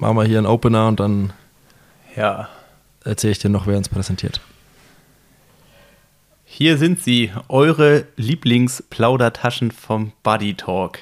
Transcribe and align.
machen 0.00 0.16
wir 0.16 0.24
hier 0.24 0.38
einen 0.38 0.46
Opener 0.46 0.88
und 0.88 0.98
dann 1.00 1.32
Ja, 2.16 2.48
erzähle 3.04 3.32
ich 3.32 3.38
dir 3.38 3.50
noch, 3.50 3.66
wer 3.66 3.76
uns 3.76 3.88
präsentiert. 3.88 4.40
hier 6.44 6.78
sind 6.78 7.00
sie, 7.00 7.30
eure 7.48 8.06
Lieblingsplaudertaschen 8.16 9.70
vom 9.70 10.12
Buddy 10.22 10.54
Talk. 10.54 10.98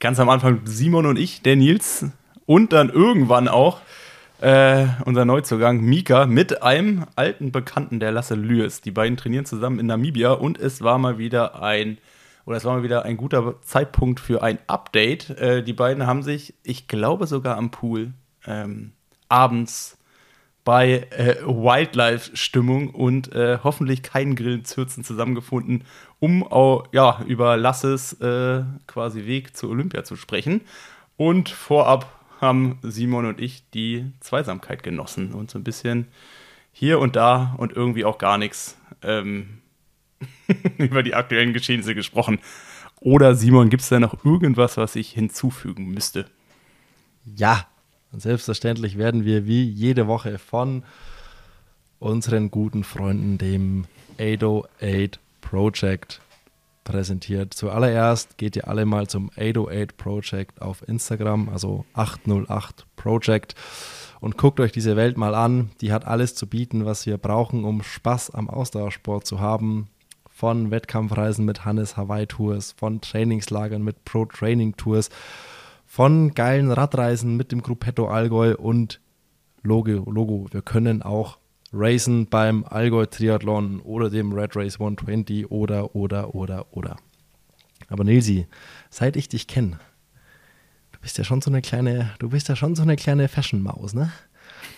Ganz 0.00 0.18
am 0.20 0.28
Anfang 0.28 0.60
Simon 0.64 1.06
und 1.06 1.18
ich, 1.18 1.42
der 1.42 1.56
Nils 1.56 2.06
und 2.46 2.72
dann 2.72 2.88
irgendwann 2.88 3.48
auch 3.48 3.80
äh, 4.40 4.86
unser 5.04 5.24
Neuzugang 5.24 5.80
Mika 5.80 6.26
mit 6.26 6.62
einem 6.62 7.04
alten 7.16 7.50
Bekannten, 7.52 7.98
der 8.00 8.12
Lasse 8.12 8.34
Lües. 8.36 8.80
Die 8.80 8.92
beiden 8.92 9.16
trainieren 9.16 9.44
zusammen 9.44 9.80
in 9.80 9.86
Namibia 9.86 10.32
und 10.32 10.58
es 10.58 10.80
war 10.80 10.98
mal 10.98 11.18
wieder 11.18 11.60
ein 11.60 11.98
oder 12.46 12.56
es 12.56 12.64
war 12.64 12.76
mal 12.76 12.82
wieder 12.82 13.04
ein 13.04 13.16
guter 13.18 13.60
Zeitpunkt 13.60 14.20
für 14.20 14.42
ein 14.42 14.58
Update. 14.68 15.30
Äh, 15.30 15.62
die 15.62 15.74
beiden 15.74 16.06
haben 16.06 16.22
sich, 16.22 16.54
ich 16.62 16.88
glaube 16.88 17.26
sogar 17.26 17.58
am 17.58 17.70
Pool, 17.70 18.12
ähm, 18.48 18.92
abends 19.28 19.98
bei 20.64 21.06
äh, 21.10 21.36
Wildlife-Stimmung 21.44 22.90
und 22.90 23.32
äh, 23.32 23.58
hoffentlich 23.62 24.02
keinen 24.02 24.34
Grillenzürzen 24.34 25.02
zusammengefunden, 25.02 25.84
um 26.20 26.42
auch, 26.42 26.88
ja, 26.92 27.22
über 27.26 27.56
Lasses 27.56 28.12
äh, 28.20 28.64
quasi 28.86 29.24
Weg 29.24 29.56
zur 29.56 29.70
Olympia 29.70 30.04
zu 30.04 30.16
sprechen. 30.16 30.60
Und 31.16 31.48
vorab 31.48 32.12
haben 32.40 32.78
Simon 32.82 33.24
und 33.24 33.40
ich 33.40 33.68
die 33.70 34.12
Zweisamkeit 34.20 34.82
genossen 34.82 35.32
und 35.32 35.50
so 35.50 35.58
ein 35.58 35.64
bisschen 35.64 36.06
hier 36.72 36.98
und 36.98 37.16
da 37.16 37.54
und 37.56 37.72
irgendwie 37.72 38.04
auch 38.04 38.18
gar 38.18 38.36
nichts 38.36 38.76
ähm, 39.02 39.62
über 40.78 41.02
die 41.02 41.14
aktuellen 41.14 41.52
Geschehnisse 41.52 41.94
gesprochen. 41.94 42.40
Oder 43.00 43.34
Simon, 43.34 43.70
gibt 43.70 43.82
es 43.82 43.88
da 43.88 44.00
noch 44.00 44.24
irgendwas, 44.24 44.76
was 44.76 44.96
ich 44.96 45.12
hinzufügen 45.12 45.86
müsste? 45.86 46.26
Ja, 47.24 47.66
und 48.12 48.20
selbstverständlich 48.20 48.98
werden 48.98 49.24
wir 49.24 49.46
wie 49.46 49.64
jede 49.64 50.06
Woche 50.06 50.38
von 50.38 50.82
unseren 51.98 52.50
guten 52.50 52.84
Freunden, 52.84 53.38
dem 53.38 53.86
808 54.18 55.20
Project, 55.40 56.20
präsentiert. 56.88 57.52
Zuallererst 57.52 58.38
geht 58.38 58.56
ihr 58.56 58.66
alle 58.66 58.86
mal 58.86 59.06
zum 59.06 59.30
808 59.36 59.96
Project 59.98 60.62
auf 60.62 60.86
Instagram, 60.88 61.50
also 61.50 61.84
808 61.92 62.86
Project, 62.96 63.54
und 64.20 64.36
guckt 64.36 64.58
euch 64.58 64.72
diese 64.72 64.96
Welt 64.96 65.16
mal 65.16 65.34
an. 65.34 65.70
Die 65.80 65.92
hat 65.92 66.06
alles 66.06 66.34
zu 66.34 66.46
bieten, 66.46 66.86
was 66.86 67.06
wir 67.06 67.18
brauchen, 67.18 67.64
um 67.64 67.82
Spaß 67.82 68.30
am 68.30 68.48
Ausdauersport 68.48 69.26
zu 69.26 69.38
haben. 69.38 69.88
Von 70.30 70.70
Wettkampfreisen 70.70 71.44
mit 71.44 71.64
Hannes 71.64 71.96
Hawaii 71.96 72.26
Tours, 72.26 72.72
von 72.72 73.00
Trainingslagern 73.00 73.82
mit 73.82 74.04
Pro 74.04 74.24
Training 74.24 74.76
Tours, 74.76 75.10
von 75.88 76.34
geilen 76.34 76.70
Radreisen 76.70 77.36
mit 77.36 77.50
dem 77.50 77.62
Gruppetto 77.62 78.08
Allgäu 78.08 78.54
und 78.54 79.00
Logo, 79.62 80.08
Logo. 80.08 80.46
Wir 80.50 80.60
können 80.60 81.02
auch 81.02 81.38
racen 81.72 82.26
beim 82.26 82.64
Allgäu 82.64 83.06
Triathlon 83.06 83.80
oder 83.80 84.10
dem 84.10 84.32
Red 84.32 84.54
Race 84.54 84.74
120 84.74 85.50
oder, 85.50 85.96
oder, 85.96 86.34
oder, 86.34 86.66
oder. 86.72 86.96
Aber 87.88 88.04
Nilsi, 88.04 88.46
seit 88.90 89.16
ich 89.16 89.30
dich 89.30 89.46
kenne, 89.46 89.80
du 90.92 91.00
bist 91.00 91.16
ja 91.16 91.24
schon 91.24 91.40
so 91.40 91.50
eine 91.50 91.62
kleine, 91.62 92.10
du 92.18 92.28
bist 92.28 92.50
ja 92.50 92.54
schon 92.54 92.76
so 92.76 92.82
eine 92.82 92.96
kleine 92.96 93.26
Fashion-Maus, 93.26 93.94
ne? 93.94 94.12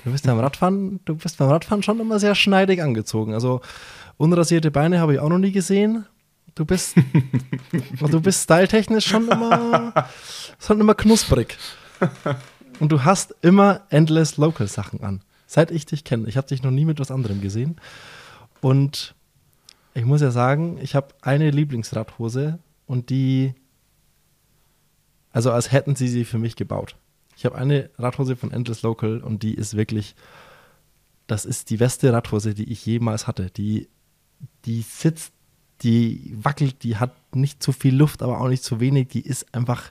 Du 0.04 0.12
bist 0.12 0.26
beim 0.26 0.38
Radfahren, 0.38 1.00
du 1.04 1.16
bist 1.16 1.38
beim 1.38 1.48
Radfahren 1.48 1.82
schon 1.82 1.98
immer 1.98 2.20
sehr 2.20 2.36
schneidig 2.36 2.80
angezogen. 2.80 3.34
Also 3.34 3.60
unrasierte 4.16 4.70
Beine 4.70 5.00
habe 5.00 5.14
ich 5.14 5.18
auch 5.18 5.28
noch 5.28 5.38
nie 5.38 5.52
gesehen. 5.52 6.06
Du 6.54 6.64
bist, 6.64 6.96
du 8.00 8.20
bist 8.20 8.44
styletechnisch 8.44 9.06
schon 9.06 9.28
immer, 9.28 10.08
schon 10.58 10.80
immer 10.80 10.94
knusprig. 10.94 11.56
Und 12.80 12.90
du 12.90 13.04
hast 13.04 13.34
immer 13.42 13.82
endless 13.90 14.36
Local 14.36 14.66
Sachen 14.66 15.02
an. 15.02 15.22
Seit 15.46 15.70
ich 15.70 15.86
dich 15.86 16.04
kenne. 16.04 16.28
Ich 16.28 16.36
habe 16.36 16.46
dich 16.46 16.62
noch 16.62 16.70
nie 16.70 16.84
mit 16.84 16.98
was 16.98 17.10
anderem 17.10 17.40
gesehen. 17.40 17.80
Und 18.60 19.14
ich 19.94 20.04
muss 20.04 20.20
ja 20.20 20.30
sagen, 20.30 20.78
ich 20.80 20.94
habe 20.94 21.08
eine 21.22 21.50
Lieblingsradhose 21.50 22.58
und 22.86 23.10
die, 23.10 23.54
also 25.32 25.50
als 25.52 25.72
hätten 25.72 25.96
sie 25.96 26.08
sie 26.08 26.24
für 26.24 26.38
mich 26.38 26.56
gebaut. 26.56 26.96
Ich 27.36 27.44
habe 27.44 27.56
eine 27.56 27.90
Radhose 27.98 28.36
von 28.36 28.52
Endless 28.52 28.82
Local 28.82 29.20
und 29.20 29.42
die 29.42 29.54
ist 29.54 29.76
wirklich, 29.76 30.14
das 31.26 31.44
ist 31.44 31.70
die 31.70 31.78
beste 31.78 32.12
Radhose, 32.12 32.54
die 32.54 32.70
ich 32.70 32.84
jemals 32.84 33.26
hatte. 33.26 33.50
Die, 33.50 33.88
die 34.64 34.82
sitzt, 34.82 35.32
die 35.82 36.34
wackelt, 36.36 36.82
die 36.82 36.96
hat 36.96 37.14
nicht 37.34 37.62
zu 37.62 37.72
viel 37.72 37.94
Luft, 37.94 38.22
aber 38.22 38.40
auch 38.40 38.48
nicht 38.48 38.62
zu 38.62 38.80
wenig. 38.80 39.08
Die 39.08 39.20
ist 39.20 39.54
einfach, 39.54 39.90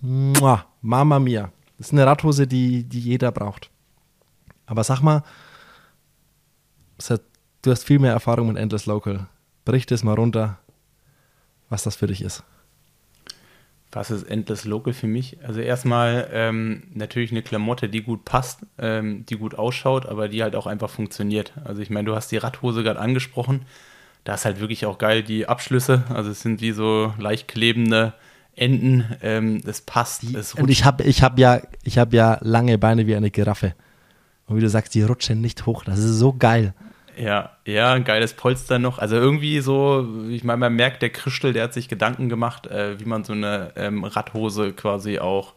muah, 0.00 0.66
Mama 0.82 1.18
mia. 1.18 1.52
Das 1.78 1.88
ist 1.88 1.92
eine 1.92 2.06
Radhose, 2.06 2.46
die, 2.46 2.84
die 2.84 3.00
jeder 3.00 3.32
braucht. 3.32 3.70
Aber 4.66 4.84
sag 4.84 5.00
mal, 5.00 5.22
du 7.62 7.70
hast 7.70 7.84
viel 7.84 7.98
mehr 7.98 8.12
Erfahrung 8.12 8.48
mit 8.48 8.56
Endless 8.56 8.86
Local. 8.86 9.26
Brich 9.64 9.86
das 9.86 10.04
mal 10.04 10.14
runter, 10.14 10.58
was 11.68 11.82
das 11.82 11.96
für 11.96 12.06
dich 12.06 12.22
ist. 12.22 12.44
Was 13.92 14.10
ist 14.10 14.22
Endless 14.24 14.64
Local 14.64 14.92
für 14.92 15.08
mich? 15.08 15.38
Also 15.44 15.60
erstmal 15.60 16.28
ähm, 16.32 16.84
natürlich 16.94 17.32
eine 17.32 17.42
Klamotte, 17.42 17.88
die 17.88 18.02
gut 18.02 18.24
passt, 18.24 18.60
ähm, 18.78 19.26
die 19.26 19.36
gut 19.36 19.56
ausschaut, 19.56 20.06
aber 20.06 20.28
die 20.28 20.42
halt 20.44 20.54
auch 20.54 20.66
einfach 20.66 20.90
funktioniert. 20.90 21.52
Also 21.64 21.82
ich 21.82 21.90
meine, 21.90 22.06
du 22.06 22.14
hast 22.14 22.30
die 22.30 22.36
Radhose 22.36 22.84
gerade 22.84 23.00
angesprochen. 23.00 23.62
Da 24.24 24.34
ist 24.34 24.44
halt 24.44 24.60
wirklich 24.60 24.86
auch 24.86 24.98
geil 24.98 25.22
die 25.22 25.48
Abschlüsse. 25.48 26.04
Also 26.08 26.30
es 26.30 26.42
sind 26.42 26.60
wie 26.60 26.72
so 26.72 27.14
leicht 27.18 27.48
klebende 27.48 28.12
Enden. 28.54 29.16
Ähm, 29.22 29.62
das 29.64 29.80
passt. 29.80 30.34
Das 30.34 30.54
Und 30.54 30.70
ich 30.70 30.84
habe 30.84 31.04
ich 31.04 31.22
hab 31.22 31.38
ja, 31.38 31.60
ich 31.82 31.98
hab 31.98 32.12
ja 32.12 32.38
lange 32.42 32.78
Beine 32.78 33.06
wie 33.06 33.16
eine 33.16 33.30
Giraffe. 33.30 33.74
Und 34.46 34.56
wie 34.56 34.60
du 34.60 34.68
sagst, 34.68 34.94
die 34.94 35.02
rutschen 35.02 35.40
nicht 35.40 35.66
hoch. 35.66 35.84
Das 35.84 35.98
ist 35.98 36.18
so 36.18 36.32
geil. 36.32 36.74
Ja, 37.16 37.50
ja, 37.66 37.92
ein 37.92 38.04
geiles 38.04 38.32
Polster 38.32 38.78
noch. 38.78 38.98
Also 38.98 39.16
irgendwie 39.16 39.60
so, 39.60 40.08
ich 40.28 40.42
meine, 40.42 40.58
man 40.58 40.74
merkt, 40.74 41.02
der 41.02 41.10
Christel, 41.10 41.52
der 41.52 41.64
hat 41.64 41.74
sich 41.74 41.88
Gedanken 41.88 42.28
gemacht, 42.28 42.66
äh, 42.66 42.98
wie 42.98 43.04
man 43.04 43.24
so 43.24 43.32
eine 43.32 43.72
ähm, 43.76 44.04
Radhose 44.04 44.72
quasi 44.72 45.18
auch 45.18 45.54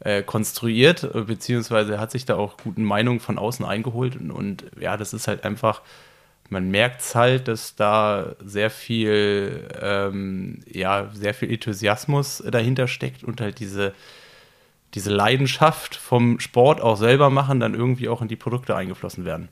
äh, 0.00 0.22
konstruiert, 0.22 1.08
beziehungsweise 1.26 1.98
hat 1.98 2.10
sich 2.10 2.26
da 2.26 2.36
auch 2.36 2.56
guten 2.62 2.84
Meinungen 2.84 3.20
von 3.20 3.38
außen 3.38 3.64
eingeholt. 3.64 4.16
Und, 4.16 4.30
und 4.30 4.64
ja, 4.78 4.96
das 4.96 5.14
ist 5.14 5.26
halt 5.26 5.44
einfach, 5.44 5.82
man 6.50 6.70
merkt 6.70 7.00
es 7.00 7.14
halt, 7.14 7.48
dass 7.48 7.74
da 7.76 8.36
sehr 8.44 8.70
viel, 8.70 9.68
ähm, 9.80 10.60
ja, 10.70 11.10
sehr 11.12 11.34
viel 11.34 11.52
Enthusiasmus 11.52 12.42
dahinter 12.46 12.88
steckt 12.88 13.24
und 13.24 13.40
halt 13.40 13.58
diese, 13.58 13.94
diese 14.94 15.10
Leidenschaft 15.10 15.96
vom 15.96 16.40
Sport 16.40 16.80
auch 16.80 16.96
selber 16.96 17.30
machen, 17.30 17.60
dann 17.60 17.74
irgendwie 17.74 18.08
auch 18.08 18.22
in 18.22 18.28
die 18.28 18.36
Produkte 18.36 18.76
eingeflossen 18.76 19.24
werden. 19.24 19.48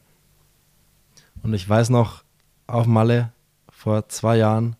Und 1.43 1.54
ich 1.54 1.69
weiß 1.69 1.91
noch, 1.91 2.25
auf 2.66 2.87
Malle 2.87 3.33
vor 3.69 4.09
zwei 4.09 4.37
Jahren, 4.37 4.77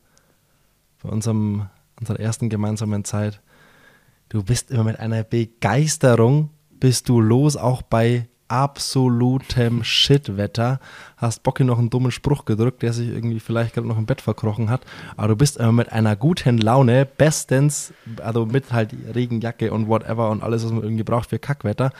bei 1.03 1.10
unserem, 1.10 1.69
unserer 2.00 2.20
ersten 2.20 2.48
gemeinsamen 2.48 3.04
Zeit, 3.04 3.41
du 4.30 4.42
bist 4.42 4.70
immer 4.70 4.84
mit 4.84 4.98
einer 4.98 5.22
Begeisterung, 5.24 6.50
bist 6.70 7.08
du 7.08 7.20
los, 7.20 7.56
auch 7.56 7.82
bei 7.82 8.28
absolutem 8.49 9.84
Shitwetter. 9.84 10.81
Hast 11.16 11.43
Bocki 11.43 11.65
noch 11.65 11.78
einen 11.78 11.91
dummen 11.91 12.10
Spruch 12.10 12.44
gedrückt, 12.44 12.82
der 12.82 12.93
sich 12.93 13.09
irgendwie 13.09 13.41
vielleicht 13.41 13.75
gerade 13.75 13.88
noch 13.88 13.99
im 13.99 14.06
Bett 14.06 14.21
verkrochen 14.21 14.71
hat. 14.71 14.82
Aber 15.16 15.28
du 15.28 15.37
bist 15.37 15.56
immer 15.56 15.72
mit 15.72 15.93
einer 15.93 16.16
guten 16.16 16.59
Laune, 16.59 17.06
bestens, 17.06 17.93
also 18.22 18.47
mit 18.47 18.72
halt 18.72 18.94
Regenjacke 19.15 19.72
und 19.72 19.88
whatever 19.88 20.31
und 20.31 20.43
alles, 20.43 20.65
was 20.65 20.72
man 20.72 20.83
irgendwie 20.83 21.04
braucht 21.04 21.31
für 21.31 21.38
Kackwetter. 21.38 21.93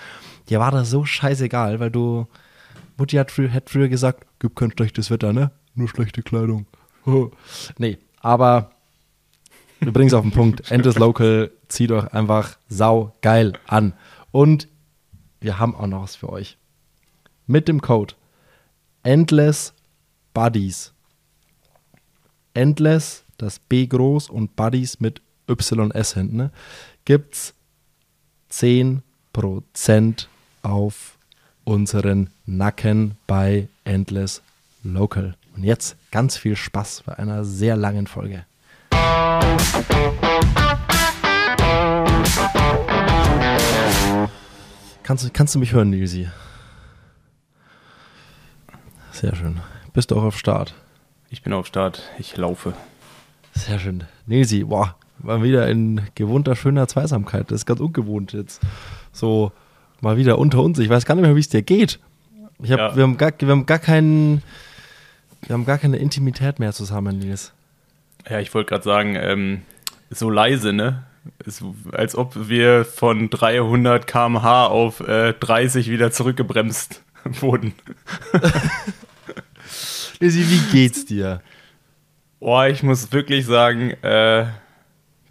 Dir 0.49 0.61
war 0.61 0.71
das 0.71 0.91
so 0.91 1.05
scheißegal, 1.05 1.81
weil 1.81 1.91
du, 1.91 2.27
Mutti 2.97 3.17
hat, 3.17 3.31
früher, 3.31 3.53
hat 3.53 3.71
früher 3.71 3.89
gesagt, 3.89 4.27
gibt 4.39 4.57
kein 4.57 4.71
schlechtes 4.71 5.11
Wetter, 5.11 5.33
ne? 5.33 5.51
Nur 5.75 5.89
schlechte 5.89 6.23
Kleidung. 6.23 6.67
nee, 7.79 7.99
aber 8.21 8.71
du 9.81 9.93
bringst 9.93 10.15
auf 10.15 10.23
den 10.23 10.33
Punkt. 10.33 10.71
Endless 10.71 10.99
Local, 10.99 11.51
zieht 11.69 11.91
euch 11.91 12.13
einfach 12.13 12.57
sau 12.69 13.13
geil 13.23 13.55
an. 13.67 13.95
Und 14.31 14.69
wir 15.45 15.59
haben 15.59 15.77
auch 15.77 15.87
noch 15.87 16.03
was 16.03 16.17
für 16.17 16.31
euch. 16.31 16.57
Mit 17.47 17.69
dem 17.69 17.83
Code 17.83 18.15
Endless 19.03 19.75
Buddies. 20.33 20.93
Endless, 22.55 23.25
das 23.37 23.59
B 23.59 23.87
groß 23.87 24.31
und 24.31 24.57
Buddies 24.57 25.01
mit 25.01 25.21
YS 25.47 26.15
hinten, 26.15 26.37
ne, 26.37 26.51
gibt's 27.05 27.53
10% 28.51 29.03
auf 30.63 31.19
unseren 31.65 32.31
Nacken 32.47 33.17
bei 33.27 33.69
Endless 33.85 34.41
Local. 34.83 35.37
Und 35.55 35.65
jetzt 35.65 35.97
ganz 36.11 36.39
viel 36.39 36.57
Spaß 36.57 37.03
bei 37.05 37.19
einer 37.19 37.45
sehr 37.45 37.77
langen 37.77 38.07
Folge. 38.07 38.47
Kannst, 45.05 45.33
kannst 45.35 45.55
du 45.55 45.59
mich 45.59 45.73
hören, 45.73 45.91
Nilsi? 45.91 46.29
Sehr 49.13 49.37
schön. 49.37 49.61
Bist 49.93 50.11
du 50.11 50.17
auch 50.17 50.23
auf 50.25 50.37
Start? 50.39 50.75
Ich 51.31 51.43
bin 51.43 51.53
auf 51.53 51.67
Start, 51.67 52.03
ich 52.19 52.37
laufe. 52.37 52.73
Sehr 53.53 53.79
schön. 53.79 54.05
Nilsi, 54.27 54.65
boah, 54.65 54.97
war 55.19 55.43
wieder 55.43 55.69
in 55.69 56.01
gewohnter, 56.15 56.57
schöner 56.57 56.89
Zweisamkeit. 56.89 57.51
Das 57.51 57.61
ist 57.61 57.67
ganz 57.67 57.81
ungewohnt 57.81 58.33
jetzt. 58.33 58.61
So 59.13 59.53
mal 60.01 60.17
wieder 60.17 60.39
unter 60.39 60.61
uns. 60.63 60.79
Ich 60.79 60.89
weiß 60.89 61.05
gar 61.05 61.15
nicht 61.15 61.23
mehr, 61.25 61.37
wie 61.37 61.41
es 61.41 61.49
dir 61.49 61.63
geht. 61.63 62.01
Ich 62.63 62.73
hab, 62.73 62.79
Ja. 62.79 62.97
wir, 62.97 63.03
haben 63.03 63.17
gar, 63.17 63.33
wir 63.39 63.49
haben 63.49 63.67
gar 63.67 63.79
keinen, 63.79 64.43
wir 65.43 65.53
haben 65.55 65.67
gar 65.67 65.79
keine 65.79 65.99
Intimität 65.99 66.59
mehr 66.59 66.73
zusammen, 66.73 67.19
Nils. 67.19 67.53
Ja, 68.29 68.41
ich 68.41 68.53
wollte 68.55 68.71
gerade 68.71 68.85
sagen, 68.85 69.17
ähm, 69.17 69.63
so 70.11 70.31
leise, 70.31 70.73
ne? 70.73 71.05
Ist, 71.45 71.65
als 71.93 72.17
ob 72.17 72.49
wir 72.49 72.85
von 72.85 73.31
300 73.31 74.07
km/h 74.07 74.67
auf 74.67 75.01
äh, 75.01 75.33
30 75.33 75.91
wieder 75.91 76.11
zurückgebremst 76.11 77.03
wurden. 77.41 77.75
Lizzie, 80.21 80.49
wie 80.49 80.73
geht's 80.73 81.07
dir? 81.07 81.43
Boah, 82.41 82.67
ich 82.67 82.83
muss 82.83 83.13
wirklich 83.13 83.47
sagen, 83.47 83.91
äh, 84.03 84.47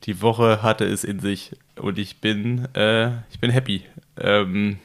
die 0.04 0.22
Woche 0.22 0.64
hatte 0.64 0.86
es 0.86 1.04
in 1.04 1.20
sich 1.20 1.52
und 1.76 1.98
ich 1.98 2.20
bin, 2.22 2.68
äh, 2.76 3.10
ich 3.30 3.40
bin 3.40 3.52
happy. 3.52 3.84
Ähm, 4.20 4.80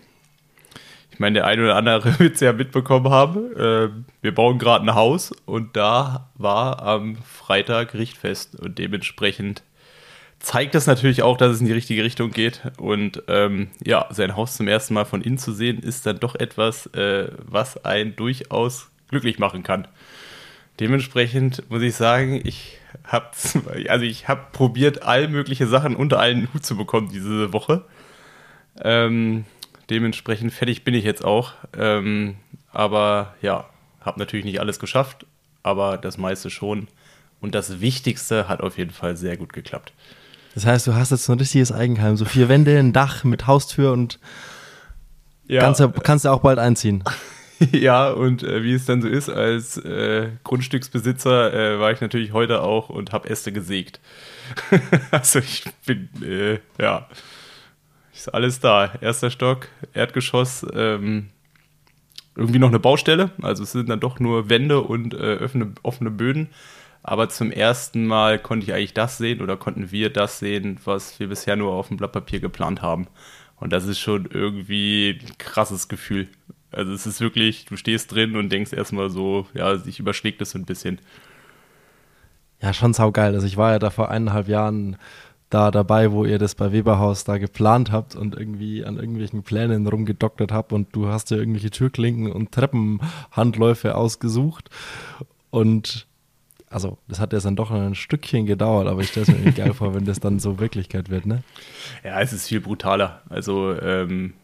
ich 1.11 1.19
meine, 1.19 1.35
der 1.35 1.47
eine 1.47 1.63
oder 1.63 1.77
andere 1.77 2.19
wird 2.21 2.35
es 2.35 2.41
ja 2.41 2.53
mitbekommen 2.53 3.11
haben. 3.11 3.53
Äh, 3.57 3.89
wir 4.23 4.35
bauen 4.35 4.59
gerade 4.59 4.85
ein 4.85 4.95
Haus 4.95 5.33
und 5.47 5.77
da 5.77 6.31
war 6.37 6.83
am 6.83 7.17
Freitag 7.17 7.95
Richtfest 7.95 8.55
und 8.55 8.79
dementsprechend 8.79 9.63
zeigt 10.41 10.75
das 10.75 10.87
natürlich 10.87 11.23
auch, 11.23 11.37
dass 11.37 11.55
es 11.55 11.61
in 11.61 11.67
die 11.67 11.73
richtige 11.73 12.05
Richtung 12.05 12.31
geht. 12.31 12.63
Und 12.79 13.23
ähm, 13.29 13.69
ja, 13.85 14.07
sein 14.11 14.37
Haus 14.37 14.57
zum 14.57 14.69
ersten 14.69 14.95
Mal 14.95 15.05
von 15.05 15.23
innen 15.23 15.39
zu 15.39 15.53
sehen, 15.53 15.79
ist 15.79 16.07
dann 16.07 16.21
doch 16.21 16.35
etwas, 16.35 16.87
äh, 16.95 17.31
was 17.39 17.85
einen 17.85 18.17
durchaus 18.17 18.91
glücklich 19.09 19.39
machen 19.39 19.63
kann. 19.63 19.89
Dementsprechend 20.81 21.69
muss 21.71 21.83
ich 21.83 21.97
sagen, 21.97 22.41
ich 22.45 22.79
habe 23.05 23.31
also 23.89 24.05
ich 24.05 24.29
habe 24.29 24.43
probiert, 24.53 25.03
all 25.03 25.29
mögliche 25.29 25.67
Sachen 25.67 25.97
unter 25.97 26.21
einen 26.21 26.53
Hut 26.53 26.65
zu 26.65 26.77
bekommen 26.77 27.11
diese 27.13 27.53
Woche. 27.53 27.85
Ähm, 28.81 29.45
dementsprechend 29.91 30.53
fertig 30.53 30.85
bin 30.85 30.95
ich 30.95 31.05
jetzt 31.05 31.25
auch. 31.25 31.53
Ähm, 31.77 32.37
aber 32.71 33.35
ja, 33.43 33.69
habe 34.01 34.21
natürlich 34.21 34.45
nicht 34.45 34.61
alles 34.61 34.79
geschafft, 34.79 35.27
aber 35.63 35.99
das 35.99 36.17
meiste 36.17 36.49
schon. 36.49 36.87
Und 37.41 37.55
das 37.55 37.81
Wichtigste 37.81 38.49
hat 38.49 38.61
auf 38.61 38.79
jeden 38.79 38.91
Fall 38.91 39.17
sehr 39.17 39.37
gut 39.37 39.53
geklappt. 39.53 39.93
Das 40.59 40.67
heißt, 40.67 40.89
du 40.89 40.95
hast 40.97 41.13
jetzt 41.13 41.31
ein 41.31 41.39
richtiges 41.39 41.71
Eigenheim, 41.71 42.17
so 42.17 42.25
vier 42.25 42.49
Wände, 42.49 42.77
ein 42.77 42.93
Dach 42.93 43.23
mit 43.23 43.47
Haustür 43.47 43.93
und 43.93 44.19
Ja, 45.47 45.61
kannst, 45.61 45.79
ja, 45.79 45.87
kannst 45.87 46.25
ja 46.25 46.33
auch 46.33 46.41
bald 46.41 46.59
einziehen. 46.59 47.05
ja 47.71 48.11
und 48.11 48.43
äh, 48.43 48.65
wie 48.65 48.73
es 48.73 48.85
dann 48.85 49.01
so 49.01 49.07
ist, 49.07 49.29
als 49.29 49.77
äh, 49.77 50.31
Grundstücksbesitzer 50.43 51.55
äh, 51.55 51.79
war 51.79 51.93
ich 51.93 52.01
natürlich 52.01 52.33
heute 52.33 52.63
auch 52.63 52.89
und 52.89 53.13
habe 53.13 53.31
Äste 53.31 53.53
gesägt. 53.53 54.01
also 55.13 55.39
ich 55.39 55.63
bin, 55.87 56.09
äh, 56.25 56.59
ja, 56.83 57.07
ist 58.13 58.35
alles 58.35 58.59
da. 58.59 58.91
Erster 59.01 59.31
Stock, 59.31 59.69
Erdgeschoss, 59.95 60.67
ähm, 60.75 61.29
irgendwie 62.35 62.59
noch 62.59 62.71
eine 62.71 62.81
Baustelle. 62.81 63.31
Also 63.43 63.63
es 63.63 63.71
sind 63.71 63.89
dann 63.89 64.01
doch 64.01 64.19
nur 64.19 64.51
Wände 64.51 64.81
und 64.81 65.15
äh, 65.15 65.39
offene, 65.41 65.73
offene 65.85 66.11
Böden. 66.11 66.49
Aber 67.09 67.31
zum 67.31 67.51
ersten 67.51 68.07
Mal 68.07 68.39
konnte 68.39 68.67
ich 68.67 68.75
eigentlich 68.75 68.93
das 68.93 69.17
sehen 69.17 69.41
oder 69.41 69.57
konnten 69.57 69.91
wir 69.91 70.11
das 70.11 70.41
sehen, 70.41 70.79
was 70.85 71.19
wir 71.19 71.29
bisher 71.29 71.57
nur 71.57 71.73
auf 71.73 71.89
dem 71.89 71.97
Blatt 71.97 72.13
Papier 72.13 72.39
geplant 72.39 72.83
haben. 72.83 73.07
Und 73.57 73.73
das 73.73 73.87
ist 73.87 73.99
schon 73.99 74.29
irgendwie 74.31 75.19
ein 75.23 75.39
krasses 75.39 75.89
Gefühl. 75.89 76.29
Also 76.71 76.93
es 76.93 77.07
ist 77.07 77.23
wirklich, 77.23 77.65
du 77.65 77.77
stehst 77.77 78.13
drin 78.13 78.37
und 78.37 78.53
denkst 78.53 78.75
erstmal 78.75 79.09
so, 79.09 79.47
ja, 79.55 79.79
sich 79.79 79.99
überschlägt 79.99 80.43
es 80.43 80.51
so 80.51 80.59
ein 80.59 80.67
bisschen. 80.67 81.01
Ja, 82.61 82.75
schon 82.75 82.93
saugeil. 82.93 83.35
Also 83.35 83.47
ich 83.47 83.57
war 83.57 83.73
ja 83.73 83.79
da 83.79 83.89
vor 83.89 84.11
eineinhalb 84.11 84.47
Jahren 84.47 84.99
da 85.49 85.71
dabei, 85.71 86.13
wo 86.13 86.27
ihr 86.27 86.39
das 86.39 86.55
bei 86.57 86.73
Weberhaus 86.73 87.25
da 87.25 87.39
geplant 87.39 87.91
habt 87.91 88.17
und 88.17 88.37
irgendwie 88.37 88.85
an 88.85 88.99
irgendwelchen 88.99 89.45
Plänen 89.45 89.87
rumgedoktert 89.87 90.53
habt 90.53 90.75
und 90.75 90.95
du 90.95 91.09
hast 91.09 91.31
dir 91.31 91.37
irgendwelche 91.37 91.71
Türklinken 91.71 92.31
und 92.31 92.53
Treppenhandläufe 92.53 93.95
ausgesucht 93.95 94.69
und 95.49 96.08
also 96.71 96.99
das 97.09 97.21
hat 97.21 97.33
jetzt 97.33 97.45
dann 97.45 97.57
doch 97.57 97.71
ein 97.71 97.95
Stückchen 97.95 98.47
gedauert, 98.47 98.87
aber 98.89 99.01
ich 99.01 99.09
stelle 99.09 99.27
es 99.29 99.45
mir 99.45 99.53
geil 99.53 99.75
vor, 99.75 99.95
wenn 99.95 100.05
das 100.05 100.21
dann 100.21 100.39
so 100.39 100.59
Wirklichkeit 100.59 101.11
wird, 101.11 101.27
ne? 101.27 101.43
Ja, 102.05 102.21
es 102.21 102.33
ist 102.33 102.49
viel 102.49 102.61
brutaler. 102.61 103.23
Also, 103.29 103.75
ähm, 103.81 104.35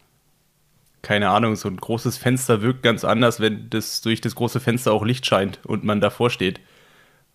keine 1.01 1.29
Ahnung, 1.29 1.55
so 1.55 1.69
ein 1.69 1.77
großes 1.77 2.17
Fenster 2.17 2.61
wirkt 2.61 2.81
ganz 2.81 3.03
anders, 3.03 3.39
wenn 3.39 3.69
das 3.69 4.01
durch 4.01 4.21
das 4.21 4.35
große 4.35 4.59
Fenster 4.59 4.91
auch 4.91 5.05
Licht 5.05 5.25
scheint 5.25 5.59
und 5.65 5.83
man 5.83 6.01
davor 6.01 6.29
steht. 6.29 6.59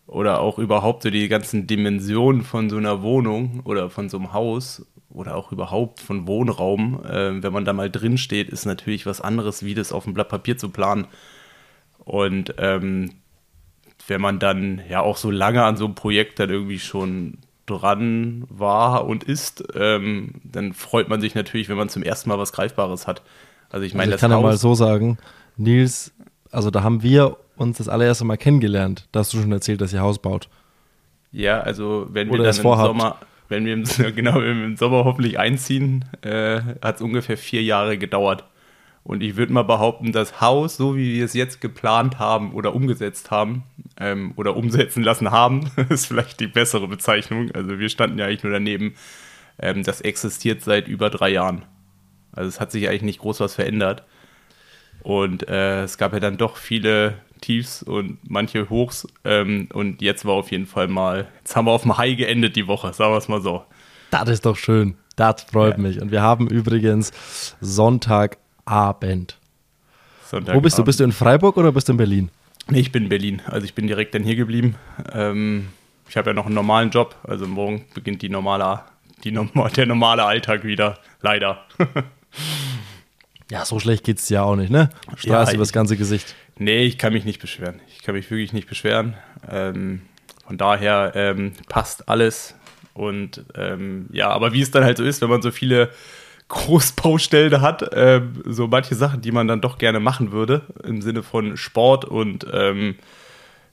Oder 0.07 0.41
auch 0.41 0.59
überhaupt 0.59 1.05
so 1.05 1.11
die 1.11 1.29
ganzen 1.29 1.69
Dimensionen 1.69 2.43
von 2.43 2.69
so 2.69 2.77
einer 2.77 3.01
Wohnung 3.03 3.61
oder 3.63 3.89
von 3.89 4.09
so 4.09 4.17
einem 4.17 4.33
Haus 4.33 4.85
oder 5.09 5.37
auch 5.37 5.53
überhaupt 5.53 6.01
von 6.01 6.27
Wohnraum, 6.27 7.05
äh, 7.05 7.41
wenn 7.41 7.53
man 7.53 7.65
da 7.65 7.73
mal 7.73 7.91
drin 7.91 8.19
steht, 8.19 8.49
ist 8.49 8.67
natürlich 8.67 9.07
was 9.07 9.21
anderes, 9.21 9.65
wie 9.65 9.75
das 9.75 9.93
auf 9.93 10.05
dem 10.05 10.15
Blatt 10.15 10.29
Papier 10.29 10.57
zu 10.57 10.71
planen. 10.71 11.07
Und 11.99 12.55
ähm, 12.59 13.11
wenn 14.11 14.21
man 14.21 14.39
dann 14.39 14.83
ja 14.91 15.01
auch 15.01 15.17
so 15.17 15.31
lange 15.31 15.65
an 15.65 15.77
so 15.79 15.87
einem 15.87 15.95
Projekt 15.95 16.39
dann 16.41 16.51
irgendwie 16.51 16.79
schon 16.81 17.39
dran 17.67 18.45
war 18.51 19.07
und 19.07 19.25
ist, 19.25 19.65
ähm, 19.75 20.33
dann 20.45 20.73
freut 20.75 21.09
man 21.09 21.21
sich 21.21 21.35
natürlich, 21.35 21.69
wenn 21.71 21.77
man 21.79 21.89
zum 21.89 22.03
ersten 22.03 22.29
Mal 22.29 22.39
was 22.39 22.53
Greifbares 22.53 23.07
hat. 23.07 23.23
Also 23.71 23.87
ich 23.87 23.95
meine, 23.95 24.11
Also 24.11 24.11
ich 24.11 24.17
das 24.17 24.21
kann 24.21 24.33
ja 24.33 24.41
mal 24.41 24.53
Haus, 24.53 24.61
so 24.61 24.75
sagen, 24.75 25.19
Nils, 25.57 26.13
also 26.51 26.71
da 26.71 26.83
haben 26.83 27.03
wir 27.03 27.37
uns 27.57 27.79
das 27.79 27.89
allererste 27.89 28.25
Mal 28.25 28.37
kennengelernt. 28.37 29.09
Da 29.13 29.21
hast 29.21 29.33
du 29.33 29.39
schon 29.41 29.53
erzählt, 29.53 29.81
dass 29.81 29.93
ihr 29.93 30.01
Haus 30.01 30.19
baut. 30.21 30.49
ja, 31.33 31.61
also 31.61 32.07
wenn 32.11 32.31
Oder 32.31 32.45
wir 32.45 32.45
dann 32.45 32.57
im 32.57 32.63
vorhabt. 32.63 32.87
Sommer, 32.89 33.19
wenn 33.49 33.65
wir 33.67 33.75
im, 33.75 33.85
genau, 34.17 34.35
wenn 34.37 34.59
wir 34.59 34.65
im 34.67 34.77
Sommer 34.77 35.05
hoffentlich 35.05 35.39
einziehen, 35.39 36.05
äh, 36.23 36.61
hat 36.83 36.97
es 36.97 37.03
ungefähr 37.03 37.37
vier 37.39 37.63
Jahre 37.63 37.99
gedauert. 37.99 38.45
Und 39.03 39.23
ich 39.23 39.37
würde 39.37 39.53
mal 39.53 39.63
behaupten, 39.65 40.13
das 40.13 40.41
Haus, 40.41 40.77
so 40.77 40.95
wie 40.97 41.15
wir 41.15 41.25
es 41.25 41.33
jetzt 41.33 41.61
geplant 41.61 42.19
haben 42.19 42.53
oder 42.53 42.75
umgesetzt 42.75 43.31
haben, 43.31 43.63
ähm, 43.99 44.33
oder 44.37 44.57
umsetzen 44.57 45.03
lassen 45.03 45.31
haben, 45.31 45.71
ist 45.89 46.07
vielleicht 46.07 46.39
die 46.41 46.47
bessere 46.47 46.87
Bezeichnung. 46.87 47.51
Also 47.53 47.79
wir 47.79 47.89
standen 47.89 48.19
ja 48.19 48.27
eigentlich 48.27 48.45
nur 48.45 48.53
daneben. 48.53 48.95
Ähm, 49.59 49.83
das 49.83 50.01
existiert 50.03 50.63
seit 50.63 50.87
über 50.87 51.09
drei 51.11 51.31
Jahren. 51.31 51.65
Also 52.33 52.49
es 52.49 52.61
hat 52.61 52.71
sich 52.73 52.89
eigentlich 52.89 53.03
nicht 53.03 53.21
groß 53.21 53.41
was 53.41 53.55
verändert. 53.55 54.05
Und 55.03 55.49
äh, 55.49 55.83
es 55.85 55.97
gab 55.97 56.13
ja 56.13 56.21
dann 56.21 56.37
doch 56.37 56.57
viele 56.59 57.15
Tiefs 57.41 57.83
und 57.83 58.19
manche 58.29 58.69
Hochs. 58.69 59.07
Ähm, 59.25 59.69
und 59.73 60.03
jetzt 60.03 60.27
war 60.27 60.35
auf 60.35 60.51
jeden 60.51 60.67
Fall 60.67 60.89
mal, 60.89 61.27
jetzt 61.39 61.57
haben 61.57 61.65
wir 61.67 61.73
auf 61.73 61.83
dem 61.83 61.97
High 61.97 62.19
geendet 62.19 62.55
die 62.55 62.67
Woche, 62.67 62.93
sagen 62.93 63.13
wir 63.15 63.19
es 63.19 63.29
mal 63.29 63.41
so. 63.41 63.65
Das 64.11 64.29
ist 64.29 64.45
doch 64.45 64.57
schön. 64.59 64.97
Das 65.17 65.45
freut 65.45 65.77
Ja. 65.77 65.83
mich. 65.83 66.01
Und 66.03 66.11
wir 66.11 66.21
haben 66.21 66.49
übrigens 66.49 67.57
Sonntagabend. 68.71 69.37
Sonntag 70.27 70.55
Wo 70.55 70.61
bist 70.61 70.79
du? 70.79 70.85
Bist 70.85 71.01
du 71.01 71.05
in 71.05 71.13
Freiburg 71.13 71.57
oder 71.57 71.73
bist 71.73 71.89
du 71.89 71.93
in 71.93 71.97
Berlin? 71.99 72.31
Nee, 72.69 72.81
ich 72.81 72.93
bin 72.93 73.05
in 73.05 73.09
Berlin. 73.09 73.43
Also 73.47 73.65
ich 73.65 73.75
bin 73.75 73.87
direkt 73.89 74.15
dann 74.15 74.23
hier 74.23 74.37
geblieben. 74.37 74.77
Ähm, 75.13 75.69
ich 76.09 76.17
habe 76.17 76.31
ja 76.31 76.35
noch 76.35 76.47
einen 76.47 76.55
normalen 76.55 76.91
Job. 76.91 77.17
Also 77.25 77.47
morgen 77.49 77.85
beginnt 77.95 78.23
die 78.23 78.29
normale, 78.29 78.81
die 79.25 79.33
der 79.33 79.87
normale 79.87 80.25
Alltag 80.25 80.65
wieder. 80.65 80.99
Leider. 81.21 81.65
Ja, 83.51 83.65
so 83.65 83.81
schlecht 83.81 84.05
geht's 84.05 84.29
dir 84.29 84.35
ja 84.35 84.43
auch 84.45 84.55
nicht, 84.55 84.71
ne? 84.71 84.91
Straß 85.17 85.49
Ja, 85.49 85.55
übers 85.57 85.71
ich- 85.71 85.75
ganze 85.75 85.97
Gesicht. 85.97 86.37
Nee, 86.57 86.85
ich 86.85 86.99
kann 86.99 87.13
mich 87.13 87.25
nicht 87.25 87.41
beschweren. 87.41 87.81
Ich 87.89 88.01
kann 88.05 88.15
mich 88.15 88.31
wirklich 88.31 88.53
nicht 88.53 88.69
beschweren. 88.69 89.15
Ähm, 89.51 90.03
von 90.47 90.57
daher 90.57 91.11
ähm, 91.17 91.55
passt 91.69 92.09
alles. 92.09 92.55
Und 92.95 93.45
ähm, 93.57 94.07
ja, 94.13 94.29
aber 94.29 94.53
wie 94.53 94.61
es 94.61 94.71
dann 94.71 94.85
halt 94.85 94.99
so 94.99 95.03
ist, 95.05 95.21
wenn 95.21 95.31
man 95.31 95.43
so 95.43 95.51
viele 95.51 95.91
Großbaustellen 96.51 97.61
hat, 97.61 97.91
ähm, 97.95 98.43
so 98.45 98.67
manche 98.67 98.97
Sachen, 98.97 99.23
die 99.23 99.33
man 99.33 99.49
dann 99.49 99.61
doch 99.61 99.79
gerne 99.79 100.01
machen 100.01 100.33
würde, 100.33 100.63
im 100.85 101.01
Sinne 101.01 101.23
von 101.23 101.57
Sport 101.57 102.05
und 102.05 102.45
ähm, 102.53 102.97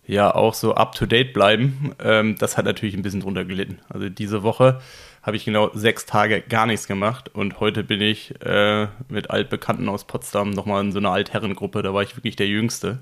ja 0.06 0.34
auch 0.34 0.54
so 0.54 0.76
up-to-date 0.76 1.34
bleiben, 1.34 1.94
ähm, 2.02 2.38
das 2.38 2.56
hat 2.56 2.66
natürlich 2.66 2.96
ein 2.96 3.02
bisschen 3.02 3.22
drunter 3.22 3.46
gelitten. 3.46 3.80
Also 3.90 4.10
diese 4.10 4.44
Woche 4.44 4.80
habe 5.24 5.36
ich 5.36 5.44
genau 5.44 5.72
sechs 5.74 6.06
Tage 6.06 6.42
gar 6.42 6.68
nichts 6.68 6.88
gemacht 6.88 7.30
und 7.34 7.60
heute 7.60 7.84
bin 7.84 8.00
ich 8.00 8.40
äh, 8.46 8.88
mit 9.10 9.32
Altbekannten 9.32 9.90
aus 9.90 10.06
Potsdam 10.06 10.52
nochmal 10.52 10.84
in 10.84 10.92
so 10.92 11.00
einer 11.00 11.12
Altherrengruppe, 11.12 11.82
da 11.82 11.94
war 11.94 12.04
ich 12.04 12.16
wirklich 12.16 12.36
der 12.36 12.48
Jüngste. 12.48 13.00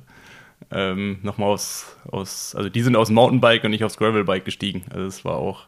Ähm, 0.72 1.20
nochmal 1.22 1.50
aus, 1.50 1.98
aus, 2.10 2.56
also 2.56 2.70
die 2.70 2.82
sind 2.82 2.96
aus 2.96 3.10
Mountainbike 3.10 3.66
und 3.66 3.74
ich 3.74 3.84
aufs 3.84 3.98
Gravelbike 3.98 4.46
gestiegen. 4.46 4.86
Also 4.90 5.06
es 5.06 5.26
war 5.26 5.36
auch, 5.36 5.68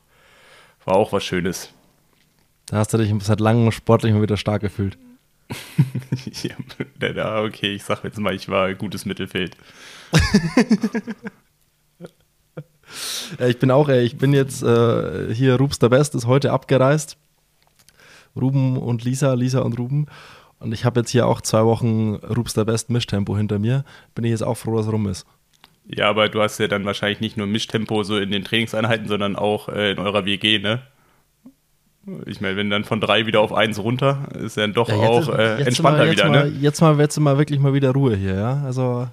war 0.85 0.95
auch 0.95 1.11
was 1.11 1.25
Schönes. 1.25 1.73
Da 2.67 2.77
hast 2.77 2.93
du 2.93 2.97
dich 2.97 3.13
seit 3.23 3.39
langem 3.39 3.71
sportlich 3.71 4.13
mal 4.13 4.21
wieder 4.21 4.37
stark 4.37 4.61
gefühlt. 4.61 4.97
ja, 6.99 7.41
okay, 7.41 7.73
ich 7.73 7.83
sag 7.83 8.03
jetzt 8.03 8.19
mal, 8.19 8.35
ich 8.35 8.49
war 8.49 8.65
ein 8.67 8.77
gutes 8.77 9.05
Mittelfeld. 9.05 9.57
Ich 13.39 13.59
bin 13.59 13.71
auch, 13.71 13.89
ey, 13.89 14.03
ich 14.03 14.17
bin 14.17 14.33
jetzt 14.33 14.63
äh, 14.63 15.33
hier, 15.33 15.55
Rubs 15.55 15.79
der 15.79 15.89
Best 15.89 16.15
ist 16.15 16.25
heute 16.25 16.51
abgereist. 16.51 17.17
Ruben 18.35 18.77
und 18.77 19.03
Lisa, 19.03 19.33
Lisa 19.33 19.59
und 19.61 19.77
Ruben. 19.77 20.07
Und 20.59 20.73
ich 20.73 20.85
habe 20.85 21.01
jetzt 21.01 21.11
hier 21.11 21.27
auch 21.27 21.41
zwei 21.41 21.65
Wochen 21.65 22.15
Rubs 22.15 22.53
der 22.53 22.65
Best 22.65 22.89
Mischtempo 22.89 23.35
hinter 23.35 23.59
mir. 23.59 23.83
Bin 24.15 24.23
ich 24.23 24.31
jetzt 24.31 24.43
auch 24.43 24.55
froh, 24.55 24.77
dass 24.77 24.91
rum 24.91 25.07
ist. 25.07 25.25
Ja, 25.85 26.09
aber 26.09 26.29
du 26.29 26.41
hast 26.41 26.59
ja 26.59 26.67
dann 26.67 26.85
wahrscheinlich 26.85 27.19
nicht 27.19 27.37
nur 27.37 27.47
Mischtempo 27.47 28.03
so 28.03 28.17
in 28.17 28.31
den 28.31 28.43
Trainingseinheiten, 28.43 29.07
sondern 29.07 29.35
auch 29.35 29.69
äh, 29.69 29.91
in 29.91 29.99
eurer 29.99 30.25
WG, 30.25 30.59
ne? 30.59 30.81
Ich 32.25 32.39
meine, 32.39 32.55
wenn 32.55 32.69
dann 32.69 32.85
von 32.85 33.01
drei 33.01 33.25
wieder 33.25 33.41
auf 33.41 33.51
eins 33.51 33.79
runter, 33.79 34.29
ist 34.33 34.55
dann 34.55 34.73
doch 34.73 34.87
ja, 34.87 34.95
auch 34.95 35.27
äh, 35.27 35.61
entspannter 35.63 36.05
mal, 36.05 36.11
wieder, 36.11 36.29
mal, 36.29 36.49
ne? 36.49 36.57
Jetzt 36.59 36.79
mal, 36.79 36.97
jetzt 36.99 37.19
mal 37.19 37.37
wirklich 37.37 37.59
mal 37.59 37.73
wieder 37.73 37.91
Ruhe 37.91 38.15
hier, 38.15 38.35
ja. 38.35 38.63
Also, 38.63 39.09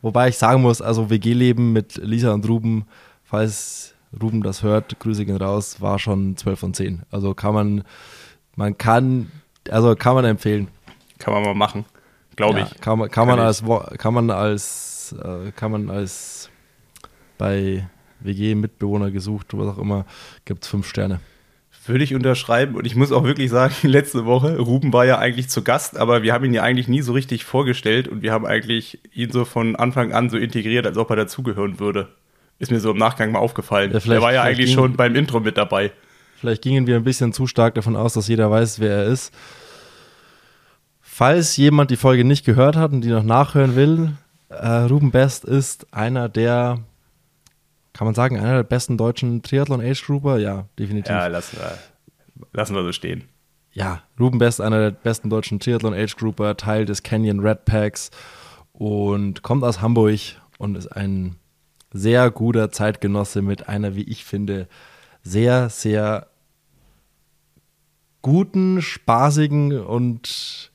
wobei 0.00 0.28
ich 0.28 0.38
sagen 0.38 0.62
muss, 0.62 0.80
also 0.80 1.10
WG-Leben 1.10 1.74
mit 1.74 1.96
Lisa 2.02 2.32
und 2.32 2.48
Ruben, 2.48 2.86
falls 3.22 3.94
Ruben 4.18 4.42
das 4.42 4.62
hört, 4.62 4.98
Grüße 4.98 5.26
gehen 5.26 5.36
raus, 5.36 5.82
war 5.82 5.98
schon 5.98 6.38
12 6.38 6.58
von 6.58 6.74
10. 6.74 7.02
Also 7.10 7.34
kann 7.34 7.52
man, 7.52 7.84
man 8.56 8.78
kann, 8.78 9.30
also 9.70 9.94
kann 9.94 10.14
man 10.14 10.24
empfehlen. 10.24 10.68
Kann 11.18 11.34
man 11.34 11.42
mal 11.42 11.54
machen, 11.54 11.84
glaube 12.34 12.60
ja, 12.60 12.66
ich. 12.66 12.80
Kann 12.80 12.98
man, 12.98 13.10
kann, 13.10 13.28
kann 13.28 13.36
man 13.36 13.46
als, 13.46 13.62
kann 13.98 14.14
man 14.14 14.30
als, 14.30 15.14
äh, 15.22 15.52
kann 15.52 15.72
man 15.72 15.90
als 15.90 16.48
bei 17.36 17.86
WG-Mitbewohner 18.20 19.10
gesucht, 19.10 19.48
was 19.52 19.68
auch 19.68 19.78
immer, 19.78 20.06
gibt 20.46 20.64
es 20.64 20.70
fünf 20.70 20.88
Sterne. 20.88 21.20
Würde 21.88 22.04
ich 22.04 22.14
unterschreiben 22.14 22.76
und 22.76 22.86
ich 22.86 22.96
muss 22.96 23.12
auch 23.12 23.24
wirklich 23.24 23.50
sagen, 23.50 23.74
letzte 23.82 24.26
Woche, 24.26 24.58
Ruben 24.58 24.92
war 24.92 25.06
ja 25.06 25.18
eigentlich 25.18 25.48
zu 25.48 25.62
Gast, 25.62 25.96
aber 25.96 26.22
wir 26.22 26.32
haben 26.32 26.44
ihn 26.44 26.54
ja 26.54 26.62
eigentlich 26.62 26.88
nie 26.88 27.00
so 27.00 27.12
richtig 27.12 27.44
vorgestellt 27.44 28.08
und 28.08 28.22
wir 28.22 28.32
haben 28.32 28.46
eigentlich 28.46 28.98
ihn 29.12 29.32
so 29.32 29.44
von 29.44 29.74
Anfang 29.76 30.12
an 30.12 30.30
so 30.30 30.36
integriert, 30.36 30.86
als 30.86 30.98
ob 30.98 31.10
er 31.10 31.16
dazugehören 31.16 31.80
würde. 31.80 32.08
Ist 32.58 32.70
mir 32.70 32.80
so 32.80 32.90
im 32.90 32.98
Nachgang 32.98 33.32
mal 33.32 33.38
aufgefallen. 33.38 33.92
Ja, 33.92 34.12
er 34.12 34.22
war 34.22 34.32
ja 34.32 34.42
eigentlich 34.42 34.66
ging, 34.66 34.74
schon 34.74 34.96
beim 34.96 35.14
Intro 35.14 35.40
mit 35.40 35.56
dabei. 35.56 35.92
Vielleicht 36.36 36.62
gingen 36.62 36.86
wir 36.86 36.96
ein 36.96 37.04
bisschen 37.04 37.32
zu 37.32 37.46
stark 37.46 37.74
davon 37.74 37.96
aus, 37.96 38.14
dass 38.14 38.28
jeder 38.28 38.50
weiß, 38.50 38.80
wer 38.80 38.98
er 38.98 39.04
ist. 39.06 39.32
Falls 41.00 41.56
jemand 41.56 41.90
die 41.90 41.96
Folge 41.96 42.24
nicht 42.24 42.44
gehört 42.44 42.76
hat 42.76 42.92
und 42.92 43.00
die 43.00 43.08
noch 43.08 43.24
nachhören 43.24 43.76
will, 43.76 44.12
äh, 44.50 44.66
Ruben 44.66 45.10
Best 45.10 45.44
ist 45.44 45.92
einer 45.92 46.28
der 46.28 46.78
kann 47.98 48.06
man 48.06 48.14
sagen, 48.14 48.38
einer 48.38 48.54
der 48.54 48.62
besten 48.62 48.96
deutschen 48.96 49.42
Triathlon-Age-Grouper? 49.42 50.38
Ja, 50.38 50.68
definitiv. 50.78 51.10
Ja, 51.10 51.26
lassen 51.26 51.58
wir, 51.58 51.76
lassen 52.52 52.76
wir 52.76 52.84
so 52.84 52.92
stehen. 52.92 53.24
Ja, 53.72 54.04
Ruben 54.20 54.38
Best, 54.38 54.60
einer 54.60 54.78
der 54.78 54.90
besten 54.92 55.30
deutschen 55.30 55.58
Triathlon-Age-Grouper, 55.58 56.56
Teil 56.56 56.84
des 56.84 57.02
Canyon 57.02 57.40
Red 57.40 57.64
Packs 57.64 58.12
und 58.72 59.42
kommt 59.42 59.64
aus 59.64 59.80
Hamburg 59.80 60.20
und 60.58 60.76
ist 60.76 60.86
ein 60.86 61.40
sehr 61.92 62.30
guter 62.30 62.70
Zeitgenosse 62.70 63.42
mit 63.42 63.68
einer, 63.68 63.96
wie 63.96 64.04
ich 64.04 64.24
finde, 64.24 64.68
sehr, 65.24 65.68
sehr 65.68 66.28
guten, 68.22 68.80
spaßigen 68.80 69.76
und, 69.76 70.70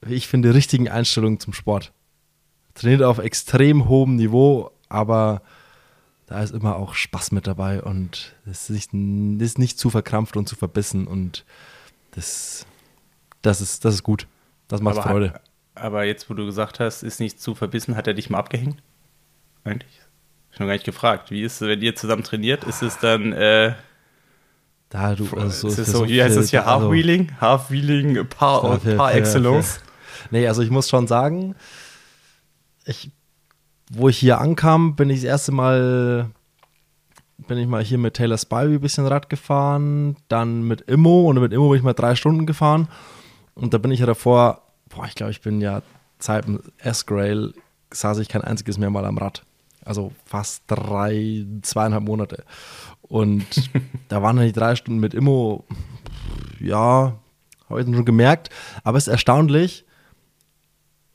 wie 0.00 0.14
ich 0.14 0.28
finde, 0.28 0.54
richtigen 0.54 0.88
Einstellung 0.88 1.40
zum 1.40 1.52
Sport. 1.52 1.92
Trainiert 2.74 3.02
auf 3.02 3.18
extrem 3.18 3.88
hohem 3.88 4.14
Niveau, 4.14 4.70
aber 4.88 5.42
da 6.26 6.42
ist 6.42 6.52
immer 6.52 6.76
auch 6.76 6.94
Spaß 6.94 7.32
mit 7.32 7.46
dabei 7.46 7.82
und 7.82 8.34
es 8.50 8.68
ist 8.68 8.92
nicht, 8.92 9.42
ist 9.42 9.58
nicht 9.58 9.78
zu 9.78 9.90
verkrampft 9.90 10.36
und 10.36 10.48
zu 10.48 10.56
verbissen 10.56 11.06
und 11.06 11.44
das, 12.10 12.66
das, 13.42 13.60
ist, 13.60 13.84
das 13.84 13.94
ist 13.94 14.02
gut. 14.02 14.26
Das 14.68 14.80
macht 14.80 14.98
aber 14.98 15.08
Freude. 15.08 15.32
Hat, 15.32 15.42
aber 15.76 16.04
jetzt, 16.04 16.28
wo 16.28 16.34
du 16.34 16.44
gesagt 16.44 16.80
hast, 16.80 17.02
ist 17.02 17.20
nicht 17.20 17.40
zu 17.40 17.54
verbissen, 17.54 17.96
hat 17.96 18.06
er 18.06 18.14
dich 18.14 18.30
mal 18.30 18.38
abgehängt? 18.38 18.82
Eigentlich? 19.64 20.00
Ich 20.52 20.58
noch 20.58 20.66
gar 20.66 20.72
nicht 20.72 20.84
gefragt. 20.84 21.30
Wie 21.30 21.42
ist 21.42 21.60
es, 21.60 21.68
wenn 21.68 21.82
ihr 21.82 21.94
zusammen 21.94 22.24
trainiert? 22.24 22.64
Ist 22.64 22.82
es 22.82 22.98
dann. 22.98 23.32
Äh, 23.32 23.74
da 24.88 25.14
du, 25.14 25.28
also 25.36 25.68
ist 25.68 25.78
es 25.78 25.92
so, 25.92 26.08
wie 26.08 26.22
heißt 26.22 26.36
es 26.36 26.50
hier? 26.50 26.64
Half-Wheeling? 26.64 27.28
Also, 27.28 27.40
Half-Wheeling 27.40 28.26
par, 28.28 28.78
par 28.78 29.14
excellence? 29.14 29.80
Nee, 30.30 30.48
also 30.48 30.62
ich 30.62 30.70
muss 30.70 30.88
schon 30.88 31.06
sagen, 31.06 31.54
ich 32.84 33.10
wo 33.90 34.08
ich 34.08 34.18
hier 34.18 34.40
ankam, 34.40 34.96
bin 34.96 35.10
ich 35.10 35.20
das 35.20 35.24
erste 35.24 35.52
Mal, 35.52 36.30
bin 37.38 37.58
ich 37.58 37.66
mal 37.66 37.82
hier 37.82 37.98
mit 37.98 38.14
Taylor 38.14 38.38
Spivey 38.38 38.74
ein 38.74 38.80
bisschen 38.80 39.06
Rad 39.06 39.28
gefahren, 39.28 40.16
dann 40.28 40.62
mit 40.62 40.82
Immo 40.82 41.28
und 41.28 41.40
mit 41.40 41.52
Immo 41.52 41.68
bin 41.68 41.78
ich 41.78 41.84
mal 41.84 41.92
drei 41.92 42.14
Stunden 42.14 42.46
gefahren 42.46 42.88
und 43.54 43.74
da 43.74 43.78
bin 43.78 43.90
ich 43.90 44.00
ja 44.00 44.06
davor, 44.06 44.62
boah, 44.88 45.06
ich 45.06 45.14
glaube, 45.14 45.32
ich 45.32 45.40
bin 45.40 45.60
ja 45.60 45.82
Zeit 46.18 46.46
im 46.46 46.60
S-Grail, 46.78 47.52
saß 47.92 48.18
ich 48.18 48.28
kein 48.28 48.42
einziges 48.42 48.78
mehr 48.78 48.90
mal 48.90 49.04
am 49.04 49.18
Rad. 49.18 49.44
Also 49.84 50.12
fast 50.24 50.64
drei, 50.66 51.46
zweieinhalb 51.62 52.02
Monate. 52.04 52.44
Und 53.02 53.46
da 54.08 54.22
waren 54.22 54.36
dann 54.36 54.46
die 54.46 54.52
drei 54.52 54.74
Stunden 54.74 55.00
mit 55.00 55.14
Immo, 55.14 55.64
ja, 56.60 57.16
habe 57.68 57.80
ich 57.80 57.86
dann 57.86 57.94
schon 57.94 58.04
gemerkt. 58.04 58.50
Aber 58.82 58.98
es 58.98 59.06
ist 59.06 59.12
erstaunlich, 59.12 59.85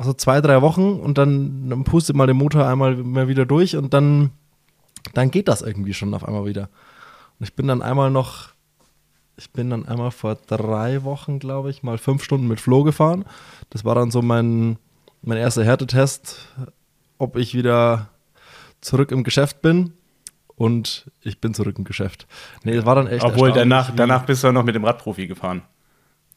also 0.01 0.13
zwei, 0.13 0.41
drei 0.41 0.63
Wochen 0.63 0.93
und 0.99 1.19
dann, 1.19 1.69
dann 1.69 1.83
pustet 1.83 2.15
mal 2.15 2.25
den 2.25 2.37
Motor 2.37 2.67
einmal 2.67 2.95
mal 2.95 3.27
wieder 3.27 3.45
durch 3.45 3.75
und 3.75 3.93
dann, 3.93 4.31
dann 5.13 5.29
geht 5.29 5.47
das 5.47 5.61
irgendwie 5.61 5.93
schon 5.93 6.11
auf 6.15 6.27
einmal 6.27 6.45
wieder. 6.45 6.69
Und 7.39 7.43
ich 7.43 7.53
bin 7.53 7.67
dann 7.67 7.83
einmal 7.83 8.09
noch, 8.09 8.49
ich 9.37 9.51
bin 9.51 9.69
dann 9.69 9.87
einmal 9.87 10.09
vor 10.09 10.39
drei 10.47 11.03
Wochen, 11.03 11.37
glaube 11.37 11.69
ich, 11.69 11.83
mal 11.83 11.99
fünf 11.99 12.23
Stunden 12.23 12.47
mit 12.47 12.59
Flo 12.59 12.83
gefahren. 12.83 13.25
Das 13.69 13.85
war 13.85 13.93
dann 13.93 14.09
so 14.09 14.23
mein, 14.23 14.79
mein 15.21 15.37
erster 15.37 15.63
Härtetest, 15.63 16.47
ob 17.19 17.37
ich 17.37 17.53
wieder 17.53 18.09
zurück 18.81 19.11
im 19.11 19.23
Geschäft 19.23 19.61
bin. 19.61 19.93
Und 20.55 21.11
ich 21.21 21.39
bin 21.39 21.53
zurück 21.53 21.77
im 21.77 21.83
Geschäft. 21.83 22.27
Nee, 22.63 22.75
das 22.75 22.85
war 22.85 22.95
dann 22.95 23.07
echt. 23.07 23.23
Obwohl 23.23 23.51
danach, 23.51 23.91
danach 23.95 24.25
bist 24.25 24.43
du 24.43 24.51
noch 24.51 24.63
mit 24.63 24.73
dem 24.73 24.83
Radprofi 24.83 25.27
gefahren. 25.27 25.61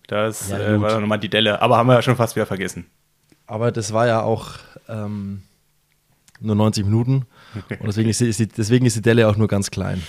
Das 0.07 0.51
ja, 0.51 0.59
äh, 0.59 0.81
war 0.83 0.91
dann 0.91 1.01
nochmal 1.01 1.19
die 1.19 1.31
Delle, 1.31 1.63
aber 1.63 1.79
haben 1.79 1.89
wir 1.89 1.95
ja 1.95 2.03
schon 2.03 2.17
fast 2.17 2.37
wieder 2.37 2.47
vergessen. 2.47 2.87
Aber 3.47 3.73
das 3.73 3.93
war 3.93 4.07
ja 4.07 4.23
auch 4.23 4.53
ähm, 4.89 5.43
nur 6.41 6.55
90 6.55 6.85
Minuten. 6.85 7.27
Und 7.55 7.87
deswegen 7.87 8.11
ist, 8.11 8.21
die, 8.21 8.49
deswegen 8.49 8.87
ist 8.87 8.97
die 8.97 9.03
Delle 9.03 9.29
auch 9.29 9.37
nur 9.37 9.49
ganz 9.49 9.71
klein. 9.71 10.03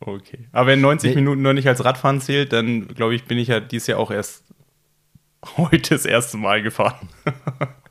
Okay. 0.00 0.48
Aber 0.52 0.68
wenn 0.68 0.80
90 0.80 1.10
nee. 1.10 1.16
Minuten 1.16 1.42
noch 1.42 1.52
nicht 1.52 1.68
als 1.68 1.84
Radfahren 1.84 2.20
zählt, 2.20 2.52
dann 2.52 2.88
glaube 2.88 3.14
ich, 3.14 3.24
bin 3.24 3.38
ich 3.38 3.48
ja 3.48 3.60
dieses 3.60 3.86
Jahr 3.86 3.98
auch 3.98 4.10
erst 4.10 4.44
heute 5.56 5.90
das 5.90 6.06
erste 6.06 6.36
Mal 6.36 6.62
gefahren. 6.62 7.08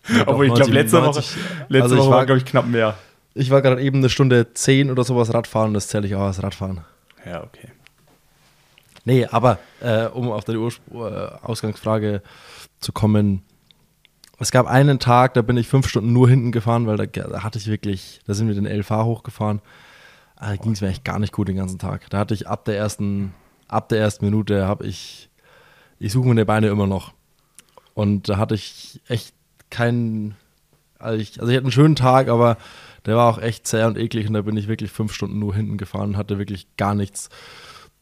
Ja, 0.10 0.28
Obwohl 0.28 0.48
ich 0.48 0.54
glaube, 0.54 0.72
letzte 0.72 1.00
90, 1.00 1.36
Woche, 1.36 1.66
letzte 1.70 1.84
also 1.84 1.98
Woche 1.98 2.10
war, 2.10 2.26
glaube 2.26 2.40
ich, 2.40 2.46
knapp 2.46 2.68
mehr. 2.68 2.98
Ich 3.34 3.50
war 3.50 3.62
gerade 3.62 3.82
eben 3.82 4.00
eine 4.00 4.10
Stunde 4.10 4.54
10 4.54 4.92
oder 4.92 5.04
sowas 5.04 5.34
Radfahren, 5.34 5.74
das 5.74 5.88
zähle 5.88 6.08
ich 6.08 6.16
auch 6.16 6.22
als 6.22 6.42
Radfahren. 6.42 6.82
Ja, 7.26 7.44
okay. 7.44 7.70
Nee, 9.06 9.26
aber 9.26 9.60
äh, 9.80 10.06
um 10.08 10.32
auf 10.32 10.44
die 10.44 10.58
Urspr 10.58 11.40
äh, 11.44 11.46
Ausgangsfrage 11.46 12.22
zu 12.80 12.92
kommen, 12.92 13.44
es 14.42 14.52
gab 14.52 14.68
einen 14.68 15.00
Tag, 15.00 15.34
da 15.36 15.42
bin 15.42 15.58
ich 15.58 15.68
fünf 15.68 15.88
Stunden 15.88 16.14
nur 16.14 16.28
hinten 16.28 16.52
gefahren, 16.52 16.88
weil 16.88 16.98
da, 16.98 17.06
da 17.06 17.44
hatte 17.44 17.60
ich 17.60 17.68
wirklich, 17.68 18.22
da 18.26 18.34
sind 18.34 18.48
wir 18.48 18.56
den 18.56 18.66
LV 18.66 18.90
hochgefahren. 18.90 19.62
Ah, 20.36 20.50
da 20.50 20.56
ging 20.56 20.72
es 20.72 20.82
mir 20.82 20.88
echt 20.88 21.06
gar 21.06 21.20
nicht 21.20 21.32
gut 21.32 21.48
den 21.48 21.58
ganzen 21.58 21.78
Tag. 21.78 22.10
Da 22.10 22.18
hatte 22.18 22.34
ich 22.34 22.48
ab 22.48 22.66
der 22.66 22.76
ersten, 22.78 23.34
ab 23.68 23.90
der 23.90 24.00
ersten 24.00 24.26
Minute 24.26 24.68
habe 24.68 24.88
ich, 24.88 25.30
ich 26.00 26.12
suche 26.12 26.28
meine 26.28 26.46
Beine 26.46 26.68
immer 26.68 26.88
noch. 26.88 27.14
Und 27.94 28.30
da 28.30 28.38
hatte 28.38 28.56
ich 28.56 29.02
echt 29.08 29.36
keinen, 29.70 30.36
also 30.98 31.22
ich, 31.22 31.40
also 31.40 31.52
ich 31.52 31.58
hatte 31.58 31.66
einen 31.66 31.72
schönen 31.72 31.96
Tag, 31.96 32.28
aber 32.28 32.58
der 33.06 33.16
war 33.18 33.30
auch 33.30 33.40
echt 33.40 33.68
zäh 33.68 33.84
und 33.84 33.98
eklig 33.98 34.28
und 34.28 34.34
da 34.34 34.42
bin 34.42 34.58
ich 34.58 34.68
wirklich 34.68 34.92
fünf 34.92 35.14
Stunden 35.14 35.40
nur 35.40 35.54
hinten 35.54 35.78
gefahren 35.78 36.10
und 36.10 36.18
hatte 36.18 36.40
wirklich 36.40 36.68
gar 36.78 36.96
nichts 36.96 37.30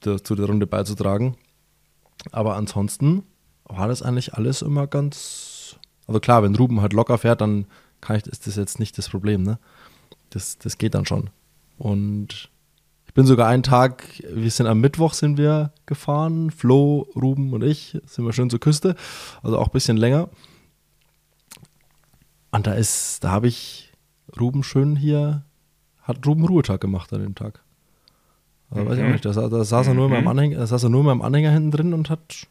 zu 0.01 0.35
der 0.35 0.45
Runde 0.45 0.67
beizutragen. 0.67 1.35
Aber 2.31 2.55
ansonsten 2.55 3.23
war 3.65 3.87
das 3.89 4.01
eigentlich 4.01 4.35
alles 4.35 4.61
immer 4.61 4.87
ganz 4.87 5.48
also 6.09 6.19
klar, 6.19 6.41
wenn 6.41 6.55
Ruben 6.55 6.81
halt 6.81 6.93
locker 6.93 7.19
fährt, 7.19 7.39
dann 7.39 7.67
kann 8.01 8.15
ich, 8.15 8.25
ist 8.25 8.47
das 8.47 8.55
jetzt 8.55 8.79
nicht 8.79 8.97
das 8.97 9.09
Problem, 9.09 9.43
ne? 9.43 9.59
Das, 10.31 10.57
das 10.57 10.79
geht 10.79 10.95
dann 10.95 11.05
schon. 11.05 11.29
Und 11.77 12.49
ich 13.05 13.13
bin 13.13 13.27
sogar 13.27 13.47
einen 13.47 13.61
Tag, 13.61 14.03
wir 14.27 14.49
sind 14.49 14.65
am 14.65 14.81
Mittwoch 14.81 15.13
sind 15.13 15.37
wir 15.37 15.71
gefahren, 15.85 16.49
Flo, 16.49 17.07
Ruben 17.15 17.53
und 17.53 17.63
ich, 17.63 17.95
sind 18.07 18.25
wir 18.25 18.33
schön 18.33 18.49
zur 18.49 18.59
Küste, 18.59 18.95
also 19.43 19.59
auch 19.59 19.67
ein 19.67 19.73
bisschen 19.73 19.97
länger. 19.97 20.29
Und 22.49 22.65
da 22.65 22.73
ist, 22.73 23.23
da 23.23 23.29
habe 23.29 23.47
ich 23.47 23.93
Ruben 24.39 24.63
schön 24.63 24.95
hier, 24.95 25.43
hat 26.01 26.25
Ruben 26.25 26.43
Ruhetag 26.43 26.81
gemacht 26.81 27.13
an 27.13 27.21
dem 27.21 27.35
Tag. 27.35 27.61
Also 28.71 28.83
mhm. 28.83 28.89
weiß 28.89 28.97
ich 28.97 29.03
auch 29.03 29.07
mhm. 29.07 29.13
nicht, 29.13 29.25
da, 29.25 29.31
da 29.31 29.63
saß 29.63 29.87
er 29.89 29.93
nur 29.93 30.07
mhm. 30.07 30.15
in 30.15 30.23
meinem 30.23 30.27
Anhänger, 30.27 30.57
da 30.57 30.65
saß 30.65 30.85
er 30.85 30.89
nur 30.89 31.01
in 31.01 31.05
meinem 31.05 31.21
Anhänger 31.21 31.51
hinten 31.51 31.69
drin 31.69 31.93
und 31.93 32.09
hat, 32.09 32.47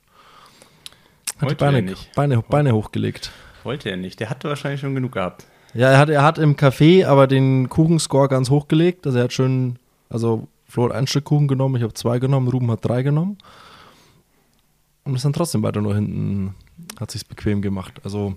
hat 1.39 1.51
die 1.51 1.57
Beine, 1.57 1.97
Beine, 2.15 2.41
Beine 2.43 2.73
hochgelegt. 2.73 3.33
Wollte 3.65 3.91
er 3.91 3.97
nicht. 3.97 4.21
Der 4.21 4.31
hatte 4.31 4.49
wahrscheinlich 4.49 4.81
schon 4.81 4.95
genug 4.95 5.13
gehabt. 5.13 5.47
Ja, 5.75 5.91
er 5.91 5.99
hat, 5.99 6.09
er 6.09 6.23
hat 6.23 6.39
im 6.39 6.57
Café 6.57 7.07
aber 7.07 7.27
den 7.27 7.69
Kuchenscore 7.69 8.29
ganz 8.29 8.51
hochgelegt. 8.51 9.07
Also 9.07 9.19
er 9.19 9.25
hat 9.25 9.33
schön, 9.33 9.79
also 10.09 10.49
Flo 10.67 10.85
hat 10.85 10.93
ein 10.93 11.07
Stück 11.07 11.25
Kuchen 11.25 11.49
genommen, 11.49 11.77
ich 11.77 11.83
habe 11.83 11.95
zwei 11.95 12.19
genommen, 12.19 12.49
Ruben 12.49 12.71
hat 12.71 12.85
drei 12.85 13.03
genommen. 13.03 13.39
Und 15.05 15.15
ist 15.15 15.25
dann 15.25 15.33
trotzdem 15.33 15.63
weiter 15.63 15.81
nur 15.81 15.95
hinten, 15.95 16.55
hat 17.01 17.11
sich's 17.11 17.25
bequem 17.25 17.63
gemacht. 17.63 18.01
Also 18.05 18.37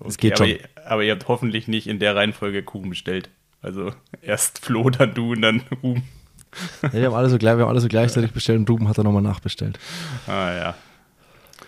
es 0.00 0.16
okay, 0.16 0.28
geht 0.28 0.38
schon. 0.38 0.48
Aber, 0.76 0.90
aber, 0.90 1.04
ihr 1.04 1.12
habt 1.12 1.28
hoffentlich 1.28 1.68
nicht 1.68 1.86
in 1.86 1.98
der 1.98 2.16
Reihenfolge 2.16 2.62
Kuchen 2.62 2.90
bestellt. 2.90 3.30
Also 3.60 3.92
erst 4.22 4.64
Flo, 4.64 4.88
dann 4.90 5.14
du 5.14 5.32
und 5.32 5.42
dann 5.42 5.62
Ruben. 5.82 6.04
Ja, 6.82 6.92
wir 6.92 7.06
haben 7.06 7.14
alle 7.14 7.28
so, 7.28 7.40
wir 7.40 7.50
haben 7.50 7.62
alle 7.62 7.80
so 7.80 7.88
gleichzeitig 7.88 8.32
bestellt 8.32 8.60
und 8.60 8.70
Ruben 8.70 8.88
hat 8.88 8.96
dann 8.96 9.04
nochmal 9.04 9.22
nachbestellt. 9.22 9.78
Ah 10.26 10.52
ja. 10.52 10.74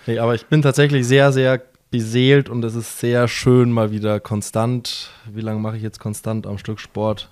Nee, 0.06 0.18
aber 0.18 0.34
ich 0.34 0.46
bin 0.46 0.62
tatsächlich 0.62 1.06
sehr, 1.06 1.32
sehr 1.32 1.62
beseelt 1.90 2.48
und 2.48 2.64
es 2.64 2.74
ist 2.74 2.98
sehr 3.00 3.28
schön 3.28 3.72
mal 3.72 3.90
wieder 3.90 4.20
konstant. 4.20 5.10
Wie 5.32 5.40
lange 5.40 5.60
mache 5.60 5.76
ich 5.76 5.82
jetzt 5.82 6.00
konstant 6.00 6.46
am 6.46 6.58
Stück 6.58 6.80
Sport? 6.80 7.30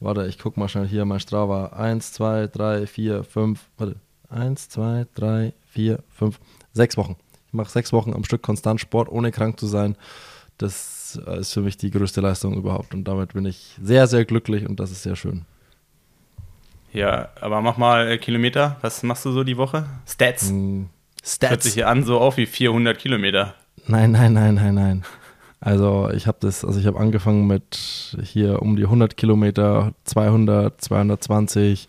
Warte, 0.00 0.26
ich 0.26 0.38
gucke 0.38 0.58
mal 0.58 0.68
schnell 0.68 0.86
hier 0.86 1.04
mein 1.04 1.20
Strava. 1.20 1.66
1, 1.68 2.12
2, 2.12 2.48
3, 2.48 2.86
4, 2.86 3.24
5, 3.24 3.60
warte. 3.78 3.96
eins, 4.28 4.68
zwei, 4.68 5.06
drei, 5.14 5.52
vier, 5.68 5.98
fünf, 6.08 6.40
sechs 6.72 6.96
Wochen. 6.96 7.16
Ich 7.48 7.52
mache 7.52 7.70
sechs 7.70 7.92
Wochen 7.92 8.14
am 8.14 8.24
Stück 8.24 8.42
konstant 8.42 8.80
Sport, 8.80 9.10
ohne 9.10 9.30
krank 9.30 9.60
zu 9.60 9.66
sein. 9.66 9.94
Das 10.56 11.20
äh, 11.26 11.40
ist 11.40 11.52
für 11.52 11.60
mich 11.60 11.76
die 11.76 11.90
größte 11.90 12.20
Leistung 12.22 12.54
überhaupt. 12.54 12.94
Und 12.94 13.04
damit 13.04 13.34
bin 13.34 13.44
ich 13.44 13.76
sehr, 13.82 14.06
sehr 14.06 14.24
glücklich 14.24 14.66
und 14.66 14.80
das 14.80 14.90
ist 14.90 15.02
sehr 15.02 15.16
schön. 15.16 15.44
Ja, 16.92 17.28
aber 17.40 17.60
mach 17.62 17.76
mal 17.76 18.08
äh, 18.10 18.18
Kilometer. 18.18 18.76
Was 18.80 19.02
machst 19.02 19.24
du 19.24 19.32
so 19.32 19.44
die 19.44 19.56
Woche? 19.56 19.86
Stats. 20.06 20.50
Mm, 20.50 20.84
Hört 21.40 21.62
sich 21.62 21.74
hier 21.74 21.88
an 21.88 22.02
so 22.04 22.18
auf 22.18 22.36
wie 22.38 22.46
400 22.46 22.98
Kilometer. 22.98 23.54
Nein, 23.86 24.12
nein, 24.12 24.32
nein, 24.32 24.54
nein, 24.54 24.74
nein. 24.74 25.04
Also 25.60 26.10
ich 26.10 26.26
habe 26.26 26.38
das, 26.40 26.64
also 26.64 26.80
ich 26.80 26.86
habe 26.86 26.98
angefangen 26.98 27.46
mit 27.46 28.16
hier 28.20 28.62
um 28.62 28.74
die 28.74 28.84
100 28.84 29.16
Kilometer, 29.16 29.94
200, 30.04 30.80
220. 30.80 31.86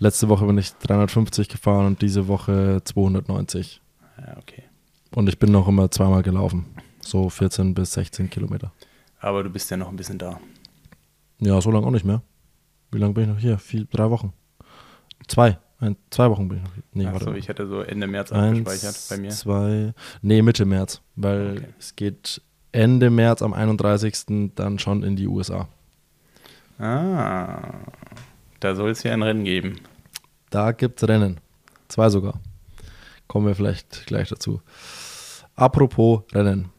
Letzte 0.00 0.28
Woche 0.28 0.44
bin 0.44 0.58
ich 0.58 0.72
350 0.74 1.48
gefahren 1.48 1.86
und 1.86 2.02
diese 2.02 2.26
Woche 2.26 2.80
290. 2.84 3.80
Ja, 4.18 4.36
okay. 4.38 4.64
Und 5.14 5.28
ich 5.28 5.38
bin 5.38 5.52
noch 5.52 5.68
immer 5.68 5.90
zweimal 5.90 6.22
gelaufen, 6.22 6.66
so 7.00 7.28
14 7.28 7.74
bis 7.74 7.92
16 7.92 8.28
Kilometer. 8.28 8.72
Aber 9.20 9.44
du 9.44 9.50
bist 9.50 9.70
ja 9.70 9.76
noch 9.76 9.88
ein 9.88 9.96
bisschen 9.96 10.18
da. 10.18 10.40
Ja, 11.38 11.60
so 11.60 11.70
lange 11.70 11.86
auch 11.86 11.92
nicht 11.92 12.04
mehr. 12.04 12.22
Wie 12.90 12.98
lange 12.98 13.14
bin 13.14 13.24
ich 13.24 13.30
noch 13.30 13.38
hier? 13.38 13.58
Vier, 13.58 13.84
drei 13.84 14.10
Wochen. 14.10 14.32
Zwei. 15.28 15.58
Ein, 15.82 15.96
zwei 16.10 16.30
Wochen 16.30 16.48
bin 16.48 16.58
ich 16.58 16.62
noch. 16.64 16.70
Nee, 16.92 17.06
Achso, 17.06 17.32
ich 17.34 17.48
hätte 17.48 17.66
so 17.66 17.80
Ende 17.80 18.06
März 18.06 18.30
Eins, 18.30 18.60
abgespeichert 18.60 18.96
bei 19.10 19.16
mir. 19.18 19.30
Zwei, 19.30 19.94
nee, 20.22 20.40
Mitte 20.40 20.64
März, 20.64 21.00
weil 21.16 21.56
Okay. 21.58 21.66
es 21.78 21.96
geht 21.96 22.40
Ende 22.70 23.10
März 23.10 23.42
am 23.42 23.52
31. 23.52 24.52
dann 24.54 24.78
schon 24.78 25.02
in 25.02 25.16
die 25.16 25.26
USA. 25.26 25.68
Ah, 26.78 27.74
da 28.60 28.74
soll 28.74 28.90
es 28.90 29.02
ja 29.02 29.12
ein 29.12 29.22
Rennen 29.22 29.44
geben. 29.44 29.80
Da 30.50 30.72
gibt 30.72 31.02
es 31.02 31.08
Rennen. 31.08 31.38
Zwei 31.88 32.08
sogar. 32.10 32.40
Kommen 33.26 33.46
wir 33.46 33.54
vielleicht 33.54 34.06
gleich 34.06 34.28
dazu. 34.28 34.60
Apropos 35.56 36.22
Rennen. 36.32 36.70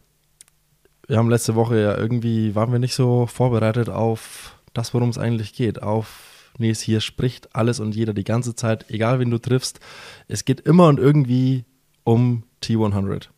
Wir 1.07 1.17
haben 1.17 1.29
letzte 1.29 1.55
Woche 1.55 1.79
ja 1.81 1.97
irgendwie, 1.97 2.55
waren 2.55 2.71
wir 2.71 2.79
nicht 2.79 2.95
so 2.95 3.27
vorbereitet 3.27 3.89
auf 3.89 4.57
das, 4.73 4.93
worum 4.93 5.09
es 5.09 5.17
eigentlich 5.17 5.53
geht. 5.53 5.83
Auf, 5.83 6.32
es 6.59 6.81
hier 6.81 7.01
spricht 7.01 7.55
alles 7.55 7.79
und 7.79 7.95
jeder 7.95 8.13
die 8.13 8.23
ganze 8.23 8.55
Zeit, 8.55 8.89
egal 8.89 9.19
wen 9.19 9.31
du 9.31 9.37
triffst. 9.37 9.79
Es 10.27 10.45
geht 10.45 10.61
immer 10.61 10.87
und 10.87 10.99
irgendwie 10.99 11.65
um 12.03 12.43
T100. 12.61 13.29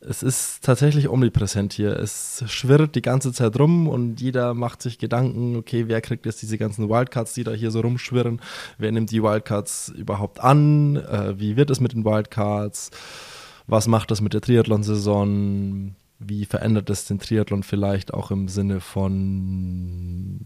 Es 0.00 0.22
ist 0.22 0.62
tatsächlich 0.62 1.08
omnipräsent 1.08 1.72
hier. 1.72 1.98
Es 1.98 2.44
schwirrt 2.46 2.94
die 2.94 3.02
ganze 3.02 3.32
Zeit 3.32 3.58
rum 3.58 3.88
und 3.88 4.20
jeder 4.20 4.54
macht 4.54 4.80
sich 4.80 4.98
Gedanken, 4.98 5.56
okay, 5.56 5.88
wer 5.88 6.00
kriegt 6.00 6.24
jetzt 6.24 6.40
diese 6.40 6.56
ganzen 6.56 6.88
Wildcards, 6.88 7.34
die 7.34 7.42
da 7.42 7.50
hier 7.50 7.72
so 7.72 7.80
rumschwirren? 7.80 8.40
Wer 8.78 8.92
nimmt 8.92 9.10
die 9.10 9.22
Wildcards 9.22 9.88
überhaupt 9.88 10.38
an? 10.38 10.96
Äh, 10.96 11.40
wie 11.40 11.56
wird 11.56 11.70
es 11.70 11.80
mit 11.80 11.92
den 11.92 12.04
Wildcards? 12.04 12.90
Was 13.66 13.88
macht 13.88 14.12
das 14.12 14.20
mit 14.20 14.34
der 14.34 14.40
Triathlon-Saison? 14.40 15.96
Wie 16.20 16.44
verändert 16.44 16.90
es 16.90 17.06
den 17.06 17.18
Triathlon 17.18 17.64
vielleicht 17.64 18.14
auch 18.14 18.30
im 18.30 18.46
Sinne 18.46 18.80
von 18.80 20.38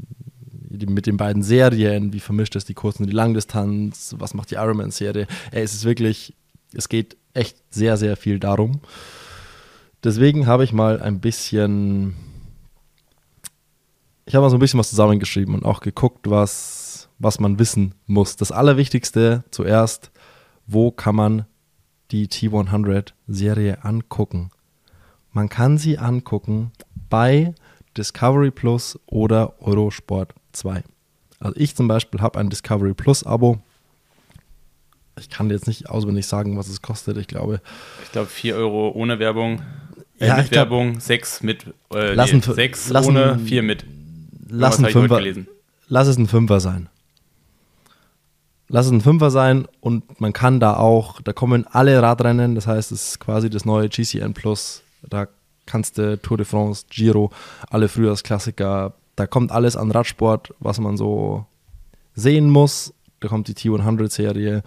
mit 0.72 1.06
den 1.06 1.16
beiden 1.16 1.42
Serien? 1.42 2.12
Wie 2.12 2.20
vermischt 2.20 2.56
es 2.56 2.64
die 2.64 2.74
Kurzen 2.74 3.02
und 3.02 3.10
die 3.10 3.16
Langdistanz? 3.16 4.14
Was 4.18 4.34
macht 4.34 4.50
die 4.50 4.56
Ironman-Serie? 4.56 5.26
Es 5.50 5.74
ist 5.74 5.84
wirklich, 5.84 6.34
es 6.72 6.88
geht 6.88 7.16
echt 7.34 7.56
sehr, 7.70 7.96
sehr 7.96 8.16
viel 8.16 8.38
darum. 8.38 8.80
Deswegen 10.04 10.46
habe 10.46 10.64
ich 10.64 10.72
mal 10.72 11.00
ein 11.00 11.20
bisschen, 11.20 12.16
ich 14.26 14.34
habe 14.34 14.44
mal 14.44 14.50
so 14.50 14.56
ein 14.56 14.60
bisschen 14.60 14.80
was 14.80 14.90
zusammengeschrieben 14.90 15.54
und 15.54 15.64
auch 15.64 15.80
geguckt, 15.80 16.28
was, 16.28 17.08
was 17.18 17.38
man 17.38 17.58
wissen 17.58 17.94
muss. 18.06 18.36
Das 18.36 18.50
Allerwichtigste 18.50 19.44
zuerst, 19.50 20.10
wo 20.66 20.90
kann 20.90 21.14
man 21.14 21.46
die 22.10 22.28
T100-Serie 22.28 23.84
angucken? 23.84 24.50
Man 25.30 25.48
kann 25.48 25.78
sie 25.78 25.98
angucken 25.98 26.72
bei 27.08 27.54
Discovery 27.96 28.50
Plus 28.50 28.98
oder 29.06 29.60
Eurosport 29.60 30.34
2. 30.52 30.82
Also 31.40 31.54
ich 31.56 31.74
zum 31.74 31.88
Beispiel 31.88 32.20
habe 32.20 32.38
ein 32.38 32.50
Discovery 32.50 32.94
Plus 32.94 33.24
Abo. 33.24 33.58
Ich 35.18 35.28
kann 35.28 35.48
dir 35.48 35.54
jetzt 35.54 35.66
nicht 35.66 35.90
auswendig 35.90 36.26
sagen, 36.26 36.56
was 36.56 36.68
es 36.68 36.80
kostet. 36.82 37.16
Ich 37.18 37.26
glaube, 37.28 37.60
Ich 38.04 38.12
glaube 38.12 38.28
4 38.28 38.56
Euro 38.56 38.90
ohne 38.90 39.18
Werbung. 39.18 39.60
Äh, 40.18 40.28
Ja, 40.28 40.36
mit 40.36 40.50
glaub- 40.50 40.70
Werbung, 40.70 41.00
6 41.00 41.42
mit. 41.42 41.66
Äh, 41.94 42.14
Lassen 42.14 42.36
nee, 42.36 42.42
für- 42.42 42.54
6 42.54 42.88
lassen- 42.90 43.08
ohne, 43.10 43.38
4 43.38 43.62
mit. 43.62 43.84
lass 44.48 44.78
ein 44.78 44.86
Fünfer, 44.86 45.20
lass 45.88 46.08
es 46.08 46.16
ein 46.16 46.26
Fünfer 46.28 46.60
sein. 46.60 46.88
Lass 48.68 48.86
es 48.86 48.92
ein 48.92 49.00
Fünfer 49.02 49.30
sein 49.30 49.66
und 49.80 50.20
man 50.20 50.32
kann 50.32 50.58
da 50.60 50.76
auch, 50.76 51.20
da 51.20 51.32
kommen 51.34 51.66
alle 51.66 52.00
Radrennen, 52.00 52.54
das 52.54 52.66
heißt, 52.66 52.90
es 52.92 53.08
ist 53.08 53.20
quasi 53.20 53.50
das 53.50 53.64
neue 53.66 53.88
GCN 53.90 54.32
Plus. 54.32 54.82
Da 55.02 55.26
kannst 55.66 55.98
du 55.98 56.16
Tour 56.18 56.38
de 56.38 56.46
France, 56.46 56.86
Giro, 56.88 57.30
alle 57.68 57.88
Frühjahrsklassiker, 57.88 58.94
da 59.16 59.26
kommt 59.26 59.52
alles 59.52 59.76
an 59.76 59.90
Radsport, 59.90 60.54
was 60.58 60.80
man 60.80 60.96
so 60.96 61.46
sehen 62.14 62.50
muss. 62.50 62.94
Da 63.20 63.28
kommt 63.28 63.48
die 63.48 63.54
T100-Serie 63.54 64.62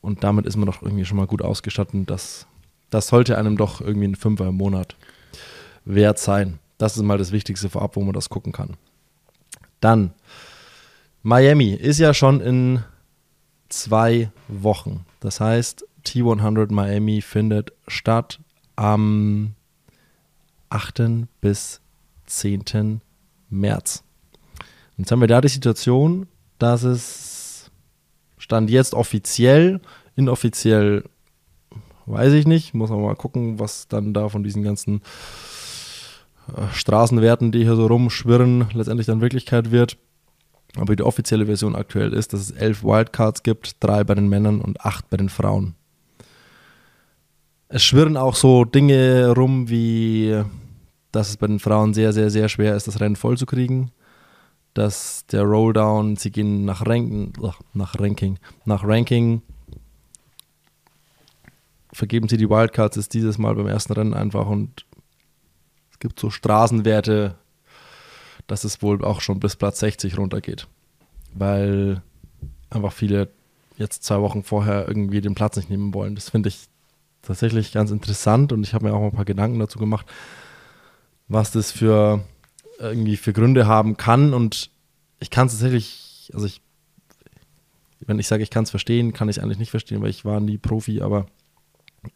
und 0.00 0.24
damit 0.24 0.46
ist 0.46 0.56
man 0.56 0.66
doch 0.66 0.82
irgendwie 0.82 1.04
schon 1.04 1.16
mal 1.16 1.26
gut 1.26 1.42
ausgestattet. 1.42 2.10
Das, 2.10 2.46
das 2.90 3.08
sollte 3.08 3.38
einem 3.38 3.56
doch 3.56 3.80
irgendwie 3.80 4.08
ein 4.08 4.16
Fünfer 4.16 4.48
im 4.48 4.56
Monat 4.56 4.96
wert 5.84 6.18
sein. 6.18 6.58
Das 6.76 6.96
ist 6.96 7.02
mal 7.02 7.18
das 7.18 7.32
Wichtigste 7.32 7.70
vorab, 7.70 7.96
wo 7.96 8.02
man 8.02 8.12
das 8.12 8.28
gucken 8.28 8.52
kann. 8.52 8.76
Dann, 9.80 10.12
Miami 11.22 11.72
ist 11.72 11.98
ja 11.98 12.14
schon 12.14 12.40
in 12.40 12.84
zwei 13.68 14.30
Wochen. 14.48 15.04
Das 15.20 15.40
heißt, 15.40 15.84
T100 16.04 16.72
Miami 16.72 17.20
findet 17.20 17.72
statt 17.86 18.40
am 18.76 19.54
8. 20.70 21.26
bis 21.40 21.80
10. 22.26 23.00
März. 23.50 24.02
Jetzt 24.96 25.12
haben 25.12 25.20
wir 25.20 25.28
da 25.28 25.40
die 25.40 25.48
Situation, 25.48 26.26
dass 26.58 26.82
es 26.82 27.70
stand 28.38 28.70
jetzt 28.70 28.94
offiziell, 28.94 29.80
inoffiziell 30.16 31.04
weiß 32.06 32.32
ich 32.32 32.46
nicht, 32.46 32.74
muss 32.74 32.90
man 32.90 33.02
mal 33.02 33.14
gucken, 33.14 33.58
was 33.58 33.88
dann 33.88 34.14
da 34.14 34.28
von 34.28 34.42
diesen 34.42 34.62
ganzen 34.62 35.02
äh, 36.48 36.72
Straßenwerten, 36.72 37.52
die 37.52 37.64
hier 37.64 37.76
so 37.76 37.86
rumschwirren, 37.86 38.68
letztendlich 38.72 39.06
dann 39.06 39.20
Wirklichkeit 39.20 39.70
wird. 39.70 39.98
Aber 40.76 40.96
die 40.96 41.02
offizielle 41.02 41.46
Version 41.46 41.76
aktuell 41.76 42.12
ist, 42.12 42.32
dass 42.32 42.40
es 42.40 42.50
elf 42.50 42.82
Wildcards 42.82 43.42
gibt, 43.42 43.76
drei 43.80 44.04
bei 44.04 44.14
den 44.14 44.28
Männern 44.28 44.60
und 44.60 44.80
acht 44.80 45.10
bei 45.10 45.16
den 45.16 45.28
Frauen. 45.28 45.74
Es 47.68 47.84
schwirren 47.84 48.16
auch 48.16 48.34
so 48.34 48.64
Dinge 48.64 49.34
rum, 49.36 49.68
wie 49.68 50.42
dass 51.12 51.30
es 51.30 51.36
bei 51.36 51.46
den 51.46 51.58
Frauen 51.58 51.94
sehr, 51.94 52.12
sehr, 52.12 52.30
sehr 52.30 52.48
schwer 52.48 52.76
ist, 52.76 52.86
das 52.86 53.00
Rennen 53.00 53.16
voll 53.16 53.36
zu 53.36 53.46
kriegen. 53.46 53.90
Dass 54.74 55.26
der 55.26 55.42
Rolldown, 55.42 56.16
sie 56.16 56.30
gehen 56.30 56.64
nach 56.64 56.86
Ranking, 56.86 57.32
ach, 57.42 57.58
nach 57.72 57.98
Ranking, 57.98 58.38
nach 58.64 58.84
Ranking, 58.84 59.42
vergeben 61.92 62.28
sie 62.28 62.36
die 62.36 62.48
Wildcards, 62.48 62.96
ist 62.96 63.14
dieses 63.14 63.38
Mal 63.38 63.54
beim 63.54 63.66
ersten 63.66 63.94
Rennen 63.94 64.14
einfach 64.14 64.46
und 64.46 64.84
es 65.90 65.98
gibt 65.98 66.20
so 66.20 66.30
Straßenwerte, 66.30 67.34
dass 68.46 68.64
es 68.64 68.82
wohl 68.82 69.04
auch 69.04 69.20
schon 69.20 69.40
bis 69.40 69.56
Platz 69.56 69.80
60 69.80 70.16
runtergeht. 70.16 70.68
Weil 71.34 72.02
einfach 72.70 72.92
viele 72.92 73.30
jetzt 73.76 74.04
zwei 74.04 74.20
Wochen 74.20 74.42
vorher 74.42 74.86
irgendwie 74.86 75.20
den 75.20 75.34
Platz 75.34 75.56
nicht 75.56 75.70
nehmen 75.70 75.94
wollen. 75.94 76.14
Das 76.14 76.30
finde 76.30 76.50
ich 76.50 76.68
tatsächlich 77.22 77.72
ganz 77.72 77.90
interessant 77.90 78.52
und 78.52 78.62
ich 78.62 78.74
habe 78.74 78.86
mir 78.86 78.94
auch 78.94 79.00
mal 79.00 79.06
ein 79.06 79.16
paar 79.16 79.24
Gedanken 79.24 79.58
dazu 79.58 79.78
gemacht, 79.78 80.06
was 81.28 81.50
das 81.52 81.72
für 81.72 82.24
irgendwie 82.78 83.16
für 83.16 83.32
Gründe 83.32 83.66
haben 83.66 83.96
kann 83.96 84.34
und 84.34 84.70
ich 85.20 85.30
kann 85.30 85.46
es 85.46 85.54
tatsächlich, 85.54 86.30
also 86.34 86.46
ich, 86.46 86.60
wenn 88.00 88.18
ich 88.18 88.28
sage, 88.28 88.42
ich 88.42 88.50
kann 88.50 88.64
es 88.64 88.70
verstehen, 88.70 89.12
kann 89.12 89.28
ich 89.28 89.36
es 89.36 89.42
eigentlich 89.42 89.58
nicht 89.58 89.70
verstehen, 89.70 90.00
weil 90.00 90.10
ich 90.10 90.24
war 90.24 90.40
nie 90.40 90.58
Profi, 90.58 91.00
aber 91.00 91.26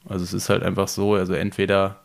Also 0.08 0.24
es 0.24 0.32
ist 0.32 0.48
halt 0.48 0.62
einfach 0.62 0.88
so, 0.88 1.14
also 1.14 1.34
entweder, 1.34 2.00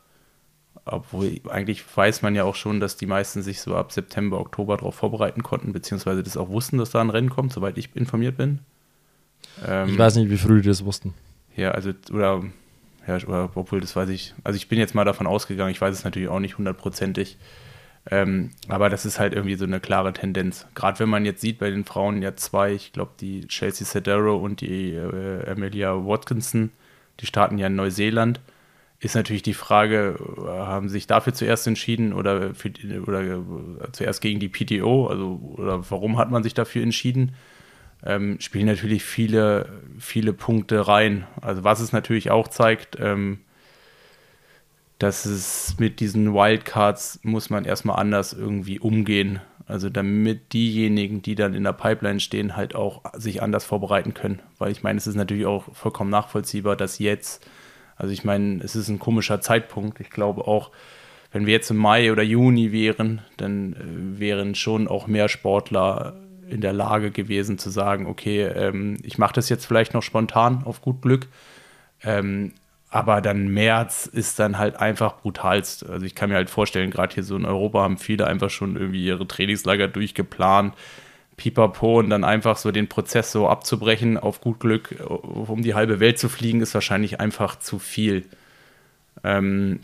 obwohl 0.86 1.40
eigentlich 1.50 1.84
weiß 1.96 2.22
man 2.22 2.36
ja 2.36 2.44
auch 2.44 2.56
schon, 2.56 2.80
dass 2.80 2.96
die 2.96 3.08
meisten 3.08 3.42
sich 3.42 3.60
so 3.62 3.76
ab 3.76 3.92
September, 3.92 4.40
Oktober 4.40 4.78
darauf 4.78 4.96
vorbereiten 4.96 5.42
konnten, 5.42 5.74
beziehungsweise 5.74 6.22
das 6.22 6.38
auch 6.38 6.50
wussten, 6.50 6.78
dass 6.78 6.92
da 6.92 7.02
ein 7.02 7.10
Rennen 7.10 7.30
kommt, 7.30 7.54
soweit 7.54 7.78
ich 7.78 7.96
informiert 7.96 8.38
bin. 8.38 8.60
Ähm, 9.66 9.90
ich 9.90 9.98
weiß 9.98 10.16
nicht, 10.16 10.30
wie 10.30 10.38
früh 10.38 10.62
die 10.62 10.68
das 10.68 10.86
wussten. 10.86 11.16
Ja, 11.56 11.72
also, 11.72 11.92
oder, 12.12 12.44
ja, 13.08 13.16
oder, 13.26 13.50
obwohl 13.56 13.82
das 13.82 13.96
weiß 13.96 14.10
ich, 14.10 14.36
also 14.44 14.58
ich 14.58 14.68
bin 14.68 14.78
jetzt 14.78 14.94
mal 14.94 15.06
davon 15.06 15.26
ausgegangen, 15.26 15.72
ich 15.72 15.82
weiß 15.82 15.96
es 15.96 16.04
natürlich 16.04 16.30
auch 16.30 16.40
nicht 16.40 16.60
hundertprozentig, 16.60 17.38
ähm, 18.10 18.52
aber 18.68 18.90
das 18.90 19.06
ist 19.06 19.20
halt 19.20 19.34
irgendwie 19.34 19.56
so 19.56 19.66
eine 19.66 19.80
klare 19.80 20.14
Tendenz. 20.14 20.66
Gerade 20.76 21.00
wenn 21.00 21.10
man 21.10 21.26
jetzt 21.26 21.42
sieht 21.42 21.60
bei 21.60 21.70
den 21.70 21.84
Frauen 21.84 22.22
ja 22.22 22.36
zwei, 22.36 22.74
ich 22.74 22.94
glaube 22.94 23.12
die 23.20 23.48
Chelsea 23.48 23.86
Sedero 23.86 24.38
und 24.38 24.62
die 24.62 24.94
äh, 24.94 25.50
Amelia 25.50 25.94
Watkinson, 26.06 26.72
die 27.20 27.26
starten 27.26 27.58
ja 27.58 27.68
in 27.68 27.76
Neuseeland. 27.76 28.40
Ist 29.00 29.16
natürlich 29.16 29.44
die 29.44 29.54
Frage, 29.54 30.18
haben 30.48 30.90
sich 30.90 31.06
dafür 31.06 31.32
zuerst 31.32 31.68
entschieden 31.68 32.14
oder, 32.14 32.56
für, 32.56 32.72
oder 33.06 33.22
äh, 33.22 33.92
zuerst 33.92 34.22
gegen 34.22 34.40
die 34.40 34.50
PTO? 34.50 35.08
Also, 35.08 35.40
oder 35.56 35.90
warum 35.92 36.18
hat 36.18 36.32
man 36.32 36.42
sich 36.42 36.56
dafür 36.56 36.82
entschieden? 36.82 37.36
Ähm, 38.04 38.38
spielen 38.40 38.66
natürlich 38.66 39.04
viele, 39.04 39.70
viele 40.00 40.34
Punkte 40.34 40.88
rein. 40.88 41.28
Also, 41.42 41.64
was 41.64 41.80
es 41.80 41.92
natürlich 41.92 42.32
auch 42.32 42.48
zeigt, 42.48 42.98
ähm, 43.00 43.40
dass 45.00 45.26
es 45.26 45.76
mit 45.78 46.00
diesen 46.00 46.34
Wildcards 46.34 47.20
muss 47.24 47.50
man 47.50 47.66
erstmal 47.66 48.00
anders 48.00 48.34
irgendwie 48.34 48.80
umgehen. 48.80 49.42
Also 49.68 49.90
damit 49.90 50.54
diejenigen, 50.54 51.22
die 51.22 51.36
dann 51.36 51.54
in 51.54 51.64
der 51.64 51.74
Pipeline 51.74 52.20
stehen, 52.20 52.56
halt 52.56 52.74
auch 52.74 53.02
sich 53.14 53.42
anders 53.42 53.66
vorbereiten 53.66 54.14
können. 54.14 54.42
Weil 54.58 54.72
ich 54.72 54.82
meine, 54.82 54.98
es 54.98 55.08
ist 55.08 55.16
natürlich 55.16 55.46
auch 55.46 55.66
vollkommen 55.76 56.10
nachvollziehbar, 56.10 56.76
dass 56.76 57.00
jetzt, 57.00 57.46
also 57.98 58.14
ich 58.14 58.24
meine, 58.24 58.64
es 58.64 58.76
ist 58.76 58.88
ein 58.88 58.98
komischer 58.98 59.42
Zeitpunkt. 59.42 60.00
Ich 60.00 60.10
glaube 60.10 60.48
auch, 60.48 60.72
wenn 61.32 61.46
wir 61.46 61.54
jetzt 61.54 61.70
im 61.70 61.78
Mai 61.78 62.12
oder 62.12 62.24
Juni 62.24 62.72
wären, 62.72 63.22
dann 63.36 63.74
äh, 63.74 64.20
wären 64.20 64.56
schon 64.56 64.88
auch 64.88 65.08
mehr 65.08 65.28
Sportler 65.28 66.16
in 66.50 66.62
der 66.62 66.74
Lage 66.74 67.12
gewesen 67.12 67.58
zu 67.58 67.70
sagen, 67.70 68.06
okay, 68.06 68.44
ähm, 68.44 68.98
ich 69.04 69.18
mache 69.18 69.34
das 69.34 69.50
jetzt 69.50 69.66
vielleicht 69.66 69.94
noch 69.94 70.04
spontan 70.04 70.64
auf 70.64 70.82
gut 70.82 71.02
Glück. 71.02 71.28
Ähm, 72.04 72.54
aber 72.90 73.22
dann 73.22 73.50
März 73.50 74.06
ist 74.06 74.40
dann 74.40 74.58
halt 74.58 74.78
einfach 74.78 75.18
brutalst. 75.18 75.90
Also 75.90 76.06
ich 76.06 76.16
kann 76.16 76.30
mir 76.30 76.36
halt 76.36 76.50
vorstellen, 76.50 76.90
gerade 76.90 77.14
hier 77.14 77.24
so 77.24 77.36
in 77.36 77.46
Europa 77.46 77.82
haben 77.82 77.98
viele 77.98 78.28
einfach 78.28 78.50
schon 78.50 78.78
irgendwie 78.78 79.06
ihre 79.06 79.28
Trainingslager 79.28 79.88
durchgeplant, 79.88 80.74
pipapo 81.36 82.00
und 82.00 82.10
dann 82.10 82.24
einfach 82.24 82.58
so 82.58 82.72
den 82.72 82.88
Prozess 82.88 83.32
so 83.32 83.50
abzubrechen, 83.50 84.18
auf 84.18 84.42
gut 84.42 84.60
Glück, 84.60 84.96
um 85.02 85.62
die 85.62 85.76
halbe 85.76 86.00
Welt 86.00 86.18
zu 86.18 86.30
fliegen, 86.30 86.62
ist 86.62 86.74
wahrscheinlich 86.74 87.20
einfach 87.20 87.60
zu 87.60 87.78
viel. 87.78 88.26
Ähm, 89.24 89.82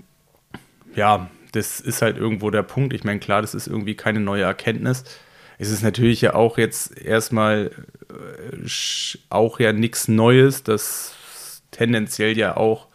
ja, 0.96 1.30
das 1.52 1.80
ist 1.80 2.02
halt 2.02 2.18
irgendwo 2.18 2.50
der 2.52 2.64
Punkt. 2.64 2.94
Ich 2.94 3.04
meine, 3.04 3.20
klar, 3.20 3.42
das 3.42 3.54
ist 3.54 3.68
irgendwie 3.68 3.96
keine 3.96 4.22
neue 4.22 4.44
Erkenntnis. 4.44 5.04
Es 5.60 5.70
ist 5.70 5.84
natürlich 5.84 6.22
ja 6.22 6.36
auch 6.36 6.58
jetzt 6.58 6.98
erstmal 6.98 7.72
äh, 8.10 8.68
auch 9.30 9.60
ja 9.60 9.74
nichts 9.74 10.08
Neues, 10.08 10.64
dass 10.64 11.62
tendenziell 11.72 12.38
ja 12.38 12.58
auch 12.58 12.88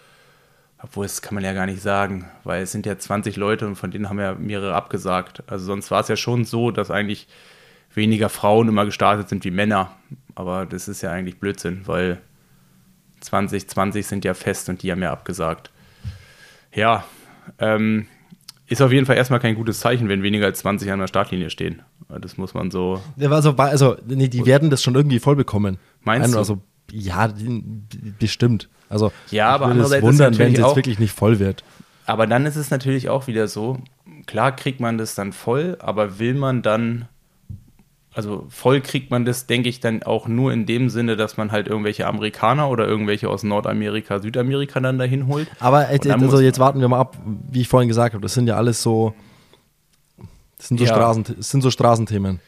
obwohl, 0.80 1.06
das 1.06 1.22
kann 1.22 1.34
man 1.34 1.44
ja 1.44 1.52
gar 1.52 1.66
nicht 1.66 1.82
sagen, 1.82 2.26
weil 2.44 2.62
es 2.62 2.72
sind 2.72 2.86
ja 2.86 2.96
20 2.96 3.36
Leute 3.36 3.66
und 3.66 3.76
von 3.76 3.90
denen 3.90 4.08
haben 4.08 4.20
ja 4.20 4.34
mehrere 4.34 4.74
abgesagt. 4.74 5.42
Also 5.46 5.66
sonst 5.66 5.90
war 5.90 6.00
es 6.00 6.08
ja 6.08 6.16
schon 6.16 6.44
so, 6.44 6.70
dass 6.70 6.90
eigentlich 6.90 7.26
weniger 7.94 8.28
Frauen 8.28 8.68
immer 8.68 8.84
gestartet 8.84 9.28
sind 9.28 9.44
wie 9.44 9.50
Männer. 9.50 9.92
Aber 10.34 10.66
das 10.66 10.86
ist 10.86 11.02
ja 11.02 11.10
eigentlich 11.10 11.40
Blödsinn, 11.40 11.82
weil 11.86 12.20
2020 13.20 14.06
sind 14.06 14.24
ja 14.24 14.34
fest 14.34 14.68
und 14.68 14.82
die 14.82 14.92
haben 14.92 15.02
ja 15.02 15.10
abgesagt. 15.10 15.72
Ja, 16.72 17.04
ähm, 17.58 18.06
ist 18.68 18.82
auf 18.82 18.92
jeden 18.92 19.06
Fall 19.06 19.16
erstmal 19.16 19.40
kein 19.40 19.56
gutes 19.56 19.80
Zeichen, 19.80 20.08
wenn 20.08 20.22
weniger 20.22 20.46
als 20.46 20.60
20 20.60 20.92
an 20.92 21.00
der 21.00 21.06
Startlinie 21.08 21.50
stehen. 21.50 21.82
Das 22.08 22.36
muss 22.36 22.54
man 22.54 22.70
so. 22.70 23.02
Also, 23.18 23.52
also 23.52 23.96
nee, 24.06 24.28
die 24.28 24.46
werden 24.46 24.70
das 24.70 24.82
schon 24.82 24.94
irgendwie 24.94 25.18
voll 25.18 25.36
bekommen. 25.36 25.78
Meinst 26.02 26.34
du? 26.34 26.38
Also, 26.38 26.62
ja, 26.92 27.32
bestimmt. 28.18 28.68
Also 28.88 29.12
ja, 29.30 29.50
aber 29.50 29.74
es 29.76 30.02
wundern, 30.02 30.38
wenn 30.38 30.52
es 30.52 30.58
jetzt 30.58 30.76
wirklich 30.76 30.98
nicht 30.98 31.12
voll 31.12 31.38
wird. 31.38 31.62
Aber 32.06 32.26
dann 32.26 32.46
ist 32.46 32.56
es 32.56 32.70
natürlich 32.70 33.10
auch 33.10 33.26
wieder 33.26 33.48
so, 33.48 33.78
klar 34.26 34.56
kriegt 34.56 34.80
man 34.80 34.96
das 34.96 35.14
dann 35.14 35.32
voll, 35.32 35.76
aber 35.78 36.18
will 36.18 36.32
man 36.32 36.62
dann, 36.62 37.06
also 38.14 38.46
voll 38.48 38.80
kriegt 38.80 39.10
man 39.10 39.26
das, 39.26 39.46
denke 39.46 39.68
ich, 39.68 39.80
dann 39.80 40.02
auch 40.02 40.26
nur 40.26 40.50
in 40.52 40.64
dem 40.64 40.88
Sinne, 40.88 41.16
dass 41.16 41.36
man 41.36 41.52
halt 41.52 41.68
irgendwelche 41.68 42.06
Amerikaner 42.06 42.70
oder 42.70 42.86
irgendwelche 42.88 43.28
aus 43.28 43.42
Nordamerika, 43.42 44.20
Südamerika 44.20 44.80
dann 44.80 44.96
dahin 44.96 45.26
holt. 45.26 45.48
Aber 45.60 45.90
äh, 45.90 46.10
also 46.10 46.40
jetzt 46.40 46.58
warten 46.58 46.80
wir 46.80 46.88
mal 46.88 46.98
ab, 46.98 47.18
wie 47.50 47.60
ich 47.60 47.68
vorhin 47.68 47.88
gesagt 47.88 48.14
habe, 48.14 48.22
das 48.22 48.32
sind 48.32 48.46
ja 48.46 48.56
alles 48.56 48.82
so, 48.82 49.14
das 50.56 50.68
sind 50.68 50.78
so, 50.78 50.86
ja. 50.86 50.94
Straßen, 50.94 51.24
das 51.36 51.50
sind 51.50 51.60
so 51.60 51.70
Straßenthemen. 51.70 52.40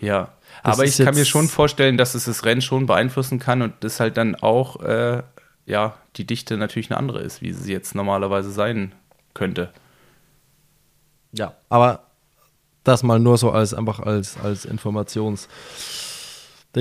Ja, 0.00 0.28
das 0.62 0.74
aber 0.74 0.84
ich 0.84 0.98
kann 0.98 1.14
mir 1.14 1.24
schon 1.24 1.48
vorstellen, 1.48 1.96
dass 1.96 2.14
es 2.14 2.24
das 2.24 2.44
Rennen 2.44 2.62
schon 2.62 2.86
beeinflussen 2.86 3.38
kann 3.38 3.62
und 3.62 3.74
das 3.80 4.00
halt 4.00 4.16
dann 4.16 4.34
auch 4.34 4.80
äh, 4.80 5.22
ja, 5.68 5.96
die 6.16 6.24
Dichte 6.24 6.56
natürlich 6.56 6.90
eine 6.90 6.98
andere 6.98 7.20
ist, 7.20 7.42
wie 7.42 7.52
sie 7.52 7.72
jetzt 7.72 7.94
normalerweise 7.94 8.50
sein 8.50 8.92
könnte. 9.34 9.70
Ja, 11.32 11.54
aber 11.68 12.04
das 12.84 13.02
mal 13.02 13.18
nur 13.18 13.36
so 13.36 13.50
als 13.50 13.74
einfach 13.74 14.00
als, 14.00 14.38
als 14.38 14.64
Informationsding 14.64 15.50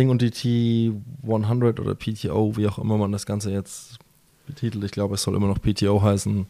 und 0.09 0.21
die 0.21 0.31
T100 0.31 1.81
oder 1.81 1.95
PTO, 1.95 2.55
wie 2.55 2.67
auch 2.67 2.79
immer 2.79 2.97
man 2.97 3.11
das 3.11 3.25
Ganze 3.25 3.51
jetzt 3.51 3.99
betitelt, 4.47 4.85
ich 4.85 4.91
glaube, 4.91 5.15
es 5.15 5.23
soll 5.23 5.35
immer 5.35 5.47
noch 5.47 5.59
PTO 5.61 6.01
heißen, 6.01 6.47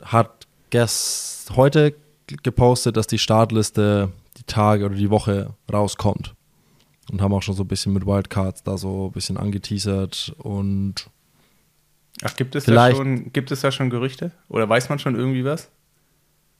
hat 0.00 0.46
gest 0.70 1.52
heute 1.54 1.94
gepostet, 2.42 2.96
dass 2.96 3.06
die 3.06 3.18
Startliste 3.18 4.10
die 4.36 4.44
Tage 4.44 4.86
oder 4.86 4.94
die 4.94 5.10
Woche 5.10 5.54
rauskommt 5.72 6.34
und 7.10 7.20
haben 7.20 7.32
auch 7.32 7.42
schon 7.42 7.54
so 7.54 7.64
ein 7.64 7.68
bisschen 7.68 7.92
mit 7.92 8.06
Wildcards 8.06 8.62
da 8.62 8.78
so 8.78 9.06
ein 9.06 9.12
bisschen 9.12 9.36
angeteasert 9.36 10.34
und 10.38 11.10
Ach, 12.24 12.36
gibt 12.36 12.54
es, 12.54 12.64
da 12.64 12.94
schon, 12.94 13.32
gibt 13.32 13.50
es 13.50 13.62
da 13.62 13.72
schon 13.72 13.90
Gerüchte? 13.90 14.30
Oder 14.48 14.68
weiß 14.68 14.88
man 14.88 14.98
schon 14.98 15.16
irgendwie 15.16 15.44
was? 15.44 15.70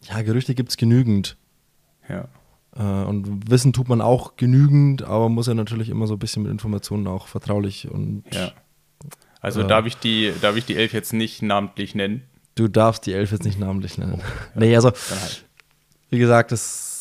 Ja, 0.03 0.23
Gerüchte 0.23 0.55
gibt 0.55 0.71
es 0.71 0.77
genügend. 0.77 1.37
Ja. 2.09 2.29
Äh, 2.75 3.07
und 3.07 3.49
Wissen 3.49 3.73
tut 3.73 3.89
man 3.89 4.01
auch 4.01 4.37
genügend, 4.37 5.03
aber 5.03 5.29
muss 5.29 5.47
ja 5.47 5.55
natürlich 5.55 5.89
immer 5.89 6.07
so 6.07 6.15
ein 6.15 6.19
bisschen 6.19 6.43
mit 6.43 6.51
Informationen 6.51 7.07
auch 7.07 7.29
vertraulich 7.29 7.89
und. 7.89 8.25
Ja. 8.33 8.53
Also 9.41 9.63
äh, 9.63 9.67
darf, 9.67 9.87
ich 9.87 9.97
die, 9.97 10.33
darf 10.41 10.57
ich 10.57 10.65
die 10.65 10.77
Elf 10.77 10.93
jetzt 10.93 11.13
nicht 11.13 11.43
namentlich 11.43 11.95
nennen? 11.95 12.23
Du 12.55 12.69
darfst 12.69 13.07
die 13.07 13.13
Elf 13.13 13.31
jetzt 13.33 13.45
nicht 13.45 13.59
namentlich 13.59 13.99
nennen. 13.99 14.15
Okay. 14.15 14.25
nee, 14.57 14.75
also, 14.75 14.89
halt. 14.89 15.45
wie 16.11 16.19
gesagt, 16.19 16.51
das 16.53 16.92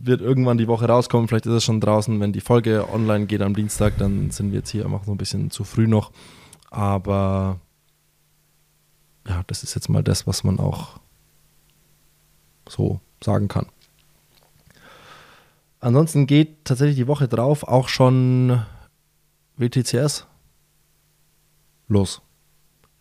wird 0.00 0.20
irgendwann 0.20 0.58
die 0.58 0.68
Woche 0.68 0.86
rauskommen. 0.86 1.28
Vielleicht 1.28 1.46
ist 1.46 1.52
es 1.52 1.64
schon 1.64 1.80
draußen, 1.80 2.18
wenn 2.20 2.32
die 2.32 2.40
Folge 2.40 2.88
online 2.92 3.26
geht 3.26 3.42
am 3.42 3.54
Dienstag, 3.54 3.98
dann 3.98 4.30
sind 4.30 4.52
wir 4.52 4.58
jetzt 4.58 4.70
hier 4.70 4.84
einfach 4.84 5.04
so 5.04 5.12
ein 5.12 5.18
bisschen 5.18 5.50
zu 5.50 5.64
früh 5.64 5.86
noch. 5.86 6.12
Aber 6.70 7.60
ja, 9.26 9.42
das 9.46 9.62
ist 9.62 9.74
jetzt 9.74 9.88
mal 9.88 10.02
das, 10.02 10.26
was 10.26 10.44
man 10.44 10.58
auch 10.58 10.98
so 12.68 13.00
sagen 13.22 13.48
kann. 13.48 13.66
Ansonsten 15.80 16.26
geht 16.26 16.64
tatsächlich 16.64 16.96
die 16.96 17.06
Woche 17.06 17.28
drauf 17.28 17.62
auch 17.62 17.88
schon 17.88 18.62
WTCS. 19.56 20.26
los. 21.88 22.20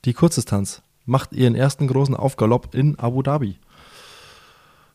Die 0.05 0.13
Kurzdistanz 0.13 0.81
macht 1.05 1.33
ihren 1.33 1.55
ersten 1.55 1.87
großen 1.87 2.15
Aufgalopp 2.15 2.73
in 2.75 2.97
Abu 2.99 3.21
Dhabi. 3.21 3.57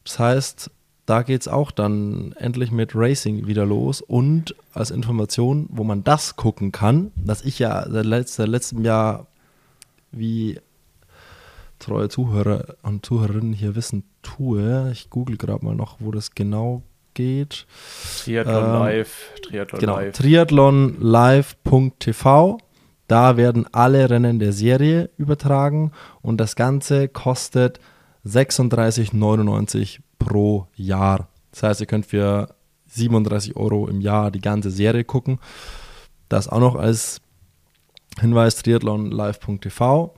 Das 0.05 0.19
heißt, 0.19 0.71
da 1.07 1.23
geht 1.23 1.41
es 1.41 1.49
auch 1.49 1.71
dann 1.71 2.35
endlich 2.39 2.71
mit 2.71 2.95
Racing 2.95 3.47
wieder 3.47 3.65
los 3.67 4.01
und 4.01 4.55
als 4.73 4.91
Information, 4.91 5.69
wo 5.71 5.85
man 5.85 6.03
das 6.05 6.37
gucken 6.37 6.73
kann, 6.73 7.13
dass 7.17 7.43
ich 7.43 7.59
ja 7.59 7.87
seit 7.89 8.07
letztem 8.07 8.85
Jahr 8.85 9.27
wie 10.13 10.61
treue 11.81 12.09
Zuhörer 12.09 12.77
und 12.83 13.05
Zuhörerinnen 13.05 13.53
hier 13.53 13.75
wissen 13.75 14.05
tue. 14.23 14.91
Ich 14.93 15.11
google 15.11 15.37
gerade 15.37 15.65
mal 15.65 15.75
noch, 15.75 15.97
wo 15.99 16.13
das 16.13 16.37
genau 16.37 16.85
geht. 17.15 17.67
Triathlon 18.23 18.65
ähm, 18.65 18.73
Live, 18.73 19.33
Triathlon 19.43 19.81
genau, 19.81 19.97
Live. 19.97 20.17
Triathlonlive.tv. 20.17 22.59
Da 23.09 23.37
werden 23.37 23.67
alle 23.73 24.09
Rennen 24.09 24.39
der 24.39 24.53
Serie 24.53 25.11
übertragen 25.19 25.91
und 26.23 26.39
das 26.39 26.55
Ganze 26.57 27.09
kostet 27.09 27.79
36,99 28.25 29.99
pro 30.25 30.67
Jahr. 30.77 31.29
Das 31.51 31.63
heißt, 31.63 31.81
ihr 31.81 31.87
könnt 31.87 32.07
für 32.07 32.55
37 32.89 33.57
Euro 33.57 33.89
im 33.89 34.01
Jahr 34.01 34.31
die 34.31 34.41
ganze 34.41 34.71
Serie 34.71 35.05
gucken. 35.05 35.39
Das 36.29 36.49
auch 36.49 36.61
noch 36.61 36.77
als 36.77 37.21
Hinweis 38.21 38.57
triathlonlive.tv. 38.57 40.15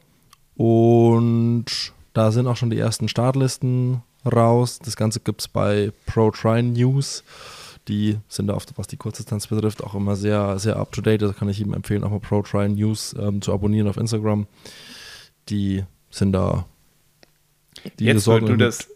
Und 0.57 1.67
da 2.13 2.31
sind 2.31 2.47
auch 2.47 2.57
schon 2.57 2.71
die 2.71 2.79
ersten 2.79 3.09
Startlisten 3.09 4.03
raus. 4.25 4.79
Das 4.79 4.97
Ganze 4.97 5.21
gibt 5.21 5.41
es 5.41 5.49
bei 5.49 5.93
Pro 6.07 6.31
Try 6.31 6.63
News. 6.63 7.25
Die 7.89 8.19
sind 8.29 8.47
da, 8.47 8.55
oft, 8.55 8.73
was 8.77 8.87
die 8.87 8.97
Kurzdistanz 8.97 9.47
betrifft, 9.47 9.85
auch 9.85 9.95
immer 9.95 10.17
sehr, 10.17 10.59
sehr 10.59 10.77
up 10.77 10.93
to 10.93 11.03
date. 11.03 11.21
Da 11.21 11.33
kann 11.33 11.49
ich 11.49 11.61
ihm 11.61 11.75
empfehlen, 11.75 12.03
auch 12.03 12.11
mal 12.11 12.21
Pro 12.21 12.43
Try 12.43 12.69
News 12.69 13.15
ähm, 13.19 13.43
zu 13.43 13.53
abonnieren 13.53 13.89
auf 13.89 13.99
Instagram. 13.99 14.47
Die 15.51 15.85
sind 16.11 16.33
da. 16.33 16.65
Die 17.99 18.05
jetzt, 18.05 18.27
weil 18.27 18.41
du 18.41 18.57
das, 18.57 18.89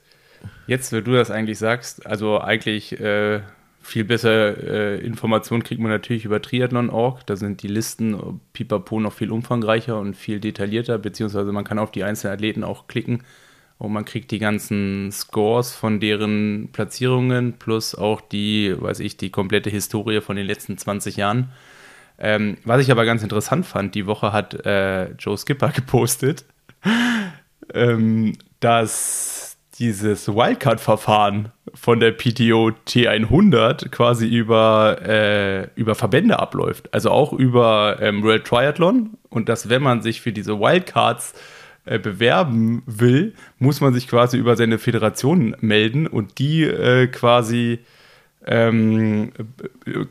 jetzt, 0.66 0.92
wenn 0.92 1.05
du 1.05 1.12
das 1.12 1.31
eigentlich 1.31 1.59
sagst, 1.59 2.07
also 2.07 2.40
eigentlich 2.40 2.98
äh, 3.01 3.40
viel 3.81 4.05
besser 4.05 4.57
äh, 4.62 4.98
Informationen 4.98 5.62
kriegt 5.62 5.81
man 5.81 5.90
natürlich 5.90 6.24
über 6.24 6.42
Triathlon.org. 6.42 7.27
Da 7.27 7.37
sind 7.37 7.62
die 7.62 7.68
Listen 7.68 8.40
pipapo 8.53 9.01
noch 9.01 9.12
viel 9.12 9.31
umfangreicher 9.31 9.98
und 9.98 10.14
viel 10.14 10.40
detaillierter, 10.40 10.98
beziehungsweise 10.98 11.53
man 11.53 11.64
kann 11.64 11.79
auf 11.79 11.90
die 11.90 12.05
einzelnen 12.05 12.35
Athleten 12.35 12.64
auch 12.64 12.87
klicken 12.87 13.22
und 13.79 13.92
man 13.92 14.05
kriegt 14.05 14.31
die 14.33 14.40
ganzen 14.40 15.11
Scores 15.12 15.72
von 15.72 16.01
deren 16.01 16.68
Platzierungen 16.72 17.55
plus 17.55 17.94
auch 17.94 18.20
die, 18.20 18.74
weiß 18.77 19.01
ich, 19.01 19.16
die 19.16 19.31
komplette 19.31 19.70
Historie 19.70 20.20
von 20.20 20.37
den 20.37 20.46
letzten 20.46 20.77
20 20.77 21.16
Jahren. 21.16 21.51
Ähm, 22.18 22.59
was 22.64 22.83
ich 22.83 22.90
aber 22.90 23.05
ganz 23.05 23.22
interessant 23.22 23.64
fand, 23.64 23.94
die 23.94 24.07
Woche 24.07 24.33
hat 24.33 24.66
äh, 24.66 25.12
Joe 25.12 25.38
Skipper 25.38 25.68
gepostet, 25.74 26.44
ähm, 27.72 28.33
dass 28.59 29.47
dieses 29.78 30.28
Wildcard-Verfahren 30.28 31.52
von 31.74 32.00
der 32.00 32.12
PTO 32.12 32.72
T100 32.86 33.90
quasi 33.90 34.26
über, 34.26 34.98
äh, 35.02 35.68
über 35.76 35.94
Verbände 35.94 36.38
abläuft. 36.38 36.92
Also 36.92 37.10
auch 37.10 37.32
über 37.32 37.98
ähm, 38.00 38.22
World 38.22 38.44
Triathlon. 38.44 39.10
Und 39.28 39.48
dass, 39.48 39.68
wenn 39.68 39.82
man 39.82 40.02
sich 40.02 40.20
für 40.20 40.32
diese 40.32 40.58
Wildcards 40.58 41.34
äh, 41.84 41.98
bewerben 41.98 42.82
will, 42.86 43.34
muss 43.58 43.80
man 43.80 43.94
sich 43.94 44.08
quasi 44.08 44.36
über 44.36 44.56
seine 44.56 44.78
Föderation 44.78 45.56
melden 45.60 46.06
und 46.06 46.38
die 46.38 46.64
äh, 46.64 47.06
quasi 47.06 47.80
ähm, 48.50 49.30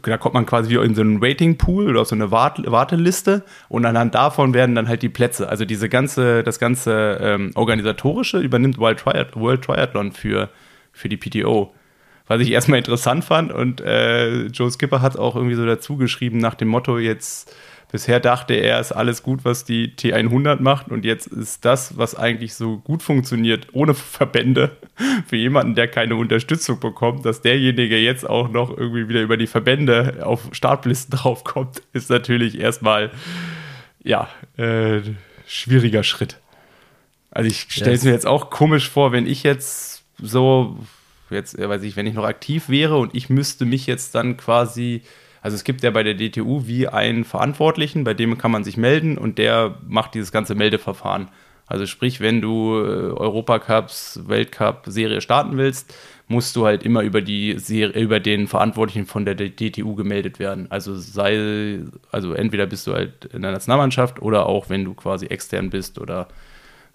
da 0.04 0.18
kommt 0.18 0.36
man 0.36 0.46
quasi 0.46 0.70
wieder 0.70 0.84
in 0.84 0.94
so 0.94 1.02
einen 1.02 1.18
Rating 1.22 1.58
Pool 1.58 1.90
oder 1.90 2.02
auf 2.02 2.08
so 2.08 2.16
eine 2.16 2.30
Wart 2.30 2.60
Warteliste 2.70 3.44
und 3.68 3.86
anhand 3.86 4.14
davon 4.14 4.54
werden 4.54 4.76
dann 4.76 4.88
halt 4.88 5.02
die 5.02 5.10
Plätze. 5.10 5.50
Also 5.50 5.66
diese 5.66 5.90
ganze, 5.90 6.44
das 6.44 6.60
ganze 6.60 7.18
ähm, 7.20 7.52
organisatorische 7.56 8.40
übernimmt 8.40 8.78
World, 8.78 9.00
Triath 9.00 9.36
World 9.36 9.64
Triathlon 9.64 10.12
für, 10.12 10.50
für 10.92 11.10
die 11.10 11.18
PTO. 11.18 11.74
Was 12.28 12.42
ich 12.42 12.52
erstmal 12.52 12.78
interessant 12.78 13.24
fand 13.24 13.52
und 13.52 13.82
äh, 13.82 14.46
Joe 14.48 14.70
Skipper 14.70 15.02
hat 15.02 15.18
auch 15.18 15.36
irgendwie 15.36 15.56
so 15.56 15.66
dazu 15.66 15.98
geschrieben 15.98 16.38
nach 16.38 16.56
dem 16.56 16.68
Motto 16.68 17.00
jetzt 17.00 17.56
Bisher 17.90 18.20
dachte 18.20 18.54
er, 18.54 18.82
ist 18.82 18.92
alles 18.92 19.24
gut, 19.24 19.46
was 19.46 19.64
die 19.64 19.96
T100 19.96 20.62
macht 20.62 20.90
und 20.90 21.06
jetzt 21.06 21.28
ist 21.28 21.64
das, 21.64 21.98
was 21.98 22.16
eigentlich 22.16 22.54
so 22.54 22.80
gut 22.80 23.02
funktioniert, 23.02 23.68
ohne 23.72 23.94
Verbände, 23.94 24.76
für 25.28 25.38
jemanden, 25.38 25.74
der 25.74 25.88
keine 25.88 26.18
Unterstützung 26.18 26.82
bekommt, 26.82 27.26
dass 27.26 27.42
derjenige 27.42 27.98
jetzt 27.98 28.30
auch 28.30 28.50
noch 28.50 28.76
irgendwie 28.76 29.08
wieder 29.08 29.22
über 29.22 29.38
die 29.38 29.48
Verbände 29.48 30.20
auf 30.26 30.50
Startlisten 30.52 31.12
draufkommt, 31.18 31.82
ist 31.94 32.10
natürlich 32.10 32.60
erstmal, 32.60 33.10
ja, 34.04 34.28
äh, 34.58 35.00
schwieriger 35.48 36.04
Schritt. 36.04 36.40
Also 37.32 37.50
ich 37.50 37.68
stelle 37.70 37.94
es 37.94 38.02
yes. 38.02 38.06
mir 38.06 38.12
jetzt 38.12 38.28
auch 38.28 38.50
komisch 38.50 38.90
vor, 38.90 39.14
wenn 39.14 39.28
ich 39.28 39.44
jetzt 39.44 40.04
so, 40.18 40.78
jetzt 41.30 41.58
weiß 41.58 41.84
ich, 41.84 41.96
wenn 41.96 42.08
ich 42.08 42.16
noch 42.16 42.26
aktiv 42.26 42.68
wäre 42.68 42.98
und 42.98 43.16
ich 43.16 43.30
müsste 43.30 43.66
mich 43.66 43.88
jetzt 43.88 44.14
dann 44.14 44.36
quasi 44.36 45.04
also 45.48 45.56
es 45.56 45.64
gibt 45.64 45.82
ja 45.82 45.92
bei 45.92 46.04
der 46.04 46.14
DTU 46.14 46.68
wie 46.68 46.90
einen 46.90 47.24
Verantwortlichen, 47.24 48.04
bei 48.04 48.14
dem 48.14 48.38
kann 48.38 48.52
man 48.52 48.66
sich 48.66 48.76
melden 48.76 49.18
und 49.18 49.38
der 49.38 49.76
macht 49.88 50.14
dieses 50.14 50.34
ganze 50.34 50.56
Meldeverfahren. 50.56 51.30
Also 51.68 51.86
sprich, 51.86 52.20
wenn 52.20 52.42
du 52.42 52.76
äh, 52.76 53.14
Europacups, 53.14 54.24
Weltcup-Serie 54.28 55.22
starten 55.22 55.56
willst, 55.56 55.98
musst 56.28 56.54
du 56.58 56.66
halt 56.66 56.84
immer 56.84 57.02
über 57.02 57.22
die 57.22 57.58
Serie, 57.60 57.98
über 58.04 58.20
den 58.20 58.50
Verantwortlichen 58.50 59.06
von 59.06 59.24
der 59.24 59.36
DTU 59.36 59.96
gemeldet 59.96 60.38
werden. 60.38 60.70
Also 60.70 60.98
sei, 60.98 61.80
also 62.12 62.34
entweder 62.34 62.66
bist 62.66 62.86
du 62.86 62.94
halt 62.94 63.24
in 63.34 63.42
der 63.42 63.54
Nationalmannschaft 63.54 64.22
oder 64.22 64.48
auch 64.48 64.68
wenn 64.68 64.84
du 64.84 64.96
quasi 64.96 65.28
extern 65.28 65.70
bist 65.70 65.98
oder 65.98 66.28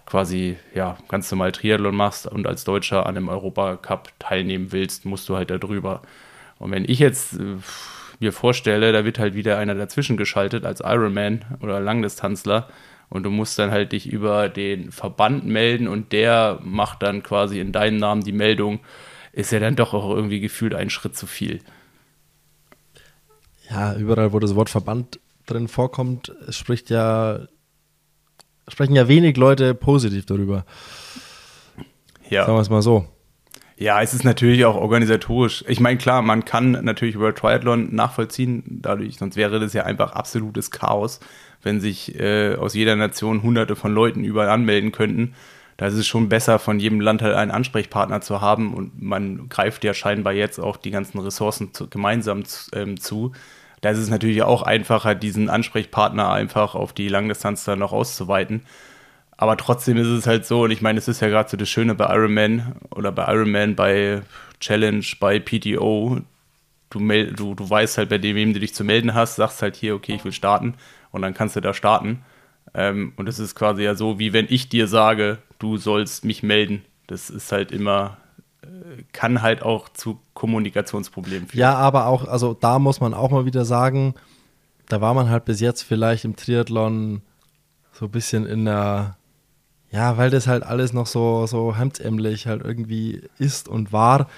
quasi 0.05 0.59
ja 0.75 0.99
ganz 1.09 1.31
normal 1.31 1.53
Triathlon 1.53 1.97
machst 1.97 2.27
und 2.27 2.47
als 2.47 2.65
Deutscher 2.65 3.07
an 3.07 3.17
einem 3.17 3.31
Europacup 3.31 4.11
teilnehmen 4.19 4.73
willst, 4.73 5.07
musst 5.07 5.27
du 5.31 5.37
halt 5.37 5.49
da 5.49 5.57
drüber. 5.57 6.03
Und 6.59 6.71
wenn 6.71 6.85
ich 6.85 6.99
jetzt 6.99 7.41
äh, 7.41 7.57
mir 8.23 8.33
vorstelle, 8.33 8.93
da 8.93 9.05
wird 9.05 9.19
halt 9.19 9.35
wieder 9.35 9.59
einer 9.59 9.75
dazwischen 9.75 10.17
geschaltet 10.17 10.65
als 10.65 10.81
Ironman 10.81 11.45
oder 11.61 11.81
Langdistanzler 11.81 12.69
und 13.09 13.25
du 13.25 13.31
musst 13.31 13.59
dann 13.59 13.71
halt 13.71 13.93
dich 13.93 14.07
über 14.11 14.49
den 14.49 14.91
Verband 14.91 15.45
melden 15.45 15.87
und 15.89 16.13
der 16.13 16.59
macht 16.63 17.03
dann 17.03 17.23
quasi 17.23 17.61
in 17.61 17.73
deinem 17.73 17.99
Namen 17.99 18.23
die 18.23 18.33
Meldung, 18.33 18.81
ist 19.33 19.53
ja 19.53 19.61
dann 19.61 19.77
doch 19.77 19.93
auch 19.93 20.09
irgendwie 20.15 20.41
gefühlt 20.41 20.75
ein 20.75 20.89
Schritt 20.89 21.17
zu 21.17 21.27
viel. 21.27 21.61
Ja, 23.71 23.95
überall, 23.95 24.33
wo 24.33 24.39
das 24.39 24.55
Wort 24.55 24.71
Verband 24.71 25.21
drin 25.47 25.69
vorkommt, 25.69 26.33
spricht 26.49 26.91
ja, 26.91 27.41
sprechen 28.69 28.95
ja 28.95 29.09
wenig 29.09 29.37
Leute 29.37 29.75
positiv 29.75 30.25
darüber. 30.27 30.65
Ja. 32.31 32.47
Sagen 32.47 32.57
wir 32.57 32.63
es 32.63 32.71
mal 32.71 32.83
so. 32.83 33.07
Ja, 33.83 34.01
es 34.01 34.15
ist 34.15 34.23
natürlich 34.23 34.65
auch 34.65 34.77
organisatorisch. 34.77 35.65
Ich 35.67 35.81
meine, 35.81 35.99
klar, 35.99 36.23
man 36.23 36.45
kann 36.45 36.71
natürlich 36.71 37.19
World 37.19 37.37
Triathlon 37.37 37.93
nachvollziehen, 37.93 38.63
dadurch, 38.69 39.17
sonst 39.17 39.35
wäre 39.35 39.59
das 39.59 39.73
ja 39.73 39.83
einfach 39.83 40.13
absolutes 40.13 40.71
Chaos, 40.71 41.19
wenn 41.65 41.81
sich 41.81 42.17
äh, 42.21 42.55
aus 42.55 42.75
jeder 42.75 42.95
Nation 42.95 43.43
hunderte 43.43 43.75
von 43.75 43.93
Leuten 43.93 44.23
überall 44.23 44.51
anmelden 44.51 44.93
könnten. 44.93 45.35
Da 45.79 45.89
ist 45.89 45.95
es 45.95 46.07
schon 46.07 46.29
besser, 46.29 46.61
von 46.61 46.79
jedem 46.79 47.01
Land 47.01 47.23
halt 47.23 47.35
einen 47.35 47.51
Ansprechpartner 47.51 48.21
zu 48.21 48.41
haben 48.41 48.73
und 48.73 49.03
man 49.03 49.49
greift 49.49 49.83
ja 49.83 49.95
scheinbar 49.95 50.33
jetzt 50.33 50.61
auch 50.61 50.77
die 50.77 50.93
ganzen 50.93 51.19
Ressourcen 51.19 51.75
zu, 51.75 51.91
gemeinsam 51.91 52.45
ähm, 52.75 53.01
zu. 53.01 53.33
Da 53.81 53.91
ist 53.91 53.99
es 53.99 54.11
natürlich 54.11 54.45
auch 54.45 54.63
einfacher, 54.63 55.17
diesen 55.17 55.51
Ansprechpartner 55.51 56.31
einfach 56.31 56.77
auf 56.77 56.93
die 56.93 57.09
Langdistanz 57.09 57.65
dann 57.65 57.81
noch 57.81 57.91
auszuweiten. 57.91 58.63
Aber 59.43 59.57
trotzdem 59.57 59.97
ist 59.97 60.07
es 60.07 60.29
halt 60.29 60.47
so, 60.47 60.63
und 60.63 60.71
ich 60.71 60.83
meine, 60.83 61.01
es 61.01 61.09
ist 61.09 61.21
ja 61.21 61.27
gerade 61.27 61.51
so 61.51 61.57
das 61.57 61.69
Schöne 61.69 61.97
bei 61.97 62.05
Ironman 62.15 62.77
oder 62.95 63.11
bei 63.11 63.27
Ironman, 63.27 63.75
bei 63.75 64.23
Challenge, 64.61 65.05
bei 65.19 65.41
PTO. 65.41 66.21
Du, 66.91 67.01
du, 67.01 67.55
du 67.57 67.69
weißt 67.69 67.99
halt, 67.99 68.09
bei 68.09 68.19
dem, 68.19 68.37
wem 68.37 68.55
du 68.55 68.61
dich 68.61 68.73
zu 68.73 68.85
melden 68.85 69.15
hast, 69.15 69.35
sagst 69.35 69.61
halt 69.61 69.75
hier, 69.75 69.97
okay, 69.97 70.15
ich 70.15 70.25
will 70.25 70.31
starten 70.31 70.75
und 71.11 71.23
dann 71.23 71.35
kannst 71.35 71.57
du 71.57 71.61
da 71.61 71.75
starten. 71.75 72.23
Ähm, 72.73 73.15
und 73.17 73.29
es 73.29 73.41
ist 73.41 73.57
quasi 73.57 73.83
ja 73.83 73.97
so, 73.97 74.21
wie 74.21 74.33
wenn 74.33 74.47
ich 74.49 74.69
dir 74.69 74.87
sage, 74.87 75.39
du 75.59 75.77
sollst 75.77 76.25
mich 76.25 76.45
melden. 76.45 76.85
Das 77.09 77.29
ist 77.29 77.51
halt 77.51 77.73
immer, 77.73 78.19
äh, 78.63 79.03
kann 79.13 79.43
halt 79.43 79.65
auch 79.65 79.89
zu 79.89 80.21
Kommunikationsproblemen 80.35 81.49
führen. 81.49 81.59
Ja, 81.59 81.75
aber 81.75 82.07
auch, 82.07 82.29
also 82.29 82.55
da 82.55 82.79
muss 82.79 83.01
man 83.01 83.13
auch 83.13 83.33
mal 83.33 83.45
wieder 83.45 83.65
sagen, 83.65 84.15
da 84.87 85.01
war 85.01 85.15
man 85.15 85.31
halt 85.31 85.47
bis 85.47 85.59
jetzt 85.59 85.83
vielleicht 85.83 86.25
im 86.25 86.37
Triathlon 86.37 87.23
so 87.91 88.05
ein 88.05 88.13
bisschen 88.13 88.47
in 88.47 88.67
der 88.67 89.17
ja, 89.93 90.17
weil 90.17 90.31
das 90.31 90.47
halt 90.47 90.63
alles 90.63 90.93
noch 90.93 91.07
so, 91.07 91.47
so 91.47 91.77
hemdsärmlich 91.77 92.47
halt 92.47 92.65
irgendwie 92.65 93.23
ist 93.39 93.69
und 93.69 93.93
war. 93.93 94.29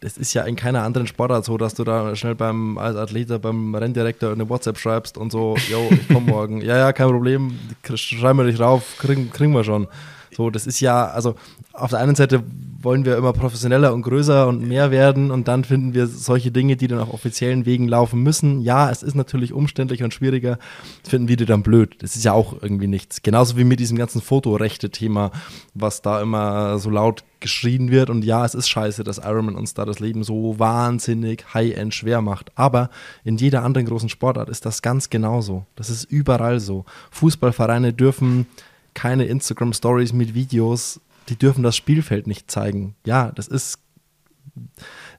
es 0.00 0.16
ist 0.16 0.32
ja 0.32 0.42
in 0.44 0.56
keiner 0.56 0.82
anderen 0.82 1.06
Sportart 1.06 1.44
so, 1.44 1.58
dass 1.58 1.74
du 1.74 1.84
da 1.84 2.16
schnell 2.16 2.34
beim 2.34 2.78
als 2.78 2.96
Athlet 2.96 3.40
beim 3.42 3.74
Renndirektor 3.74 4.32
eine 4.32 4.48
WhatsApp 4.48 4.78
schreibst 4.78 5.18
und 5.18 5.30
so, 5.30 5.56
yo, 5.70 5.86
ich 5.90 6.08
komme 6.08 6.32
morgen. 6.32 6.60
ja, 6.62 6.78
ja, 6.78 6.92
kein 6.92 7.08
Problem, 7.08 7.58
schreiben 7.94 8.38
wir 8.38 8.46
dich 8.46 8.58
rauf, 8.58 8.96
kriegen, 8.98 9.30
kriegen 9.30 9.52
wir 9.52 9.64
schon. 9.64 9.86
So, 10.34 10.50
das 10.50 10.66
ist 10.66 10.80
ja, 10.80 11.06
also 11.06 11.34
auf 11.72 11.90
der 11.90 11.98
einen 11.98 12.14
Seite 12.14 12.42
wollen 12.80 13.04
wir 13.04 13.16
immer 13.16 13.32
professioneller 13.32 13.92
und 13.92 14.02
größer 14.02 14.48
und 14.48 14.66
mehr 14.66 14.90
werden 14.90 15.30
und 15.30 15.46
dann 15.46 15.64
finden 15.64 15.94
wir 15.94 16.06
solche 16.06 16.50
Dinge, 16.50 16.76
die 16.76 16.88
dann 16.88 16.98
auf 16.98 17.12
offiziellen 17.12 17.64
Wegen 17.64 17.86
laufen 17.86 18.22
müssen. 18.22 18.60
Ja, 18.60 18.90
es 18.90 19.02
ist 19.02 19.14
natürlich 19.14 19.52
umständlich 19.52 20.02
und 20.02 20.12
schwieriger, 20.12 20.58
das 21.02 21.10
finden 21.10 21.28
wir 21.28 21.36
dann 21.36 21.62
blöd. 21.62 21.96
Das 22.00 22.16
ist 22.16 22.24
ja 22.24 22.32
auch 22.32 22.54
irgendwie 22.60 22.86
nichts. 22.86 23.22
Genauso 23.22 23.56
wie 23.56 23.64
mit 23.64 23.80
diesem 23.80 23.96
ganzen 23.96 24.20
Fotorechte-Thema, 24.20 25.30
was 25.74 26.02
da 26.02 26.20
immer 26.20 26.78
so 26.78 26.90
laut 26.90 27.24
geschrien 27.40 27.90
wird. 27.90 28.10
Und 28.10 28.24
ja, 28.24 28.44
es 28.44 28.54
ist 28.54 28.68
scheiße, 28.68 29.04
dass 29.04 29.18
Ironman 29.18 29.56
uns 29.56 29.74
da 29.74 29.84
das 29.84 30.00
Leben 30.00 30.24
so 30.24 30.58
wahnsinnig 30.58 31.44
high-end 31.54 31.94
schwer 31.94 32.22
macht. 32.22 32.52
Aber 32.54 32.90
in 33.24 33.36
jeder 33.36 33.62
anderen 33.62 33.86
großen 33.86 34.08
Sportart 34.08 34.48
ist 34.48 34.64
das 34.64 34.82
ganz 34.82 35.10
genauso. 35.10 35.66
Das 35.76 35.90
ist 35.90 36.04
überall 36.04 36.60
so. 36.60 36.84
Fußballvereine 37.10 37.92
dürfen 37.92 38.46
keine 38.94 39.24
Instagram-Stories 39.24 40.12
mit 40.12 40.34
Videos 40.34 41.00
die 41.28 41.36
dürfen 41.36 41.62
das 41.62 41.76
Spielfeld 41.76 42.26
nicht 42.26 42.50
zeigen. 42.50 42.94
Ja, 43.06 43.32
das 43.32 43.48
ist. 43.48 43.78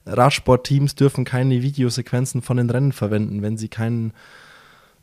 Radsportteams 0.06 0.94
dürfen 0.94 1.24
keine 1.24 1.62
Videosequenzen 1.62 2.42
von 2.42 2.56
den 2.58 2.70
Rennen 2.70 2.92
verwenden, 2.92 3.42
wenn 3.42 3.56
sie 3.56 3.68
keinen 3.68 4.12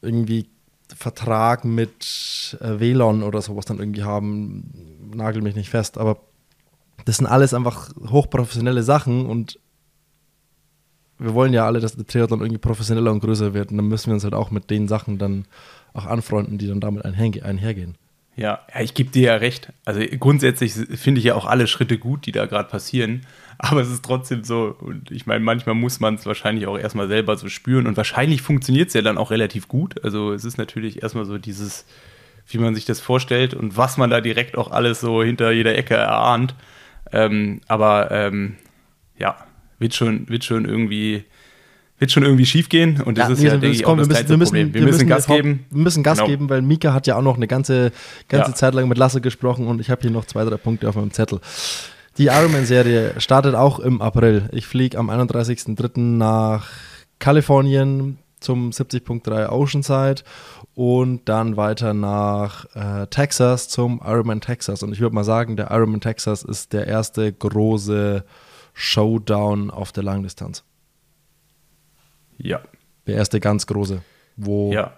irgendwie 0.01 0.47
Vertrag 0.95 1.65
mit 1.65 2.57
äh, 2.61 2.79
WLAN 2.79 3.23
oder 3.23 3.41
sowas 3.41 3.65
dann 3.65 3.79
irgendwie 3.79 4.03
haben. 4.03 5.09
Nagel 5.13 5.41
mich 5.41 5.55
nicht 5.55 5.69
fest, 5.69 5.97
aber 5.97 6.21
das 7.05 7.17
sind 7.17 7.25
alles 7.25 7.53
einfach 7.53 7.89
hochprofessionelle 8.09 8.83
Sachen 8.83 9.25
und 9.25 9.59
wir 11.17 11.33
wollen 11.33 11.53
ja 11.53 11.65
alle, 11.65 11.79
dass 11.79 11.95
der 11.95 12.05
Triathlon 12.05 12.41
irgendwie 12.41 12.59
professioneller 12.59 13.11
und 13.11 13.21
größer 13.21 13.53
wird 13.53 13.71
und 13.71 13.77
dann 13.77 13.87
müssen 13.87 14.07
wir 14.07 14.13
uns 14.13 14.23
halt 14.23 14.35
auch 14.35 14.51
mit 14.51 14.69
den 14.69 14.87
Sachen 14.87 15.17
dann 15.17 15.45
auch 15.93 16.05
anfreunden, 16.05 16.57
die 16.57 16.67
dann 16.67 16.79
damit 16.79 17.03
einhergehen. 17.03 17.97
Ja, 18.41 18.59
ja 18.73 18.81
ich 18.81 18.93
gebe 18.93 19.11
dir 19.11 19.27
ja 19.27 19.35
recht. 19.35 19.71
Also 19.85 20.01
grundsätzlich 20.19 20.73
finde 20.73 21.19
ich 21.19 21.25
ja 21.25 21.35
auch 21.35 21.45
alle 21.45 21.67
Schritte 21.67 21.97
gut, 21.97 22.25
die 22.25 22.31
da 22.31 22.45
gerade 22.47 22.69
passieren. 22.69 23.21
Aber 23.59 23.81
es 23.81 23.91
ist 23.91 24.03
trotzdem 24.03 24.43
so, 24.43 24.75
und 24.79 25.11
ich 25.11 25.27
meine, 25.27 25.43
manchmal 25.43 25.75
muss 25.75 25.99
man 25.99 26.15
es 26.15 26.25
wahrscheinlich 26.25 26.65
auch 26.65 26.77
erstmal 26.77 27.07
selber 27.07 27.37
so 27.37 27.47
spüren. 27.47 27.85
Und 27.85 27.95
wahrscheinlich 27.95 28.41
funktioniert 28.41 28.87
es 28.87 28.95
ja 28.95 29.03
dann 29.03 29.19
auch 29.19 29.29
relativ 29.29 29.67
gut. 29.67 30.03
Also 30.03 30.33
es 30.33 30.43
ist 30.43 30.57
natürlich 30.57 31.03
erstmal 31.03 31.25
so 31.25 31.37
dieses, 31.37 31.85
wie 32.47 32.57
man 32.57 32.73
sich 32.73 32.85
das 32.85 32.99
vorstellt 32.99 33.53
und 33.53 33.77
was 33.77 33.97
man 33.97 34.09
da 34.09 34.19
direkt 34.19 34.57
auch 34.57 34.71
alles 34.71 34.99
so 34.99 35.21
hinter 35.21 35.51
jeder 35.51 35.75
Ecke 35.75 35.93
erahnt. 35.93 36.55
Ähm, 37.11 37.61
aber 37.67 38.09
ähm, 38.09 38.55
ja, 39.19 39.37
wird 39.77 39.93
schon, 39.93 40.27
wird 40.27 40.43
schon 40.43 40.65
irgendwie 40.65 41.25
wird 42.01 42.11
schon 42.11 42.23
irgendwie 42.23 42.47
schief 42.47 42.67
gehen 42.67 42.99
und 42.99 43.19
das 43.19 43.27
ja, 43.27 43.33
ist 43.33 43.39
nee, 43.39 43.45
ja, 43.45 43.51
denke 43.51 43.75
ich, 43.75 43.85
auch 43.85 43.95
das 43.95 44.09
wir 44.09 44.37
müssen, 44.37 44.49
Problem. 44.49 44.73
Wir, 44.73 44.81
wir 44.81 44.87
müssen, 44.91 45.07
Gas 45.07 45.27
geben. 45.27 45.65
Wir 45.69 45.83
müssen 45.83 46.01
Gas 46.01 46.17
genau. 46.17 46.29
geben, 46.29 46.49
weil 46.49 46.63
Mika 46.63 46.93
hat 46.93 47.05
ja 47.05 47.15
auch 47.15 47.21
noch 47.21 47.35
eine 47.37 47.47
ganze, 47.47 47.91
ganze 48.27 48.51
ja. 48.51 48.55
Zeit 48.55 48.73
lang 48.73 48.87
mit 48.87 48.97
Lasse 48.97 49.21
gesprochen 49.21 49.67
und 49.67 49.79
ich 49.79 49.91
habe 49.91 50.01
hier 50.01 50.09
noch 50.09 50.25
zwei, 50.25 50.43
drei 50.43 50.57
Punkte 50.57 50.89
auf 50.89 50.95
meinem 50.95 51.11
Zettel. 51.11 51.39
Die 52.17 52.25
Ironman-Serie 52.25 53.13
startet 53.19 53.53
auch 53.53 53.79
im 53.79 54.01
April. 54.01 54.49
Ich 54.51 54.65
fliege 54.65 54.97
am 54.97 55.11
31.03. 55.11 55.99
nach 55.99 56.69
Kalifornien 57.19 58.17
zum 58.39 58.71
70.3 58.71 59.49
Oceanside 59.49 60.23
und 60.73 61.29
dann 61.29 61.55
weiter 61.55 61.93
nach 61.93 62.65
äh, 62.73 63.05
Texas 63.07 63.69
zum 63.69 64.01
Ironman 64.03 64.41
Texas. 64.41 64.81
Und 64.81 64.91
ich 64.91 65.01
würde 65.01 65.13
mal 65.13 65.23
sagen, 65.23 65.55
der 65.55 65.69
Ironman 65.69 66.01
Texas 66.01 66.41
ist 66.41 66.73
der 66.73 66.87
erste 66.87 67.31
große 67.31 68.25
Showdown 68.73 69.69
auf 69.69 69.91
der 69.91 70.01
Langdistanz. 70.01 70.63
Ja. 72.41 72.61
Der 73.07 73.15
erste 73.15 73.39
ganz 73.39 73.67
große, 73.67 74.01
wo 74.35 74.71
ja. 74.71 74.93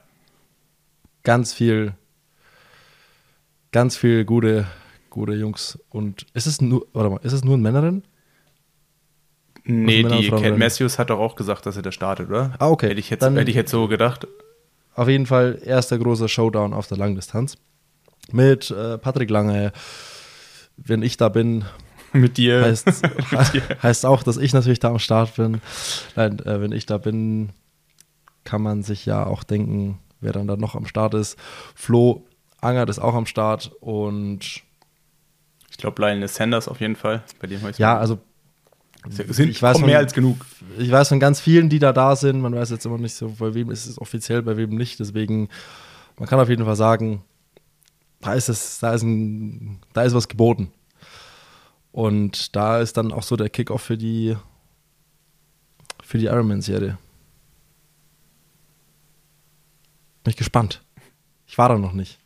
ganz 1.24 1.54
viel, 1.54 1.94
ganz 3.72 3.96
viel 3.96 4.26
gute, 4.26 4.68
gute 5.10 5.34
Jungs 5.34 5.80
und 5.90 6.26
ist 6.34 6.48
es 6.48 6.62
nur, 6.62 6.86
warte 6.94 7.10
mal, 7.10 7.20
ist 7.24 7.34
es 7.34 7.44
nur 7.44 7.58
ein 7.58 7.62
Männerin? 7.62 8.04
Nee, 9.66 10.04
die 10.04 10.30
Cat 10.30 10.58
Matthews 10.58 11.00
hat 11.00 11.10
doch 11.10 11.20
auch 11.20 11.36
gesagt, 11.36 11.66
dass 11.66 11.78
er 11.78 11.84
da 11.84 11.92
startet, 11.92 12.30
oder? 12.30 12.54
Ah, 12.60 12.70
okay. 12.70 12.90
Hätte 12.90 13.00
ich, 13.00 13.10
jetzt, 13.10 13.22
Dann, 13.22 13.38
hätte 13.38 13.50
ich 13.50 13.56
jetzt 13.56 13.72
so 13.72 13.88
gedacht. 13.88 14.28
Auf 14.94 15.08
jeden 15.08 15.26
Fall 15.26 15.60
erster 15.64 15.98
großer 15.98 16.28
Showdown 16.28 16.74
auf 16.74 16.88
der 16.88 16.98
Langdistanz. 16.98 17.58
Mit 18.32 18.72
äh, 18.72 18.98
Patrick 18.98 19.30
Lange, 19.30 19.72
wenn 20.76 21.02
ich 21.02 21.16
da 21.16 21.30
bin, 21.30 21.64
mit 22.14 22.38
dir. 22.38 22.64
Heißt, 22.64 22.88
mit 23.32 23.54
dir. 23.54 23.62
heißt 23.82 24.06
auch, 24.06 24.24
dass 24.24 24.38
ich 24.38 24.54
natürlich 24.54 24.80
da 24.80 24.90
am 24.90 25.00
Start 25.00 25.36
bin. 25.36 25.62
Nein, 26.16 26.40
äh, 26.40 26.62
wenn 26.62 26.72
ich 26.72 26.86
da 26.86 26.98
bin, 26.98 27.50
kann 28.44 28.62
man 28.62 28.84
sich 28.84 29.06
ja 29.06 29.26
auch 29.26 29.44
denken, 29.44 30.00
wer 30.22 30.32
dann 30.32 30.48
da 30.48 30.56
noch 30.56 30.76
am 30.76 30.86
Start 30.86 31.14
ist. 31.14 31.38
Flo 31.76 32.26
Angert 32.62 32.90
ist 32.90 33.00
auch 33.00 33.14
am 33.14 33.26
Start 33.26 33.72
und 33.82 34.64
ich 35.70 35.78
glaube, 35.78 36.02
Lionel 36.02 36.28
Sanders 36.28 36.68
auf 36.68 36.80
jeden 36.80 36.96
Fall. 36.96 37.24
Bei 37.40 37.48
dem 37.48 37.68
ich 37.68 37.78
Ja, 37.78 37.98
also 37.98 38.20
sind 39.10 39.50
ich 39.50 39.62
weiß 39.62 39.80
von, 39.80 39.88
mehr 39.88 39.98
als 39.98 40.14
genug. 40.14 40.46
Ich 40.78 40.90
weiß 40.90 41.10
von 41.10 41.20
ganz 41.20 41.42
vielen, 41.42 41.68
die 41.68 41.80
da 41.80 41.92
da 41.92 42.16
sind. 42.16 42.40
Man 42.40 42.56
weiß 42.56 42.70
jetzt 42.70 42.86
immer 42.86 42.98
nicht 42.98 43.16
so, 43.16 43.34
bei 43.38 43.54
wem 43.54 43.70
ist 43.70 43.86
es 43.86 44.00
offiziell, 44.00 44.42
bei 44.44 44.56
wem 44.56 44.70
nicht. 44.70 45.00
Deswegen, 45.00 45.50
man 46.18 46.30
kann 46.30 46.40
auf 46.40 46.48
jeden 46.48 46.64
Fall 46.64 46.76
sagen, 46.76 47.24
da 48.22 48.34
ist 48.34 48.50
es, 48.50 48.80
da 48.80 48.94
ist 48.94 49.04
ein, 49.04 49.80
da 49.94 50.04
ist 50.04 50.14
was 50.14 50.28
geboten. 50.28 50.72
Und 51.94 52.56
da 52.56 52.80
ist 52.80 52.98
dann 52.98 53.14
auch 53.14 53.22
so 53.22 53.36
der 53.36 53.50
Kickoff 53.50 53.84
für 53.84 53.98
die, 53.98 54.36
für 56.04 56.18
die 56.18 56.26
Ironman-Serie. 56.26 56.98
Bin 60.24 60.32
ich 60.32 60.36
gespannt. 60.36 60.82
Ich 61.46 61.58
war 61.60 61.70
da 61.70 61.78
noch 61.78 61.94
nicht. 61.94 62.20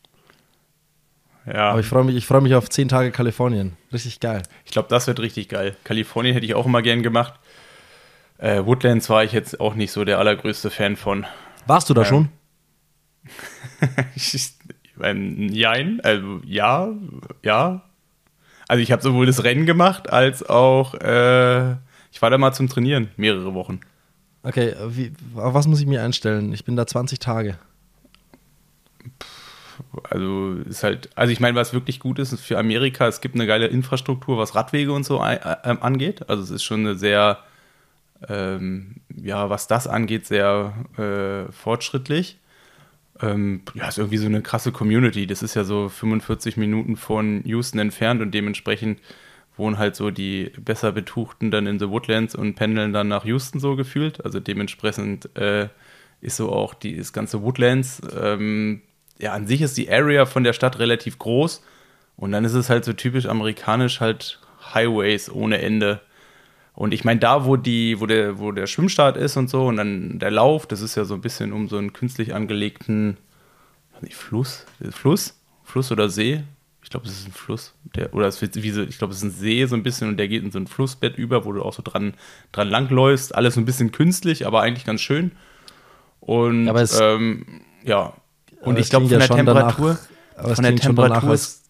Ja. 1.45 1.71
Aber 1.71 1.81
ich 1.81 1.85
freue 1.85 2.05
mich, 2.05 2.25
freu 2.25 2.39
mich 2.39 2.55
auf 2.55 2.69
zehn 2.69 2.87
Tage 2.87 3.11
Kalifornien. 3.11 3.75
Richtig 3.91 4.21
geil. 4.21 4.43
Ich 4.63 4.71
glaube, 4.71 4.87
das 4.87 5.05
wird 5.05 5.19
richtig 5.19 5.49
geil. 5.49 5.75
Kalifornien 5.83 6.33
hätte 6.33 6.45
ich 6.45 6.55
auch 6.55 6.65
immer 6.65 6.81
gern 6.81 7.03
gemacht. 7.03 7.37
Äh, 8.37 8.65
Woodlands 8.65 9.09
war 9.09 9.25
ich 9.25 9.33
jetzt 9.33 9.59
auch 9.59 9.75
nicht 9.75 9.91
so 9.91 10.05
der 10.05 10.17
allergrößte 10.19 10.69
Fan 10.69 10.95
von. 10.95 11.25
Warst 11.65 11.89
du 11.89 11.93
da 11.93 12.03
ähm, 12.03 12.07
schon? 12.07 12.29
ich, 14.15 14.53
ähm, 15.01 15.49
jein, 15.49 15.99
also 16.01 16.39
ja, 16.45 16.89
ja, 17.43 17.81
also 18.67 18.81
ich 18.81 18.91
habe 18.91 19.01
sowohl 19.01 19.25
das 19.25 19.43
Rennen 19.43 19.65
gemacht, 19.65 20.11
als 20.11 20.47
auch, 20.47 20.93
äh, 20.95 21.71
ich 22.11 22.21
war 22.21 22.29
da 22.29 22.37
mal 22.37 22.53
zum 22.53 22.67
Trainieren, 22.67 23.09
mehrere 23.17 23.53
Wochen. 23.53 23.79
Okay, 24.43 24.75
wie, 24.89 25.11
auf 25.35 25.53
was 25.53 25.67
muss 25.67 25.79
ich 25.79 25.87
mir 25.87 26.03
einstellen? 26.03 26.53
Ich 26.53 26.63
bin 26.65 26.75
da 26.75 26.85
20 26.85 27.19
Tage. 27.19 27.57
Also 30.09 30.53
ist 30.67 30.83
halt, 30.83 31.09
also 31.15 31.31
ich 31.31 31.39
meine, 31.39 31.55
was 31.55 31.73
wirklich 31.73 31.99
gut 31.99 32.19
ist, 32.19 32.31
ist 32.31 32.41
für 32.41 32.57
Amerika, 32.57 33.07
es 33.07 33.21
gibt 33.21 33.35
eine 33.35 33.45
geile 33.45 33.67
Infrastruktur, 33.67 34.37
was 34.37 34.55
Radwege 34.55 34.91
und 34.91 35.05
so 35.05 35.21
äh, 35.21 35.39
angeht. 35.63 36.29
Also 36.29 36.43
es 36.43 36.49
ist 36.49 36.63
schon 36.63 36.81
eine 36.81 36.95
sehr, 36.95 37.39
ähm, 38.27 38.95
ja, 39.15 39.49
was 39.49 39.67
das 39.67 39.87
angeht, 39.87 40.25
sehr 40.25 40.73
äh, 40.97 41.51
fortschrittlich. 41.51 42.37
Ähm, 43.21 43.61
ja, 43.73 43.87
ist 43.87 43.97
irgendwie 43.97 44.17
so 44.17 44.27
eine 44.27 44.41
krasse 44.41 44.71
Community. 44.71 45.27
Das 45.27 45.41
ist 45.41 45.55
ja 45.55 45.63
so 45.63 45.89
45 45.89 46.57
Minuten 46.57 46.95
von 46.95 47.41
Houston 47.45 47.79
entfernt 47.79 48.21
und 48.21 48.31
dementsprechend 48.31 48.99
wohnen 49.55 49.77
halt 49.77 49.95
so 49.95 50.11
die 50.11 50.51
besser 50.59 50.91
Betuchten 50.91 51.51
dann 51.51 51.65
in 51.67 51.79
The 51.79 51.89
Woodlands 51.89 52.35
und 52.35 52.55
pendeln 52.55 52.93
dann 52.93 53.07
nach 53.07 53.25
Houston 53.25 53.59
so 53.59 53.75
gefühlt. 53.75 54.23
Also 54.23 54.39
dementsprechend 54.39 55.35
äh, 55.35 55.69
ist 56.21 56.37
so 56.37 56.51
auch 56.51 56.73
die, 56.73 56.97
das 56.97 57.13
ganze 57.13 57.41
Woodlands. 57.41 58.01
Ähm, 58.19 58.81
ja, 59.19 59.33
an 59.33 59.47
sich 59.47 59.61
ist 59.61 59.77
die 59.77 59.89
Area 59.91 60.25
von 60.25 60.43
der 60.43 60.53
Stadt 60.53 60.79
relativ 60.79 61.17
groß 61.17 61.63
und 62.17 62.31
dann 62.31 62.45
ist 62.45 62.53
es 62.53 62.69
halt 62.69 62.85
so 62.85 62.93
typisch 62.93 63.25
amerikanisch 63.25 63.99
halt 63.99 64.39
Highways 64.73 65.29
ohne 65.31 65.59
Ende. 65.59 66.01
Und 66.77 66.93
ich 66.93 67.03
meine, 67.03 67.19
da, 67.19 67.43
wo 67.43 67.57
die, 67.57 67.99
wo 67.99 68.05
der, 68.05 68.37
wo 68.37 68.51
der 68.51 68.67
Schwimmstart 68.67 69.17
ist 69.17 69.35
und 69.35 69.49
so, 69.49 69.65
und 69.65 69.77
dann 69.77 70.19
der 70.19 70.29
Lauf, 70.29 70.67
das 70.67 70.81
ist 70.81 70.93
ja 70.93 71.05
so 71.05 71.15
ein 71.15 71.21
bisschen 71.21 71.51
um 71.51 71.67
so 71.67 71.77
einen 71.79 71.91
künstlich 71.91 72.35
angelegten 72.35 73.17
nicht, 73.99 74.13
Fluss, 74.13 74.63
Fluss, 74.91 75.33
Fluss 75.63 75.91
oder 75.91 76.07
See. 76.07 76.43
Ich 76.83 76.91
glaube, 76.91 77.07
es 77.07 77.13
ist 77.13 77.27
ein 77.27 77.31
Fluss, 77.31 77.73
der, 77.95 78.13
oder 78.13 78.27
es 78.27 78.39
wird 78.43 78.61
wie 78.61 78.69
so, 78.69 78.83
ich 78.83 78.99
glaube, 78.99 79.11
es 79.11 79.17
ist 79.17 79.23
ein 79.23 79.31
See 79.31 79.65
so 79.65 79.75
ein 79.75 79.81
bisschen 79.81 80.07
und 80.07 80.17
der 80.17 80.27
geht 80.27 80.43
in 80.43 80.51
so 80.51 80.59
ein 80.59 80.67
Flussbett 80.67 81.17
über, 81.17 81.45
wo 81.45 81.51
du 81.51 81.63
auch 81.63 81.73
so 81.73 81.81
dran, 81.81 82.13
dran 82.51 82.69
langläufst. 82.69 83.33
Alles 83.33 83.55
so 83.55 83.59
ein 83.59 83.65
bisschen 83.65 83.91
künstlich, 83.91 84.45
aber 84.45 84.61
eigentlich 84.61 84.85
ganz 84.85 85.01
schön. 85.01 85.31
Und 86.19 86.69
aber 86.69 86.83
es, 86.83 86.99
ähm, 86.99 87.61
ja, 87.85 88.13
und 88.61 88.77
ich 88.77 88.91
glaube, 88.91 89.09
von, 89.09 89.17
der 89.17 89.27
Temperatur, 89.27 89.97
von 90.35 90.63
der 90.63 90.75
Temperatur 90.75 91.33
ist 91.33 91.63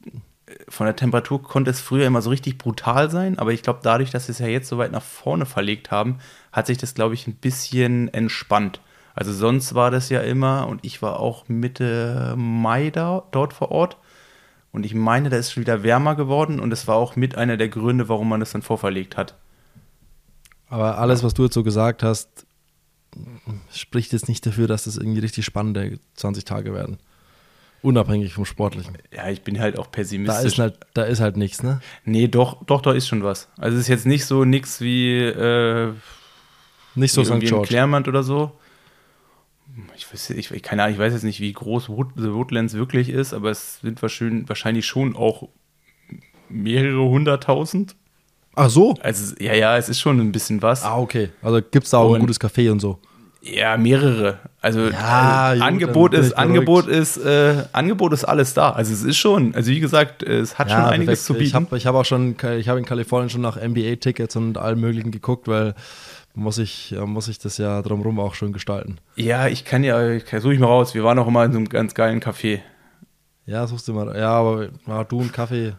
von 0.70 0.86
der 0.86 0.96
Temperatur 0.96 1.44
konnte 1.44 1.72
es 1.72 1.82
früher 1.82 2.06
immer 2.06 2.22
so 2.22 2.30
richtig 2.30 2.58
brutal 2.58 3.12
sein, 3.12 3.38
aber 3.38 3.52
ich 3.52 3.64
glaube, 3.64 3.80
dadurch, 3.84 4.12
dass 4.12 4.28
sie 4.28 4.32
es 4.32 4.40
ja 4.40 4.48
jetzt 4.48 4.70
so 4.70 4.78
weit 4.78 4.92
nach 4.92 5.04
vorne 5.04 5.46
verlegt 5.46 5.92
haben, 5.92 6.20
hat 6.52 6.68
sich 6.68 6.78
das, 6.78 6.94
glaube 6.94 7.14
ich, 7.16 7.28
ein 7.28 7.36
bisschen 7.36 8.14
entspannt. 8.14 8.80
Also 9.14 9.34
sonst 9.34 9.74
war 9.74 9.92
das 9.92 10.10
ja 10.10 10.22
immer, 10.22 10.68
und 10.68 10.86
ich 10.86 11.02
war 11.02 11.20
auch 11.20 11.50
Mitte 11.50 12.36
Mai 12.38 12.92
da, 12.92 13.24
dort 13.32 13.52
vor 13.52 13.72
Ort. 13.72 13.98
Und 14.72 14.86
ich 14.86 14.94
meine, 14.94 15.30
da 15.30 15.38
ist 15.38 15.52
schon 15.52 15.62
wieder 15.62 15.82
wärmer 15.82 16.16
geworden 16.16 16.60
und 16.60 16.72
es 16.72 16.88
war 16.88 16.98
auch 16.98 17.16
mit 17.16 17.36
einer 17.36 17.58
der 17.58 17.70
Gründe, 17.70 18.10
warum 18.10 18.30
man 18.30 18.40
das 18.40 18.52
dann 18.52 18.62
vorverlegt 18.62 19.18
hat. 19.18 19.36
Aber 20.70 20.98
alles, 21.00 21.24
was 21.24 21.34
du 21.34 21.44
jetzt 21.44 21.56
so 21.56 21.64
gesagt 21.64 22.04
hast, 22.04 22.46
spricht 23.72 24.14
jetzt 24.14 24.28
nicht 24.28 24.46
dafür, 24.46 24.68
dass 24.68 24.84
das 24.84 24.98
irgendwie 24.98 25.22
richtig 25.22 25.46
spannende 25.46 26.00
20 26.14 26.46
Tage 26.46 26.74
werden. 26.74 27.00
Unabhängig 27.84 28.34
vom 28.34 28.46
Sportlichen. 28.46 28.98
Ja, 29.16 29.30
ich 29.30 29.42
bin 29.44 29.60
halt 29.60 29.78
auch 29.78 29.86
Da 29.86 29.92
pessimistisch. 29.92 30.46
ist 30.54 30.60
halt, 30.60 30.80
da 30.94 31.04
ist 31.04 31.20
halt 31.20 31.38
nichts, 31.38 31.62
ne? 31.64 31.80
nee, 32.06 32.28
doch, 32.28 32.64
doch, 32.66 32.82
da 32.82 32.92
ist 32.92 33.08
schon 33.08 33.24
was. 33.24 33.50
Also 33.58 33.76
es 33.78 33.84
ist 33.84 33.88
jetzt 33.88 34.06
nicht 34.06 34.26
so 34.26 34.46
nix 34.46 34.82
wie, 34.82 35.18
äh, 35.20 35.94
Nicht 36.96 37.14
so 37.14 37.22
wie 37.22 37.26
St. 37.26 37.40
George. 37.48 37.68
Claremont 37.68 38.08
oder 38.08 38.24
so. 38.24 38.52
Ich 39.96 40.12
weiß, 40.12 40.32
ich, 40.32 40.50
keine 40.64 40.84
Ahnung, 40.84 40.96
ich 40.96 41.00
weiß 41.00 41.14
jetzt 41.14 41.24
nicht, 41.24 41.40
wie 41.40 41.54
groß 41.54 41.90
Wood, 41.90 42.08
The 42.16 42.34
Woodlands 42.34 42.74
wirklich 42.74 43.10
ist, 43.10 43.34
aber 43.34 43.52
es 43.52 43.80
sind 43.82 44.02
wahrscheinlich, 44.02 44.86
schon 44.88 45.16
auch 45.16 45.48
mehrere 46.50 47.02
hunderttausend. 47.08 47.96
Ach 48.56 48.70
so? 48.72 48.96
Also, 49.02 49.36
ja, 49.40 49.54
ja, 49.54 49.78
es 49.78 49.88
ist 49.90 50.00
schon 50.00 50.20
ein 50.20 50.32
bisschen 50.32 50.62
was. 50.64 50.84
Ah, 50.84 50.98
okay. 50.98 51.30
Also 51.44 51.62
gibt 51.62 51.84
es 51.86 51.92
da 51.92 51.98
auch 52.00 52.10
ein 52.10 52.16
Und- 52.16 52.20
gutes 52.22 52.42
Café 52.42 52.72
und 52.72 52.80
so. 52.80 53.00
Ja, 53.52 53.78
mehrere. 53.78 54.40
Also 54.62 54.90
Ja, 54.90 55.54
äh, 55.54 55.58
gut, 55.58 55.64
Angebot 55.64 56.14
ist 56.14 56.34
Angebot 56.34 56.88
ist 56.88 57.18
äh, 57.18 57.64
Angebot 57.72 58.14
ist 58.14 58.26
alles 58.26 58.54
da. 58.54 58.72
Also 58.72 58.94
es 58.94 59.04
ist 59.04 59.18
schon, 59.18 59.56
also 59.56 59.72
wie 59.72 59.80
gesagt, 59.80 60.24
es 60.24 60.58
hat 60.58 60.70
schon 60.70 60.80
einiges 60.82 61.26
perfekt. 61.26 61.26
zu 61.26 61.34
bieten. 61.34 61.46
Ich 61.46 61.56
habe 61.56 61.78
ich 61.78 61.86
hab 61.88 61.96
auch 61.96 62.06
schon, 62.06 62.36
ich 62.58 62.70
habe 62.70 62.80
in 62.80 62.86
Kalifornien 62.86 63.30
schon 63.30 63.42
nach 63.42 63.56
NBA-Tickets 63.56 64.36
und 64.36 64.58
allem 64.58 64.82
möglichen 64.82 65.12
geguckt, 65.12 65.48
weil 65.48 65.76
muss 66.34 66.60
ich, 66.60 66.96
muss 67.06 67.28
ich 67.28 67.40
das 67.40 67.58
ja 67.58 67.82
drumherum 67.82 68.20
auch 68.20 68.36
schön 68.36 68.54
gestalten. 68.54 69.00
ja, 69.16 69.48
ich 69.48 69.66
kann 69.66 69.84
ja, 69.84 70.12
ich 70.12 70.26
kann, 70.26 70.40
suche 70.42 70.54
ich 70.54 70.60
mal 70.60 70.68
raus. 70.68 70.94
Wir 70.94 71.04
waren 71.04 71.18
auch 71.18 71.28
immer 71.28 71.44
in 71.46 71.52
so 71.52 71.58
einem 71.58 71.70
ganz 71.70 71.94
geilen 71.96 72.20
Café. 72.20 72.60
Ja, 73.48 73.66
suchst 73.66 73.88
du 73.88 73.94
mal. 73.94 74.16
Ja, 74.16 74.32
aber 74.32 74.68
ja, 74.86 75.04
du 75.06 75.20
und 75.20 75.34
Kaffee. 75.34 75.74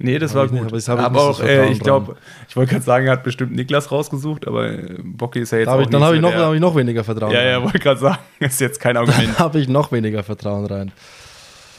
Nee, 0.00 0.18
das 0.20 0.30
Hab 0.30 0.36
war 0.36 0.44
nicht, 0.44 0.62
gut. 0.62 0.68
aber 0.68 0.76
ich 0.78 0.88
aber 0.88 1.20
auch, 1.20 1.40
äh, 1.40 1.70
ich 1.72 1.80
glaube, 1.80 2.16
ich 2.48 2.54
wollte 2.54 2.70
gerade 2.74 2.84
sagen, 2.84 3.06
er 3.06 3.12
hat 3.14 3.24
bestimmt 3.24 3.52
Niklas 3.56 3.90
rausgesucht, 3.90 4.46
aber 4.46 4.68
äh, 4.70 4.96
Bocki 5.02 5.40
ist 5.40 5.50
ja 5.50 5.58
jetzt 5.58 5.66
Da 5.66 5.74
auch 5.74 5.80
ich, 5.80 5.88
dann 5.88 6.02
habe 6.04 6.14
ich, 6.14 6.22
noch- 6.22 6.32
hab 6.32 6.54
ich 6.54 6.60
noch 6.60 6.76
weniger 6.76 7.02
Vertrauen 7.02 7.32
Ja, 7.32 7.42
ja, 7.42 7.56
rein. 7.56 7.64
wollte 7.64 7.80
gerade 7.80 7.98
sagen, 7.98 8.18
ist 8.38 8.60
jetzt 8.60 8.78
kein 8.78 8.96
Argument. 8.96 9.24
Dann 9.30 9.38
habe 9.38 9.58
ich 9.58 9.66
noch 9.68 9.90
weniger 9.90 10.22
Vertrauen 10.22 10.66
rein. 10.66 10.92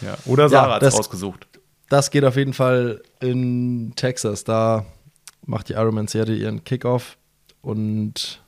ja. 0.02 0.16
Oder 0.26 0.50
Sarah 0.50 0.76
hat 0.76 0.82
das- 0.82 0.96
es 0.96 1.00
ausgesucht. 1.00 1.48
Das 1.88 2.12
geht 2.12 2.26
auf 2.26 2.36
jeden 2.36 2.54
Fall 2.54 3.02
in 3.22 3.94
Texas. 3.96 4.44
Da 4.44 4.86
macht 5.46 5.70
die 5.70 5.74
Ironman-Serie 5.74 6.36
ihren 6.36 6.64
Kickoff. 6.66 7.18
Und 7.62 8.44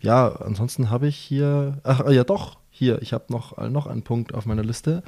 ja, 0.00 0.28
ansonsten 0.36 0.90
habe 0.90 1.08
ich 1.08 1.16
hier. 1.16 1.78
Ach 1.84 2.08
ja, 2.08 2.24
doch. 2.24 2.58
Hier, 2.70 3.02
ich 3.02 3.12
habe 3.12 3.24
noch, 3.30 3.58
noch 3.70 3.86
einen 3.88 4.02
Punkt 4.02 4.32
auf 4.34 4.46
meiner 4.46 4.62
Liste. 4.62 5.02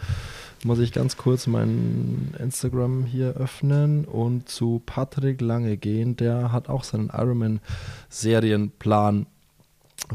Muss 0.62 0.78
ich 0.78 0.92
ganz 0.92 1.16
kurz 1.16 1.46
mein 1.46 2.34
Instagram 2.38 3.04
hier 3.04 3.30
öffnen 3.30 4.04
und 4.04 4.46
zu 4.48 4.82
Patrick 4.84 5.40
Lange 5.40 5.78
gehen. 5.78 6.16
Der 6.16 6.52
hat 6.52 6.68
auch 6.68 6.84
seinen 6.84 7.08
Ironman-Serienplan 7.08 9.24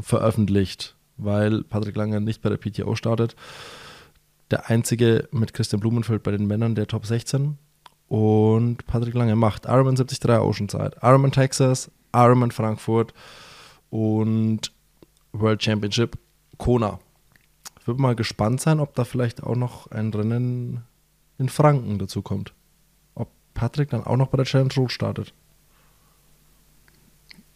veröffentlicht, 0.00 0.94
weil 1.16 1.64
Patrick 1.64 1.96
Lange 1.96 2.20
nicht 2.20 2.42
bei 2.42 2.48
der 2.48 2.58
PTO 2.58 2.94
startet 2.94 3.34
der 4.50 4.70
einzige 4.70 5.28
mit 5.32 5.54
Christian 5.54 5.80
Blumenfeld 5.80 6.22
bei 6.22 6.30
den 6.30 6.46
Männern 6.46 6.74
der 6.74 6.86
Top 6.86 7.06
16. 7.06 7.58
Und 8.08 8.86
Patrick 8.86 9.14
Lange 9.14 9.34
macht 9.34 9.64
Ironman 9.64 9.96
73 9.96 10.30
Oceanside, 10.30 10.92
Ironman 11.02 11.32
Texas, 11.32 11.90
Ironman 12.14 12.52
Frankfurt 12.52 13.12
und 13.90 14.72
World 15.32 15.62
Championship 15.62 16.16
Kona. 16.56 17.00
Würde 17.86 18.02
mal 18.02 18.14
gespannt 18.16 18.60
sein, 18.60 18.80
ob 18.80 18.94
da 18.94 19.04
vielleicht 19.04 19.42
auch 19.42 19.56
noch 19.56 19.90
ein 19.90 20.12
Rennen 20.12 20.82
in 21.38 21.48
Franken 21.48 21.98
dazu 21.98 22.20
kommt. 22.20 22.52
Ob 23.14 23.28
Patrick 23.54 23.90
dann 23.90 24.04
auch 24.04 24.16
noch 24.16 24.28
bei 24.28 24.36
der 24.36 24.44
Challenge 24.46 24.72
Rot 24.76 24.92
startet. 24.92 25.32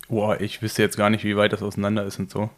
Boah, 0.09 0.41
ich 0.41 0.61
wüsste 0.63 0.83
jetzt 0.83 0.97
gar 0.97 1.11
nicht, 1.11 1.25
wie 1.25 1.37
weit 1.37 1.53
das 1.53 1.63
auseinander 1.63 2.05
ist 2.05 2.19
und 2.19 2.31
so. 2.31 2.51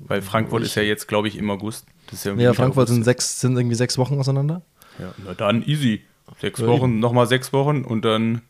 Weil 0.00 0.22
Frankfurt 0.22 0.62
Ich- 0.62 0.68
ist 0.68 0.74
ja 0.74 0.82
jetzt, 0.82 1.08
glaube 1.08 1.28
ich, 1.28 1.36
im 1.36 1.50
August. 1.50 1.86
Das 2.10 2.24
ja 2.24 2.34
Ja, 2.34 2.52
Frankfurt 2.54 2.88
sind, 2.88 3.04
sechs, 3.04 3.40
sind 3.40 3.56
irgendwie 3.56 3.76
sechs 3.76 3.96
Wochen 3.98 4.18
auseinander. 4.18 4.62
Ja, 4.98 5.14
na 5.24 5.34
dann 5.34 5.62
easy. 5.64 6.02
Sechs 6.40 6.60
Ja, 6.60 6.66
Wochen, 6.66 6.98
nochmal 7.00 7.26
sechs 7.26 7.52
Wochen 7.52 7.84
und 7.84 8.04
dann. 8.04 8.42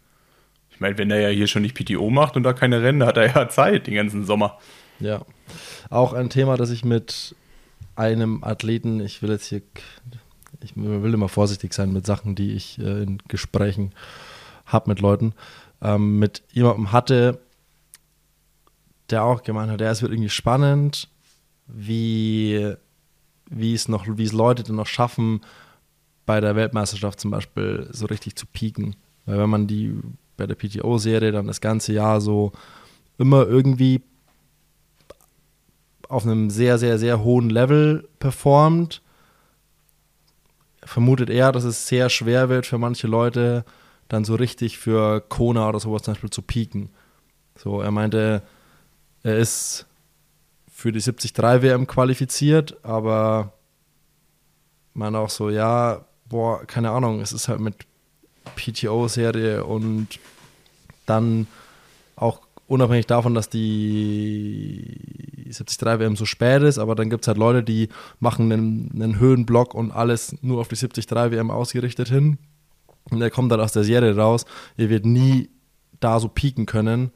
Ich 0.70 0.80
meine, 0.80 0.97
wenn 0.99 1.11
er 1.11 1.20
ja 1.20 1.28
hier 1.28 1.47
schon 1.47 1.62
nicht 1.62 1.74
PTO 1.76 2.11
macht 2.11 2.37
und 2.37 2.43
da 2.43 2.53
keine 2.53 2.82
Rennen, 2.82 3.05
hat 3.05 3.16
er 3.16 3.26
ja 3.35 3.49
Zeit 3.49 3.87
den 3.87 3.95
ganzen 3.95 4.24
Sommer. 4.24 4.59
Ja. 5.01 5.22
Auch 5.91 6.12
ein 6.12 6.30
Thema, 6.30 6.57
das 6.57 6.70
ich 6.70 6.85
mit 6.85 7.35
einem 7.97 8.42
Athleten, 8.42 9.01
ich 9.01 9.22
will 9.22 9.30
jetzt 9.30 9.47
hier, 9.47 9.62
ich 10.61 10.76
will 10.76 11.14
immer 11.14 11.28
vorsichtig 11.28 11.72
sein 11.74 11.92
mit 11.92 12.07
Sachen, 12.07 12.34
die 12.34 12.53
ich 12.53 12.78
äh, 12.78 13.03
in 13.03 13.18
Gesprächen 13.28 13.92
habe 14.66 14.90
mit 14.90 15.01
Leuten, 15.01 15.34
ähm, 15.82 16.18
mit 16.18 16.42
jemandem 16.53 16.92
hatte, 16.92 17.40
der 19.11 19.24
auch 19.24 19.42
gemeint 19.42 19.70
hat, 19.70 19.80
ja, 19.80 19.90
es 19.90 20.03
wird 20.03 20.12
irgendwie 20.12 20.30
spannend, 20.30 21.09
wie, 21.66 22.74
wie 23.51 23.74
es 23.74 23.88
noch, 23.88 24.07
wie 24.07 24.24
es 24.24 24.32
Leute 24.32 24.62
dann 24.62 24.76
noch 24.76 24.86
schaffen, 24.86 25.40
bei 26.26 26.40
der 26.40 26.57
Weltmeisterschaft 26.57 27.20
zum 27.20 27.30
Beispiel 27.30 27.88
so 27.92 28.07
richtig 28.07 28.36
zu 28.36 28.47
pieken. 28.47 28.97
Weil 29.26 29.38
wenn 29.38 29.51
man 29.51 29.66
die 29.66 29.95
bei 30.36 30.47
der 30.47 30.55
PTO-Serie 30.55 31.32
dann 31.32 31.47
das 31.47 31.61
ganze 31.61 31.92
Jahr 31.92 32.20
so 32.20 32.53
immer 33.18 33.47
irgendwie 33.47 34.03
auf 36.09 36.24
einem 36.24 36.50
sehr, 36.50 36.78
sehr, 36.78 36.98
sehr 36.98 37.22
hohen 37.22 37.50
Level 37.50 38.09
performt, 38.18 39.02
vermutet 40.82 41.30
er, 41.30 41.52
dass 41.52 41.64
es 41.64 41.86
sehr 41.86 42.11
schwer 42.11 42.48
wird 42.48 42.66
für 42.66 42.78
manche 42.78 43.07
Leute, 43.07 43.64
dann 44.09 44.24
so 44.24 44.34
richtig 44.34 44.78
für 44.78 45.20
Kona 45.20 45.68
oder 45.68 45.80
sowas 45.80 46.02
zum 46.02 46.14
Beispiel 46.14 46.30
zu 46.30 46.42
pieken. 46.42 46.90
So, 47.57 47.80
er 47.80 47.90
meinte, 47.90 48.42
er 49.22 49.38
ist 49.38 49.86
für 50.70 50.92
die 50.92 51.00
73 51.00 51.36
WM 51.62 51.86
qualifiziert, 51.86 52.76
aber 52.84 53.52
man 54.92 55.16
auch 55.16 55.30
so, 55.30 55.50
ja, 55.50 56.05
boah, 56.26 56.64
keine 56.66 56.90
Ahnung, 56.90 57.20
es 57.20 57.32
ist 57.32 57.48
halt 57.48 57.61
mit 57.61 57.86
PTO-Serie 58.57 59.64
und 59.64 60.18
dann 61.07 61.46
auch 62.16 62.40
unabhängig 62.66 63.07
davon, 63.07 63.34
dass 63.34 63.48
die 63.48 64.96
73 65.51 66.01
WM 66.01 66.16
so 66.16 66.24
spät 66.24 66.62
ist, 66.62 66.78
aber 66.78 66.95
dann 66.95 67.11
gibt 67.11 67.24
es 67.24 67.28
halt 67.28 67.38
Leute, 67.38 67.62
die 67.62 67.88
machen 68.20 68.51
einen, 68.51 68.90
einen 68.95 69.18
Höhenblock 69.18 69.74
und 69.74 69.90
alles 69.90 70.36
nur 70.42 70.61
auf 70.61 70.68
die 70.68 70.76
73 70.76 71.11
WM 71.11 71.51
ausgerichtet 71.51 72.09
hin. 72.09 72.38
Und 73.11 73.20
er 73.20 73.30
kommt 73.30 73.53
dann 73.53 73.61
aus 73.61 73.72
der 73.72 73.84
Serie 73.84 74.16
raus. 74.16 74.47
Er 74.76 74.88
wird 74.88 75.05
nie 75.05 75.51
da 76.01 76.20
so 76.20 76.28
pieken 76.28 76.66
können 76.66 77.11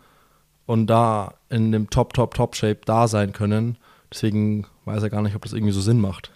und 0.67 0.87
da 0.87 1.35
in 1.49 1.73
dem 1.73 1.89
Top, 1.91 2.13
Top, 2.13 2.35
Top-Shape 2.35 2.81
da 2.85 3.09
sein 3.09 3.33
können. 3.33 3.79
Deswegen 4.13 4.67
weiß 4.85 5.03
er 5.03 5.11
gar 5.11 5.23
nicht, 5.23 5.35
ob 5.35 5.43
das 5.43 5.53
irgendwie 5.53 5.73
so 5.73 5.81
Sinn 5.81 6.01
macht. 6.01 6.31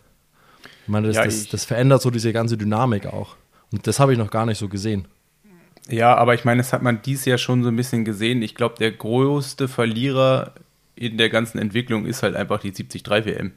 Ich 0.85 0.89
meine, 0.89 1.09
das, 1.09 1.17
Ja, 1.17 1.25
das, 1.25 1.49
das 1.49 1.65
verändert 1.65 2.03
so 2.03 2.11
diese 2.11 2.33
ganze 2.33 2.57
Dynamik 2.57 3.07
auch. 3.07 3.37
Und 3.73 3.87
das 3.87 4.01
habe 4.01 4.13
ich 4.13 4.19
noch 4.19 4.31
gar 4.31 4.47
nicht 4.47 4.59
so 4.59 4.69
gesehen. 4.69 5.07
Ja, 5.89 6.15
aber 6.15 6.35
ich 6.35 6.45
meine, 6.45 6.63
das 6.63 6.73
hat 6.73 6.83
man 6.83 7.03
dies 7.03 7.25
Jahr 7.25 7.39
schon 7.39 7.63
so 7.63 7.69
ein 7.69 7.77
bisschen 7.77 8.05
gesehen. 8.05 8.43
Ich 8.43 8.55
glaube, 8.55 8.77
der 8.79 8.93
größte 8.93 9.69
Verlierer 9.69 10.53
in 10.95 11.19
der 11.19 11.29
ganzen 11.29 11.59
Entwicklung 11.59 12.07
ist 12.07 12.23
halt 12.23 12.37
einfach 12.37 12.61
die 12.61 12.73
73 12.73 13.27
WM. 13.27 13.53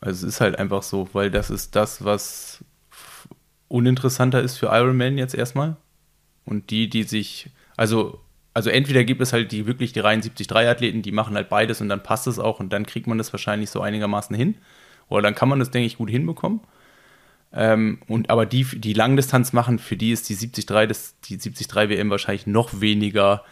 Also 0.00 0.26
es 0.26 0.34
ist 0.34 0.40
halt 0.40 0.58
einfach 0.58 0.82
so, 0.82 1.08
weil 1.12 1.30
das 1.30 1.50
ist 1.50 1.74
das, 1.74 2.04
was 2.04 2.64
uninteressanter 3.68 4.40
ist 4.42 4.56
für 4.56 4.66
Ironman 4.66 5.18
jetzt 5.18 5.34
erstmal. 5.34 5.76
Und 6.44 6.70
die, 6.70 6.88
die 6.88 7.02
sich, 7.02 7.50
also, 7.76 8.20
also 8.54 8.70
entweder 8.70 9.04
gibt 9.04 9.20
es 9.20 9.32
halt 9.32 9.52
die 9.52 9.66
wirklich 9.66 9.92
die 9.92 10.00
reinen 10.00 10.22
73 10.22 10.50
Athleten, 10.50 11.02
die 11.02 11.12
machen 11.12 11.36
halt 11.36 11.48
beides 11.48 11.80
und 11.80 11.88
dann 11.88 12.02
passt 12.02 12.26
es 12.26 12.38
auch 12.38 12.60
und 12.60 12.72
dann 12.72 12.86
kriegt 12.86 13.06
man 13.06 13.18
das 13.18 13.32
wahrscheinlich 13.32 13.70
so 13.70 13.80
einigermaßen 13.80 14.34
hin. 14.34 14.56
Oder 15.08 15.22
dann 15.22 15.34
kann 15.34 15.48
man 15.48 15.58
das, 15.58 15.70
denke 15.70 15.86
ich, 15.86 15.98
gut 15.98 16.10
hinbekommen. 16.10 16.60
Ähm, 17.52 18.00
und 18.08 18.30
aber 18.30 18.46
die, 18.46 18.64
die 18.64 18.92
Langdistanz 18.92 19.52
machen, 19.52 19.78
für 19.78 19.96
die 19.96 20.12
ist 20.12 20.28
die 20.28 20.34
73, 20.34 20.66
das, 20.88 21.16
die 21.20 21.38
73 21.38 21.74
WM 21.74 22.10
wahrscheinlich 22.10 22.46
noch 22.46 22.80
weniger 22.80 23.42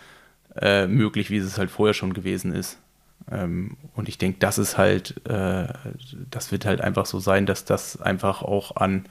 äh, 0.60 0.86
möglich, 0.86 1.30
wie 1.30 1.38
es 1.38 1.58
halt 1.58 1.70
vorher 1.70 1.94
schon 1.94 2.14
gewesen 2.14 2.52
ist. 2.52 2.78
Ähm, 3.30 3.76
und 3.94 4.08
ich 4.08 4.18
denke, 4.18 4.38
das 4.38 4.58
ist 4.58 4.78
halt, 4.78 5.14
äh, 5.26 5.68
das 6.30 6.52
wird 6.52 6.64
halt 6.64 6.80
einfach 6.80 7.06
so 7.06 7.18
sein, 7.18 7.46
dass 7.46 7.64
das 7.64 8.00
einfach 8.00 8.42
auch 8.42 8.76
an 8.76 9.06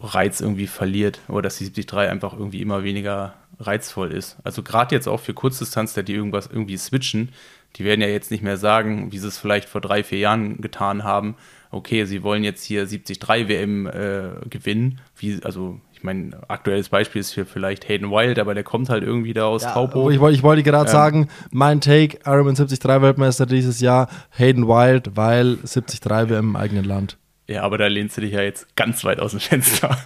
Reiz 0.00 0.40
irgendwie 0.40 0.66
verliert 0.66 1.20
oder 1.28 1.42
dass 1.42 1.58
die 1.58 1.70
73 1.70 2.10
einfach 2.10 2.32
irgendwie 2.32 2.62
immer 2.62 2.84
weniger 2.84 3.34
reizvoll 3.60 4.12
ist. 4.12 4.38
Also 4.44 4.62
gerade 4.62 4.94
jetzt 4.94 5.08
auch 5.08 5.20
für 5.20 5.34
Kurzdistanzler, 5.34 6.02
die 6.02 6.14
irgendwas 6.14 6.46
irgendwie 6.46 6.76
switchen, 6.76 7.30
die 7.76 7.84
werden 7.84 8.00
ja 8.00 8.08
jetzt 8.08 8.30
nicht 8.30 8.42
mehr 8.42 8.56
sagen, 8.56 9.12
wie 9.12 9.18
sie 9.18 9.28
es 9.28 9.38
vielleicht 9.38 9.68
vor 9.68 9.80
drei, 9.80 10.02
vier 10.02 10.18
Jahren 10.18 10.60
getan 10.60 11.04
haben, 11.04 11.36
okay, 11.70 12.04
sie 12.06 12.22
wollen 12.22 12.44
jetzt 12.44 12.64
hier 12.64 12.86
73 12.86 13.48
WM 13.48 13.86
äh, 13.86 14.30
gewinnen. 14.48 15.00
Wie, 15.16 15.42
also 15.44 15.80
ich 15.98 16.04
meine, 16.04 16.30
aktuelles 16.46 16.90
Beispiel 16.90 17.20
ist 17.20 17.32
hier 17.34 17.44
vielleicht 17.44 17.88
Hayden 17.88 18.10
Wild, 18.12 18.38
aber 18.38 18.54
der 18.54 18.62
kommt 18.62 18.88
halt 18.88 19.02
irgendwie 19.02 19.32
da 19.32 19.46
aus 19.46 19.62
Taupo. 19.62 20.10
Ich, 20.10 20.20
wollte- 20.20 20.36
ich 20.36 20.44
wollte 20.44 20.62
gerade 20.62 20.86
Ähm. 20.86 20.92
sagen, 20.92 21.28
mein 21.50 21.80
Take, 21.80 22.18
Ironman 22.24 22.54
73 22.54 22.84
Weltmeister 23.02 23.46
dieses 23.46 23.80
Jahr, 23.80 24.08
Hayden 24.30 24.68
Wild, 24.68 25.16
weil 25.16 25.56
73 25.56 26.00
WM 26.04 26.50
im 26.50 26.56
eigenen 26.56 26.84
Land. 26.84 27.16
Ja, 27.48 27.62
aber 27.62 27.78
da 27.78 27.88
lehnst 27.88 28.16
du 28.16 28.20
dich 28.20 28.32
ja 28.32 28.42
jetzt 28.42 28.76
ganz 28.76 29.02
weit 29.04 29.18
aus 29.18 29.32
dem 29.32 29.40
Fenster. 29.40 29.96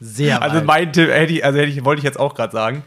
Sehr 0.00 0.42
Also 0.42 0.62
mein 0.64 0.92
Tipp 0.92 1.10
hätte 1.10 1.32
ich, 1.32 1.44
also 1.44 1.58
hätte 1.58 1.70
ich, 1.70 1.84
wollte 1.84 2.00
ich 2.00 2.04
jetzt 2.04 2.18
auch 2.20 2.34
gerade 2.34 2.52
sagen. 2.52 2.82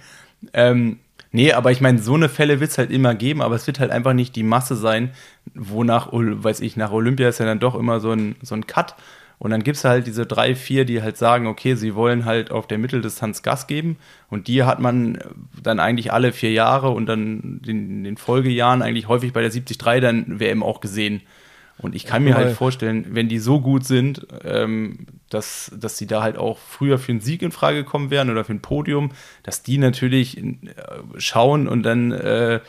Ähm, 0.54 1.00
nee, 1.32 1.52
aber 1.54 1.72
ich 1.72 1.82
meine, 1.82 2.00
so 2.00 2.14
eine 2.16 2.30
Fälle 2.30 2.60
wird 2.60 2.72
es 2.72 2.78
halt 2.78 2.92
immer 2.92 3.16
geben, 3.16 3.42
aber 3.42 3.56
es 3.56 3.66
wird 3.68 3.80
halt 3.80 3.92
einfach 3.92 4.14
nicht 4.14 4.36
die 4.36 4.44
Masse 4.44 4.76
sein, 4.76 5.12
wonach, 5.56 6.10
weiß 6.12 6.60
ich, 6.62 6.76
nach 6.78 6.92
Olympia 6.92 7.28
ist 7.30 7.40
ja 7.40 7.46
dann 7.46 7.60
doch 7.60 7.76
immer 7.76 8.00
so 8.00 8.12
ein, 8.12 8.36
so 8.42 8.56
ein 8.56 8.68
Cut. 8.68 8.96
Und 9.44 9.52
dann 9.52 9.62
gibt 9.62 9.76
es 9.76 9.84
halt 9.84 10.08
diese 10.08 10.26
drei, 10.26 10.56
vier, 10.56 10.86
die 10.86 11.02
halt 11.02 11.18
sagen, 11.18 11.48
okay, 11.48 11.76
sie 11.76 11.96
wollen 11.96 12.24
halt 12.24 12.50
auf 12.50 12.66
der 12.66 12.78
Mitteldistanz 12.78 13.44
Gas 13.44 13.68
geben. 13.68 13.98
Und 14.30 14.48
die 14.48 14.64
hat 14.64 14.80
man 14.80 15.20
dann 15.62 15.82
eigentlich 15.82 16.14
alle 16.14 16.32
vier 16.32 16.54
Jahre 16.54 16.92
und 16.92 17.08
dann 17.08 17.60
in 17.68 18.06
den 18.06 18.16
Folgejahren 18.16 18.82
eigentlich 18.82 19.10
häufig 19.10 19.34
bei 19.34 19.42
der 19.42 19.50
73 19.50 19.78
dann 20.00 20.40
WM 20.40 20.64
auch 20.64 20.80
gesehen. 20.80 21.24
Und 21.78 21.94
ich 21.94 22.06
kann 22.06 22.24
mir 22.24 22.36
halt 22.36 22.56
vorstellen, 22.56 23.08
wenn 23.10 23.28
die 23.28 23.40
so 23.40 23.60
gut 23.60 23.84
sind, 23.84 24.26
ähm, 24.46 25.08
dass, 25.30 25.72
dass 25.78 25.98
sie 25.98 26.08
da 26.08 26.24
halt 26.24 26.38
auch 26.38 26.58
früher 26.58 26.98
für 26.98 27.12
einen 27.12 27.20
Sieg 27.20 27.42
in 27.42 27.52
Frage 27.52 27.84
kommen 27.84 28.12
werden 28.12 28.30
oder 28.30 28.46
für 28.46 28.54
ein 28.54 28.62
Podium, 28.62 29.12
dass 29.42 29.62
die 29.62 29.78
natürlich 29.78 30.38
äh, 30.38 30.56
schauen 31.18 31.68
und 31.68 31.84
dann 31.84 32.14
äh, 32.14 32.62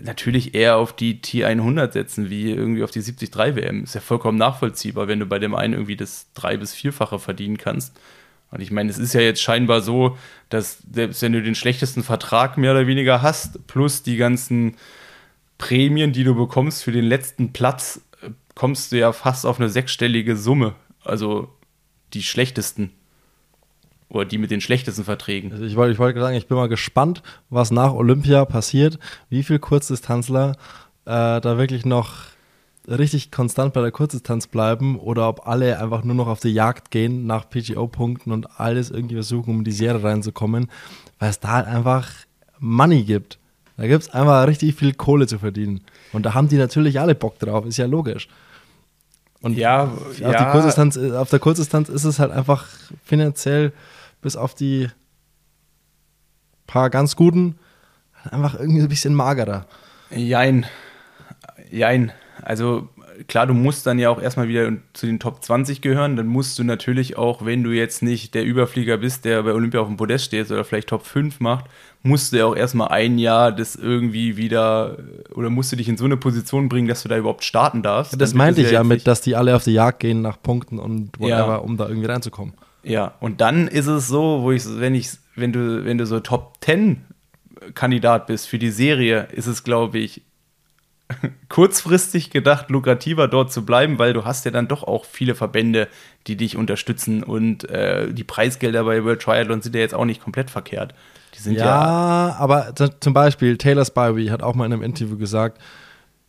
natürlich 0.00 0.54
eher 0.54 0.76
auf 0.76 0.94
die 0.94 1.20
T100 1.20 1.92
setzen, 1.92 2.30
wie 2.30 2.50
irgendwie 2.50 2.82
auf 2.82 2.90
die 2.90 3.00
73 3.02 3.56
WM. 3.56 3.84
Ist 3.84 3.94
ja 3.94 4.00
vollkommen 4.00 4.38
nachvollziehbar, 4.38 5.08
wenn 5.08 5.20
du 5.20 5.26
bei 5.26 5.38
dem 5.38 5.54
einen 5.54 5.74
irgendwie 5.74 5.96
das 5.96 6.26
drei- 6.34 6.56
bis 6.56 6.74
vierfache 6.74 7.18
verdienen 7.18 7.58
kannst. 7.58 7.98
Und 8.50 8.60
ich 8.60 8.70
meine, 8.70 8.90
es 8.90 8.98
ist 8.98 9.14
ja 9.14 9.20
jetzt 9.20 9.42
scheinbar 9.42 9.80
so, 9.80 10.16
dass 10.48 10.78
selbst 10.92 11.22
wenn 11.22 11.32
du 11.32 11.42
den 11.42 11.54
schlechtesten 11.54 12.02
Vertrag 12.02 12.56
mehr 12.56 12.70
oder 12.70 12.86
weniger 12.86 13.20
hast, 13.20 13.66
plus 13.66 14.02
die 14.02 14.16
ganzen 14.16 14.76
Prämien, 15.58 16.12
die 16.12 16.24
du 16.24 16.34
bekommst 16.34 16.84
für 16.84 16.92
den 16.92 17.04
letzten 17.04 17.52
Platz, 17.52 18.00
kommst 18.54 18.92
du 18.92 18.98
ja 18.98 19.12
fast 19.12 19.44
auf 19.44 19.58
eine 19.58 19.68
sechsstellige 19.68 20.36
Summe. 20.36 20.74
Also 21.02 21.48
die 22.12 22.22
schlechtesten. 22.22 22.92
Oder 24.14 24.24
die 24.24 24.38
mit 24.38 24.50
den 24.50 24.60
schlechtesten 24.60 25.04
Verträgen. 25.04 25.52
Also 25.52 25.64
ich 25.64 25.76
wollte 25.76 25.92
ich 25.92 25.98
wollt 25.98 26.16
sagen, 26.16 26.36
ich 26.36 26.46
bin 26.46 26.56
mal 26.56 26.68
gespannt, 26.68 27.22
was 27.50 27.70
nach 27.70 27.92
Olympia 27.92 28.44
passiert, 28.44 28.98
wie 29.28 29.42
viele 29.42 29.58
Kurzdistanzler 29.58 30.52
äh, 31.04 31.40
da 31.40 31.58
wirklich 31.58 31.84
noch 31.84 32.12
richtig 32.88 33.30
konstant 33.30 33.72
bei 33.72 33.80
der 33.80 33.90
Kurzdistanz 33.90 34.46
bleiben 34.46 34.98
oder 34.98 35.28
ob 35.28 35.46
alle 35.46 35.78
einfach 35.78 36.04
nur 36.04 36.14
noch 36.14 36.26
auf 36.26 36.40
die 36.40 36.50
Jagd 36.50 36.90
gehen 36.90 37.26
nach 37.26 37.48
PGO-Punkten 37.48 38.30
und 38.30 38.60
alles 38.60 38.90
irgendwie 38.90 39.14
versuchen, 39.14 39.50
um 39.50 39.58
in 39.58 39.64
die 39.64 39.72
Serie 39.72 40.02
reinzukommen, 40.02 40.70
weil 41.18 41.30
es 41.30 41.40
da 41.40 41.48
halt 41.48 41.66
einfach 41.66 42.10
Money 42.58 43.04
gibt. 43.04 43.38
Da 43.76 43.86
gibt 43.86 44.02
es 44.02 44.10
einfach 44.10 44.46
richtig 44.46 44.74
viel 44.74 44.94
Kohle 44.94 45.26
zu 45.26 45.38
verdienen. 45.38 45.80
Und 46.12 46.24
da 46.24 46.34
haben 46.34 46.48
die 46.48 46.56
natürlich 46.56 47.00
alle 47.00 47.14
Bock 47.14 47.38
drauf, 47.38 47.66
ist 47.66 47.78
ja 47.78 47.86
logisch. 47.86 48.28
Und 49.40 49.58
ja, 49.58 49.84
auf, 49.84 50.18
ja. 50.18 50.28
Auf 50.28 51.30
der 51.30 51.38
Kurzdistanz 51.38 51.88
ist 51.88 52.04
es 52.04 52.18
halt 52.18 52.30
einfach 52.30 52.66
finanziell 53.04 53.72
bis 54.24 54.36
auf 54.36 54.54
die 54.54 54.88
paar 56.66 56.90
ganz 56.90 57.14
guten 57.14 57.56
einfach 58.30 58.58
irgendwie 58.58 58.80
ein 58.80 58.88
bisschen 58.88 59.14
magerer. 59.14 59.66
Jein. 60.10 60.66
Jein. 61.70 62.10
Also 62.42 62.88
klar, 63.28 63.46
du 63.46 63.54
musst 63.54 63.86
dann 63.86 63.98
ja 63.98 64.10
auch 64.10 64.20
erstmal 64.20 64.48
wieder 64.48 64.72
zu 64.92 65.06
den 65.06 65.20
Top 65.20 65.44
20 65.44 65.80
gehören. 65.80 66.16
Dann 66.16 66.26
musst 66.26 66.58
du 66.58 66.64
natürlich 66.64 67.16
auch, 67.16 67.44
wenn 67.44 67.62
du 67.62 67.70
jetzt 67.70 68.02
nicht 68.02 68.34
der 68.34 68.44
Überflieger 68.44 68.96
bist, 68.96 69.24
der 69.24 69.42
bei 69.42 69.52
Olympia 69.52 69.80
auf 69.80 69.88
dem 69.88 69.96
Podest 69.96 70.24
steht 70.24 70.50
oder 70.50 70.64
vielleicht 70.64 70.88
Top 70.88 71.04
5 71.04 71.40
macht, 71.40 71.66
musst 72.02 72.32
du 72.32 72.38
ja 72.38 72.46
auch 72.46 72.56
erstmal 72.56 72.88
ein 72.88 73.18
Jahr 73.18 73.52
das 73.52 73.76
irgendwie 73.76 74.36
wieder 74.36 74.98
oder 75.34 75.50
musst 75.50 75.72
du 75.72 75.76
dich 75.76 75.88
in 75.88 75.96
so 75.96 76.04
eine 76.04 76.16
Position 76.16 76.68
bringen, 76.68 76.88
dass 76.88 77.02
du 77.02 77.08
da 77.08 77.16
überhaupt 77.16 77.44
starten 77.44 77.82
darfst. 77.82 78.20
Das 78.20 78.34
meinte 78.34 78.62
ich 78.62 78.68
ja, 78.68 78.74
ja 78.74 78.84
mit, 78.84 79.06
dass 79.06 79.20
die 79.20 79.36
alle 79.36 79.54
auf 79.54 79.64
die 79.64 79.72
Jagd 79.72 80.00
gehen 80.00 80.22
nach 80.22 80.40
Punkten 80.42 80.78
und 80.78 81.18
whatever, 81.20 81.34
ja. 81.34 81.56
um 81.56 81.76
da 81.76 81.88
irgendwie 81.88 82.08
reinzukommen. 82.08 82.54
Ja, 82.84 83.14
und 83.20 83.40
dann 83.40 83.68
ist 83.68 83.86
es 83.86 84.08
so, 84.08 84.42
wo 84.42 84.52
ich, 84.52 84.64
wenn 84.66 84.94
ich, 84.94 85.10
wenn 85.34 85.52
du, 85.52 85.84
wenn 85.84 85.98
du 85.98 86.06
so 86.06 86.20
Top 86.20 86.58
10 86.60 87.04
Kandidat 87.74 88.26
bist 88.26 88.48
für 88.48 88.58
die 88.58 88.70
Serie, 88.70 89.28
ist 89.32 89.46
es, 89.46 89.64
glaube 89.64 89.98
ich, 89.98 90.22
kurzfristig 91.48 92.30
gedacht 92.30 92.70
lukrativer 92.70 93.28
dort 93.28 93.52
zu 93.52 93.64
bleiben, 93.64 93.98
weil 93.98 94.12
du 94.12 94.24
hast 94.24 94.44
ja 94.44 94.50
dann 94.50 94.68
doch 94.68 94.82
auch 94.82 95.04
viele 95.04 95.34
Verbände, 95.34 95.88
die 96.26 96.36
dich 96.36 96.56
unterstützen 96.56 97.22
und 97.22 97.68
äh, 97.68 98.12
die 98.12 98.24
Preisgelder 98.24 98.84
bei 98.84 99.04
World 99.04 99.22
Triathlon 99.22 99.62
sind 99.62 99.74
ja 99.74 99.80
jetzt 99.80 99.94
auch 99.94 100.04
nicht 100.04 100.22
komplett 100.22 100.50
verkehrt. 100.50 100.94
Die 101.34 101.40
sind 101.40 101.54
ja, 101.54 101.64
ja 101.64 102.36
aber 102.38 102.74
zum 102.74 103.12
Beispiel 103.12 103.58
Taylor 103.58 103.84
Spivey 103.84 104.26
hat 104.26 104.42
auch 104.42 104.54
mal 104.54 104.66
in 104.66 104.72
einem 104.72 104.82
Interview 104.82 105.18
gesagt, 105.18 105.60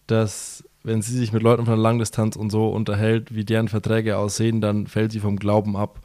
dass 0.08 0.64
wenn 0.84 1.02
sie 1.02 1.18
sich 1.18 1.34
mit 1.34 1.42
Leuten 1.42 1.66
von 1.66 1.76
der 1.76 1.82
Langdistanz 1.82 2.36
und 2.36 2.52
so 2.52 2.68
unterhält, 2.70 3.34
wie 3.34 3.44
deren 3.44 3.68
Verträge 3.68 4.18
aussehen, 4.18 4.62
dann 4.62 4.88
fällt 4.88 5.12
sie 5.12 5.20
vom 5.20 5.38
Glauben 5.38 5.76
ab, 5.76 6.00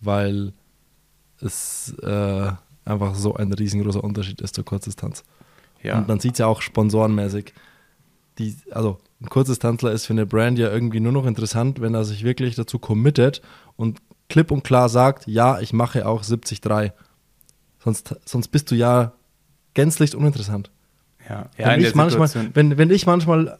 weil 0.00 0.52
es 1.40 1.94
äh, 2.02 2.52
einfach 2.84 3.14
so 3.14 3.34
ein 3.34 3.52
riesengroßer 3.52 4.02
Unterschied 4.02 4.40
ist 4.40 4.54
zur 4.54 4.64
Kurzdistanz. 4.64 5.24
Ja. 5.82 5.98
Und 5.98 6.08
man 6.08 6.20
sieht 6.20 6.32
es 6.32 6.38
ja 6.38 6.46
auch 6.46 6.62
sponsorenmäßig 6.62 7.52
die, 8.38 8.56
also 8.70 8.98
ein 9.20 9.28
Kurzdistanzler 9.28 9.92
ist 9.92 10.06
für 10.06 10.12
eine 10.12 10.26
Brand 10.26 10.58
ja 10.58 10.70
irgendwie 10.70 11.00
nur 11.00 11.12
noch 11.12 11.26
interessant, 11.26 11.80
wenn 11.80 11.94
er 11.94 12.04
sich 12.04 12.22
wirklich 12.22 12.54
dazu 12.54 12.78
committet 12.78 13.40
und 13.76 13.98
klipp 14.28 14.50
und 14.50 14.62
klar 14.62 14.88
sagt, 14.88 15.26
ja, 15.26 15.60
ich 15.60 15.72
mache 15.72 16.06
auch 16.06 16.22
70-3. 16.22 16.92
Sonst, 17.82 18.14
sonst 18.24 18.48
bist 18.48 18.70
du 18.70 18.74
ja 18.74 19.12
gänzlich 19.74 20.14
uninteressant. 20.14 20.70
Ja, 21.28 21.48
ja 21.56 21.68
wenn, 21.68 21.80
ich 21.80 21.94
manchmal, 21.94 22.28
wenn, 22.54 22.76
wenn 22.78 22.90
ich 22.90 23.06
manchmal, 23.06 23.58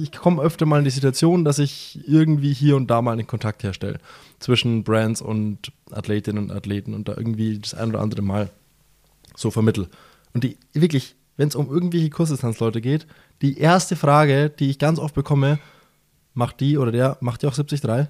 ich 0.00 0.12
komme 0.12 0.42
öfter 0.42 0.66
mal 0.66 0.78
in 0.78 0.84
die 0.84 0.90
Situation, 0.90 1.44
dass 1.44 1.58
ich 1.58 2.00
irgendwie 2.06 2.52
hier 2.52 2.76
und 2.76 2.86
da 2.88 3.02
mal 3.02 3.12
einen 3.12 3.26
Kontakt 3.26 3.62
herstelle 3.62 3.98
zwischen 4.38 4.84
Brands 4.84 5.20
und 5.20 5.72
Athletinnen 5.90 6.44
und 6.44 6.52
Athleten 6.52 6.94
und 6.94 7.08
da 7.08 7.14
irgendwie 7.16 7.58
das 7.58 7.74
ein 7.74 7.90
oder 7.90 8.00
andere 8.00 8.22
Mal 8.22 8.50
so 9.36 9.50
vermittel. 9.50 9.88
Und 10.34 10.44
die 10.44 10.56
wirklich, 10.72 11.16
wenn 11.36 11.48
es 11.48 11.54
um 11.54 11.68
irgendwelche 11.68 12.10
Kurzdistanzleute 12.10 12.80
geht, 12.80 13.06
die 13.42 13.58
erste 13.58 13.96
Frage, 13.96 14.50
die 14.50 14.70
ich 14.70 14.78
ganz 14.78 14.98
oft 14.98 15.14
bekomme, 15.14 15.58
macht 16.34 16.60
die 16.60 16.78
oder 16.78 16.92
der, 16.92 17.16
macht 17.20 17.42
die 17.42 17.46
auch 17.46 17.54
73? 17.54 18.08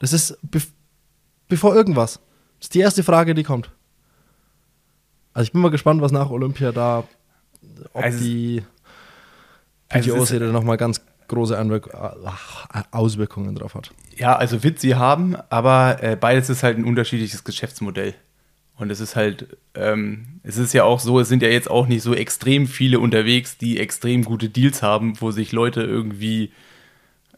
Das 0.00 0.12
ist 0.12 0.38
be 0.42 0.60
bevor 1.48 1.74
irgendwas. 1.74 2.20
Das 2.58 2.66
ist 2.66 2.74
die 2.74 2.80
erste 2.80 3.02
Frage, 3.02 3.34
die 3.34 3.42
kommt. 3.42 3.70
Also 5.32 5.46
ich 5.46 5.52
bin 5.52 5.62
mal 5.62 5.70
gespannt, 5.70 6.02
was 6.02 6.12
nach 6.12 6.30
Olympia 6.30 6.72
da, 6.72 7.04
ob 7.92 8.02
also, 8.04 8.18
die 8.18 8.62
PGO-Serie 9.88 10.48
also 10.48 10.52
nochmal 10.52 10.76
ganz 10.76 11.00
große 11.28 11.56
Anwirk 11.56 11.90
Auswirkungen 12.90 13.54
drauf 13.54 13.74
hat. 13.74 13.90
Ja, 14.16 14.36
also 14.36 14.62
wird 14.64 14.80
sie 14.80 14.96
haben, 14.96 15.36
aber 15.48 16.02
äh, 16.02 16.16
beides 16.16 16.50
ist 16.50 16.62
halt 16.62 16.78
ein 16.78 16.84
unterschiedliches 16.84 17.44
Geschäftsmodell. 17.44 18.14
Und 18.76 18.90
es 18.90 19.00
ist 19.00 19.16
halt, 19.16 19.56
ähm, 19.74 20.40
es 20.44 20.56
ist 20.56 20.72
ja 20.72 20.84
auch 20.84 21.00
so, 21.00 21.18
es 21.18 21.28
sind 21.28 21.42
ja 21.42 21.48
jetzt 21.48 21.68
auch 21.68 21.88
nicht 21.88 22.02
so 22.02 22.14
extrem 22.14 22.66
viele 22.66 23.00
unterwegs, 23.00 23.58
die 23.58 23.78
extrem 23.78 24.24
gute 24.24 24.48
Deals 24.48 24.82
haben, 24.82 25.20
wo 25.20 25.32
sich 25.32 25.50
Leute 25.50 25.82
irgendwie 25.82 26.52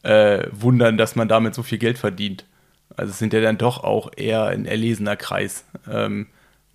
äh, 0.02 0.46
wundern, 0.52 0.98
dass 0.98 1.16
man 1.16 1.28
damit 1.28 1.54
so 1.54 1.62
viel 1.62 1.78
Geld 1.78 1.98
verdient. 1.98 2.44
Also 2.96 3.12
es 3.12 3.18
sind 3.18 3.32
ja 3.32 3.40
dann 3.40 3.56
doch 3.56 3.82
auch 3.82 4.10
eher 4.16 4.46
ein 4.46 4.66
erlesener 4.66 5.16
Kreis. 5.16 5.64
Ähm, 5.90 6.26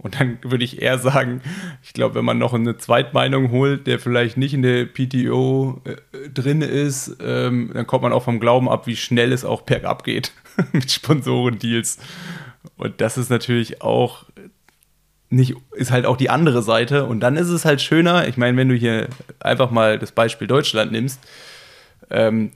und 0.06 0.20
dann 0.20 0.38
würde 0.43 0.64
ich 0.64 0.84
eher 0.84 0.99
sagen, 0.99 1.41
ich 1.82 1.93
glaube, 1.93 2.14
wenn 2.14 2.26
man 2.26 2.38
noch 2.38 2.53
eine 2.53 2.78
Zweitmeinung 2.78 3.49
holt, 3.49 3.88
der 3.88 3.97
vielleicht 3.97 4.38
nicht 4.38 4.53
in 4.53 4.62
der 4.62 4.86
PTO 4.86 5.82
äh, 5.84 6.30
drin 6.30 6.62
ist, 6.62 7.18
ähm, 7.26 7.72
dann 7.74 7.88
kommt 7.88 8.03
man 8.03 8.14
auch 8.14 8.22
vom 8.22 8.39
Glauben 8.39 8.70
ab, 8.70 8.86
wie 8.86 8.97
schnell 8.97 9.34
es 9.34 9.43
auch 9.43 9.64
bergab 9.64 10.03
geht 10.03 10.32
mit 10.74 10.91
Sponsorendeals. 10.91 11.97
Und 12.78 13.01
das 13.01 13.18
ist 13.18 13.32
natürlich 13.32 13.82
auch 13.82 14.26
nicht, 15.32 15.56
ist 15.72 15.89
halt 15.89 16.06
auch 16.06 16.18
die 16.18 16.30
andere 16.30 16.62
Seite. 16.62 17.06
Und 17.06 17.22
dann 17.22 17.36
ist 17.36 17.49
es 17.49 17.66
halt 17.66 17.82
schöner, 17.82 18.28
ich 18.28 18.38
meine, 18.38 18.56
wenn 18.58 18.70
du 18.70 18.76
hier 18.76 19.08
einfach 19.39 19.72
mal 19.72 19.97
das 19.97 20.12
Beispiel 20.12 20.45
Deutschland 20.45 20.91
nimmst, 20.91 21.20
ähm, 22.12 22.51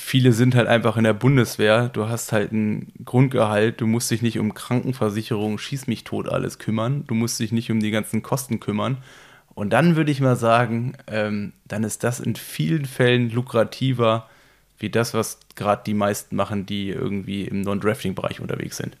viele 0.00 0.32
sind 0.32 0.54
halt 0.54 0.68
einfach 0.68 0.96
in 0.96 1.04
der 1.04 1.12
Bundeswehr, 1.12 1.88
du 1.88 2.08
hast 2.08 2.32
halt 2.32 2.52
ein 2.52 2.92
Grundgehalt, 3.04 3.80
du 3.80 3.86
musst 3.86 4.10
dich 4.10 4.22
nicht 4.22 4.38
um 4.38 4.54
Krankenversicherung, 4.54 5.58
schieß 5.58 5.86
mich 5.86 6.04
tot 6.04 6.28
alles 6.28 6.58
kümmern, 6.58 7.04
du 7.06 7.14
musst 7.14 7.38
dich 7.40 7.52
nicht 7.52 7.70
um 7.70 7.80
die 7.80 7.90
ganzen 7.90 8.22
Kosten 8.22 8.60
kümmern. 8.60 8.98
Und 9.54 9.72
dann 9.72 9.96
würde 9.96 10.10
ich 10.10 10.20
mal 10.20 10.36
sagen, 10.36 10.94
ähm, 11.06 11.52
dann 11.66 11.84
ist 11.84 12.04
das 12.04 12.20
in 12.20 12.36
vielen 12.36 12.86
Fällen 12.86 13.30
lukrativer 13.30 14.28
wie 14.78 14.90
das, 14.90 15.12
was 15.12 15.38
gerade 15.56 15.82
die 15.84 15.94
meisten 15.94 16.36
machen, 16.36 16.64
die 16.64 16.88
irgendwie 16.88 17.44
im 17.44 17.60
Non-Drafting-Bereich 17.60 18.40
unterwegs 18.40 18.78
sind. 18.78 18.96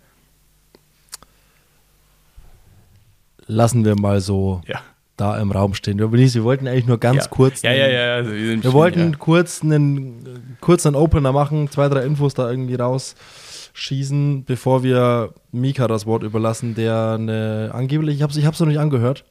lassen 3.50 3.84
wir 3.84 4.00
mal 4.00 4.20
so 4.20 4.62
ja. 4.66 4.80
Da 5.20 5.38
im 5.38 5.52
Raum 5.52 5.74
stehen. 5.74 5.98
Wir, 5.98 6.10
wollten 6.44 6.66
eigentlich 6.66 6.86
nur 6.86 6.98
ganz 6.98 7.24
ja. 7.24 7.30
kurz. 7.30 7.62
Ja, 7.62 7.72
ja, 7.72 7.88
ja. 7.88 8.14
Also 8.14 8.32
wir, 8.32 8.62
wir 8.62 8.72
wollten 8.72 9.18
kurz 9.18 9.62
einen, 9.62 10.56
kurz 10.60 10.86
einen 10.86 10.96
Opener 10.96 11.32
machen, 11.32 11.70
zwei, 11.70 11.88
drei 11.88 12.04
Infos 12.04 12.34
da 12.34 12.50
irgendwie 12.50 12.76
rausschießen, 12.76 14.44
bevor 14.44 14.82
wir 14.82 15.34
Mika 15.52 15.86
das 15.88 16.06
Wort 16.06 16.22
überlassen, 16.22 16.74
der 16.74 17.16
eine 17.18 17.70
angeblich, 17.72 18.16
ich 18.16 18.22
habe 18.22 18.32
es 18.32 18.38
ich 18.38 18.44
noch 18.44 18.66
nicht 18.66 18.78
angehört. 18.80 19.24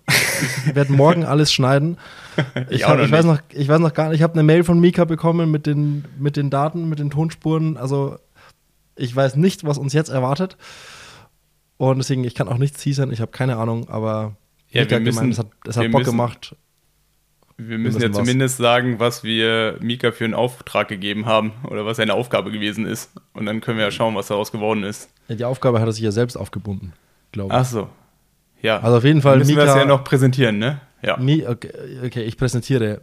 ich 0.68 0.76
werde 0.76 0.94
morgen 0.94 1.26
alles 1.26 1.52
schneiden. 1.52 1.98
Ich, 2.70 2.88
hab, 2.88 3.00
ich 3.00 3.12
weiß 3.12 3.26
noch, 3.26 3.40
ich 3.52 3.68
weiß 3.68 3.80
noch 3.80 3.94
gar 3.94 4.10
nicht, 4.10 4.18
ich 4.18 4.24
habe 4.24 4.34
eine 4.34 4.44
Mail 4.44 4.64
von 4.64 4.80
Mika 4.80 5.06
bekommen 5.06 5.50
mit 5.50 5.66
den, 5.66 6.06
mit 6.20 6.38
den 6.38 6.50
Daten, 6.50 6.88
mit 6.88 7.00
den 7.00 7.10
Tonspuren. 7.10 7.78
Also 7.78 8.18
ich 8.96 9.16
weiß 9.16 9.38
nicht, 9.38 9.66
was 9.66 9.78
uns 9.78 9.94
jetzt 9.94 10.10
erwartet. 10.10 10.56
Und 11.78 11.98
deswegen, 11.98 12.26
ich 12.26 12.36
kann 12.36 12.50
auch 12.50 12.58
nichts 12.58 12.84
teasern, 12.84 13.12
ich 13.12 13.22
habe 13.22 13.32
keine 13.32 13.56
Ahnung, 13.56 13.90
aber 13.90 14.36
Ja, 14.72 14.82
Mika 14.82 14.95
wir 14.95 14.99
müssen, 15.01 15.15
gemeint, 15.17 15.34
es 15.34 15.39
hat, 15.39 15.47
es 15.67 15.78
hat 15.78 15.84
wir 15.84 15.91
Bock 15.91 15.99
müssen- 16.01 16.11
gemacht. 16.11 16.55
Wir 17.57 17.78
müssen, 17.78 17.97
müssen 17.97 18.01
ja 18.01 18.09
was. 18.09 18.17
zumindest 18.17 18.57
sagen, 18.57 18.99
was 18.99 19.24
wir 19.26 19.78
Mika 19.82 20.13
für 20.13 20.24
einen 20.24 20.34
Auftrag 20.34 20.88
gegeben 20.88 21.26
haben 21.26 21.51
oder 21.70 21.86
was 21.86 21.97
seine 21.97 22.13
Aufgabe 22.13 22.51
gewesen 22.51 22.86
ist. 22.86 23.11
Und 23.34 23.45
dann 23.47 23.59
können 23.59 23.78
wir 23.78 23.84
ja 23.86 23.91
schauen, 23.91 24.15
was 24.15 24.28
daraus 24.28 24.51
geworden 24.53 24.84
ist. 24.84 25.09
Ja, 25.28 25.36
die 25.36 25.43
Aufgabe 25.43 25.82
hat 25.82 25.88
er 25.88 25.91
sich 25.91 26.03
ja 26.03 26.11
selbst 26.11 26.38
aufgebunden, 26.38 26.93
glaube 27.34 27.53
ich. 27.53 27.59
Ach 27.59 27.65
so. 27.65 27.89
Ja. 28.61 28.80
Also 28.80 28.97
auf 28.97 29.03
jeden 29.03 29.22
Fall, 29.22 29.34
Dann 29.34 29.39
müssen 29.39 29.55
wir 29.57 29.63
Mika, 29.63 29.74
es 29.74 29.78
ja 29.78 29.86
noch 29.86 30.05
präsentieren, 30.05 30.57
ne? 30.57 30.80
Ja. 31.01 31.17
Mi, 31.17 31.45
okay, 31.45 31.72
okay, 32.05 32.24
ich 32.24 32.38
präsentiere. 32.38 33.01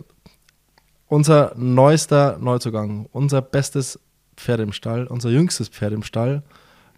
Unser 1.09 1.53
neuester 1.57 2.39
Neuzugang, 2.39 3.09
unser 3.13 3.43
bestes 3.43 4.01
Pferd 4.37 4.61
im 4.61 4.73
Stall, 4.73 5.07
unser 5.07 5.29
jüngstes 5.31 5.69
Pferd 5.69 5.93
im 5.93 6.03
Stall, 6.03 6.43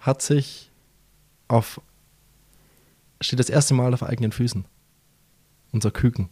hat 0.00 0.22
sich 0.22 0.70
auf, 1.48 1.80
steht 3.20 3.38
das 3.38 3.50
erste 3.50 3.74
Mal 3.74 3.94
auf 3.94 4.02
eigenen 4.02 4.32
Füßen. 4.32 4.64
Unser 5.72 5.90
Küken. 5.90 6.28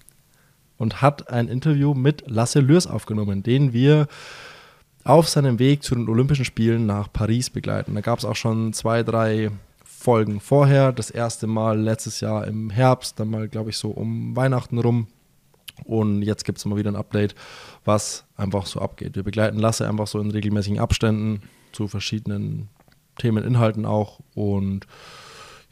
Und 0.79 1.03
hat 1.03 1.31
ein 1.31 1.49
Interview 1.49 1.95
mit 1.95 2.25
Lasse 2.27 2.61
Lürs 2.61 2.87
aufgenommen, 2.87 3.43
den 3.43 3.73
wir 3.73 4.09
auf 5.05 5.29
seinem 5.29 5.59
Weg 5.59 5.83
zu 5.83 5.95
den 5.95 6.09
Olympischen 6.09 6.45
Spielen 6.45 6.85
nach 6.85 7.13
Paris 7.13 7.49
begleiten. 7.51 7.95
Da 7.95 8.01
gab 8.01 8.19
es 8.19 8.25
auch 8.25 8.37
schon 8.37 8.73
zwei, 8.73 9.03
drei 9.03 9.51
Folgen 9.85 10.41
vorher. 10.41 10.93
Das 10.93 11.11
erste 11.11 11.47
Mal 11.47 11.81
letztes 11.81 12.21
Jahr 12.21 12.47
im 12.47 12.71
Herbst, 12.71 13.19
dann 13.19 13.31
mal, 13.31 13.49
glaube 13.49 13.71
ich, 13.71 13.77
so 13.77 13.91
um 13.91 14.37
Weihnachten 14.37 14.79
rum. 14.79 15.07
Und 15.85 16.23
jetzt 16.23 16.45
gibt 16.45 16.59
es 16.59 16.65
mal 16.65 16.77
wieder 16.77 16.91
ein 16.91 16.97
Update, 16.97 17.35
was 17.85 18.25
einfach 18.37 18.67
so 18.67 18.81
abgeht. 18.81 19.15
Wir 19.15 19.23
begleiten 19.23 19.59
Lasse 19.59 19.89
einfach 19.89 20.07
so 20.07 20.21
in 20.21 20.31
regelmäßigen 20.31 20.79
Abständen 20.79 21.43
zu 21.73 21.89
verschiedenen 21.89 22.69
Themeninhalten 23.19 23.87
auch. 23.87 24.21
Und 24.35 24.87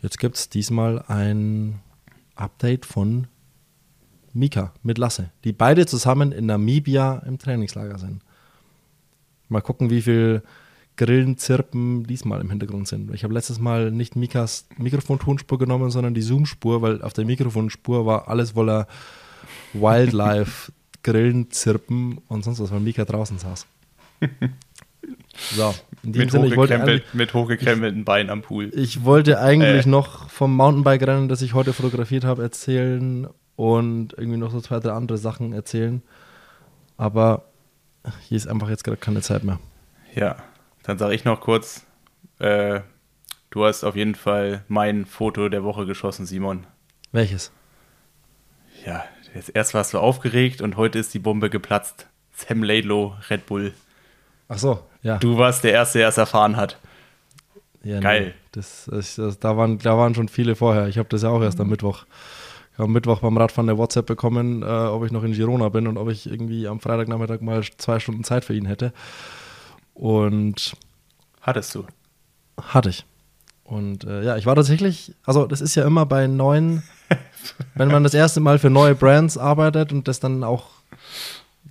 jetzt 0.04 0.18
gibt 0.18 0.36
es 0.36 0.50
diesmal 0.50 1.02
ein 1.08 1.80
Update 2.36 2.84
von 2.84 3.26
Mika 4.34 4.74
mit 4.82 4.98
Lasse, 4.98 5.30
die 5.44 5.52
beide 5.52 5.86
zusammen 5.86 6.30
in 6.30 6.46
Namibia 6.46 7.22
im 7.26 7.38
Trainingslager 7.38 7.98
sind. 7.98 8.22
Mal 9.48 9.62
gucken, 9.62 9.88
wie 9.90 10.02
viel 10.02 10.42
Grillenzirpen 10.96 12.04
diesmal 12.04 12.40
im 12.40 12.50
Hintergrund 12.50 12.86
sind. 12.86 13.14
Ich 13.14 13.24
habe 13.24 13.32
letztes 13.32 13.58
Mal 13.58 13.90
nicht 13.90 14.14
Mikas 14.14 14.66
Mikrofontonspur 14.76 15.58
genommen, 15.58 15.90
sondern 15.90 16.14
die 16.14 16.22
Zoom-Spur, 16.22 16.82
weil 16.82 17.02
auf 17.02 17.14
der 17.14 17.24
Mikrofonspur 17.24 18.04
war 18.04 18.28
alles 18.28 18.52
voller 18.52 18.86
Wildlife, 19.72 20.70
Grillenzirpen 21.02 22.18
und 22.28 22.44
sonst 22.44 22.60
was, 22.60 22.70
weil 22.70 22.80
Mika 22.80 23.04
draußen 23.04 23.38
saß. 23.38 23.66
So, 25.56 25.74
Mit, 26.04 26.30
Sinne, 26.30 26.48
hochgekrempelt, 26.56 27.14
mit 27.14 27.34
hochgekrempelten 27.34 28.04
Beinen 28.04 28.30
am 28.30 28.42
Pool. 28.42 28.70
ich 28.74 29.04
wollte 29.04 29.40
eigentlich 29.40 29.86
Äh. 29.86 29.88
noch 29.88 30.28
vom 30.30 30.54
Mountainbike-Rennen, 30.56 31.28
das 31.28 31.42
ich 31.42 31.54
heute 31.54 31.72
fotografiert 31.72 32.24
habe, 32.24 32.42
erzählen 32.42 33.26
und 33.56 34.12
irgendwie 34.16 34.38
noch 34.38 34.50
so 34.50 34.60
zwei, 34.60 34.80
drei 34.80 34.92
andere 34.92 35.18
Sachen 35.18 35.52
erzählen. 35.52 36.02
Aber 36.96 37.44
hier 38.28 38.36
ist 38.36 38.46
einfach 38.46 38.68
jetzt 38.68 38.84
gerade 38.84 38.96
keine 38.98 39.20
Zeit 39.22 39.44
mehr. 39.44 39.58
Ja, 40.14 40.36
dann 40.82 40.98
sage 40.98 41.14
ich 41.14 41.24
noch 41.24 41.40
kurz, 41.40 41.84
äh, 42.38 42.80
du 43.50 43.64
hast 43.64 43.84
auf 43.84 43.96
jeden 43.96 44.14
Fall 44.14 44.64
mein 44.68 45.06
Foto 45.06 45.48
der 45.48 45.64
Woche 45.64 45.86
geschossen, 45.86 46.26
Simon. 46.26 46.66
Welches? 47.12 47.52
Ja, 48.84 49.04
jetzt 49.34 49.50
erst 49.54 49.72
warst 49.74 49.94
du 49.94 49.98
aufgeregt 49.98 50.60
und 50.60 50.76
heute 50.76 50.98
ist 50.98 51.14
die 51.14 51.18
Bombe 51.18 51.48
geplatzt. 51.50 52.06
Sam 52.32 52.62
Laidlow, 52.62 53.14
Red 53.30 53.46
Bull. 53.46 53.72
Ach 54.54 54.58
so, 54.58 54.78
ja. 55.02 55.18
Du 55.18 55.36
warst 55.38 55.64
der 55.64 55.72
Erste, 55.72 55.98
der 55.98 56.08
es 56.08 56.16
erfahren 56.16 56.56
hat. 56.56 56.78
ja 57.82 58.00
geil. 58.00 58.34
Das, 58.52 58.88
das, 58.90 59.16
das, 59.16 59.38
da, 59.38 59.56
waren, 59.56 59.78
da 59.78 59.98
waren 59.98 60.14
schon 60.14 60.28
viele 60.28 60.54
vorher. 60.54 60.86
Ich 60.88 60.98
habe 60.98 61.08
das 61.08 61.22
ja 61.22 61.28
auch 61.28 61.42
erst 61.42 61.60
am 61.60 61.68
Mittwoch. 61.68 62.04
Ich 62.72 62.78
habe 62.78 62.84
am 62.84 62.92
Mittwoch 62.92 63.20
beim 63.20 63.36
Radfahren 63.36 63.68
eine 63.68 63.78
WhatsApp 63.78 64.06
bekommen, 64.06 64.62
äh, 64.62 64.66
ob 64.66 65.04
ich 65.04 65.12
noch 65.12 65.24
in 65.24 65.32
Girona 65.32 65.68
bin 65.68 65.86
und 65.86 65.96
ob 65.96 66.08
ich 66.08 66.30
irgendwie 66.30 66.68
am 66.68 66.80
Freitagnachmittag 66.80 67.40
mal 67.40 67.62
zwei 67.78 67.98
Stunden 67.98 68.24
Zeit 68.24 68.44
für 68.44 68.54
ihn 68.54 68.66
hätte. 68.66 68.92
Und 69.92 70.76
Hattest 71.44 71.74
du. 71.74 71.84
Hatte 72.58 72.88
ich. 72.88 73.04
Und 73.64 74.04
äh, 74.04 74.24
ja, 74.24 74.36
ich 74.36 74.46
war 74.46 74.54
tatsächlich, 74.54 75.14
also 75.24 75.46
das 75.46 75.60
ist 75.60 75.74
ja 75.74 75.86
immer 75.86 76.06
bei 76.06 76.26
neuen, 76.26 76.82
wenn 77.74 77.88
man 77.88 78.02
das 78.02 78.14
erste 78.14 78.40
Mal 78.40 78.58
für 78.58 78.70
neue 78.70 78.94
Brands 78.94 79.36
arbeitet 79.36 79.92
und 79.92 80.08
das 80.08 80.20
dann 80.20 80.42
auch 80.42 80.68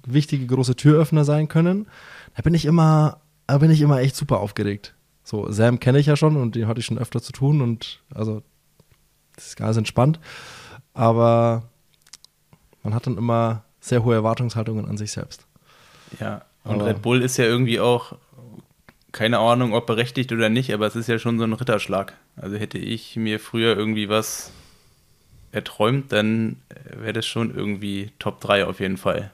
wichtige 0.05 0.45
große 0.45 0.75
Türöffner 0.75 1.25
sein 1.25 1.47
können, 1.47 1.88
da 2.36 2.41
bin 2.41 2.53
ich 2.53 2.65
immer, 2.65 3.21
da 3.47 3.57
bin 3.59 3.71
ich 3.71 3.81
immer 3.81 3.99
echt 3.99 4.15
super 4.15 4.39
aufgeregt. 4.39 4.93
So, 5.23 5.49
Sam 5.51 5.79
kenne 5.79 5.99
ich 5.99 6.05
ja 6.05 6.15
schon 6.17 6.36
und 6.36 6.55
den 6.55 6.67
hatte 6.67 6.79
ich 6.79 6.86
schon 6.86 6.97
öfter 6.97 7.21
zu 7.21 7.31
tun 7.31 7.61
und 7.61 8.01
also 8.13 8.41
das 9.36 9.47
ist 9.47 9.55
ganz 9.55 9.77
entspannt. 9.77 10.19
Aber 10.93 11.63
man 12.84 12.93
hat 12.93 13.07
dann 13.07 13.17
immer 13.17 13.63
sehr 13.79 14.03
hohe 14.03 14.15
Erwartungshaltungen 14.15 14.86
an 14.86 14.97
sich 14.97 15.11
selbst. 15.11 15.45
Ja. 16.19 16.43
Und 16.63 16.75
Aber- 16.75 16.88
Red 16.88 17.01
Bull 17.01 17.21
ist 17.21 17.38
ja 17.38 17.45
irgendwie 17.45 17.79
auch, 17.79 18.13
keine 19.11 19.39
Ahnung, 19.39 19.73
ob 19.73 19.86
berechtigt 19.88 20.31
oder 20.31 20.49
nicht, 20.49 20.73
aber 20.73 20.88
es 20.88 20.95
ist 20.95 21.07
ja 21.07 21.19
schon 21.19 21.38
so 21.38 21.43
ein 21.43 21.53
Ritterschlag. 21.53 22.13
Also 22.36 22.57
hätte 22.57 22.77
ich 22.77 23.15
mir 23.15 23.39
früher 23.39 23.77
irgendwie 23.77 24.09
was 24.09 24.51
erträumt, 25.51 26.11
dann 26.11 26.57
wäre 26.89 27.13
das 27.13 27.25
schon 27.27 27.53
irgendwie 27.53 28.11
Top 28.19 28.41
3 28.41 28.65
auf 28.65 28.79
jeden 28.79 28.97
Fall. 28.97 29.31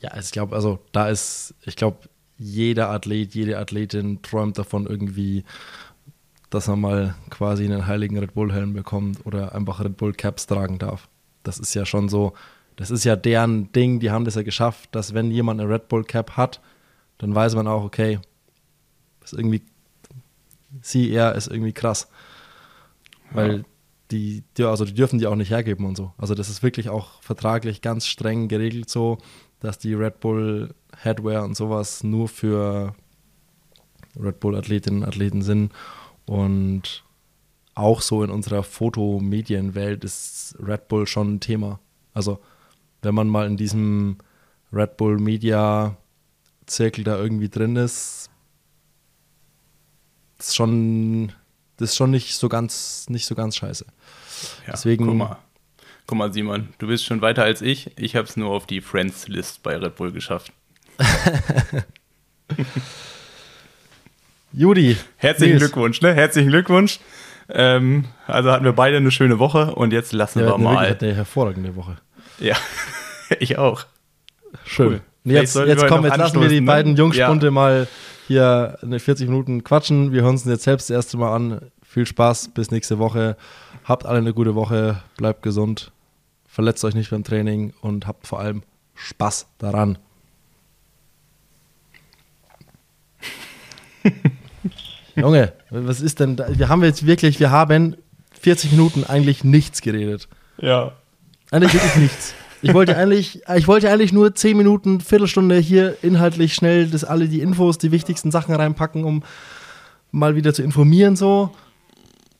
Ja, 0.00 0.10
also 0.10 0.26
ich 0.26 0.32
glaube, 0.32 0.54
also 0.56 0.80
da 0.92 1.08
ist, 1.08 1.54
ich 1.64 1.76
glaube, 1.76 1.98
jeder 2.38 2.90
Athlet, 2.90 3.34
jede 3.34 3.58
Athletin 3.58 4.22
träumt 4.22 4.58
davon 4.58 4.86
irgendwie, 4.86 5.44
dass 6.50 6.68
er 6.68 6.76
mal 6.76 7.14
quasi 7.30 7.64
einen 7.64 7.86
heiligen 7.86 8.18
Red 8.18 8.34
Bull 8.34 8.52
Helm 8.52 8.72
bekommt 8.74 9.24
oder 9.26 9.54
einfach 9.54 9.80
Red 9.84 9.96
Bull 9.96 10.12
Caps 10.12 10.46
tragen 10.46 10.78
darf. 10.78 11.08
Das 11.42 11.58
ist 11.58 11.74
ja 11.74 11.84
schon 11.86 12.08
so, 12.08 12.32
das 12.76 12.90
ist 12.90 13.04
ja 13.04 13.16
deren 13.16 13.70
Ding, 13.72 14.00
die 14.00 14.10
haben 14.10 14.24
das 14.24 14.34
ja 14.34 14.42
geschafft, 14.42 14.88
dass 14.92 15.14
wenn 15.14 15.30
jemand 15.30 15.60
eine 15.60 15.68
Red 15.70 15.88
Bull 15.88 16.04
Cap 16.04 16.36
hat, 16.36 16.60
dann 17.18 17.34
weiß 17.34 17.54
man 17.54 17.68
auch, 17.68 17.84
okay, 17.84 18.18
ist 19.22 19.32
irgendwie, 19.32 19.62
sie, 20.82 21.10
er 21.12 21.34
ist 21.34 21.46
irgendwie 21.48 21.72
krass. 21.72 22.08
Weil 23.30 23.58
Ja. 23.58 23.64
die, 24.10 24.42
die, 24.56 24.64
also 24.64 24.84
die 24.84 24.94
dürfen 24.94 25.18
die 25.18 25.26
auch 25.26 25.34
nicht 25.36 25.50
hergeben 25.50 25.86
und 25.86 25.96
so. 25.96 26.12
Also 26.18 26.34
das 26.34 26.48
ist 26.48 26.62
wirklich 26.62 26.88
auch 26.88 27.22
vertraglich 27.22 27.80
ganz 27.80 28.06
streng 28.06 28.48
geregelt 28.48 28.90
so, 28.90 29.18
dass 29.60 29.78
die 29.78 29.94
Red 29.94 30.20
Bull 30.20 30.74
Headwear 30.98 31.44
und 31.44 31.56
sowas 31.56 32.02
nur 32.04 32.28
für 32.28 32.94
Red 34.18 34.40
Bull 34.40 34.56
Athletinnen 34.56 35.02
und 35.02 35.08
Athleten 35.08 35.42
sind. 35.42 35.72
Und 36.26 37.04
auch 37.74 38.00
so 38.00 38.22
in 38.22 38.30
unserer 38.30 38.62
Fotomedienwelt 38.62 40.04
ist 40.04 40.56
Red 40.60 40.88
Bull 40.88 41.06
schon 41.06 41.34
ein 41.34 41.40
Thema. 41.40 41.80
Also 42.12 42.40
wenn 43.02 43.14
man 43.14 43.28
mal 43.28 43.46
in 43.46 43.56
diesem 43.56 44.18
Red 44.72 44.96
Bull 44.96 45.18
Media 45.18 45.96
Zirkel 46.66 47.04
da 47.04 47.18
irgendwie 47.18 47.48
drin 47.48 47.76
ist, 47.76 48.30
ist 50.38 50.54
schon, 50.54 51.32
das 51.76 51.90
ist 51.90 51.96
schon 51.96 52.10
nicht 52.10 52.36
so 52.36 52.48
ganz, 52.48 53.06
nicht 53.08 53.26
so 53.26 53.34
ganz 53.34 53.56
scheiße. 53.56 53.84
Ja, 54.66 54.72
Deswegen- 54.72 55.06
Guck 55.06 55.16
mal. 55.16 55.38
guck 56.06 56.18
mal, 56.18 56.32
Simon, 56.32 56.68
du 56.78 56.86
bist 56.86 57.04
schon 57.04 57.20
weiter 57.20 57.42
als 57.44 57.62
ich. 57.62 57.90
Ich 57.98 58.16
habe 58.16 58.26
es 58.28 58.36
nur 58.36 58.50
auf 58.50 58.66
die 58.66 58.80
Friends-List 58.80 59.62
bei 59.62 59.76
Red 59.76 59.96
Bull 59.96 60.12
geschafft. 60.12 60.52
Judy, 64.52 64.96
Herzlichen 65.16 65.54
Nils. 65.56 65.62
Glückwunsch, 65.64 66.00
ne? 66.00 66.14
Herzlichen 66.14 66.48
Glückwunsch. 66.50 67.00
Ähm, 67.48 68.04
also 68.26 68.50
hatten 68.52 68.64
wir 68.64 68.72
beide 68.72 68.96
eine 68.96 69.10
schöne 69.10 69.38
Woche 69.38 69.74
und 69.74 69.92
jetzt 69.92 70.12
lassen 70.12 70.38
Der 70.38 70.48
wir 70.48 70.52
wirklich 70.52 70.64
mal. 70.64 70.88
hat 70.88 71.02
eine 71.02 71.14
hervorragende 71.14 71.76
Woche. 71.76 71.96
Ja, 72.38 72.56
ich 73.40 73.58
auch. 73.58 73.84
Schön. 74.64 74.86
Cool. 74.88 75.00
Jetzt, 75.24 75.56
jetzt 75.56 75.80
wir 75.82 75.88
komm, 75.88 76.02
noch 76.02 76.08
jetzt 76.10 76.18
lassen 76.18 76.40
wir 76.40 76.48
die 76.48 76.60
ne? 76.60 76.66
beiden 76.66 76.96
Jungspunde 76.96 77.46
Ja. 77.46 77.50
mal 77.50 77.88
hier 78.26 78.78
eine 78.82 78.98
40 79.00 79.28
Minuten 79.28 79.64
quatschen. 79.64 80.12
Wir 80.12 80.22
hören 80.22 80.32
uns 80.32 80.44
jetzt 80.44 80.64
selbst 80.64 80.88
das 80.90 80.94
erste 80.94 81.16
Mal 81.16 81.34
an. 81.34 81.60
Viel 81.82 82.06
Spaß, 82.06 82.48
bis 82.54 82.70
nächste 82.70 82.98
Woche. 82.98 83.36
Habt 83.84 84.06
alle 84.06 84.18
eine 84.18 84.32
gute 84.34 84.54
Woche, 84.54 85.02
bleibt 85.16 85.42
gesund, 85.42 85.92
verletzt 86.46 86.84
euch 86.84 86.94
nicht 86.94 87.10
beim 87.10 87.24
Training 87.24 87.72
und 87.80 88.06
habt 88.06 88.26
vor 88.26 88.40
allem 88.40 88.62
Spaß 88.94 89.46
daran. 89.58 89.98
Junge, 95.16 95.52
was 95.70 96.00
ist 96.00 96.20
denn 96.20 96.36
da? 96.36 96.46
Wir 96.56 96.68
haben 96.68 96.82
jetzt 96.82 97.06
wirklich, 97.06 97.40
wir 97.40 97.50
haben 97.50 97.96
40 98.40 98.72
Minuten 98.72 99.04
eigentlich 99.04 99.44
nichts 99.44 99.80
geredet. 99.80 100.28
Ja. 100.58 100.92
Eigentlich 101.50 101.74
wirklich 101.74 101.96
nichts. 101.96 102.34
Ich 102.62 102.72
wollte 102.72 102.96
eigentlich, 102.96 103.42
ich 103.56 103.68
wollte 103.68 103.90
eigentlich 103.90 104.12
nur 104.12 104.34
10 104.34 104.56
Minuten, 104.56 105.00
Viertelstunde 105.00 105.58
hier 105.58 105.96
inhaltlich 106.02 106.54
schnell 106.54 106.88
das 106.88 107.04
alle 107.04 107.28
die 107.28 107.40
Infos, 107.40 107.76
die 107.76 107.92
wichtigsten 107.92 108.30
Sachen 108.30 108.54
reinpacken, 108.54 109.04
um 109.04 109.22
mal 110.10 110.34
wieder 110.34 110.54
zu 110.54 110.62
informieren 110.62 111.14
so. 111.14 111.54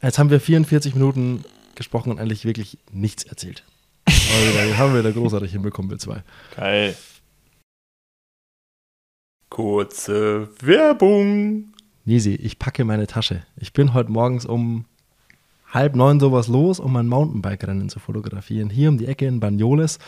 Jetzt 0.03 0.19
haben 0.19 0.31
wir 0.31 0.41
44 0.41 0.95
Minuten 0.95 1.45
gesprochen 1.75 2.11
und 2.11 2.21
eigentlich 2.21 2.45
wirklich 2.45 2.79
nichts 2.91 3.25
erzählt. 3.25 3.65
Aber 4.07 4.67
wieder, 4.67 4.79
haben 4.79 4.95
wir 4.95 5.03
da 5.03 5.11
großartig 5.11 5.53
hinbekommen, 5.53 5.91
wir 5.91 5.99
zwei. 5.99 6.23
Geil. 6.57 6.97
Kurze 9.55 10.49
Werbung. 10.63 11.67
Nisi, 12.05 12.35
ich 12.35 12.59
packe 12.59 12.85
meine 12.85 13.07
Tasche. 13.07 13.45
Ich 13.57 13.73
bin 13.73 13.95
heute 13.95 14.11
morgens 14.11 14.45
um 14.45 14.85
halb 15.69 15.95
neun 15.95 16.19
sowas 16.19 16.49
los, 16.49 16.81
um 16.81 16.97
ein 16.97 17.07
Mountainbike-Rennen 17.07 17.89
zu 17.89 18.01
fotografieren. 18.01 18.69
Hier 18.69 18.89
um 18.89 18.99
die 18.99 19.07
Ecke 19.07 19.27
in 19.27 19.39
Banyoles 19.39 20.01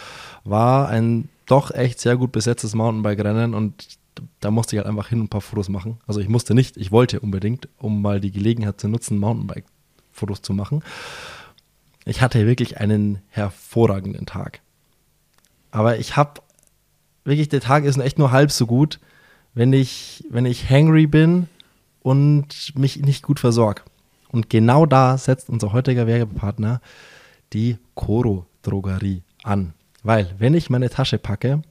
war 0.43 0.89
ein 0.89 1.29
doch 1.47 1.71
echt 1.71 2.01
sehr 2.01 2.17
gut 2.17 2.33
besetztes 2.33 2.75
Mountainbike-Rennen 2.75 3.55
und 3.55 3.87
da 4.41 4.51
musste 4.51 4.75
ich 4.75 4.79
halt 4.79 4.89
einfach 4.89 5.11
hin 5.11 5.21
und 5.21 5.27
ein 5.27 5.29
paar 5.29 5.41
Fotos 5.41 5.69
machen. 5.69 5.99
Also 6.09 6.19
ich 6.19 6.29
musste 6.29 6.53
nicht, 6.53 6.77
ich 6.77 6.91
wollte 6.91 7.21
unbedingt, 7.21 7.69
um 7.79 8.03
mal 8.03 8.19
die 8.19 8.33
Gelegenheit 8.33 8.81
zu 8.81 8.89
nutzen, 8.89 9.17
Mountainbike-Fotos 9.21 10.43
zu 10.43 10.55
machen. 10.55 10.83
Ich 12.05 12.21
hatte 12.21 12.49
wirklich 12.49 12.79
einen 12.79 13.23
hervorragenden 13.29 14.27
Tag. 14.27 14.61
Aber 15.71 16.01
ich 16.01 16.17
habe 16.17 16.41
wirklich, 17.23 17.49
der 17.49 17.61
Tag 17.61 17.85
ist 17.85 17.97
echt 17.97 18.19
nur 18.19 18.33
halb 18.33 18.51
so 18.51 18.67
gut, 18.67 18.99
wenn 19.57 19.73
ich, 19.73 20.23
wenn 20.31 20.45
ich 20.45 20.69
hangry 20.69 21.07
bin 21.07 21.49
und 22.03 22.77
mich 22.77 23.01
nicht 23.01 23.25
gut 23.25 23.41
versorge. 23.41 23.83
Und 24.29 24.51
genau 24.51 24.85
da 24.85 25.17
setzt 25.17 25.49
unser 25.49 25.73
heutiger 25.73 26.07
Werbepartner 26.07 26.81
die 27.55 27.79
Coro 27.95 28.45
Drogerie 28.63 29.23
an. 29.43 29.73
Weil, 30.03 30.35
wenn 30.39 30.53
ich 30.53 30.69
meine 30.69 30.91
Tasche 30.91 31.19
packe, 31.19 31.63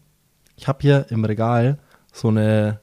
ich 0.57 0.67
habe 0.67 0.79
hier 0.81 1.05
im 1.09 1.23
Regal 1.25 1.77
so 2.11 2.29
eine 2.29 2.79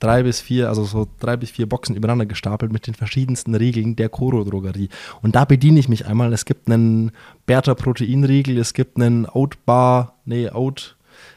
drei 0.00 0.22
bis 0.22 0.42
vier, 0.42 0.68
also 0.68 0.84
so 0.84 1.08
drei 1.18 1.38
bis 1.38 1.50
vier 1.50 1.66
Boxen 1.66 1.96
übereinander 1.96 2.26
gestapelt 2.26 2.70
mit 2.70 2.86
den 2.86 2.94
verschiedensten 2.94 3.54
Riegeln 3.54 3.96
der 3.96 4.10
Coro 4.10 4.44
Drogerie. 4.44 4.90
Und 5.22 5.34
da 5.34 5.46
bediene 5.46 5.80
ich 5.80 5.88
mich 5.88 6.04
einmal. 6.04 6.30
Es 6.34 6.44
gibt 6.44 6.70
einen 6.70 7.10
Bertha 7.46 7.74
Proteinriegel, 7.74 8.58
es 8.58 8.74
gibt 8.74 8.96
einen 8.96 9.26
Oat 9.26 9.64
Bar, 9.64 10.18
nee, 10.26 10.50
Oat, 10.50 10.96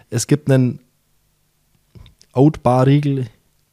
es 0.09 0.27
gibt 0.27 0.51
einen 0.51 0.81
Oat 2.33 2.63
Bar 2.63 2.87
Riegel. 2.87 3.27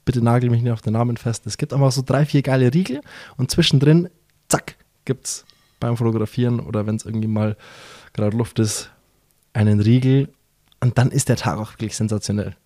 Bitte 0.04 0.22
nagel 0.22 0.50
mich 0.50 0.62
nicht 0.62 0.72
auf 0.72 0.82
den 0.82 0.94
Namen 0.94 1.16
fest. 1.16 1.46
Es 1.46 1.58
gibt 1.58 1.72
einfach 1.72 1.92
so 1.92 2.02
drei, 2.04 2.24
vier 2.24 2.42
geile 2.42 2.72
Riegel 2.72 3.02
und 3.36 3.50
zwischendrin, 3.50 4.08
zack, 4.48 4.76
gibt's 5.04 5.44
beim 5.80 5.96
Fotografieren 5.96 6.60
oder 6.60 6.86
wenn 6.86 6.96
es 6.96 7.04
irgendwie 7.04 7.28
mal 7.28 7.56
gerade 8.12 8.36
Luft 8.36 8.58
ist, 8.58 8.90
einen 9.52 9.80
Riegel 9.80 10.28
und 10.80 10.98
dann 10.98 11.10
ist 11.10 11.28
der 11.28 11.36
Tag 11.36 11.58
auch 11.58 11.72
wirklich 11.72 11.96
sensationell. 11.96 12.56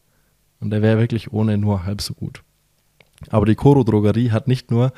Und 0.60 0.70
der 0.70 0.82
wäre 0.82 0.98
wirklich 0.98 1.32
ohne 1.32 1.58
nur 1.58 1.84
halb 1.84 2.00
so 2.00 2.14
gut. 2.14 2.42
Aber 3.30 3.46
die 3.46 3.54
Koro 3.54 3.84
Drogerie 3.84 4.30
hat 4.30 4.48
nicht 4.48 4.70
nur 4.70 4.92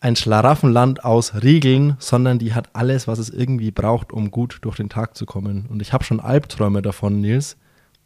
ein 0.00 0.16
Schlaraffenland 0.16 1.04
aus 1.04 1.42
Riegeln, 1.42 1.96
sondern 1.98 2.38
die 2.38 2.54
hat 2.54 2.70
alles, 2.74 3.06
was 3.06 3.18
es 3.18 3.30
irgendwie 3.30 3.70
braucht, 3.70 4.12
um 4.12 4.30
gut 4.30 4.58
durch 4.62 4.76
den 4.76 4.88
Tag 4.88 5.16
zu 5.16 5.26
kommen. 5.26 5.66
Und 5.68 5.80
ich 5.80 5.92
habe 5.92 6.02
schon 6.02 6.18
Albträume 6.18 6.82
davon, 6.82 7.20
Nils, 7.20 7.56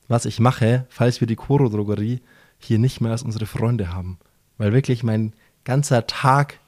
was 0.08 0.24
ich 0.24 0.40
mache, 0.40 0.86
falls 0.88 1.20
wir 1.20 1.26
die 1.26 1.36
Koro 1.36 1.68
Drogerie 1.68 2.20
hier 2.58 2.78
nicht 2.78 3.00
mehr 3.00 3.12
als 3.12 3.22
unsere 3.22 3.46
Freunde 3.46 3.92
haben. 3.92 4.18
Weil 4.58 4.72
wirklich 4.72 5.02
mein 5.02 5.32
ganzer 5.64 6.06
Tag, 6.06 6.58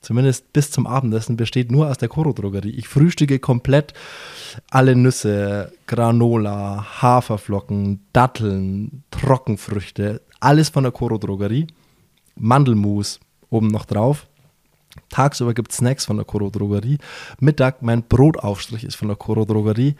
zumindest 0.00 0.52
bis 0.52 0.70
zum 0.70 0.86
Abendessen, 0.86 1.36
besteht 1.36 1.70
nur 1.70 1.88
aus 1.88 1.98
der 1.98 2.08
Koro 2.08 2.32
Drogerie. 2.32 2.70
Ich 2.70 2.88
frühstücke 2.88 3.38
komplett 3.38 3.94
alle 4.70 4.96
Nüsse, 4.96 5.72
Granola, 5.86 7.00
Haferflocken, 7.00 8.04
Datteln, 8.12 9.04
Trockenfrüchte, 9.10 10.20
alles 10.40 10.68
von 10.68 10.82
der 10.82 10.92
Koro 10.92 11.18
Drogerie. 11.18 11.66
Mandelmus 12.34 13.20
oben 13.50 13.68
noch 13.68 13.84
drauf. 13.84 14.26
Tagsüber 15.08 15.54
gibt 15.54 15.70
es 15.70 15.78
Snacks 15.78 16.04
von 16.04 16.16
der 16.16 16.26
Koro 16.26 16.50
Drogerie. 16.50 16.98
Mittag 17.38 17.82
mein 17.82 18.02
Brotaufstrich 18.02 18.84
ist 18.84 18.96
von 18.96 19.08
der 19.08 19.16
Koro 19.16 19.44
Drogerie. 19.44 19.94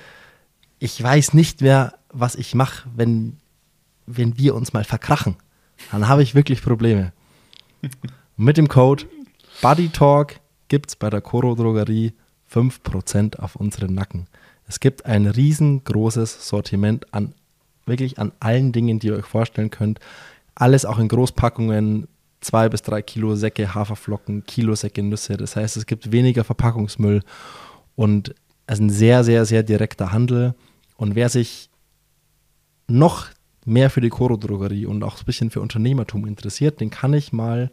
Ich 0.81 1.01
weiß 1.01 1.35
nicht 1.35 1.61
mehr, 1.61 1.95
was 2.09 2.35
ich 2.35 2.55
mache, 2.55 2.89
wenn, 2.97 3.37
wenn 4.07 4.37
wir 4.39 4.55
uns 4.55 4.73
mal 4.73 4.85
verkrachen. 4.85 5.37
Dann 5.93 6.09
habe 6.09 6.23
ich 6.23 6.35
wirklich 6.35 6.63
Probleme. 6.63 7.13
mit 8.37 8.57
dem 8.57 8.67
Code 8.67 9.05
BuddyTalk 9.63 10.41
gibt 10.69 10.91
es 10.91 10.97
bei 10.97 11.11
der 11.11 11.21
Koro 11.21 11.55
Drogerie 11.55 12.15
5% 12.53 13.39
auf 13.39 13.57
unseren 13.57 13.95
Nacken. 13.95 14.27
Es 14.67 14.81
gibt 14.81 15.05
ein 15.05 15.27
riesengroßes 15.27 16.49
Sortiment 16.49 17.13
an 17.13 17.35
wirklich 17.87 18.19
an 18.19 18.33
allen 18.41 18.73
Dingen, 18.73 18.99
die 18.99 19.09
ihr 19.09 19.17
euch 19.17 19.27
vorstellen 19.27 19.71
könnt. 19.71 20.01
Alles 20.55 20.87
auch 20.87 20.99
in 20.99 21.09
Großpackungen, 21.09 22.09
zwei 22.41 22.69
bis 22.71 22.83
drei 22.83 23.03
Kilo 23.03 23.35
Säcke 23.35 23.75
Haferflocken, 23.75 24.45
Kilo 24.47 24.75
Säcke 24.75 25.03
Nüsse. 25.03 25.37
Das 25.37 25.57
heißt, 25.57 25.77
es 25.77 25.85
gibt 25.85 26.11
weniger 26.13 26.45
Verpackungsmüll 26.45 27.23
und 27.97 28.35
es 28.67 28.75
ist 28.79 28.81
ein 28.81 28.91
sehr, 28.91 29.25
sehr, 29.25 29.45
sehr 29.45 29.63
direkter 29.63 30.13
Handel. 30.13 30.55
Und 31.01 31.15
wer 31.15 31.31
sich 31.31 31.71
noch 32.87 33.29
mehr 33.65 33.89
für 33.89 34.03
die 34.03 34.11
Koro-Drogerie 34.11 34.85
und 34.85 35.03
auch 35.03 35.19
ein 35.19 35.25
bisschen 35.25 35.51
für 35.51 35.63
Unternehmertum 35.63 36.27
interessiert, 36.27 36.79
den 36.79 36.91
kann 36.91 37.15
ich 37.15 37.33
mal 37.33 37.71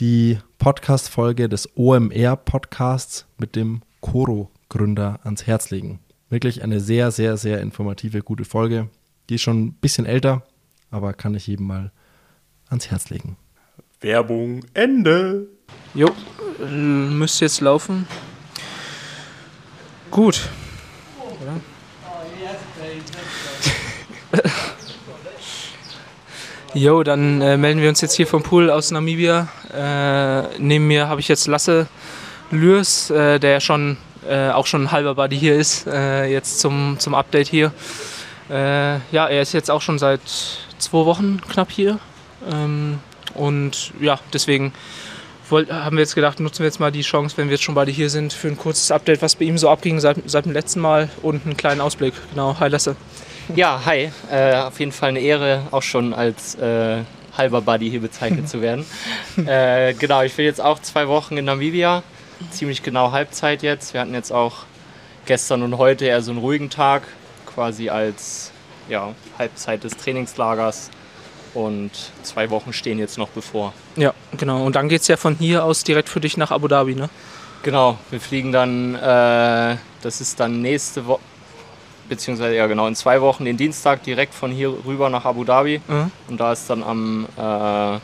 die 0.00 0.38
Podcast-Folge 0.56 1.50
des 1.50 1.76
OMR-Podcasts 1.76 3.26
mit 3.36 3.54
dem 3.54 3.82
Koro 4.00 4.50
Gründer 4.70 5.20
ans 5.24 5.46
Herz 5.46 5.68
legen. 5.68 6.00
Wirklich 6.30 6.62
eine 6.62 6.80
sehr, 6.80 7.10
sehr, 7.10 7.36
sehr 7.36 7.60
informative, 7.60 8.22
gute 8.22 8.46
Folge. 8.46 8.88
Die 9.28 9.34
ist 9.34 9.42
schon 9.42 9.62
ein 9.62 9.72
bisschen 9.74 10.06
älter, 10.06 10.46
aber 10.90 11.12
kann 11.12 11.34
ich 11.34 11.48
jedem 11.48 11.66
mal 11.66 11.92
ans 12.70 12.90
Herz 12.90 13.10
legen. 13.10 13.36
Werbung 14.00 14.64
Ende. 14.72 15.48
Jo, 15.92 16.08
müsste 16.66 17.44
jetzt 17.44 17.60
laufen. 17.60 18.06
Gut. 20.10 20.48
Oder? 21.42 21.60
Jo, 26.72 27.02
dann 27.02 27.42
äh, 27.42 27.56
melden 27.56 27.80
wir 27.80 27.88
uns 27.88 28.00
jetzt 28.00 28.14
hier 28.14 28.28
vom 28.28 28.44
Pool 28.44 28.70
aus 28.70 28.92
Namibia. 28.92 29.48
Äh, 29.74 30.42
neben 30.58 30.86
mir 30.86 31.08
habe 31.08 31.20
ich 31.20 31.26
jetzt 31.26 31.48
Lasse 31.48 31.88
Lürs, 32.52 33.10
äh, 33.10 33.40
der 33.40 33.58
schon 33.58 33.96
äh, 34.28 34.50
auch 34.50 34.66
schon 34.66 34.84
ein 34.84 34.92
halber 34.92 35.16
Buddy 35.16 35.36
hier 35.36 35.56
ist, 35.56 35.88
äh, 35.88 36.26
jetzt 36.26 36.60
zum, 36.60 36.96
zum 37.00 37.14
Update 37.16 37.48
hier. 37.48 37.72
Äh, 38.48 38.98
ja, 39.10 39.26
er 39.26 39.42
ist 39.42 39.52
jetzt 39.52 39.68
auch 39.68 39.82
schon 39.82 39.98
seit 39.98 40.20
zwei 40.78 41.04
Wochen 41.06 41.40
knapp 41.50 41.72
hier. 41.72 41.98
Ähm, 42.48 43.00
und 43.34 43.92
ja, 44.00 44.20
deswegen 44.32 44.72
wollt, 45.48 45.72
haben 45.72 45.96
wir 45.96 46.02
jetzt 46.02 46.14
gedacht, 46.14 46.38
nutzen 46.38 46.60
wir 46.60 46.66
jetzt 46.66 46.78
mal 46.78 46.92
die 46.92 47.02
Chance, 47.02 47.36
wenn 47.36 47.48
wir 47.48 47.54
jetzt 47.54 47.64
schon 47.64 47.74
beide 47.74 47.90
hier 47.90 48.10
sind, 48.10 48.32
für 48.32 48.46
ein 48.46 48.56
kurzes 48.56 48.92
Update, 48.92 49.22
was 49.22 49.34
bei 49.34 49.44
ihm 49.46 49.58
so 49.58 49.68
abging 49.68 49.98
seit, 49.98 50.18
seit 50.26 50.44
dem 50.44 50.52
letzten 50.52 50.78
Mal 50.78 51.08
und 51.22 51.44
einen 51.46 51.56
kleinen 51.56 51.80
Ausblick. 51.80 52.14
Genau, 52.30 52.56
hi 52.60 52.68
Lasse. 52.68 52.94
Ja, 53.56 53.82
hi. 53.84 54.10
Äh, 54.30 54.54
auf 54.54 54.78
jeden 54.78 54.92
Fall 54.92 55.10
eine 55.10 55.20
Ehre, 55.20 55.62
auch 55.70 55.82
schon 55.82 56.14
als 56.14 56.54
äh, 56.54 56.98
halber 57.36 57.62
Buddy 57.62 57.90
hier 57.90 58.00
bezeichnet 58.00 58.48
zu 58.48 58.62
werden. 58.62 58.84
äh, 59.46 59.94
genau, 59.94 60.22
ich 60.22 60.34
bin 60.34 60.44
jetzt 60.44 60.60
auch 60.60 60.78
zwei 60.80 61.08
Wochen 61.08 61.36
in 61.36 61.46
Namibia 61.46 62.02
ziemlich 62.50 62.82
genau 62.82 63.12
Halbzeit 63.12 63.62
jetzt. 63.62 63.92
Wir 63.92 64.00
hatten 64.00 64.14
jetzt 64.14 64.32
auch 64.32 64.64
gestern 65.26 65.62
und 65.62 65.78
heute 65.78 66.06
eher 66.06 66.22
so 66.22 66.30
einen 66.30 66.40
ruhigen 66.40 66.70
Tag, 66.70 67.02
quasi 67.46 67.90
als 67.90 68.52
ja, 68.88 69.14
Halbzeit 69.38 69.84
des 69.84 69.96
Trainingslagers. 69.96 70.90
Und 71.52 71.90
zwei 72.22 72.48
Wochen 72.50 72.72
stehen 72.72 73.00
jetzt 73.00 73.18
noch 73.18 73.28
bevor. 73.30 73.72
Ja, 73.96 74.14
genau. 74.36 74.64
Und 74.64 74.76
dann 74.76 74.88
geht 74.88 75.02
es 75.02 75.08
ja 75.08 75.16
von 75.16 75.34
hier 75.34 75.64
aus 75.64 75.82
direkt 75.82 76.08
für 76.08 76.20
dich 76.20 76.36
nach 76.36 76.52
Abu 76.52 76.68
Dhabi, 76.68 76.94
ne? 76.94 77.10
Genau, 77.64 77.98
wir 78.10 78.20
fliegen 78.20 78.52
dann, 78.52 78.94
äh, 78.94 79.76
das 80.00 80.20
ist 80.20 80.38
dann 80.38 80.62
nächste 80.62 81.06
Woche, 81.06 81.20
beziehungsweise 82.10 82.56
ja 82.56 82.66
genau, 82.66 82.86
in 82.86 82.94
zwei 82.94 83.22
Wochen 83.22 83.46
den 83.46 83.56
Dienstag 83.56 84.02
direkt 84.02 84.34
von 84.34 84.50
hier 84.50 84.74
rüber 84.84 85.08
nach 85.08 85.24
Abu 85.24 85.44
Dhabi. 85.44 85.80
Mhm. 85.88 86.10
Und 86.28 86.38
da 86.38 86.52
ist 86.52 86.68
dann 86.68 86.82
am 86.82 87.26
äh, 87.38 87.98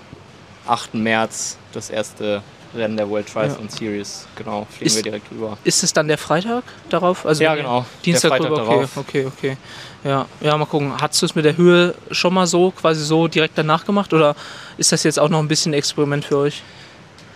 8. 0.66 0.94
März 0.94 1.58
das 1.72 1.90
erste 1.90 2.42
Rennen 2.74 2.96
der 2.96 3.08
World 3.10 3.26
Triathlon 3.28 3.68
ja. 3.68 3.76
Series. 3.76 4.26
Genau, 4.36 4.66
fliegen 4.70 4.86
ist, 4.86 4.96
wir 4.96 5.02
direkt 5.02 5.30
rüber. 5.30 5.58
Ist 5.64 5.82
es 5.82 5.92
dann 5.92 6.08
der 6.08 6.18
Freitag 6.18 6.64
darauf? 6.88 7.26
Also 7.26 7.42
ja, 7.42 7.54
genau. 7.54 7.84
Dienstag 8.04 8.40
rüber, 8.40 8.52
okay, 8.52 8.64
darauf. 8.64 8.96
okay, 8.96 9.26
okay. 9.26 9.56
Ja, 10.04 10.26
ja, 10.40 10.56
mal 10.56 10.66
gucken. 10.66 10.92
Hast 11.00 11.20
du 11.20 11.26
es 11.26 11.34
mit 11.34 11.44
der 11.44 11.56
Höhe 11.56 11.94
schon 12.10 12.32
mal 12.32 12.46
so, 12.46 12.70
quasi 12.70 13.04
so 13.04 13.28
direkt 13.28 13.58
danach 13.58 13.84
gemacht 13.84 14.12
oder 14.12 14.36
ist 14.78 14.92
das 14.92 15.02
jetzt 15.02 15.18
auch 15.18 15.28
noch 15.28 15.40
ein 15.40 15.48
bisschen 15.48 15.72
Experiment 15.72 16.24
für 16.24 16.38
euch? 16.38 16.62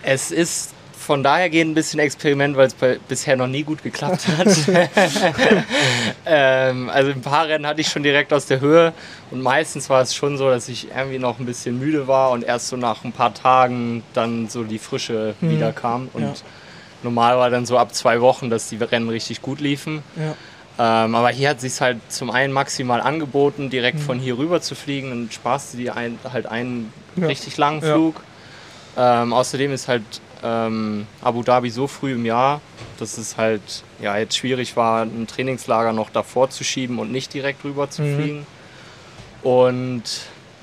Es 0.03 0.31
ist 0.31 0.73
von 1.01 1.23
daher 1.23 1.49
gehen 1.49 1.71
ein 1.71 1.73
bisschen 1.73 1.99
Experiment, 1.99 2.55
weil 2.55 2.67
es 2.67 2.75
bisher 3.07 3.35
noch 3.35 3.47
nie 3.47 3.63
gut 3.63 3.81
geklappt 3.81 4.27
hat. 4.37 4.47
ähm, 6.25 6.89
also 6.89 7.11
ein 7.11 7.21
paar 7.21 7.47
Rennen 7.47 7.65
hatte 7.65 7.81
ich 7.81 7.87
schon 7.87 8.03
direkt 8.03 8.31
aus 8.31 8.45
der 8.45 8.61
Höhe 8.61 8.93
und 9.31 9.41
meistens 9.41 9.89
war 9.89 10.01
es 10.01 10.13
schon 10.13 10.37
so, 10.37 10.49
dass 10.49 10.69
ich 10.69 10.89
irgendwie 10.95 11.17
noch 11.17 11.39
ein 11.39 11.45
bisschen 11.47 11.79
müde 11.79 12.07
war 12.07 12.29
und 12.29 12.43
erst 12.43 12.67
so 12.67 12.77
nach 12.77 13.03
ein 13.03 13.13
paar 13.13 13.33
Tagen 13.33 14.03
dann 14.13 14.47
so 14.47 14.63
die 14.63 14.77
Frische 14.77 15.33
mhm. 15.41 15.49
wieder 15.49 15.73
kam. 15.73 16.09
Und 16.13 16.21
ja. 16.21 16.33
normal 17.01 17.37
war 17.37 17.49
dann 17.49 17.65
so 17.65 17.79
ab 17.79 17.95
zwei 17.95 18.21
Wochen, 18.21 18.51
dass 18.51 18.69
die 18.69 18.77
Rennen 18.77 19.09
richtig 19.09 19.41
gut 19.41 19.59
liefen. 19.59 20.03
Ja. 20.15 21.05
Ähm, 21.05 21.15
aber 21.15 21.29
hier 21.29 21.49
hat 21.49 21.61
sich 21.61 21.81
halt 21.81 21.97
zum 22.09 22.29
einen 22.29 22.53
maximal 22.53 23.01
angeboten, 23.01 23.71
direkt 23.71 23.97
mhm. 23.97 24.03
von 24.03 24.19
hier 24.19 24.37
rüber 24.37 24.61
zu 24.61 24.75
fliegen. 24.75 25.09
Dann 25.09 25.31
sparst 25.31 25.73
du 25.73 25.77
dir 25.77 25.95
ein, 25.95 26.19
halt 26.31 26.45
einen 26.45 26.93
ja. 27.15 27.25
richtig 27.25 27.57
langen 27.57 27.81
Flug. 27.81 28.21
Ähm, 28.97 29.33
außerdem 29.33 29.71
ist 29.73 29.87
halt 29.87 30.03
ähm, 30.43 31.07
Abu 31.21 31.43
Dhabi 31.43 31.69
so 31.69 31.87
früh 31.87 32.13
im 32.13 32.25
Jahr, 32.25 32.61
dass 32.99 33.17
es 33.17 33.37
halt 33.37 33.61
ja, 34.01 34.17
jetzt 34.17 34.35
schwierig 34.37 34.75
war, 34.75 35.03
ein 35.03 35.27
Trainingslager 35.27 35.93
noch 35.93 36.09
davor 36.09 36.49
zu 36.49 36.63
schieben 36.63 36.99
und 36.99 37.11
nicht 37.11 37.33
direkt 37.33 37.63
rüber 37.63 37.89
zu 37.89 38.01
mhm. 38.01 38.15
fliegen. 38.15 38.47
Und 39.43 40.03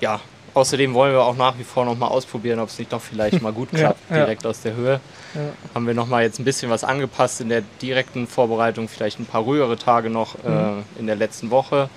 ja, 0.00 0.20
außerdem 0.54 0.94
wollen 0.94 1.12
wir 1.12 1.22
auch 1.22 1.36
nach 1.36 1.58
wie 1.58 1.64
vor 1.64 1.84
noch 1.84 1.96
mal 1.96 2.08
ausprobieren, 2.08 2.58
ob 2.60 2.68
es 2.68 2.78
nicht 2.78 2.92
doch 2.92 3.00
vielleicht 3.02 3.40
mal 3.42 3.52
gut 3.52 3.70
klappt, 3.70 4.00
Ja, 4.10 4.16
ja. 4.16 4.24
direkt 4.24 4.46
aus 4.46 4.60
der 4.62 4.74
Höhe. 4.74 5.00
Ja. 5.34 5.40
Haben 5.74 5.86
wir 5.86 5.94
noch 5.94 6.06
mal 6.06 6.22
jetzt 6.22 6.38
ein 6.38 6.44
bisschen 6.44 6.70
was 6.70 6.84
angepasst 6.84 7.40
in 7.40 7.48
der 7.48 7.62
direkten 7.82 8.26
Vorbereitung, 8.26 8.88
vielleicht 8.88 9.18
ein 9.20 9.26
paar 9.26 9.42
ruhigere 9.42 9.76
Tage 9.76 10.10
noch 10.10 10.36
Mhm. 10.44 10.84
äh, 10.96 11.00
in 11.00 11.06
der 11.06 11.16
letzten 11.16 11.50
Woche. 11.50 11.88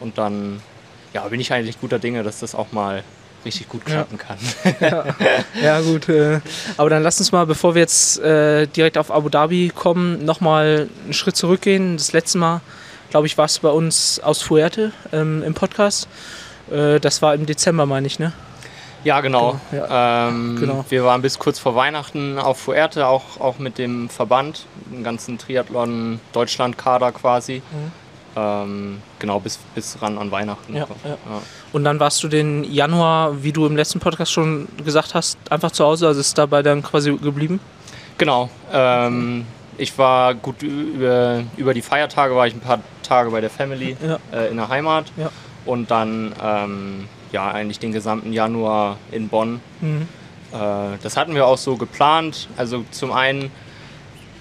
Und 0.00 0.18
dann 0.18 0.60
ja, 1.12 1.26
bin 1.28 1.40
ich 1.40 1.52
eigentlich 1.52 1.80
guter 1.80 1.98
Dinge, 1.98 2.22
dass 2.22 2.40
das 2.40 2.54
auch 2.54 2.72
mal 2.72 3.04
richtig 3.44 3.68
gut 3.68 3.82
Ja. 3.88 4.04
klappen 4.04 4.18
kann. 4.18 4.38
Ja, 5.62 5.80
gut. 5.80 6.08
Äh, 6.08 6.40
aber 6.76 6.90
dann 6.90 7.02
lass 7.02 7.18
uns 7.18 7.32
mal, 7.32 7.46
bevor 7.46 7.74
wir 7.74 7.80
jetzt 7.82 8.18
äh, 8.20 8.66
direkt 8.66 8.98
auf 8.98 9.10
Abu 9.10 9.28
Dhabi 9.28 9.70
kommen, 9.74 10.24
nochmal 10.24 10.88
einen 11.04 11.12
Schritt 11.12 11.36
zurückgehen. 11.36 11.96
Das 11.96 12.12
letzte 12.12 12.38
Mal, 12.38 12.60
glaube 13.10 13.26
ich, 13.26 13.36
warst 13.38 13.58
du 13.58 13.62
bei 13.62 13.70
uns 13.70 14.20
aus 14.20 14.42
Fuerte 14.42 14.92
ähm, 15.12 15.42
im 15.42 15.54
Podcast. 15.54 16.08
Äh, 16.70 17.00
das 17.00 17.22
war 17.22 17.34
im 17.34 17.46
Dezember, 17.46 17.86
meine 17.86 18.06
ich, 18.06 18.18
ne? 18.18 18.32
Ja, 19.04 19.20
genau. 19.20 19.60
Genau, 19.72 19.86
Ähm, 19.90 20.56
Genau. 20.60 20.84
Wir 20.88 21.04
waren 21.04 21.22
bis 21.22 21.38
kurz 21.40 21.58
vor 21.58 21.74
Weihnachten 21.74 22.38
auf 22.38 22.58
Fuerte, 22.58 23.08
auch, 23.08 23.40
auch 23.40 23.58
mit 23.58 23.76
dem 23.78 24.08
Verband, 24.08 24.66
den 24.92 25.02
ganzen 25.02 25.38
Triathlon-Deutschland-Kader 25.38 27.10
quasi. 27.12 27.62
Ähm, 28.34 28.98
genau, 29.18 29.40
bis, 29.40 29.58
bis 29.74 30.00
ran 30.00 30.16
an 30.18 30.30
Weihnachten. 30.30 30.74
Ja, 30.74 30.86
Ja. 31.04 31.10
ja. 31.10 31.16
Und 31.72 31.84
dann 31.84 32.00
warst 32.00 32.22
du 32.22 32.28
den 32.28 32.64
Januar, 32.64 33.42
wie 33.42 33.52
du 33.52 33.66
im 33.66 33.76
letzten 33.76 34.00
Podcast 34.00 34.32
schon 34.32 34.68
gesagt 34.84 35.14
hast, 35.14 35.38
einfach 35.50 35.70
zu 35.70 35.84
Hause, 35.84 36.06
also 36.06 36.20
ist 36.20 36.36
dabei 36.38 36.62
dann 36.62 36.82
quasi 36.82 37.12
geblieben? 37.16 37.60
Genau. 38.18 38.48
Ähm, 38.72 39.46
ich 39.78 39.96
war 39.98 40.34
gut 40.34 40.62
über, 40.62 41.42
über 41.56 41.74
die 41.74 41.82
Feiertage, 41.82 42.34
war 42.36 42.46
ich 42.46 42.54
ein 42.54 42.60
paar 42.60 42.80
Tage 43.02 43.30
bei 43.30 43.40
der 43.40 43.50
Family 43.50 43.96
äh, 44.32 44.48
in 44.50 44.56
der 44.56 44.68
Heimat. 44.68 45.12
Und 45.64 45.90
dann 45.90 46.32
ähm, 46.42 47.08
ja 47.32 47.50
eigentlich 47.50 47.78
den 47.78 47.92
gesamten 47.92 48.32
Januar 48.32 48.98
in 49.10 49.28
Bonn. 49.28 49.60
Mhm. 49.80 50.08
Äh, 50.52 50.56
das 51.02 51.16
hatten 51.16 51.34
wir 51.34 51.46
auch 51.46 51.58
so 51.58 51.76
geplant. 51.76 52.48
Also 52.56 52.84
zum 52.90 53.12
einen 53.12 53.50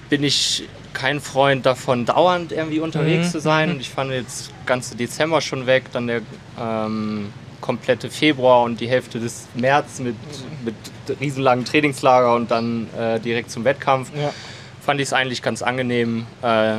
bin 0.09 0.23
ich 0.23 0.67
kein 1.01 1.19
Freund 1.19 1.65
davon, 1.65 2.05
dauernd 2.05 2.51
irgendwie 2.51 2.79
unterwegs 2.79 3.27
Mhm, 3.27 3.31
zu 3.31 3.39
sein. 3.39 3.71
Und 3.71 3.81
ich 3.81 3.89
fand 3.89 4.11
jetzt 4.11 4.51
ganze 4.67 4.95
Dezember 4.95 5.41
schon 5.41 5.65
weg, 5.65 5.85
dann 5.93 6.05
der 6.05 6.21
ähm, 6.59 7.33
komplette 7.59 8.11
Februar 8.11 8.61
und 8.63 8.79
die 8.79 8.87
Hälfte 8.87 9.19
des 9.19 9.47
März 9.55 9.99
mit, 9.99 10.15
mit 10.63 10.75
riesenlangen 11.19 11.65
Trainingslager 11.65 12.35
und 12.35 12.51
dann 12.51 12.87
äh, 12.97 13.19
direkt 13.19 13.49
zum 13.49 13.63
Wettkampf. 13.63 14.11
Ja. 14.15 14.31
Fand 14.79 14.99
ich 14.99 15.07
es 15.07 15.13
eigentlich 15.13 15.41
ganz 15.41 15.63
angenehm, 15.63 16.27
äh, 16.43 16.77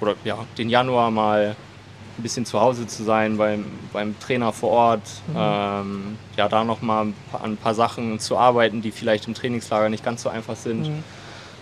oder 0.00 0.14
ja, 0.24 0.38
den 0.56 0.70
Januar 0.70 1.10
mal 1.10 1.56
ein 2.16 2.22
bisschen 2.22 2.46
zu 2.46 2.60
Hause 2.60 2.86
zu 2.86 3.02
sein 3.02 3.36
beim, 3.38 3.64
beim 3.92 4.14
Trainer 4.20 4.52
vor 4.52 4.70
Ort, 4.70 5.02
ähm, 5.36 6.16
ja, 6.36 6.48
da 6.48 6.62
nochmal 6.62 7.06
an 7.06 7.14
ein 7.42 7.56
paar 7.56 7.74
Sachen 7.74 8.20
zu 8.20 8.38
arbeiten, 8.38 8.82
die 8.82 8.92
vielleicht 8.92 9.26
im 9.26 9.34
Trainingslager 9.34 9.88
nicht 9.88 10.04
ganz 10.04 10.22
so 10.22 10.28
einfach 10.28 10.54
sind. 10.54 10.86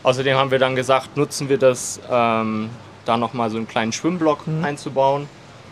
Außerdem 0.02 0.36
haben 0.36 0.50
wir 0.50 0.58
dann 0.58 0.74
gesagt, 0.74 1.16
nutzen 1.16 1.48
wir 1.48 1.58
das, 1.58 2.00
ähm, 2.10 2.70
da 3.04 3.16
nochmal 3.16 3.50
so 3.50 3.56
einen 3.56 3.68
kleinen 3.68 3.92
Schwimmblock 3.92 4.44
einzubauen. 4.62 5.28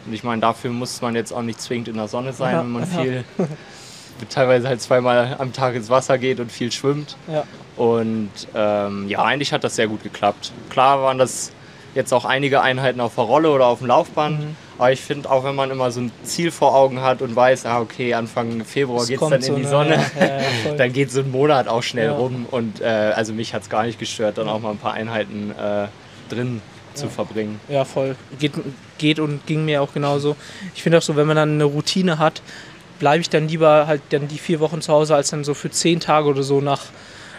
Und 0.06 0.12
ich 0.12 0.24
meine, 0.24 0.40
dafür 0.40 0.70
muss 0.70 1.00
man 1.02 1.14
jetzt 1.14 1.32
auch 1.32 1.42
nicht 1.42 1.60
zwingend 1.60 1.88
in 1.88 1.96
der 1.96 2.08
Sonne 2.08 2.32
sein, 2.32 2.54
Ja, 2.54 2.60
wenn 2.60 2.70
man 2.70 2.82
ja. 2.82 3.02
viel, 3.02 3.24
teilweise 4.28 4.68
halt 4.68 4.80
zweimal 4.80 5.36
am 5.38 5.52
Tag 5.52 5.74
ins 5.74 5.90
Wasser 5.90 6.18
geht 6.18 6.40
und 6.40 6.50
viel 6.50 6.72
schwimmt. 6.72 7.16
Ja. 7.28 7.44
Und 7.76 8.30
ähm, 8.54 9.08
ja, 9.08 9.22
eigentlich 9.22 9.52
hat 9.52 9.64
das 9.64 9.76
sehr 9.76 9.88
gut 9.88 10.02
geklappt. 10.02 10.52
Klar 10.70 11.02
waren 11.02 11.18
das 11.18 11.52
jetzt 11.94 12.12
auch 12.12 12.24
einige 12.24 12.60
Einheiten 12.62 13.00
auf 13.00 13.14
der 13.16 13.24
Rolle 13.24 13.50
oder 13.50 13.66
auf 13.66 13.78
dem 13.78 13.88
Laufband. 13.88 14.40
Mhm. 14.40 14.56
Aber 14.80 14.92
ich 14.92 15.02
finde, 15.02 15.30
auch 15.30 15.44
wenn 15.44 15.54
man 15.54 15.70
immer 15.70 15.90
so 15.90 16.00
ein 16.00 16.10
Ziel 16.22 16.50
vor 16.50 16.74
Augen 16.74 17.02
hat 17.02 17.20
und 17.20 17.36
weiß, 17.36 17.66
ah, 17.66 17.80
okay, 17.80 18.14
Anfang 18.14 18.64
Februar 18.64 19.04
geht 19.04 19.20
es 19.20 19.28
dann 19.28 19.32
in 19.34 19.42
so, 19.42 19.54
die 19.56 19.62
ne? 19.64 19.68
Sonne, 19.68 20.06
Ja, 20.18 20.74
dann 20.74 20.90
geht 20.94 21.10
so 21.10 21.20
ein 21.20 21.30
Monat 21.30 21.68
auch 21.68 21.82
schnell 21.82 22.08
rum. 22.08 22.46
Und 22.50 22.80
äh, 22.80 22.86
also 22.86 23.34
mich 23.34 23.52
hat 23.52 23.60
es 23.60 23.68
gar 23.68 23.82
nicht 23.82 23.98
gestört, 23.98 24.38
dann 24.38 24.48
auch 24.48 24.58
mal 24.58 24.70
ein 24.70 24.78
paar 24.78 24.94
Einheiten 24.94 25.50
äh, 25.50 25.88
drin 26.34 26.62
zu 26.94 27.10
verbringen. 27.10 27.60
Ja, 27.68 27.84
voll. 27.84 28.16
Geht, 28.38 28.52
geht 28.96 29.20
und 29.20 29.46
ging 29.46 29.66
mir 29.66 29.82
auch 29.82 29.92
genauso. 29.92 30.34
Ich 30.74 30.82
finde 30.82 30.96
auch 30.96 31.02
so, 31.02 31.14
wenn 31.14 31.26
man 31.26 31.36
dann 31.36 31.52
eine 31.56 31.64
Routine 31.64 32.18
hat, 32.18 32.40
bleibe 32.98 33.20
ich 33.20 33.28
dann 33.28 33.48
lieber 33.48 33.86
halt 33.86 34.00
dann 34.08 34.28
die 34.28 34.38
vier 34.38 34.60
Wochen 34.60 34.80
zu 34.80 34.94
Hause, 34.94 35.14
als 35.14 35.28
dann 35.28 35.44
so 35.44 35.52
für 35.52 35.70
zehn 35.70 36.00
Tage 36.00 36.26
oder 36.26 36.42
so 36.42 36.62
nach 36.62 36.84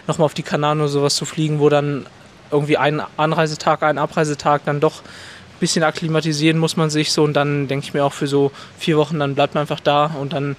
nochmal 0.06 0.26
auf 0.26 0.34
die 0.34 0.44
Kanaren 0.44 0.78
oder 0.78 0.88
sowas 0.88 1.16
zu 1.16 1.24
fliegen, 1.24 1.58
wo 1.58 1.68
dann 1.68 2.06
irgendwie 2.52 2.76
ein 2.76 3.02
Anreisetag, 3.16 3.82
ein 3.82 3.98
Abreisetag 3.98 4.64
dann 4.64 4.78
doch 4.78 5.02
bisschen 5.62 5.84
akklimatisieren 5.84 6.58
muss 6.58 6.76
man 6.76 6.90
sich 6.90 7.12
so 7.12 7.22
und 7.22 7.34
dann 7.34 7.68
denke 7.68 7.86
ich 7.86 7.94
mir 7.94 8.04
auch 8.04 8.12
für 8.12 8.26
so 8.26 8.50
vier 8.78 8.96
Wochen, 8.98 9.18
dann 9.20 9.34
bleibt 9.36 9.54
man 9.54 9.62
einfach 9.62 9.80
da 9.80 10.06
und 10.20 10.32
dann 10.32 10.56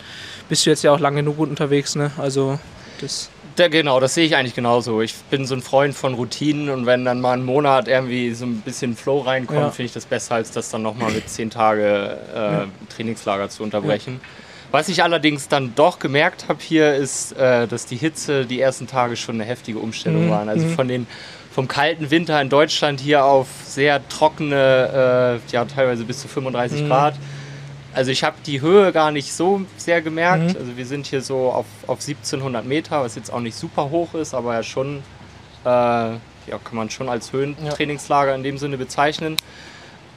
bist 0.49 0.65
du 0.65 0.69
jetzt 0.69 0.81
ja 0.83 0.91
auch 0.93 0.99
lang 0.99 1.15
genug 1.15 1.37
unterwegs, 1.39 1.95
ne? 1.95 2.11
Also 2.17 2.57
das 3.01 3.29
Da, 3.57 3.67
genau, 3.67 3.99
das 3.99 4.15
sehe 4.15 4.25
ich 4.25 4.35
eigentlich 4.35 4.55
genauso. 4.55 5.01
Ich 5.01 5.13
bin 5.29 5.45
so 5.45 5.53
ein 5.55 5.61
Freund 5.61 5.93
von 5.93 6.13
Routinen 6.15 6.69
und 6.69 6.85
wenn 6.87 7.05
dann 7.05 7.21
mal 7.21 7.33
ein 7.33 7.43
Monat 7.45 7.87
irgendwie 7.87 8.33
so 8.33 8.45
ein 8.45 8.61
bisschen 8.61 8.95
Flow 8.95 9.19
reinkommt, 9.19 9.59
Ja. 9.59 9.69
finde 9.69 9.85
ich 9.87 9.93
das 9.93 10.05
besser, 10.05 10.35
als 10.35 10.49
das 10.51 10.69
dann 10.71 10.81
nochmal 10.81 11.11
mit 11.11 11.29
zehn 11.29 11.49
Tage 11.51 12.17
äh, 12.33 12.93
Trainingslager 12.95 13.49
zu 13.49 13.61
unterbrechen. 13.61 14.21
Was 14.71 14.89
ich 14.89 15.03
allerdings 15.03 15.49
dann 15.49 15.75
doch 15.75 15.99
gemerkt 15.99 16.45
habe 16.47 16.59
hier, 16.63 16.95
ist, 16.95 17.33
äh, 17.33 17.67
dass 17.67 17.85
die 17.85 17.95
Hitze 17.97 18.45
die 18.47 18.59
ersten 18.59 18.87
Tage 18.87 19.15
schon 19.17 19.35
eine 19.35 19.43
heftige 19.43 19.77
Umstellung 19.77 20.25
Mhm, 20.25 20.29
waren. 20.31 20.49
Also 20.49 20.65
von 20.67 20.87
den 20.87 21.05
vom 21.53 21.67
kalten 21.67 22.09
Winter 22.11 22.41
in 22.41 22.49
Deutschland 22.49 22.99
hier 22.99 23.23
auf 23.25 23.47
sehr 23.65 24.07
trockene, 24.09 25.39
äh, 25.47 25.51
ja 25.51 25.65
teilweise 25.65 26.03
bis 26.03 26.19
zu 26.21 26.27
35 26.27 26.81
Mhm. 26.83 26.87
Grad. 26.87 27.15
Also 27.93 28.09
ich 28.09 28.23
habe 28.23 28.35
die 28.45 28.59
Höhe 28.61 28.91
gar 28.91 29.11
nicht 29.11 29.31
so 29.33 29.61
sehr 29.77 30.01
gemerkt. 30.01 30.53
Mhm. 30.53 30.59
Also 30.59 30.77
wir 30.77 30.85
sind 30.87 31.05
hier 31.05 31.21
so 31.21 31.51
auf, 31.51 31.67
auf 31.85 31.99
1700 32.01 32.65
Meter, 32.65 33.01
was 33.03 33.13
jetzt 33.15 33.31
auch 33.31 33.39
nicht 33.39 33.55
super 33.55 33.91
hoch 33.91 34.15
ist, 34.15 34.33
aber 34.33 34.55
ja 34.55 34.63
schon, 34.63 35.03
äh, 35.63 35.69
ja, 35.69 36.17
kann 36.63 36.75
man 36.75 36.89
schon 36.89 37.07
als 37.07 37.31
Höhentrainingslager 37.31 38.33
in 38.33 38.41
dem 38.43 38.57
Sinne 38.57 38.77
bezeichnen. 38.77 39.37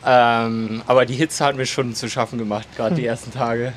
Ähm, 0.09 0.83
aber 0.87 1.05
die 1.05 1.15
Hitze 1.15 1.45
hat 1.45 1.57
mir 1.57 1.67
schon 1.67 1.95
zu 1.95 2.09
schaffen 2.09 2.39
gemacht, 2.39 2.67
gerade 2.77 2.95
die 2.95 3.05
ersten 3.05 3.33
Tage. 3.33 3.73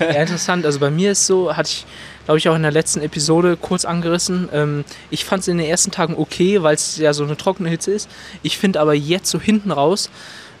Ja, 0.00 0.06
interessant. 0.22 0.64
Also 0.64 0.78
bei 0.78 0.90
mir 0.90 1.12
ist 1.12 1.26
so, 1.26 1.54
hatte 1.56 1.68
ich, 1.70 1.84
glaube 2.24 2.38
ich, 2.38 2.48
auch 2.48 2.56
in 2.56 2.62
der 2.62 2.72
letzten 2.72 3.00
Episode 3.00 3.56
kurz 3.56 3.84
angerissen. 3.84 4.48
Ähm, 4.52 4.84
ich 5.10 5.24
fand 5.24 5.42
es 5.42 5.48
in 5.48 5.58
den 5.58 5.66
ersten 5.66 5.90
Tagen 5.90 6.14
okay, 6.16 6.62
weil 6.62 6.74
es 6.74 6.96
ja 6.96 7.12
so 7.12 7.24
eine 7.24 7.36
trockene 7.36 7.68
Hitze 7.68 7.92
ist. 7.92 8.08
Ich 8.42 8.58
finde 8.58 8.80
aber 8.80 8.94
jetzt 8.94 9.30
so 9.30 9.40
hinten 9.40 9.70
raus 9.70 10.10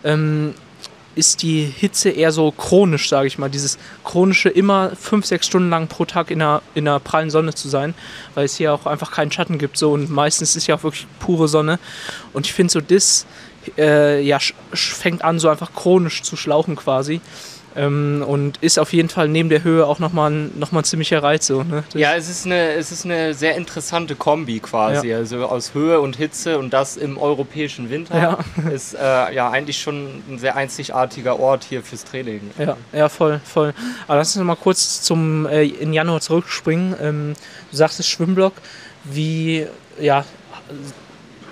ähm, 0.04 0.54
ist 1.14 1.42
die 1.42 1.64
Hitze 1.64 2.10
eher 2.10 2.32
so 2.32 2.50
chronisch, 2.52 3.08
sage 3.08 3.26
ich 3.26 3.38
mal. 3.38 3.50
Dieses 3.50 3.78
chronische, 4.04 4.48
immer 4.48 4.92
fünf, 4.96 5.26
sechs 5.26 5.46
Stunden 5.46 5.68
lang 5.68 5.88
pro 5.88 6.04
Tag 6.04 6.30
in 6.30 6.38
der, 6.38 6.62
in 6.74 6.86
der 6.86 7.00
prallen 7.00 7.30
Sonne 7.30 7.54
zu 7.54 7.68
sein, 7.68 7.94
weil 8.34 8.46
es 8.46 8.56
hier 8.56 8.72
auch 8.72 8.86
einfach 8.86 9.10
keinen 9.10 9.30
Schatten 9.30 9.58
gibt. 9.58 9.76
So 9.76 9.92
und 9.92 10.10
meistens 10.10 10.56
ist 10.56 10.66
ja 10.66 10.76
auch 10.76 10.82
wirklich 10.84 11.06
pure 11.18 11.48
Sonne. 11.48 11.78
Und 12.32 12.46
ich 12.46 12.52
finde 12.52 12.72
so, 12.72 12.80
das 12.80 13.26
äh, 13.76 14.22
ja, 14.22 14.38
fängt 14.72 15.22
an, 15.22 15.38
so 15.38 15.48
einfach 15.48 15.72
chronisch 15.74 16.22
zu 16.22 16.36
schlauchen 16.36 16.76
quasi. 16.76 17.20
Ähm, 17.76 18.24
und 18.26 18.58
ist 18.58 18.78
auf 18.78 18.92
jeden 18.92 19.08
Fall 19.08 19.28
neben 19.28 19.48
der 19.48 19.64
Höhe 19.64 19.86
auch 19.86 19.98
nochmal 19.98 20.30
ein, 20.30 20.58
noch 20.58 20.72
mal 20.72 20.80
ein 20.80 20.84
ziemlicher 20.84 21.22
Reiz. 21.22 21.46
So, 21.46 21.62
ne? 21.62 21.84
Ja, 21.94 22.14
es 22.14 22.28
ist 22.28 22.46
eine, 22.46 22.72
es 22.72 22.92
ist 22.92 23.04
eine 23.04 23.34
sehr 23.34 23.56
interessante 23.56 24.14
Kombi 24.14 24.60
quasi. 24.60 25.12
Also 25.12 25.46
aus 25.46 25.74
Höhe 25.74 26.00
und 26.00 26.16
Hitze 26.16 26.58
und 26.58 26.72
das 26.72 26.96
im 26.96 27.18
europäischen 27.18 27.90
Winter 27.90 28.16
Ja. 28.16 28.38
ist 28.70 28.94
äh, 28.94 29.34
ja 29.34 29.50
eigentlich 29.50 29.80
schon 29.80 30.22
ein 30.28 30.38
sehr 30.38 30.56
einzigartiger 30.56 31.38
Ort 31.38 31.64
hier 31.64 31.82
fürs 31.82 32.04
Training. 32.04 32.50
Ja, 32.58 32.76
ja, 32.92 33.08
voll, 33.08 33.40
voll. 33.44 33.74
Aber 34.06 34.18
lass 34.18 34.28
uns 34.28 34.36
noch 34.36 34.44
mal 34.44 34.56
kurz 34.56 35.02
zum 35.02 35.46
äh, 35.46 35.64
in 35.64 35.92
Januar 35.92 36.20
zurückspringen. 36.20 36.94
Ähm, 37.00 37.34
du 37.70 37.76
sagtest 37.76 38.08
Schwimmblock. 38.08 38.54
Wie, 39.04 39.66
ja, 40.00 40.24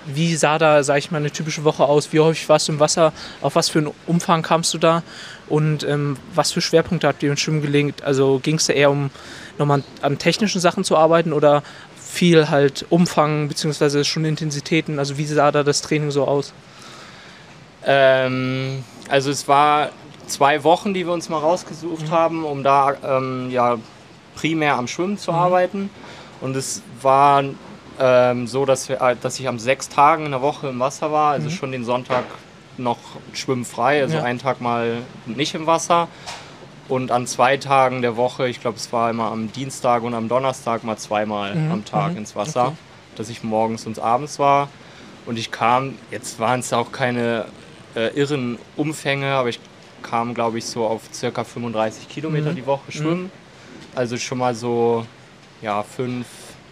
wie 0.05 0.35
sah 0.35 0.57
da, 0.57 0.83
sag 0.83 0.97
ich 0.97 1.11
mal, 1.11 1.17
eine 1.17 1.31
typische 1.31 1.63
Woche 1.63 1.83
aus? 1.83 2.11
Wie 2.13 2.19
häufig 2.19 2.47
warst 2.49 2.67
du 2.67 2.73
im 2.73 2.79
Wasser? 2.79 3.13
Auf 3.41 3.55
was 3.55 3.69
für 3.69 3.79
einen 3.79 3.91
Umfang 4.07 4.41
kamst 4.41 4.73
du 4.73 4.77
da? 4.77 5.03
Und 5.51 5.83
ähm, 5.83 6.15
was 6.33 6.53
für 6.53 6.61
Schwerpunkte 6.61 7.09
habt 7.09 7.21
ihr 7.23 7.29
im 7.29 7.35
Schwimmen 7.35 7.61
gelegt? 7.61 8.03
Also 8.03 8.39
ging 8.41 8.55
es 8.55 8.67
da 8.67 8.73
eher 8.73 8.89
um 8.89 9.09
nochmal 9.57 9.83
an 10.01 10.17
technischen 10.17 10.61
Sachen 10.61 10.85
zu 10.85 10.95
arbeiten 10.95 11.33
oder 11.33 11.61
viel 11.99 12.49
halt 12.49 12.85
Umfang 12.89 13.49
beziehungsweise 13.49 14.05
schon 14.05 14.23
Intensitäten? 14.23 14.97
Also 14.97 15.17
wie 15.17 15.25
sah 15.25 15.51
da 15.51 15.63
das 15.63 15.81
Training 15.81 16.09
so 16.09 16.23
aus? 16.25 16.53
Ähm, 17.85 18.85
also 19.09 19.29
es 19.29 19.49
war 19.49 19.89
zwei 20.25 20.63
Wochen, 20.63 20.93
die 20.93 21.05
wir 21.05 21.11
uns 21.11 21.27
mal 21.27 21.39
rausgesucht 21.39 22.09
haben, 22.09 22.45
um 22.45 22.63
da 22.63 22.95
ähm, 23.03 23.49
ja 23.51 23.77
primär 24.35 24.75
am 24.75 24.87
Schwimmen 24.87 25.17
zu 25.17 25.33
arbeiten. 25.33 25.89
Und 26.39 26.55
es 26.55 26.81
war 27.01 27.43
ähm, 27.99 28.47
so, 28.47 28.63
dass, 28.63 28.87
wir, 28.87 29.01
äh, 29.01 29.17
dass 29.21 29.37
ich 29.37 29.49
am 29.49 29.59
sechs 29.59 29.89
Tagen 29.89 30.27
in 30.27 30.31
der 30.31 30.41
Woche 30.41 30.69
im 30.69 30.79
Wasser 30.79 31.11
war, 31.11 31.33
also 31.33 31.49
schon 31.49 31.73
den 31.73 31.83
Sonntag 31.83 32.23
noch 32.77 32.97
schwimmfrei, 33.33 34.01
also 34.01 34.17
Ja. 34.17 34.23
einen 34.23 34.39
Tag 34.39 34.61
mal 34.61 34.97
nicht 35.25 35.53
im 35.55 35.65
Wasser. 35.67 36.07
Und 36.87 37.11
an 37.11 37.25
zwei 37.27 37.55
Tagen 37.57 38.01
der 38.01 38.17
Woche, 38.17 38.49
ich 38.49 38.59
glaube, 38.59 38.77
es 38.77 38.91
war 38.91 39.09
immer 39.09 39.31
am 39.31 39.51
Dienstag 39.51 40.03
und 40.03 40.13
am 40.13 40.27
Donnerstag 40.27 40.83
mal 40.83 40.97
zweimal 40.97 41.51
am 41.71 41.85
Tag 41.85 42.15
ins 42.17 42.35
Wasser, 42.35 42.73
dass 43.15 43.29
ich 43.29 43.43
morgens 43.43 43.85
und 43.85 43.97
abends 43.99 44.39
war. 44.39 44.67
Und 45.25 45.37
ich 45.39 45.51
kam, 45.51 45.95
jetzt 46.09 46.39
waren 46.39 46.59
es 46.61 46.73
auch 46.73 46.91
keine 46.91 47.45
äh, 47.95 48.07
irren 48.19 48.57
Umfänge, 48.75 49.27
aber 49.27 49.49
ich 49.49 49.59
kam, 50.01 50.33
glaube 50.33 50.57
ich, 50.57 50.65
so 50.65 50.85
auf 50.85 51.03
circa 51.13 51.43
35 51.43 52.09
Kilometer 52.09 52.53
die 52.53 52.65
Woche 52.65 52.91
schwimmen. 52.91 53.31
also 53.95 54.17
schon 54.17 54.39
mal 54.39 54.55
so 54.55 55.05
ja, 55.61 55.83
fünf 55.83 56.25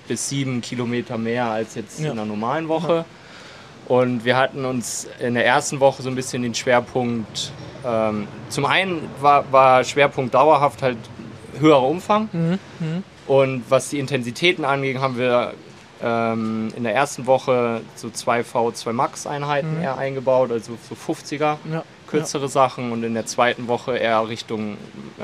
bis 0.08 0.28
sieben 0.30 0.62
Kilometer 0.62 1.18
mehr 1.18 1.46
als 1.52 1.76
jetzt 1.76 2.00
Ja. 2.00 2.08
in 2.08 2.12
einer 2.14 2.26
normalen 2.26 2.68
Woche. 2.68 3.06
Und 3.90 4.24
wir 4.24 4.38
hatten 4.38 4.64
uns 4.66 5.08
in 5.20 5.34
der 5.34 5.46
ersten 5.46 5.80
Woche 5.82 6.02
so 6.04 6.10
ein 6.10 6.16
bisschen 6.16 6.44
den 6.44 6.54
Schwerpunkt, 6.56 7.52
ähm, 7.86 8.28
zum 8.50 8.66
einen 8.66 9.02
war, 9.20 9.52
war 9.52 9.84
Schwerpunkt 9.84 10.34
dauerhaft 10.34 10.82
halt 10.82 10.98
höherer 11.60 11.84
Umfang. 11.84 12.30
Und 13.28 13.64
was 13.70 13.90
die 13.90 14.00
Intensitäten 14.00 14.64
anging, 14.64 15.02
haben 15.02 15.18
wir 15.18 15.54
ähm, 16.04 16.70
in 16.76 16.84
der 16.84 16.94
ersten 16.96 17.26
Woche 17.26 17.82
so 17.96 18.10
zwei 18.12 18.42
V2 18.42 18.94
Max 18.94 19.26
Einheiten 19.28 19.82
eher 19.82 19.98
eingebaut, 19.98 20.52
also 20.52 20.78
so 20.88 20.96
50er 20.96 21.58
Ja. 21.72 21.84
kürzere 22.08 22.48
Sachen 22.48 22.92
und 22.92 23.04
in 23.04 23.14
der 23.16 23.26
zweiten 23.26 23.68
Woche 23.68 23.98
eher 23.98 24.28
Richtung 24.30 24.78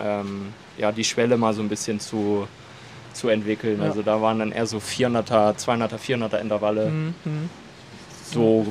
ähm, 0.03 0.53
ja, 0.78 0.91
die 0.91 1.03
Schwelle 1.05 1.38
mal 1.38 1.53
so 1.53 1.61
ein 1.61 1.70
bisschen 1.70 1.99
zu, 1.99 2.47
zu 3.13 3.30
entwickeln. 3.30 3.80
Ja. 3.80 3.86
Also 3.89 4.01
da 4.01 4.22
waren 4.22 4.39
dann 4.39 4.51
eher 4.51 4.66
so 4.66 4.78
400er, 4.80 5.55
200er, 5.55 5.97
400er 5.97 6.39
Intervalle. 6.41 6.91
So, 8.32 8.65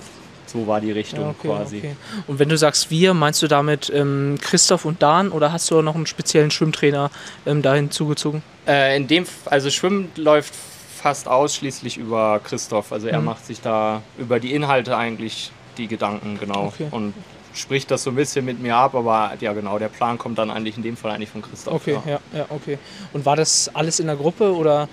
so 0.46 0.66
war 0.66 0.80
die 0.80 0.92
Richtung 0.92 1.20
Ja, 1.20 1.30
okay, 1.30 1.48
quasi. 1.48 1.78
okay. 1.78 1.96
Und 2.26 2.38
wenn 2.38 2.48
du 2.48 2.56
sagst 2.58 2.90
wir, 2.90 3.14
meinst 3.14 3.42
du 3.42 3.48
damit 3.48 3.90
ähm, 3.94 4.36
Christoph 4.40 4.84
und 4.84 5.02
Dan 5.02 5.30
oder 5.30 5.52
hast 5.52 5.70
du 5.70 5.82
noch 5.82 5.94
einen 5.94 6.06
speziellen 6.06 6.50
Schwimmtrainer 6.50 7.10
ähm, 7.46 7.62
dahin 7.62 7.90
zugezogen? 7.90 8.42
Äh, 8.66 8.96
in 8.96 9.06
dem, 9.06 9.26
also 9.46 9.70
Schwimmen 9.70 10.10
läuft 10.16 10.54
fast 10.96 11.28
ausschließlich 11.28 11.96
über 11.98 12.40
Christoph. 12.42 12.92
Also 12.92 13.08
er 13.08 13.18
Mhm. 13.20 13.26
macht 13.26 13.46
sich 13.46 13.60
da 13.60 14.02
über 14.18 14.40
die 14.40 14.54
Inhalte 14.54 14.96
eigentlich 14.96 15.50
die 15.76 15.86
Gedanken, 15.88 16.38
genau. 16.38 16.66
Okay. 16.66 16.86
Und 16.90 17.14
spricht 17.52 17.90
das 17.90 18.02
so 18.04 18.10
ein 18.10 18.16
bisschen 18.16 18.44
mit 18.44 18.60
mir 18.60 18.74
ab, 18.74 18.94
aber 18.94 19.32
ja 19.40 19.52
genau, 19.52 19.78
der 19.78 19.88
Plan 19.88 20.18
kommt 20.18 20.38
dann 20.38 20.50
eigentlich 20.50 20.76
in 20.76 20.82
dem 20.82 20.96
Fall 20.96 21.12
eigentlich 21.12 21.30
von 21.30 21.42
Christoph. 21.42 21.74
Okay, 21.74 21.98
ja. 22.06 22.12
ja, 22.32 22.38
ja, 22.38 22.46
okay. 22.48 22.78
Und 23.12 23.24
war 23.26 23.36
das 23.36 23.70
alles 23.74 24.00
in 24.00 24.06
der 24.06 24.16
Gruppe 24.16 24.54
oder 24.54 24.88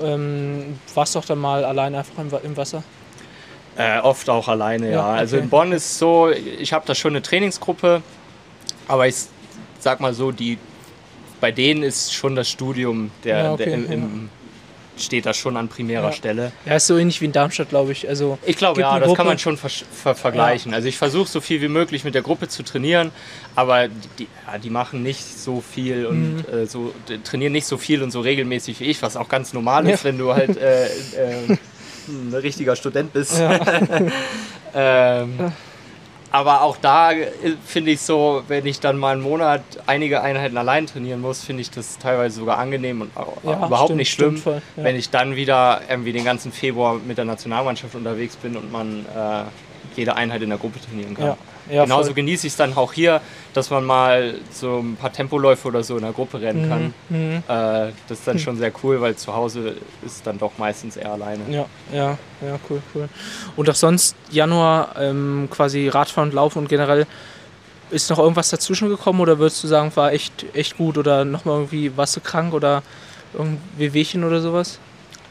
ähm, 0.00 0.78
warst 0.94 1.14
du 1.14 1.18
auch 1.18 1.24
dann 1.24 1.38
mal 1.38 1.64
allein 1.64 1.94
einfach 1.94 2.16
im, 2.18 2.30
im 2.44 2.56
Wasser? 2.56 2.82
Äh, 3.78 4.00
oft 4.00 4.28
auch 4.28 4.48
alleine, 4.48 4.86
ja. 4.86 4.92
Ja, 4.92 5.06
Also 5.12 5.36
okay. 5.36 5.44
in 5.44 5.50
Bonn 5.50 5.72
ist 5.72 5.84
es 5.86 5.98
so, 5.98 6.30
ich 6.30 6.72
habe 6.72 6.84
da 6.86 6.94
schon 6.94 7.12
eine 7.12 7.22
Trainingsgruppe, 7.22 8.02
aber 8.88 9.06
ich 9.06 9.14
sag 9.78 10.00
mal 10.00 10.12
so, 10.12 10.32
die 10.32 10.58
bei 11.40 11.52
denen 11.52 11.84
ist 11.84 12.12
schon 12.12 12.34
das 12.34 12.50
Studium, 12.50 13.12
der, 13.22 13.38
Ja, 13.44 13.52
okay, 13.52 13.64
der 13.66 13.74
im, 13.74 13.92
im, 13.92 14.30
steht 14.96 15.24
da 15.26 15.32
schon 15.32 15.56
an 15.56 15.68
primärer 15.68 16.06
Ja. 16.06 16.12
Stelle. 16.12 16.50
Ja, 16.66 16.74
ist 16.74 16.88
so 16.88 16.96
ähnlich 16.98 17.20
wie 17.20 17.26
in 17.26 17.30
Darmstadt, 17.32 17.68
glaube 17.68 17.92
ich. 17.92 18.08
Also 18.08 18.36
Ich 18.44 18.56
glaube, 18.56 18.80
ja, 18.80 18.98
das 18.98 19.06
Gruppe. 19.06 19.16
kann 19.18 19.26
man 19.28 19.38
schon 19.38 19.56
ver 19.56 19.70
ver 19.70 20.16
vergleichen. 20.16 20.74
Also 20.74 20.88
ich 20.88 20.98
versuche 20.98 21.28
so 21.28 21.40
viel 21.40 21.60
wie 21.62 21.68
möglich 21.68 22.02
mit 22.02 22.16
der 22.16 22.22
Gruppe 22.22 22.48
zu 22.48 22.64
trainieren, 22.64 23.12
aber 23.54 23.86
die, 24.18 24.26
die 24.64 24.70
machen 24.70 25.04
nicht 25.04 25.22
so 25.38 25.60
viel 25.60 26.04
und 26.06 26.38
Mhm. 26.38 26.44
äh, 26.52 26.66
so 26.66 26.92
trainieren 27.22 27.52
nicht 27.52 27.66
so 27.68 27.78
viel 27.78 28.02
und 28.02 28.10
so 28.10 28.18
regelmäßig 28.20 28.80
wie 28.80 28.86
ich, 28.86 29.00
was 29.00 29.16
auch 29.16 29.28
ganz 29.28 29.52
normal 29.52 29.88
ist, 29.88 30.02
wenn 30.02 30.18
du 30.18 30.34
halt 30.34 30.56
äh, 30.56 30.86
äh, 30.86 31.56
ein 32.08 32.34
richtiger 32.34 32.76
Student 32.76 33.12
bist. 33.12 33.40
ähm, 34.74 35.52
aber 36.30 36.62
auch 36.62 36.76
da 36.76 37.12
äh, 37.12 37.26
finde 37.64 37.92
ich 37.92 38.00
so, 38.00 38.42
wenn 38.48 38.66
ich 38.66 38.80
dann 38.80 38.98
mal 38.98 39.12
einen 39.12 39.22
Monat 39.22 39.62
einige 39.86 40.22
Einheiten 40.22 40.56
allein 40.56 40.86
trainieren 40.86 41.20
muss, 41.20 41.42
finde 41.42 41.62
ich 41.62 41.70
das 41.70 41.98
teilweise 41.98 42.40
sogar 42.40 42.58
angenehm 42.58 43.00
und 43.02 43.10
Ja, 43.44 43.66
überhaupt 43.66 43.84
stimmt, 43.86 43.96
nicht 43.98 44.12
schlimm, 44.12 44.36
stimmt 44.36 44.62
ja. 44.76 44.84
wenn 44.84 44.96
ich 44.96 45.10
dann 45.10 45.36
wieder 45.36 45.80
irgendwie 45.88 46.12
den 46.12 46.24
ganzen 46.24 46.52
Februar 46.52 46.94
mit 46.94 47.16
der 47.16 47.24
Nationalmannschaft 47.24 47.94
unterwegs 47.94 48.36
bin 48.36 48.56
und 48.56 48.70
man 48.70 49.06
äh, 49.06 49.44
jede 49.98 50.16
Einheit 50.16 50.40
in 50.42 50.48
der 50.48 50.58
Gruppe 50.58 50.80
trainieren 50.80 51.14
kann. 51.14 51.26
ja, 51.26 51.36
ja, 51.70 51.82
Genauso 51.84 52.06
voll. 52.06 52.14
genieße 52.14 52.46
ich 52.46 52.52
es 52.54 52.56
dann 52.56 52.74
auch 52.76 52.92
hier, 52.92 53.20
dass 53.52 53.68
man 53.70 53.84
mal 53.84 54.36
so 54.50 54.78
ein 54.78 54.96
paar 54.96 55.12
Tempoläufe 55.12 55.68
oder 55.68 55.82
so 55.82 55.96
in 55.96 56.02
der 56.02 56.12
Gruppe 56.12 56.40
rennen 56.40 56.68
kann. 56.68 56.94
Mhm. 57.10 57.42
Äh, 57.46 57.92
das 58.08 58.20
ist 58.20 58.26
dann 58.28 58.38
schon 58.38 58.56
sehr 58.56 58.72
cool, 58.82 59.00
weil 59.00 59.16
zu 59.16 59.34
Hause 59.34 59.74
ist 60.04 60.26
dann 60.26 60.38
doch 60.38 60.52
meistens 60.56 60.96
eher 60.96 61.12
alleine. 61.12 61.42
Ja, 61.50 61.66
ja, 61.92 62.18
ja, 62.40 62.58
cool, 62.70 62.80
cool. 62.94 63.08
Und 63.56 63.68
auch 63.68 63.74
sonst 63.74 64.16
Januar 64.30 64.94
ähm, 64.98 65.48
quasi 65.50 65.88
Radfahren, 65.88 66.32
Laufen 66.32 66.60
und 66.60 66.68
generell 66.68 67.06
ist 67.90 68.08
noch 68.10 68.18
irgendwas 68.18 68.50
dazwischen 68.50 68.88
gekommen 68.88 69.20
oder 69.20 69.38
würdest 69.38 69.62
du 69.64 69.68
sagen, 69.68 69.90
war 69.94 70.12
echt, 70.12 70.44
echt 70.54 70.76
gut 70.76 70.96
oder 70.98 71.24
nochmal 71.24 71.56
irgendwie 71.56 71.96
warst 71.96 72.16
du 72.16 72.20
krank 72.20 72.52
oder 72.54 72.82
irgendein 73.32 73.60
Wehwehchen 73.76 74.24
oder 74.24 74.40
sowas? 74.40 74.78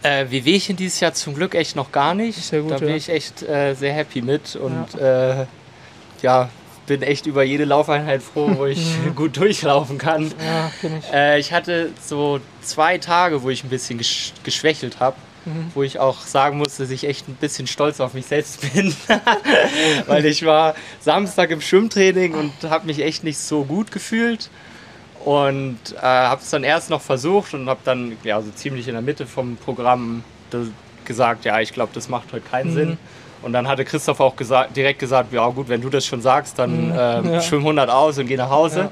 Äh, 0.08 0.32
Wehwehchen 0.32 0.78
dieses 0.78 1.00
Jahr 1.00 1.14
zum 1.14 1.36
Glück 1.36 1.54
echt 1.54 1.76
noch 1.76 1.92
gar 1.92 2.14
nicht. 2.14 2.42
Sehr 2.42 2.62
gut, 2.62 2.72
da 2.72 2.78
bin 2.78 2.90
ja. 2.90 2.96
ich 2.96 3.10
echt 3.10 3.44
äh, 3.44 3.74
sehr 3.74 3.94
happy 3.94 4.22
mit 4.22 4.56
und 4.56 4.86
ja. 4.94 5.42
Äh, 5.42 5.46
ja, 6.22 6.50
bin 6.88 7.02
echt 7.02 7.26
über 7.26 7.44
jede 7.44 7.66
Laufeinheit 7.66 8.24
froh, 8.24 8.52
wo 8.56 8.66
ich 8.66 8.80
gut 9.16 9.38
durchlaufen 9.38 9.98
kann. 9.98 10.32
Ja, 10.44 10.72
ich. 10.82 11.14
Äh, 11.14 11.40
ich 11.40 11.52
hatte 11.52 11.92
so 12.02 12.40
zwei 12.62 12.98
Tage, 12.98 13.44
wo 13.44 13.50
ich 13.50 13.64
ein 13.64 13.70
bisschen 13.70 13.98
gesch 13.98 14.34
geschwächelt 14.44 15.00
habe. 15.00 15.18
Mhm. 15.46 15.72
Wo 15.74 15.84
ich 15.84 16.00
auch 16.00 16.22
sagen 16.22 16.58
musste, 16.58 16.84
dass 16.84 16.92
ich 16.92 17.06
echt 17.06 17.28
ein 17.28 17.36
bisschen 17.36 17.68
stolz 17.68 18.00
auf 18.00 18.14
mich 18.14 18.26
selbst 18.26 18.62
bin. 18.74 18.96
Weil 20.06 20.26
ich 20.26 20.46
war 20.46 20.76
Samstag 21.00 21.52
im 21.52 21.62
Schwimmtraining 21.62 22.34
und 22.34 22.52
habe 22.70 22.86
mich 22.88 23.02
echt 23.02 23.24
nicht 23.24 23.38
so 23.38 23.64
gut 23.64 23.92
gefühlt. 23.92 24.50
Und 25.28 25.78
äh, 25.98 26.06
habe 26.06 26.42
es 26.42 26.50
dann 26.52 26.64
erst 26.64 26.90
noch 26.90 27.02
versucht 27.02 27.54
und 27.54 27.68
habe 27.68 27.82
dann 27.84 28.16
ja, 28.24 28.42
so 28.42 28.50
ziemlich 28.52 28.88
in 28.88 28.94
der 28.94 29.02
Mitte 29.02 29.26
vom 29.28 29.58
Programm 29.58 30.24
gesagt, 31.04 31.44
ja, 31.44 31.60
ich 31.60 31.74
glaube, 31.74 31.92
das 31.94 32.08
macht 32.08 32.32
heute 32.32 32.48
keinen 32.50 32.70
Mhm. 32.70 32.74
Sinn. 32.74 32.98
Und 33.42 33.52
dann 33.52 33.68
hatte 33.68 33.84
Christoph 33.84 34.22
auch 34.22 34.38
gesagt, 34.38 34.78
direkt 34.78 35.00
gesagt, 35.00 35.34
ja 35.34 35.46
gut, 35.50 35.68
wenn 35.68 35.82
du 35.82 35.90
das 35.90 36.06
schon 36.06 36.22
sagst, 36.22 36.58
dann 36.58 36.88
Mhm. 36.88 36.94
ähm, 36.98 37.34
Ja. 37.34 37.42
schwimm 37.42 37.64
100 37.66 37.90
aus 37.90 38.18
und 38.18 38.28
geh 38.28 38.38
nach 38.38 38.50
Hause. 38.50 38.80
Ja. 38.80 38.92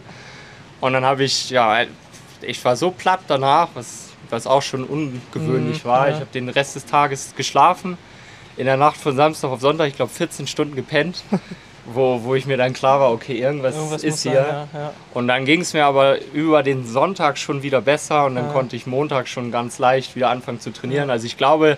Und 0.82 0.92
dann 0.92 1.06
habe 1.06 1.24
ich, 1.24 1.50
ja, 1.52 1.84
ich 2.42 2.66
war 2.66 2.76
so 2.76 2.92
platt 2.92 3.22
danach, 3.30 3.70
was, 3.74 4.10
was 4.30 4.46
auch 4.46 4.62
schon 4.62 4.84
ungewöhnlich 4.84 5.86
Mhm, 5.86 5.88
war. 5.88 6.08
ja. 6.10 6.16
Ich 6.16 6.20
habe 6.20 6.32
den 6.34 6.50
Rest 6.50 6.76
des 6.76 6.86
Tages 6.86 7.34
geschlafen. 7.38 7.98
In 8.58 8.66
der 8.66 8.78
Nacht 8.78 8.98
von 8.98 9.16
Samstag 9.16 9.50
auf 9.50 9.62
Sonntag, 9.62 9.88
ich 9.88 9.96
glaube 9.96 10.12
14 10.14 10.48
Stunden 10.48 10.76
gepennt, 10.76 11.24
wo, 11.86 12.24
wo 12.24 12.36
ich 12.36 12.46
mir 12.46 12.58
dann 12.58 12.74
klar 12.74 13.00
war, 13.00 13.12
okay, 13.12 13.38
irgendwas, 13.38 13.76
Irgendwas 13.76 14.04
ist 14.04 14.24
hier. 14.24 14.32
sein, 14.34 14.68
ja, 14.74 14.80
ja. 14.80 14.94
Und 15.14 15.28
dann 15.28 15.46
ging 15.46 15.62
es 15.62 15.74
mir 15.74 15.86
aber 15.86 16.18
über 16.34 16.64
den 16.64 16.86
Sonntag 16.88 17.38
schon 17.38 17.64
wieder 17.64 17.82
besser 17.82 18.26
und 18.26 18.36
dann 18.36 18.46
Ja. 18.48 18.52
konnte 18.52 18.76
ich 18.76 18.88
Montag 18.88 19.28
schon 19.28 19.52
ganz 19.52 19.78
leicht 19.80 20.16
wieder 20.16 20.30
anfangen 20.30 20.60
zu 20.60 20.72
trainieren. 20.72 21.10
Also 21.10 21.26
ich 21.26 21.38
glaube, 21.38 21.78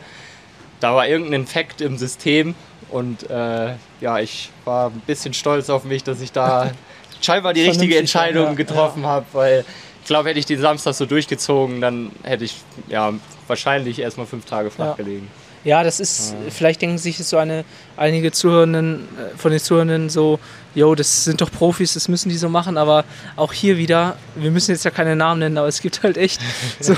da 0.79 0.95
war 0.95 1.07
irgendein 1.07 1.41
Infekt 1.41 1.81
im 1.81 1.97
System 1.97 2.53
und 2.89 3.29
äh, 3.29 3.73
ja, 3.99 4.19
ich 4.19 4.51
war 4.63 4.91
ein 4.91 5.01
bisschen 5.07 5.33
stolz 5.33 5.69
auf 5.69 5.83
mich, 5.83 6.03
dass 6.03 6.21
ich 6.21 6.31
da 6.31 6.71
scheinbar 7.21 7.53
die 7.53 7.63
richtige 7.63 7.97
Entscheidung 7.97 8.55
getroffen 8.55 9.05
habe, 9.05 9.25
weil 9.33 9.65
ich 10.01 10.07
glaube, 10.07 10.29
hätte 10.29 10.39
ich 10.39 10.45
den 10.45 10.61
Samstag 10.61 10.93
so 10.93 11.05
durchgezogen, 11.05 11.81
dann 11.81 12.11
hätte 12.23 12.45
ich 12.45 12.55
ja 12.87 13.11
wahrscheinlich 13.47 13.99
erstmal 13.99 14.25
fünf 14.27 14.45
Tage 14.45 14.69
flach 14.71 14.95
gelegen. 14.95 15.27
Ja, 15.63 15.83
das 15.83 15.99
ist, 15.99 16.35
vielleicht 16.49 16.81
denken 16.81 16.97
sich 16.97 17.17
so 17.17 17.37
eine, 17.37 17.65
einige 17.97 18.31
Zuhörenden, 18.31 19.07
äh, 19.17 19.37
von 19.37 19.51
den 19.51 19.59
Zuhörenden 19.59 20.09
so, 20.09 20.39
yo, 20.75 20.95
das 20.95 21.23
sind 21.23 21.41
doch 21.41 21.51
Profis, 21.51 21.93
das 21.93 22.07
müssen 22.07 22.29
die 22.29 22.37
so 22.37 22.49
machen, 22.49 22.77
aber 22.77 23.03
auch 23.35 23.51
hier 23.51 23.77
wieder, 23.77 24.15
wir 24.35 24.51
müssen 24.51 24.71
jetzt 24.71 24.85
ja 24.85 24.91
keine 24.91 25.15
Namen 25.15 25.39
nennen, 25.39 25.57
aber 25.57 25.67
es 25.67 25.81
gibt 25.81 26.03
halt 26.03 26.17
echt 26.17 26.39
so, 26.79 26.95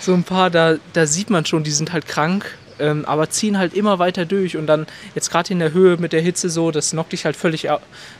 so 0.00 0.12
ein 0.12 0.24
paar, 0.24 0.50
da, 0.50 0.76
da 0.92 1.06
sieht 1.06 1.30
man 1.30 1.46
schon, 1.46 1.62
die 1.62 1.70
sind 1.70 1.92
halt 1.92 2.06
krank, 2.06 2.58
ähm, 2.78 3.04
aber 3.04 3.30
ziehen 3.30 3.58
halt 3.58 3.74
immer 3.74 3.98
weiter 3.98 4.24
durch 4.24 4.56
und 4.56 4.66
dann 4.66 4.86
jetzt 5.14 5.30
gerade 5.30 5.52
in 5.52 5.58
der 5.58 5.72
Höhe 5.72 5.96
mit 5.96 6.12
der 6.12 6.20
Hitze 6.20 6.48
so, 6.50 6.70
das 6.70 6.90
knockt 6.90 7.12
dich 7.12 7.24
halt 7.24 7.36
völlig 7.36 7.68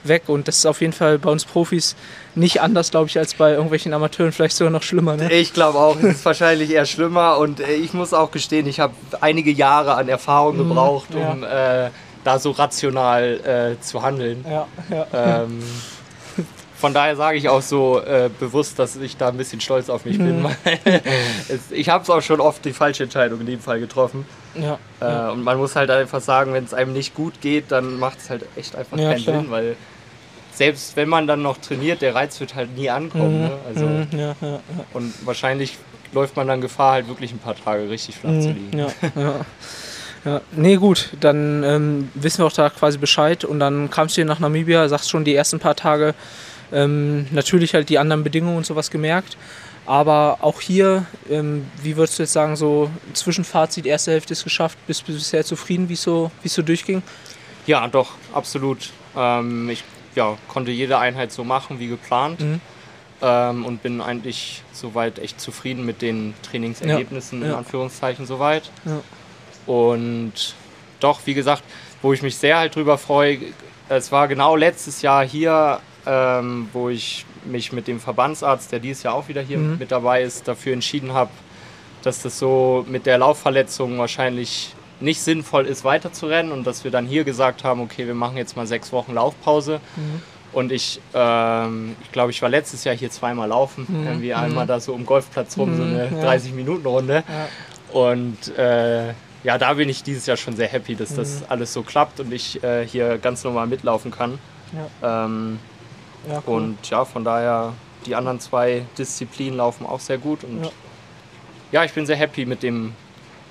weg 0.05 0.25
und 0.27 0.49
das 0.49 0.59
ist 0.59 0.67
auf 0.67 0.81
jeden 0.81 0.93
Fall 0.93 1.19
bei 1.19 1.31
uns 1.31 1.45
Profis 1.45 1.97
nicht 2.35 2.61
anders, 2.61 2.91
glaube 2.91 3.09
ich, 3.09 3.19
als 3.19 3.35
bei 3.35 3.53
irgendwelchen 3.53 3.93
Amateuren, 3.93 4.33
vielleicht 4.33 4.57
sogar 4.57 4.71
noch 4.71 4.83
schlimmer. 4.83 5.17
Ne? 5.17 5.33
Ich 5.33 5.53
glaube 5.53 5.79
auch, 5.79 5.97
es 5.97 6.17
ist 6.17 6.25
wahrscheinlich 6.25 6.71
eher 6.71 6.87
schlimmer 6.87 7.39
und 7.39 7.61
äh, 7.61 7.75
ich 7.75 7.93
muss 7.93 8.13
auch 8.13 8.31
gestehen, 8.31 8.67
ich 8.67 8.81
habe 8.81 8.95
einige 9.21 9.51
Jahre 9.51 9.95
an 9.95 10.09
Erfahrung 10.09 10.59
gebraucht, 10.59 11.09
ja. 11.15 11.31
um 11.31 11.43
äh, 11.43 11.91
da 12.25 12.39
so 12.39 12.51
rational 12.51 13.77
äh, 13.77 13.81
zu 13.81 14.03
handeln. 14.03 14.45
Ja, 14.49 14.67
ja. 14.91 15.07
Ähm, 15.43 15.63
von 16.85 16.93
daher 16.93 17.17
sage 17.17 17.39
ich 17.39 17.49
auch 17.49 17.63
so 17.63 18.01
äh, 18.01 18.29
bewusst, 18.39 18.79
dass 18.79 18.97
ich 18.97 19.17
da 19.17 19.29
ein 19.29 19.37
bisschen 19.37 19.61
stolz 19.61 19.89
auf 19.89 20.05
mich 20.05 20.19
bin. 20.19 20.45
es, 21.49 21.71
ich 21.71 21.89
habe 21.89 22.03
es 22.03 22.11
auch 22.11 22.21
schon 22.21 22.41
oft 22.41 22.65
die 22.65 22.73
falsche 22.73 23.05
Entscheidung 23.05 23.41
in 23.41 23.47
dem 23.47 23.61
Fall 23.61 23.81
getroffen. 23.81 24.27
Ja. 24.55 24.79
Äh, 25.01 25.33
und 25.33 25.43
man 25.43 25.59
muss 25.59 25.77
halt 25.77 25.91
einfach 25.91 26.21
sagen, 26.21 26.53
wenn 26.53 26.65
es 26.65 26.73
einem 26.75 26.93
nicht 26.93 27.15
gut 27.15 27.41
geht, 27.41 27.71
dann 27.73 27.99
macht 27.99 28.19
es 28.19 28.31
halt 28.31 28.45
echt 28.57 28.75
einfach 28.77 28.97
Ja, 28.99 29.11
keinen 29.13 29.23
klar. 29.25 29.41
Sinn, 29.43 29.51
weil 29.51 29.77
selbst 30.53 30.97
wenn 30.97 31.09
man 31.09 31.27
dann 31.27 31.43
noch 31.43 31.59
trainiert, 31.59 32.01
der 32.03 32.15
Reiz 32.15 32.39
wird 32.41 32.55
halt 32.55 32.77
nie 32.77 32.89
ankommen. 32.91 33.41
Ne? 33.43 33.51
Also, 33.67 33.87
Mhm, 33.87 34.07
ja, 34.13 34.19
ja, 34.41 34.49
ja. 34.51 34.61
Und 34.93 35.13
wahrscheinlich 35.25 35.79
läuft 36.13 36.37
man 36.37 36.47
dann 36.47 36.61
Gefahr, 36.61 36.93
halt 36.93 37.09
wirklich 37.09 37.33
ein 37.33 37.39
paar 37.39 37.57
Tage 37.57 37.89
richtig 37.91 38.17
flach 38.17 38.39
zu 38.39 38.49
liegen. 38.51 38.71
Mhm, 38.73 38.79
Ja, 38.79 38.87
ja. 39.21 39.35
ja. 40.25 40.41
Nee, 40.53 40.77
gut, 40.77 41.11
dann 41.21 41.65
ähm, 41.65 42.09
wissen 42.15 42.39
wir 42.39 42.47
auch 42.47 42.53
da 42.53 42.71
quasi 42.71 42.99
Bescheid 42.99 43.45
und 43.45 43.59
dann 43.59 43.91
kamst 43.91 44.17
du 44.17 44.21
hier 44.21 44.27
nach 44.27 44.39
Namibia, 44.39 44.89
sagst 44.89 45.11
schon 45.11 45.25
die 45.25 45.35
ersten 45.35 45.59
paar 45.59 45.75
Tage 45.75 46.15
ähm, 46.73 47.27
natürlich 47.33 47.75
halt 47.75 47.89
die 47.89 47.99
anderen 47.99 48.23
Bedingungen 48.25 48.57
und 48.57 48.67
sowas 48.67 48.91
gemerkt. 48.91 49.37
Aber 49.87 50.39
auch 50.41 50.61
hier, 50.61 51.07
ähm, 51.29 51.67
wie 51.83 51.97
würdest 51.97 52.19
du 52.19 52.23
jetzt 52.23 52.33
sagen, 52.33 52.57
so 52.57 52.91
Zwischenfazit, 53.13 53.85
erste 53.85 54.13
Hälfte 54.13 54.33
ist 54.33 54.45
geschafft, 54.45 54.79
bist 54.87 55.07
du 55.07 55.13
bisher 55.13 55.45
zufrieden, 55.45 55.89
wie 55.89 55.95
es 55.95 56.03
so, 56.03 56.31
es 56.43 56.55
so 56.55 56.63
durchging? 56.63 57.03
Ja, 57.67 57.87
doch, 57.89 58.13
absolut. 58.33 58.91
Ähm, 59.17 59.69
ich 59.69 59.85
ja, 60.15 60.39
konnte 60.49 60.71
jede 60.71 60.99
Einheit 60.99 61.33
so 61.33 61.45
machen 61.45 61.81
wie 61.81 61.89
geplant. 61.89 62.41
Mhm. 62.41 62.61
ähm, 63.23 63.65
und 63.65 63.83
bin 63.83 64.01
eigentlich 64.01 64.63
soweit 64.73 65.19
echt 65.19 65.41
zufrieden 65.41 65.85
mit 65.85 66.03
den 66.03 66.35
Trainingsergebnissen, 66.43 67.41
Ja, 67.41 67.47
in 67.47 67.53
ja. 67.53 67.59
Anführungszeichen, 67.59 68.27
soweit. 68.27 68.71
Ja. 68.85 69.01
Und 69.67 70.55
doch, 71.01 71.21
wie 71.27 71.35
gesagt, 71.35 71.63
wo 72.03 72.13
ich 72.13 72.23
mich 72.23 72.37
sehr 72.37 72.59
halt 72.59 72.75
drüber 72.75 72.99
freue, 72.99 73.39
es 73.89 74.13
war 74.13 74.29
genau 74.29 74.57
letztes 74.57 75.03
Jahr 75.03 75.25
hier, 75.25 75.81
ähm, 76.07 76.69
wo 76.73 76.89
ich 76.89 77.25
mich 77.45 77.73
mit 77.73 77.89
dem 77.89 78.01
Verbandsarzt, 78.01 78.73
der 78.73 78.79
dieses 78.81 79.03
Jahr 79.03 79.15
auch 79.15 79.29
wieder 79.29 79.43
hier 79.43 79.59
Mhm. 79.59 79.79
mit 79.79 79.91
dabei 79.93 80.23
ist, 80.23 80.49
dafür 80.49 80.73
entschieden 80.73 81.13
habe, 81.13 81.31
dass 82.03 82.23
das 82.23 82.39
so 82.39 82.85
mit 82.89 83.07
der 83.07 83.19
Laufverletzung 83.19 83.99
wahrscheinlich 83.99 84.75
nicht 85.01 85.21
sinnvoll 85.23 85.67
ist, 85.67 85.85
weiterzurennen 85.85 86.53
und 86.53 86.67
dass 86.67 86.85
wir 86.85 86.91
dann 86.91 87.07
hier 87.07 87.25
gesagt 87.25 87.65
haben, 87.65 87.81
okay, 87.81 88.07
wir 88.07 88.15
machen 88.15 88.37
jetzt 88.37 88.57
mal 88.57 88.67
sechs 88.67 88.93
Wochen 88.93 89.15
Laufpause. 89.15 89.81
Mhm. 89.97 90.23
Und 90.53 90.71
ich, 90.71 91.01
ähm, 91.15 91.97
ich 92.03 92.13
glaube, 92.13 92.31
ich 92.31 92.41
war 92.41 92.49
letztes 92.49 92.85
Jahr 92.85 92.95
hier 92.95 93.11
zweimal 93.11 93.49
laufen, 93.49 93.87
Mhm. 93.89 94.07
irgendwie 94.07 94.29
Mhm. 94.31 94.37
einmal 94.39 94.67
da 94.67 94.79
so 94.79 94.93
um 94.95 95.05
Golfplatz 95.05 95.59
rum, 95.59 95.75
so 95.77 95.83
Mhm, 95.83 95.89
eine 95.95 96.05
ja. 96.17 96.23
30-Minuten-Runde. 96.23 97.25
Ja. 97.27 97.49
Und 98.01 98.57
äh, 98.57 99.09
ja, 99.43 99.59
da 99.59 99.75
bin 99.75 99.89
ich 99.89 100.03
dieses 100.05 100.27
Jahr 100.27 100.37
schon 100.37 100.55
sehr 100.57 100.69
happy, 100.69 100.95
dass 100.95 101.15
das 101.17 101.41
Mhm. 101.41 101.47
alles 101.49 101.73
so 101.73 101.83
klappt 101.83 102.21
und 102.21 102.33
ich 102.33 102.63
äh, 102.63 102.87
hier 102.87 103.19
ganz 103.19 103.43
normal 103.45 103.67
mitlaufen 103.67 104.11
kann. 104.11 104.39
Ähm, 105.03 105.59
Ja, 106.29 106.43
cool. 106.47 106.63
und 106.63 106.91
ja, 106.91 107.05
von 107.05 107.25
daher, 107.25 107.73
die 108.07 108.15
anderen 108.15 108.41
zwei 108.41 108.85
Disziplinen 108.99 109.57
laufen 109.59 109.87
auch 109.87 110.01
sehr 110.01 110.19
gut. 110.19 110.45
Und 110.45 110.65
Ja. 110.65 110.71
ja, 111.73 111.85
ich 111.85 111.93
bin 111.93 112.07
sehr 112.07 112.17
happy 112.17 112.45
mit 112.47 112.63
dem 112.63 112.93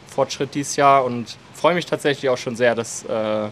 Fortschritt 0.08 0.54
dieses 0.56 0.76
Jahr 0.76 1.04
und 1.06 1.38
freue 1.54 1.74
mich 1.76 1.86
tatsächlich 1.86 2.30
auch 2.30 2.38
schon 2.38 2.56
sehr, 2.56 2.76
dass 2.76 3.04
äh, 3.06 3.48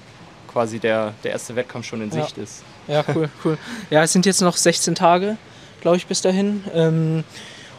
quasi 0.51 0.79
der, 0.79 1.13
der 1.23 1.31
erste 1.31 1.55
Wettkampf 1.55 1.85
schon 1.87 2.01
in 2.01 2.11
Ja. 2.11 2.23
Sicht 2.23 2.37
ist. 2.37 2.63
Ja, 2.87 3.03
cool, 3.15 3.29
cool. 3.45 3.57
Ja, 3.89 4.03
es 4.03 4.13
sind 4.13 4.25
jetzt 4.25 4.41
noch 4.41 4.57
16 4.57 4.95
Tage, 4.95 5.37
glaube 5.81 5.97
ich, 5.97 6.05
bis 6.07 6.21
dahin. 6.21 6.63
Ähm, 6.73 7.23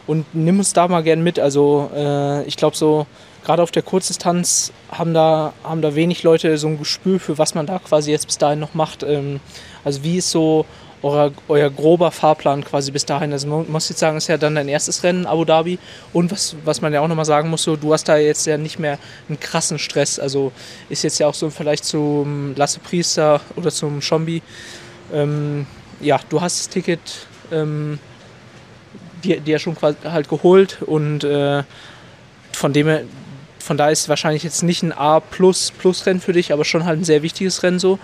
und 0.07 0.25
nimm 0.33 0.59
uns 0.59 0.73
da 0.73 0.87
mal 0.89 1.01
gern 1.03 1.23
mit. 1.23 1.39
Also 1.39 1.89
äh, 1.95 2.43
ich 2.43 2.57
glaube 2.57 2.75
so, 2.75 3.05
gerade 3.45 3.61
auf 3.63 3.71
der 3.71 3.83
Kurzdistanz 3.83 4.73
haben 4.91 5.13
da, 5.13 5.53
haben 5.63 5.81
da 5.81 5.95
wenig 5.95 6.23
Leute 6.23 6.57
so 6.57 6.67
ein 6.67 6.77
Gespür 6.77 7.19
für, 7.21 7.37
was 7.37 7.55
man 7.55 7.65
da 7.67 7.79
quasi 7.79 8.11
jetzt 8.11 8.25
bis 8.27 8.37
dahin 8.37 8.59
noch 8.59 8.73
macht. 8.73 9.03
Ähm, 9.03 9.39
also 9.85 10.03
wie 10.03 10.17
ist 10.17 10.29
so 10.29 10.65
euer, 11.03 11.31
euer 11.47 11.69
grober 11.69 12.11
Fahrplan 12.11 12.63
quasi 12.63 12.91
bis 12.91 13.05
dahin? 13.05 13.31
Also 13.31 13.47
man 13.47 13.69
muss 13.69 13.89
jetzt 13.89 13.99
sagen, 13.99 14.17
ist 14.17 14.27
ja 14.27 14.37
dann 14.37 14.55
dein 14.55 14.67
erstes 14.67 15.03
Rennen, 15.03 15.25
Abu 15.25 15.45
Dhabi. 15.45 15.77
Und 16.13 16.31
was, 16.31 16.55
was 16.63 16.81
man 16.81 16.93
ja 16.93 17.01
auch 17.01 17.07
nochmal 17.07 17.25
sagen 17.25 17.49
muss, 17.49 17.63
so, 17.63 17.75
du 17.75 17.93
hast 17.93 18.05
da 18.05 18.17
jetzt 18.17 18.47
ja 18.47 18.57
nicht 18.57 18.79
mehr 18.79 18.97
einen 19.29 19.39
krassen 19.39 19.77
Stress. 19.77 20.19
Also 20.19 20.51
ist 20.89 21.03
jetzt 21.03 21.19
ja 21.19 21.27
auch 21.27 21.33
so 21.33 21.49
vielleicht 21.49 21.85
zum 21.85 22.55
Lasse 22.55 22.79
Priester 22.79 23.41
oder 23.55 23.69
zum 23.69 24.01
Schombi. 24.01 24.41
Ähm, 25.13 25.67
ja, 25.99 26.19
du 26.29 26.41
hast 26.41 26.59
das 26.59 26.69
Ticket 26.69 26.99
ähm, 27.51 27.99
dir, 29.23 29.39
dir 29.39 29.59
schon 29.59 29.75
halt 29.81 30.29
geholt 30.29 30.81
und 30.81 31.23
äh, 31.23 31.63
von 32.51 32.73
dem 32.73 32.87
her, 32.87 33.03
von 33.63 33.77
da 33.77 33.89
ist 33.89 34.09
wahrscheinlich 34.09 34.43
jetzt 34.43 34.61
nicht 34.61 34.83
ein 34.83 34.91
A 34.91 35.21
plus 35.21 35.71
plus 35.71 36.05
Rennen 36.05 36.19
für 36.19 36.33
dich, 36.33 36.51
aber 36.51 36.65
schon 36.65 36.83
halt 36.83 36.99
ein 36.99 37.03
sehr 37.05 37.23
wichtiges 37.23 37.63
Rennen 37.63 37.79
so. 37.79 37.97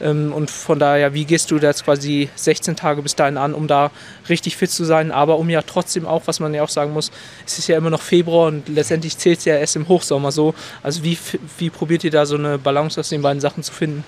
Ähm, 0.00 0.32
und 0.32 0.50
von 0.50 0.78
daher, 0.78 1.14
wie 1.14 1.24
gehst 1.24 1.50
du 1.50 1.56
jetzt 1.56 1.84
quasi 1.84 2.28
16 2.36 2.76
Tage 2.76 3.02
bis 3.02 3.16
dahin 3.16 3.38
an, 3.38 3.54
um 3.54 3.66
da 3.66 3.90
richtig 4.28 4.56
fit 4.56 4.70
zu 4.70 4.84
sein, 4.84 5.10
aber 5.10 5.38
um 5.38 5.48
ja 5.48 5.62
trotzdem 5.62 6.06
auch, 6.06 6.22
was 6.26 6.38
man 6.38 6.52
ja 6.52 6.62
auch 6.62 6.68
sagen 6.68 6.92
muss, 6.92 7.10
es 7.46 7.58
ist 7.58 7.66
ja 7.68 7.78
immer 7.78 7.90
noch 7.90 8.02
Februar 8.02 8.48
und 8.48 8.68
letztendlich 8.68 9.16
zählt 9.16 9.38
es 9.38 9.46
ja 9.46 9.56
erst 9.56 9.76
im 9.76 9.88
Hochsommer 9.88 10.32
so. 10.32 10.54
Also 10.82 11.02
wie, 11.02 11.18
wie 11.58 11.70
probiert 11.70 12.04
ihr 12.04 12.10
da 12.10 12.26
so 12.26 12.36
eine 12.36 12.58
Balance 12.58 13.00
aus 13.00 13.08
den 13.08 13.22
beiden 13.22 13.40
Sachen 13.40 13.62
zu 13.62 13.72
finden? 13.72 14.04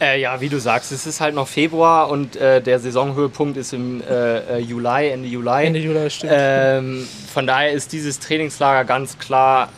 Äh, 0.00 0.20
ja, 0.20 0.40
wie 0.40 0.48
du 0.48 0.58
sagst, 0.58 0.90
es 0.90 1.06
ist 1.06 1.20
halt 1.20 1.34
noch 1.34 1.46
Februar 1.46 2.10
und 2.10 2.34
äh, 2.36 2.60
der 2.60 2.80
Saisonhöhepunkt 2.80 3.56
ist 3.56 3.72
im 3.72 4.02
äh, 4.02 4.38
äh, 4.38 4.58
Juli, 4.58 5.10
Ende 5.10 5.28
Juli. 5.28 5.66
Ende 5.66 5.78
Juli, 5.78 6.10
stimmt. 6.10 6.32
Ähm, 6.34 7.08
von 7.32 7.46
daher 7.46 7.72
ist 7.72 7.92
dieses 7.92 8.18
Trainingslager 8.18 8.84
ganz 8.84 9.18
klar 9.18 9.68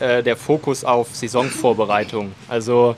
äh, 0.00 0.22
der 0.22 0.36
Fokus 0.36 0.84
auf 0.84 1.14
Saisonvorbereitung. 1.14 2.32
Also 2.48 2.96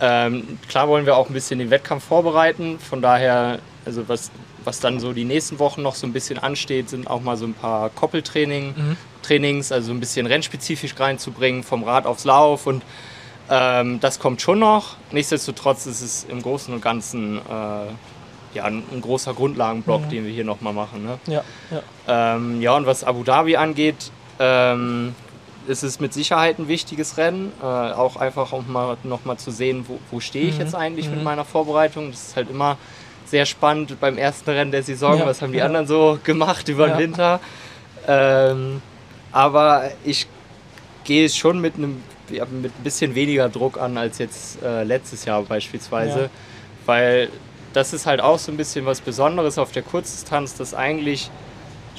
ähm, 0.00 0.58
klar 0.68 0.88
wollen 0.88 1.04
wir 1.06 1.16
auch 1.16 1.28
ein 1.28 1.34
bisschen 1.34 1.58
den 1.58 1.70
Wettkampf 1.70 2.04
vorbereiten. 2.04 2.78
Von 2.78 3.02
daher, 3.02 3.58
also 3.84 4.08
was, 4.08 4.30
was 4.64 4.80
dann 4.80 4.98
so 4.98 5.12
die 5.12 5.24
nächsten 5.24 5.58
Wochen 5.58 5.82
noch 5.82 5.94
so 5.94 6.06
ein 6.06 6.12
bisschen 6.12 6.38
ansteht, 6.38 6.88
sind 6.88 7.08
auch 7.08 7.20
mal 7.20 7.36
so 7.36 7.44
ein 7.44 7.54
paar 7.54 7.90
Koppeltraining, 7.90 8.96
Trainings, 9.22 9.72
also 9.72 9.92
ein 9.92 10.00
bisschen 10.00 10.26
rennspezifisch 10.26 10.98
reinzubringen, 10.98 11.62
vom 11.62 11.84
Rad 11.84 12.06
aufs 12.06 12.24
Lauf 12.24 12.66
und 12.66 12.82
ähm, 13.50 14.00
das 14.00 14.18
kommt 14.18 14.40
schon 14.40 14.60
noch. 14.60 14.96
Nichtsdestotrotz 15.10 15.86
ist 15.86 16.00
es 16.00 16.24
im 16.28 16.40
Großen 16.40 16.72
und 16.72 16.80
Ganzen 16.80 17.38
äh, 17.38 17.40
ja, 18.54 18.64
ein, 18.64 18.82
ein 18.92 19.00
großer 19.00 19.34
Grundlagenblock, 19.34 20.08
den 20.08 20.24
wir 20.24 20.32
hier 20.32 20.44
nochmal 20.44 20.72
machen. 20.72 21.04
Ne? 21.04 21.18
ja, 21.26 21.42
ja. 21.70 22.36
Ähm, 22.36 22.60
ja, 22.62 22.76
und 22.76 22.86
was 22.86 23.04
Abu 23.04 23.22
Dhabi 23.22 23.56
angeht, 23.56 24.10
ähm, 24.38 25.14
ist 25.70 25.82
es 25.82 26.00
mit 26.00 26.12
Sicherheit 26.12 26.58
ein 26.58 26.68
wichtiges 26.68 27.16
Rennen. 27.16 27.52
Äh, 27.62 27.64
auch 27.64 28.16
einfach, 28.16 28.52
um 28.52 28.70
mal, 28.70 28.96
noch 29.04 29.24
mal 29.24 29.38
zu 29.38 29.50
sehen, 29.50 29.84
wo, 29.88 29.98
wo 30.10 30.20
stehe 30.20 30.46
ich 30.48 30.56
Mhm, 30.56 30.60
jetzt 30.60 30.74
eigentlich 30.74 31.08
mit 31.08 31.18
mhm. 31.18 31.24
meiner 31.24 31.44
Vorbereitung. 31.44 32.10
Das 32.10 32.28
ist 32.28 32.36
halt 32.36 32.50
immer 32.50 32.76
sehr 33.26 33.46
spannend 33.46 33.98
beim 34.00 34.18
ersten 34.18 34.50
Rennen 34.50 34.72
der 34.72 34.82
Saison. 34.82 35.18
Ja, 35.18 35.26
Was 35.26 35.40
haben 35.40 35.52
die 35.52 35.58
ja. 35.58 35.66
anderen 35.66 35.86
so 35.86 36.18
gemacht 36.22 36.68
über 36.68 36.88
Ja. 36.88 36.96
den 36.96 36.98
Winter? 36.98 37.40
Ähm, 38.08 38.82
aber 39.32 39.90
ich 40.04 40.26
gehe 41.04 41.24
es 41.24 41.36
schon 41.36 41.60
mit 41.60 41.76
einem 41.76 42.02
ja, 42.30 42.44
mit 42.44 42.70
ein 42.78 42.84
bisschen 42.84 43.14
weniger 43.16 43.48
Druck 43.48 43.76
an 43.80 43.98
als 43.98 44.18
jetzt 44.18 44.62
äh, 44.62 44.84
letztes 44.84 45.24
Jahr 45.24 45.42
beispielsweise, 45.42 46.20
Ja. 46.22 46.28
weil 46.86 47.28
das 47.72 47.92
ist 47.92 48.06
halt 48.06 48.20
auch 48.20 48.38
so 48.38 48.52
ein 48.52 48.56
bisschen 48.56 48.86
was 48.86 49.00
Besonderes 49.00 49.58
auf 49.58 49.72
der 49.72 49.82
Kurzdistanz, 49.82 50.54
dass 50.56 50.72
eigentlich 50.74 51.28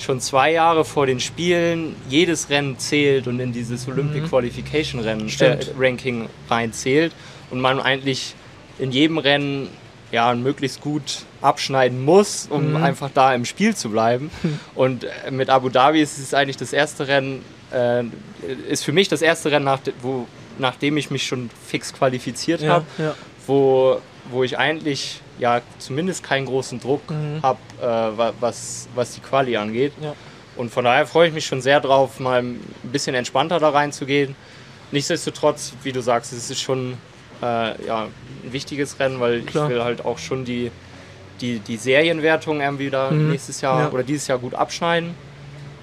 schon 0.04 0.20
zwei 0.20 0.52
Jahre 0.52 0.86
vor 0.86 1.06
den 1.06 1.20
Spielen 1.20 1.96
jedes 2.10 2.50
Rennen 2.50 2.78
zählt 2.80 3.28
und 3.28 3.40
in 3.40 3.52
dieses 3.54 3.88
Olympic 3.88 4.28
Qualification 4.28 5.02
Rennen, 5.02 5.28
äh. 5.40 5.58
Ranking 5.78 6.28
reinzählt 6.50 7.14
und 7.50 7.60
man 7.60 7.80
eigentlich 7.80 8.34
in 8.80 8.92
jedem 8.92 9.18
Rennen 9.18 9.70
ja 10.12 10.34
möglichst 10.36 10.82
gut 10.82 11.24
abschneiden 11.42 12.04
muss, 12.04 12.48
um 12.50 12.72
Mhm. 12.72 12.84
einfach 12.84 13.10
da 13.14 13.34
im 13.34 13.46
Spiel 13.46 13.76
zu 13.76 13.90
bleiben. 13.90 14.30
Und 14.76 15.06
äh, 15.06 15.32
mit 15.32 15.50
Abu 15.50 15.70
Dhabi 15.70 16.02
ist 16.02 16.18
es 16.18 16.34
eigentlich 16.34 16.58
das 16.58 16.74
erste 16.74 17.08
Rennen, 17.08 17.44
äh, 17.72 18.04
ist 18.70 18.84
für 18.84 18.92
mich 18.92 19.08
das 19.08 19.22
erste 19.22 19.52
Rennen, 19.52 19.66
nach, 19.66 19.80
wo, 20.02 20.28
nachdem 20.60 20.98
ich 20.98 21.10
mich 21.12 21.26
schon 21.26 21.50
fix 21.68 21.94
qualifiziert 21.94 22.62
Ja, 22.62 22.70
habe, 22.74 22.86
ja. 22.98 23.16
wo, 23.48 24.02
wo 24.32 24.44
ich 24.44 24.58
eigentlich 24.58 25.22
ja 25.40 25.62
zumindest 25.80 26.24
keinen 26.24 26.46
großen 26.46 26.80
Druck 26.80 27.10
Mhm. 27.10 27.42
habe, 27.44 27.60
äh, 27.82 27.86
wa- 28.18 28.34
was, 28.40 28.88
was 28.96 29.14
die 29.14 29.22
Quali 29.22 29.58
angeht. 29.58 29.94
Ja. 30.02 30.14
Und 30.58 30.72
von 30.72 30.84
daher 30.86 31.06
freue 31.08 31.28
ich 31.30 31.34
mich 31.34 31.46
schon 31.46 31.62
sehr 31.62 31.80
drauf, 31.80 32.20
mal 32.20 32.40
ein 32.42 32.60
bisschen 32.84 33.16
entspannter 33.16 33.60
da 33.60 33.70
reinzugehen. 33.70 34.36
Nichtsdestotrotz, 34.92 35.74
wie 35.84 35.92
du 35.92 36.02
sagst, 36.02 36.34
es 36.34 36.50
ist 36.50 36.60
schon 36.62 36.98
äh, 37.42 37.86
ja, 37.88 38.04
ein 38.44 38.54
wichtiges 38.54 39.00
Rennen, 39.00 39.20
weil 39.20 39.42
Klar. 39.42 39.68
ich 39.68 39.74
will 39.74 39.84
halt 39.84 40.06
auch 40.06 40.20
schon 40.20 40.46
die, 40.46 40.70
die, 41.40 41.58
die 41.60 41.78
Serienwertung 41.78 42.62
irgendwie 42.62 42.90
da 42.92 43.10
Mhm. 43.10 43.32
nächstes 43.32 43.62
Jahr 43.62 43.80
Ja. 43.84 43.90
oder 43.90 44.04
dieses 44.04 44.28
Jahr 44.28 44.38
gut 44.38 44.54
abschneiden. 44.54 45.16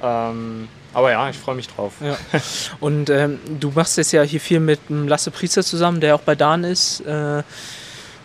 Ähm, 0.02 0.68
aber 0.94 1.10
ja, 1.10 1.28
ich 1.30 1.36
freue 1.36 1.54
mich 1.56 1.66
drauf. 1.68 1.94
Ja. 2.00 2.16
Und 2.80 3.10
ähm, 3.10 3.40
du 3.58 3.70
machst 3.74 3.96
jetzt 3.96 4.12
ja 4.12 4.22
hier 4.22 4.40
viel 4.40 4.60
mit 4.60 4.88
dem 4.88 5.08
Lasse 5.08 5.30
Priester 5.32 5.62
zusammen, 5.64 6.00
der 6.00 6.14
auch 6.14 6.20
bei 6.20 6.34
Dan 6.36 6.62
ist. 6.64 7.00
Äh, 7.00 7.42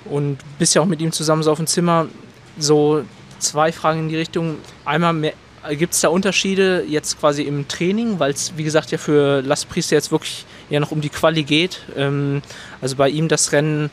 und 0.06 0.38
bist 0.60 0.76
ja 0.76 0.82
auch 0.82 0.86
mit 0.86 1.02
ihm 1.02 1.12
zusammen 1.12 1.44
so 1.44 1.52
auf 1.52 1.58
dem 1.58 1.68
Zimmer. 1.68 2.08
So 2.58 3.04
zwei 3.40 3.72
Fragen 3.72 4.00
in 4.00 4.10
die 4.10 4.18
Richtung. 4.18 4.58
Einmal, 4.86 5.34
gibt 5.72 5.94
es 5.94 6.02
da 6.02 6.10
Unterschiede 6.10 6.84
jetzt 6.88 7.20
quasi 7.20 7.44
im 7.44 7.68
Training, 7.68 8.20
weil 8.20 8.32
es, 8.32 8.54
wie 8.58 8.64
gesagt, 8.64 8.92
ja 8.92 8.98
für 8.98 9.42
Lasse 9.42 9.68
Priester 9.68 9.96
jetzt 9.96 10.12
wirklich 10.12 10.46
ja 10.70 10.80
noch 10.80 10.92
um 10.92 11.02
die 11.02 11.10
Quali 11.10 11.44
geht. 11.44 11.82
Ähm, 11.96 12.42
also 12.82 12.96
bei 12.96 13.10
ihm 13.10 13.28
das 13.28 13.52
Rennen 13.52 13.90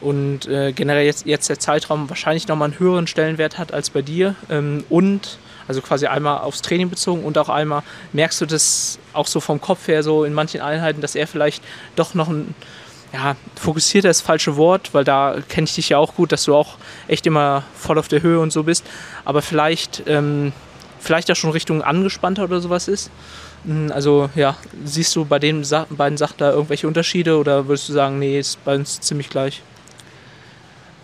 und 0.00 0.46
äh, 0.46 0.72
generell 0.72 1.06
jetzt, 1.06 1.26
jetzt 1.26 1.48
der 1.48 1.58
Zeitraum 1.58 2.08
wahrscheinlich 2.08 2.46
nochmal 2.48 2.70
einen 2.70 2.78
höheren 2.78 3.06
Stellenwert 3.06 3.58
hat 3.58 3.72
als 3.72 3.90
bei 3.90 4.02
dir. 4.02 4.34
Ähm, 4.50 4.84
und 4.88 5.38
also 5.68 5.80
quasi 5.80 6.06
einmal 6.06 6.38
aufs 6.38 6.62
Training 6.62 6.90
bezogen 6.90 7.24
und 7.24 7.38
auch 7.38 7.48
einmal 7.48 7.82
merkst 8.12 8.40
du 8.40 8.46
das 8.46 8.98
auch 9.12 9.26
so 9.26 9.40
vom 9.40 9.60
Kopf 9.60 9.88
her 9.88 10.02
so 10.02 10.24
in 10.24 10.32
manchen 10.32 10.60
Einheiten, 10.60 11.00
dass 11.00 11.16
er 11.16 11.26
vielleicht 11.26 11.62
doch 11.96 12.14
noch 12.14 12.28
ein 12.28 12.54
ja, 13.12 13.36
fokussierter 13.54 14.10
ist 14.10 14.20
das 14.20 14.26
falsche 14.26 14.56
Wort, 14.56 14.92
weil 14.92 15.04
da 15.04 15.36
kenne 15.48 15.66
ich 15.66 15.74
dich 15.74 15.90
ja 15.90 15.98
auch 15.98 16.14
gut, 16.14 16.32
dass 16.32 16.44
du 16.44 16.54
auch 16.54 16.76
echt 17.08 17.26
immer 17.26 17.62
voll 17.74 17.98
auf 17.98 18.08
der 18.08 18.22
Höhe 18.22 18.40
und 18.40 18.52
so 18.52 18.64
bist. 18.64 18.84
Aber 19.24 19.42
vielleicht, 19.42 20.02
ähm, 20.06 20.52
vielleicht 21.00 21.30
auch 21.30 21.36
schon 21.36 21.50
Richtung 21.50 21.82
angespannter 21.82 22.44
oder 22.44 22.60
sowas 22.60 22.88
ist. 22.88 23.10
Mm, 23.64 23.90
Also 23.92 24.30
ja, 24.34 24.56
siehst 24.84 25.14
du 25.16 25.24
bei 25.24 25.38
den 25.38 25.64
Sa 25.64 25.86
beiden 25.90 26.18
Sachen 26.18 26.36
da 26.38 26.50
irgendwelche 26.50 26.86
Unterschiede 26.86 27.38
oder 27.38 27.68
würdest 27.68 27.88
du 27.88 27.92
sagen, 27.92 28.18
nee, 28.18 28.38
ist 28.38 28.62
bei 28.64 28.74
uns 28.74 29.00
ziemlich 29.00 29.30
gleich? 29.30 29.62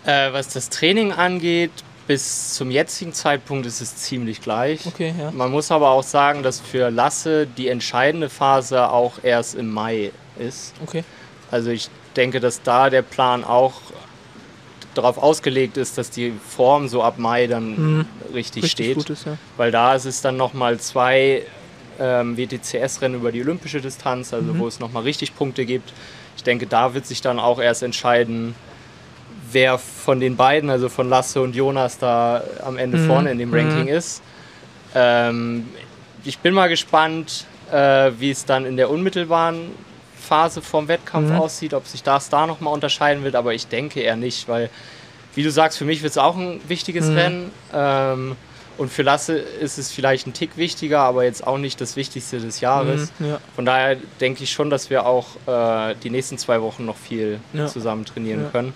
Äh, 0.05 0.33
was 0.33 0.49
das 0.49 0.69
Training 0.69 1.13
angeht, 1.13 1.71
bis 2.07 2.55
zum 2.55 2.69
jetzigen 2.69 3.13
Zeitpunkt 3.13 3.65
ist 3.65 3.79
es 3.79 3.95
ziemlich 3.95 4.41
gleich. 4.41 4.85
Okay, 4.85 5.13
ja. 5.17 5.31
Man 5.31 5.51
muss 5.51 5.71
aber 5.71 5.89
auch 5.91 6.03
sagen, 6.03 6.43
dass 6.43 6.59
für 6.59 6.89
Lasse 6.89 7.47
die 7.47 7.69
entscheidende 7.69 8.29
Phase 8.29 8.89
auch 8.89 9.23
erst 9.23 9.55
im 9.55 9.69
Mai 9.71 10.11
ist. 10.37 10.73
Okay. 10.83 11.03
Also 11.53 11.69
ich 11.69 11.87
denke, 12.15 12.39
dass 12.39 12.63
da 12.63 12.89
der 12.89 13.03
Plan 13.03 13.43
auch 13.43 13.73
darauf 14.95 15.19
ausgelegt 15.19 15.77
ist, 15.77 15.99
dass 15.99 16.09
die 16.09 16.31
Form 16.49 16.87
so 16.87 17.03
ab 17.03 17.19
Mai 17.19 17.45
dann 17.45 17.97
Mhm. 17.99 18.05
richtig, 18.33 18.63
Richtig 18.63 18.91
steht. 18.91 19.09
ist, 19.11 19.25
ja. 19.25 19.37
Weil 19.57 19.69
da 19.71 19.93
ist 19.93 20.05
es 20.05 20.21
dann 20.21 20.35
nochmal 20.35 20.79
zwei 20.79 21.43
ähm, 21.99 22.37
WTCS-Rennen 22.37 23.13
über 23.13 23.31
die 23.31 23.41
olympische 23.41 23.79
Distanz, 23.79 24.33
also 24.33 24.51
Mhm. 24.53 24.57
wo 24.57 24.67
es 24.67 24.79
nochmal 24.79 25.03
richtig 25.03 25.35
Punkte 25.35 25.63
gibt. 25.63 25.93
Ich 26.35 26.41
denke, 26.43 26.65
da 26.65 26.95
wird 26.95 27.05
sich 27.05 27.21
dann 27.21 27.37
auch 27.39 27.59
erst 27.61 27.83
entscheiden, 27.83 28.55
wer 29.51 29.77
von 29.77 30.19
den 30.19 30.35
beiden, 30.35 30.71
also 30.71 30.89
von 30.89 31.07
Lasse 31.07 31.39
und 31.39 31.55
Jonas, 31.55 31.99
da 31.99 32.43
am 32.63 32.77
Ende 32.79 32.97
Mhm. 32.97 33.05
vorne 33.05 33.31
in 33.31 33.37
dem 33.37 33.53
Ranking 33.53 33.87
ist. 33.89 34.23
Ähm, 34.95 35.67
ich 36.23 36.39
bin 36.39 36.55
mal 36.55 36.67
gespannt, 36.67 37.45
äh, 37.71 38.11
wie 38.17 38.31
es 38.31 38.45
dann 38.45 38.65
in 38.65 38.75
der 38.75 38.89
unmittelbaren 38.89 39.69
Phase 40.33 40.63
vom 40.63 40.87
Wettkampf 40.87 41.29
Mhm. 41.29 41.35
aussieht, 41.35 41.75
ob 41.75 41.85
sich 41.85 42.01
das 42.01 42.27
da 42.29 42.47
nochmal 42.47 42.73
unterscheiden 42.73 43.23
wird, 43.23 43.35
aber 43.35 43.53
ich 43.53 43.67
denke 43.67 43.99
eher 43.99 44.15
nicht, 44.15 44.47
weil, 44.47 44.71
wie 45.35 45.43
du 45.43 45.51
sagst, 45.51 45.77
für 45.77 45.85
mich 45.85 46.01
wird 46.01 46.09
es 46.09 46.17
auch 46.17 46.35
ein 46.35 46.59
wichtiges 46.67 47.05
Mhm. 47.09 47.15
Rennen. 47.17 47.51
Ähm, 47.71 48.35
und 48.79 48.91
für 48.91 49.03
Lasse 49.03 49.33
ist 49.37 49.77
es 49.77 49.91
vielleicht 49.91 50.25
ein 50.25 50.33
Tick 50.33 50.57
wichtiger, 50.57 51.01
aber 51.01 51.23
jetzt 51.23 51.45
auch 51.45 51.59
nicht 51.59 51.79
das 51.79 51.95
Wichtigste 51.95 52.39
des 52.39 52.61
Jahres. 52.61 53.11
Mhm, 53.19 53.27
ja. 53.27 53.39
Von 53.55 53.65
daher 53.65 53.97
denke 54.19 54.43
ich 54.43 54.51
schon, 54.51 54.71
dass 54.71 54.89
wir 54.89 55.05
auch 55.05 55.27
äh, 55.45 55.93
die 56.03 56.09
nächsten 56.09 56.39
zwei 56.39 56.59
Wochen 56.63 56.83
noch 56.83 56.97
viel 56.97 57.39
Ja. 57.53 57.67
zusammen 57.67 58.03
trainieren 58.03 58.45
Ja. 58.45 58.49
können. 58.49 58.73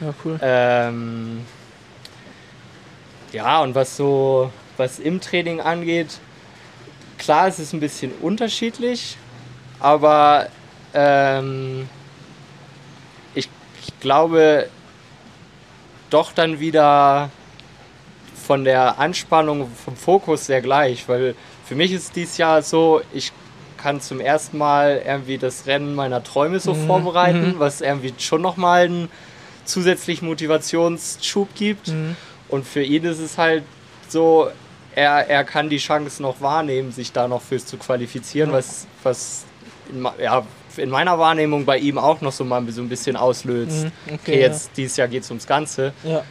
ja, 0.00 0.12
cool. 0.24 0.40
Ähm, 0.42 1.46
ja, 3.32 3.62
und 3.62 3.76
was 3.76 3.96
so, 3.96 4.50
was 4.76 4.98
im 4.98 5.20
Training 5.20 5.60
angeht, 5.60 6.18
klar, 7.16 7.46
es 7.46 7.60
ist 7.60 7.72
ein 7.74 7.78
bisschen 7.80 8.10
unterschiedlich, 8.20 9.16
aber 9.78 10.48
ähm, 10.94 11.88
ich, 13.34 13.48
ich 13.82 14.00
glaube 14.00 14.68
doch 16.10 16.32
dann 16.32 16.58
wieder 16.60 17.30
von 18.46 18.64
der 18.64 18.98
Anspannung, 18.98 19.68
vom 19.84 19.96
Fokus 19.96 20.46
sehr 20.46 20.60
gleich, 20.60 21.08
weil 21.08 21.34
für 21.64 21.74
mich 21.76 21.92
ist 21.92 22.16
dies 22.16 22.36
Jahr 22.36 22.62
so, 22.62 23.00
ich 23.12 23.32
kann 23.76 24.00
zum 24.00 24.20
ersten 24.20 24.58
Mal 24.58 25.02
irgendwie 25.06 25.38
das 25.38 25.66
Rennen 25.66 25.94
meiner 25.94 26.22
Träume 26.22 26.58
so 26.60 26.74
Mhm, 26.74 26.86
vorbereiten, 26.86 27.48
mhm. 27.54 27.58
was 27.58 27.80
irgendwie 27.80 28.12
schon 28.18 28.42
nochmal 28.42 28.84
einen 28.86 29.08
zusätzlichen 29.64 30.26
Motivationsschub 30.28 31.54
gibt. 31.54 31.88
Mhm. 31.88 32.16
Und 32.48 32.66
für 32.66 32.82
ihn 32.82 33.04
ist 33.04 33.20
es 33.20 33.38
halt 33.38 33.62
so, 34.08 34.50
er, 34.96 35.30
er 35.30 35.44
kann 35.44 35.70
die 35.70 35.78
Chance 35.78 36.20
noch 36.20 36.40
wahrnehmen, 36.40 36.90
sich 36.90 37.12
da 37.12 37.28
noch 37.28 37.40
fürs 37.42 37.64
zu 37.66 37.76
qualifizieren, 37.76 38.50
Ja. 38.50 38.56
was, 38.56 38.86
was 39.04 39.44
ja, 40.20 40.44
in 40.80 40.90
meiner 40.90 41.18
Wahrnehmung 41.18 41.64
bei 41.64 41.78
ihm 41.78 41.98
auch 41.98 42.20
noch 42.20 42.32
so 42.32 42.44
mal 42.44 42.62
so 42.70 42.82
ein 42.82 42.88
bisschen 42.88 43.16
auslöst. 43.16 43.84
Mhm, 43.84 43.92
okay, 44.06 44.14
Okay, 44.22 44.40
jetzt 44.40 44.70
dieses 44.76 44.96
Jahr 44.96 45.08
geht 45.08 45.22
es 45.22 45.30
ums 45.30 45.46
Ganze. 45.46 45.92
Ja. 46.02 46.22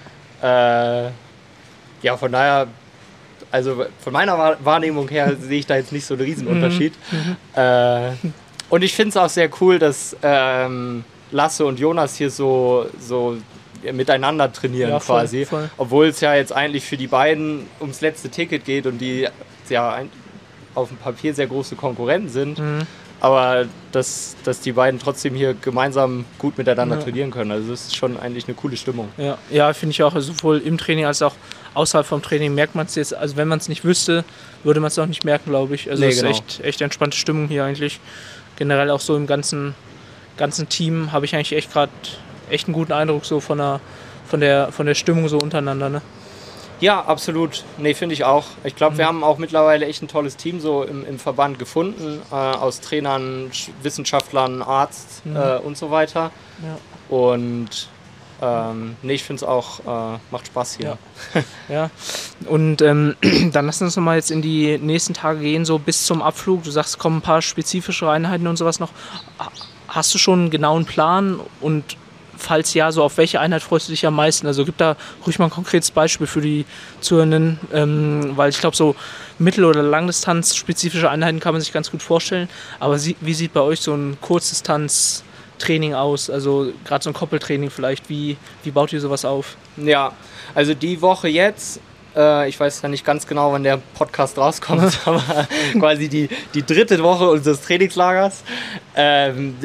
Äh, 1.07 1.11
ja, 2.01 2.15
von 2.17 2.31
daher, 2.31 2.67
also 3.51 3.85
von 3.99 4.13
meiner 4.13 4.37
Wahr- 4.37 4.57
Wahrnehmung 4.63 5.07
her 5.09 5.35
sehe 5.41 5.59
ich 5.59 5.65
da 5.65 5.75
jetzt 5.75 5.91
nicht 5.91 6.05
so 6.05 6.13
einen 6.15 6.23
Riesenunterschied. 6.23 6.93
Äh, 7.55 8.11
und 8.69 8.83
ich 8.83 8.93
finde 8.93 9.09
es 9.09 9.17
auch 9.17 9.29
sehr 9.29 9.49
cool, 9.61 9.79
dass 9.79 10.15
ähm, 10.21 11.03
Lasse 11.31 11.65
und 11.65 11.79
Jonas 11.79 12.15
hier 12.15 12.29
so, 12.29 12.85
so 12.99 13.37
miteinander 13.91 14.51
trainieren 14.51 14.91
Ja, 14.91 14.99
voll, 14.99 15.21
quasi. 15.21 15.47
Obwohl 15.77 16.07
es 16.07 16.19
ja 16.21 16.35
jetzt 16.35 16.51
eigentlich 16.53 16.83
für 16.85 16.97
die 16.97 17.07
beiden 17.07 17.65
ums 17.79 18.01
letzte 18.01 18.29
Ticket 18.29 18.65
geht 18.65 18.85
und 18.85 18.99
die 18.99 19.27
ja 19.69 19.99
auf 20.75 20.89
dem 20.89 20.97
Papier 20.97 21.33
sehr 21.33 21.47
große 21.47 21.75
Konkurrenten 21.75 22.29
sind. 22.29 22.59
Mhm. 22.59 22.81
Aber 23.21 23.65
dass, 23.91 24.35
dass 24.45 24.61
die 24.61 24.71
beiden 24.71 24.99
trotzdem 24.99 25.35
hier 25.35 25.53
gemeinsam 25.53 26.25
gut 26.37 26.57
miteinander 26.57 26.97
Ja. 26.97 27.03
trainieren 27.03 27.31
können. 27.31 27.51
Also 27.51 27.71
das 27.71 27.81
ist 27.87 27.95
schon 27.95 28.17
eigentlich 28.17 28.47
eine 28.47 28.55
coole 28.55 28.77
Stimmung. 28.77 29.09
Ja, 29.17 29.37
ja 29.49 29.73
finde 29.73 29.91
ich 29.91 30.01
auch. 30.03 30.15
Also 30.15 30.33
sowohl 30.33 30.59
im 30.59 30.77
Training 30.77 31.05
als 31.05 31.21
auch 31.21 31.35
außerhalb 31.73 32.05
vom 32.07 32.21
Training 32.21 32.55
merkt 32.55 32.75
man 32.75 32.85
es 32.85 32.95
jetzt. 32.95 33.13
Also 33.13 33.35
wenn 33.35 33.47
man 33.47 33.59
es 33.59 33.67
nicht 33.67 33.83
wüsste, 33.83 34.23
würde 34.63 34.79
man 34.79 34.87
es 34.87 34.97
auch 34.99 35.05
nicht 35.05 35.25
merken, 35.25 35.49
glaube 35.49 35.75
ich. 35.75 35.89
Also 35.89 36.01
Nee, 36.01 36.09
es 36.09 36.15
ist 36.15 36.21
genau. 36.21 36.31
echt, 36.31 36.59
echt 36.63 36.81
entspannte 36.81 37.17
Stimmung 37.17 37.47
hier 37.47 37.65
eigentlich. 37.65 37.99
Generell 38.55 38.89
auch 38.89 39.01
so 39.01 39.15
im 39.17 39.27
ganzen, 39.27 39.75
ganzen 40.37 40.69
Team 40.69 41.11
habe 41.11 41.25
ich 41.25 41.35
eigentlich 41.35 41.53
echt 41.53 41.73
gerade 41.73 41.91
echt 42.49 42.67
einen 42.67 42.73
guten 42.73 42.93
Eindruck 42.93 43.25
so 43.25 43.39
von 43.41 43.57
der, 43.57 43.81
von 44.27 44.39
der, 44.39 44.71
von 44.71 44.85
der 44.85 44.95
Stimmung 44.95 45.27
so 45.27 45.37
untereinander. 45.39 45.89
Ne? 45.89 46.01
Ja, 46.79 47.01
absolut. 47.03 47.63
Nee, 47.77 47.93
finde 47.93 48.13
ich 48.13 48.23
auch. 48.23 48.45
Ich 48.63 48.75
glaube, 48.75 48.97
wir 48.97 49.05
haben 49.05 49.23
auch 49.23 49.37
mittlerweile 49.37 49.85
echt 49.85 50.01
ein 50.01 50.07
tolles 50.07 50.37
Team 50.37 50.59
so 50.61 50.83
im, 50.83 51.05
im 51.05 51.19
Verband 51.19 51.59
gefunden, 51.59 52.21
äh, 52.31 52.35
aus 52.35 52.79
Trainern, 52.79 53.49
Sch- 53.51 53.69
Wissenschaftlern, 53.83 54.61
Arzt 54.61 55.25
Mhm. 55.25 55.35
äh, 55.35 55.57
und 55.57 55.77
so 55.77 55.91
weiter. 55.91 56.31
Ja. 56.63 56.77
Und 57.15 57.89
ähm, 58.41 58.95
nee, 59.01 59.15
ich 59.15 59.23
finde 59.23 59.43
es 59.43 59.49
auch, 59.49 59.79
äh, 59.81 60.17
macht 60.31 60.47
Spaß 60.47 60.77
hier. 60.77 60.97
Ja. 61.33 61.43
Ja, 61.67 61.89
und 62.47 62.81
ähm, 62.81 63.15
dann 63.51 63.65
lassen 63.65 63.81
wir 63.81 63.85
uns 63.87 63.95
nochmal 63.97 64.15
jetzt 64.15 64.31
in 64.31 64.41
die 64.41 64.77
nächsten 64.77 65.13
Tage 65.13 65.39
gehen, 65.41 65.65
so 65.65 65.77
bis 65.77 66.05
zum 66.05 66.21
Abflug. 66.21 66.63
Du 66.63 66.71
sagst, 66.71 66.91
es 66.91 66.97
kommen 66.97 67.17
ein 67.17 67.21
paar 67.21 67.41
spezifische 67.41 68.09
Einheiten 68.09 68.47
und 68.47 68.55
sowas 68.57 68.79
noch. 68.79 68.89
Ha- 69.39 69.51
Hast 69.89 70.13
du 70.13 70.17
schon 70.17 70.39
einen 70.39 70.49
genauen 70.49 70.85
Plan 70.85 71.39
und 71.61 71.97
falls 72.39 72.73
ja, 72.73 72.91
so 72.91 73.03
auf 73.03 73.17
welche 73.17 73.39
Einheit 73.39 73.61
freust 73.61 73.87
du 73.87 73.91
dich 73.91 74.05
am 74.05 74.15
meisten? 74.15 74.47
Also 74.47 74.65
gib 74.65 74.77
da 74.77 74.95
ruhig 75.25 75.37
mal 75.39 75.45
ein 75.45 75.51
konkretes 75.51 75.91
Beispiel 75.91 76.27
für 76.27 76.41
die 76.41 76.65
Zuhörenden, 77.01 77.59
ähm, 77.73 78.31
weil 78.35 78.49
ich 78.49 78.59
glaube, 78.59 78.75
so 78.75 78.95
Mittel- 79.37 79.65
oder 79.65 79.83
Langdistanz 79.83 80.55
spezifische 80.55 81.09
Einheiten 81.09 81.39
kann 81.39 81.53
man 81.53 81.61
sich 81.61 81.71
ganz 81.71 81.91
gut 81.91 82.01
vorstellen. 82.01 82.49
Aber 82.79 82.97
wie 82.97 83.33
sieht 83.33 83.53
bei 83.53 83.61
euch 83.61 83.81
so 83.81 83.93
ein 83.93 84.17
Kurzdistanz-Training 84.21 85.93
aus? 85.93 86.29
Also 86.29 86.73
gerade 86.85 87.03
so 87.03 87.09
ein 87.09 87.13
Koppeltraining 87.13 87.69
vielleicht. 87.69 88.09
Wie, 88.09 88.37
wie 88.63 88.71
baut 88.71 88.93
ihr 88.93 89.01
sowas 89.01 89.25
auf? 89.25 89.55
Ja, 89.77 90.13
also 90.55 90.73
die 90.73 91.01
Woche 91.01 91.27
jetzt, 91.27 91.79
äh, 92.15 92.49
ich 92.49 92.59
weiß 92.59 92.81
ja 92.81 92.89
nicht 92.89 93.05
ganz 93.05 93.27
genau, 93.27 93.51
wann 93.51 93.63
der 93.63 93.77
Podcast 93.77 94.37
rauskommt, 94.37 94.99
aber 95.05 95.47
quasi 95.77 96.09
die, 96.09 96.29
die 96.53 96.65
dritte 96.65 97.01
Woche 97.03 97.29
unseres 97.29 97.61
Trainingslagers, 97.61 98.43
ähm, 98.95 99.55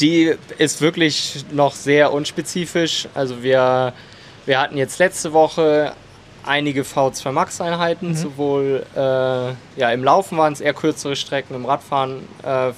die 0.00 0.34
ist 0.58 0.80
wirklich 0.80 1.44
noch 1.52 1.74
sehr 1.74 2.12
unspezifisch. 2.12 3.08
Also 3.14 3.42
wir, 3.42 3.92
wir 4.46 4.60
hatten 4.60 4.76
jetzt 4.76 4.98
letzte 4.98 5.32
Woche 5.32 5.92
einige 6.44 6.82
V2 6.82 7.32
Max 7.32 7.60
Einheiten, 7.60 8.14
sowohl 8.14 8.84
äh, 8.94 8.98
ja, 8.98 9.90
im 9.92 10.04
Laufen 10.04 10.36
waren 10.38 10.52
es 10.52 10.60
eher 10.60 10.74
kürzere 10.74 11.16
Strecken, 11.16 11.54
im 11.54 11.64
Radfahren 11.64 12.22
äh, 12.42 12.72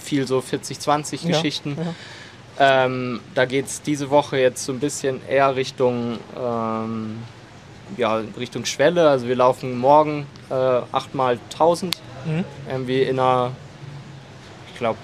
viel 0.00 0.26
so 0.26 0.38
40-20 0.38 1.22
Ja, 1.22 1.28
Geschichten. 1.28 1.76
Ähm, 2.60 3.20
da 3.34 3.44
geht 3.44 3.66
es 3.66 3.82
diese 3.82 4.10
Woche 4.10 4.38
jetzt 4.38 4.64
so 4.64 4.72
ein 4.72 4.80
bisschen 4.80 5.20
eher 5.28 5.54
Richtung, 5.54 6.18
ähm, 6.36 7.18
ja, 7.96 8.20
Richtung 8.36 8.64
Schwelle. 8.64 9.08
Also 9.08 9.28
wir 9.28 9.36
laufen 9.36 9.78
morgen 9.78 10.26
äh, 10.50 10.54
8 10.54 11.14
mal 11.14 11.38
1000. 11.52 11.96
Mhm. 12.26 12.44
Irgendwie 12.68 13.02
in 13.02 13.20
einer, 13.20 13.52
ich 14.72 14.78
glaube, 14.78 14.98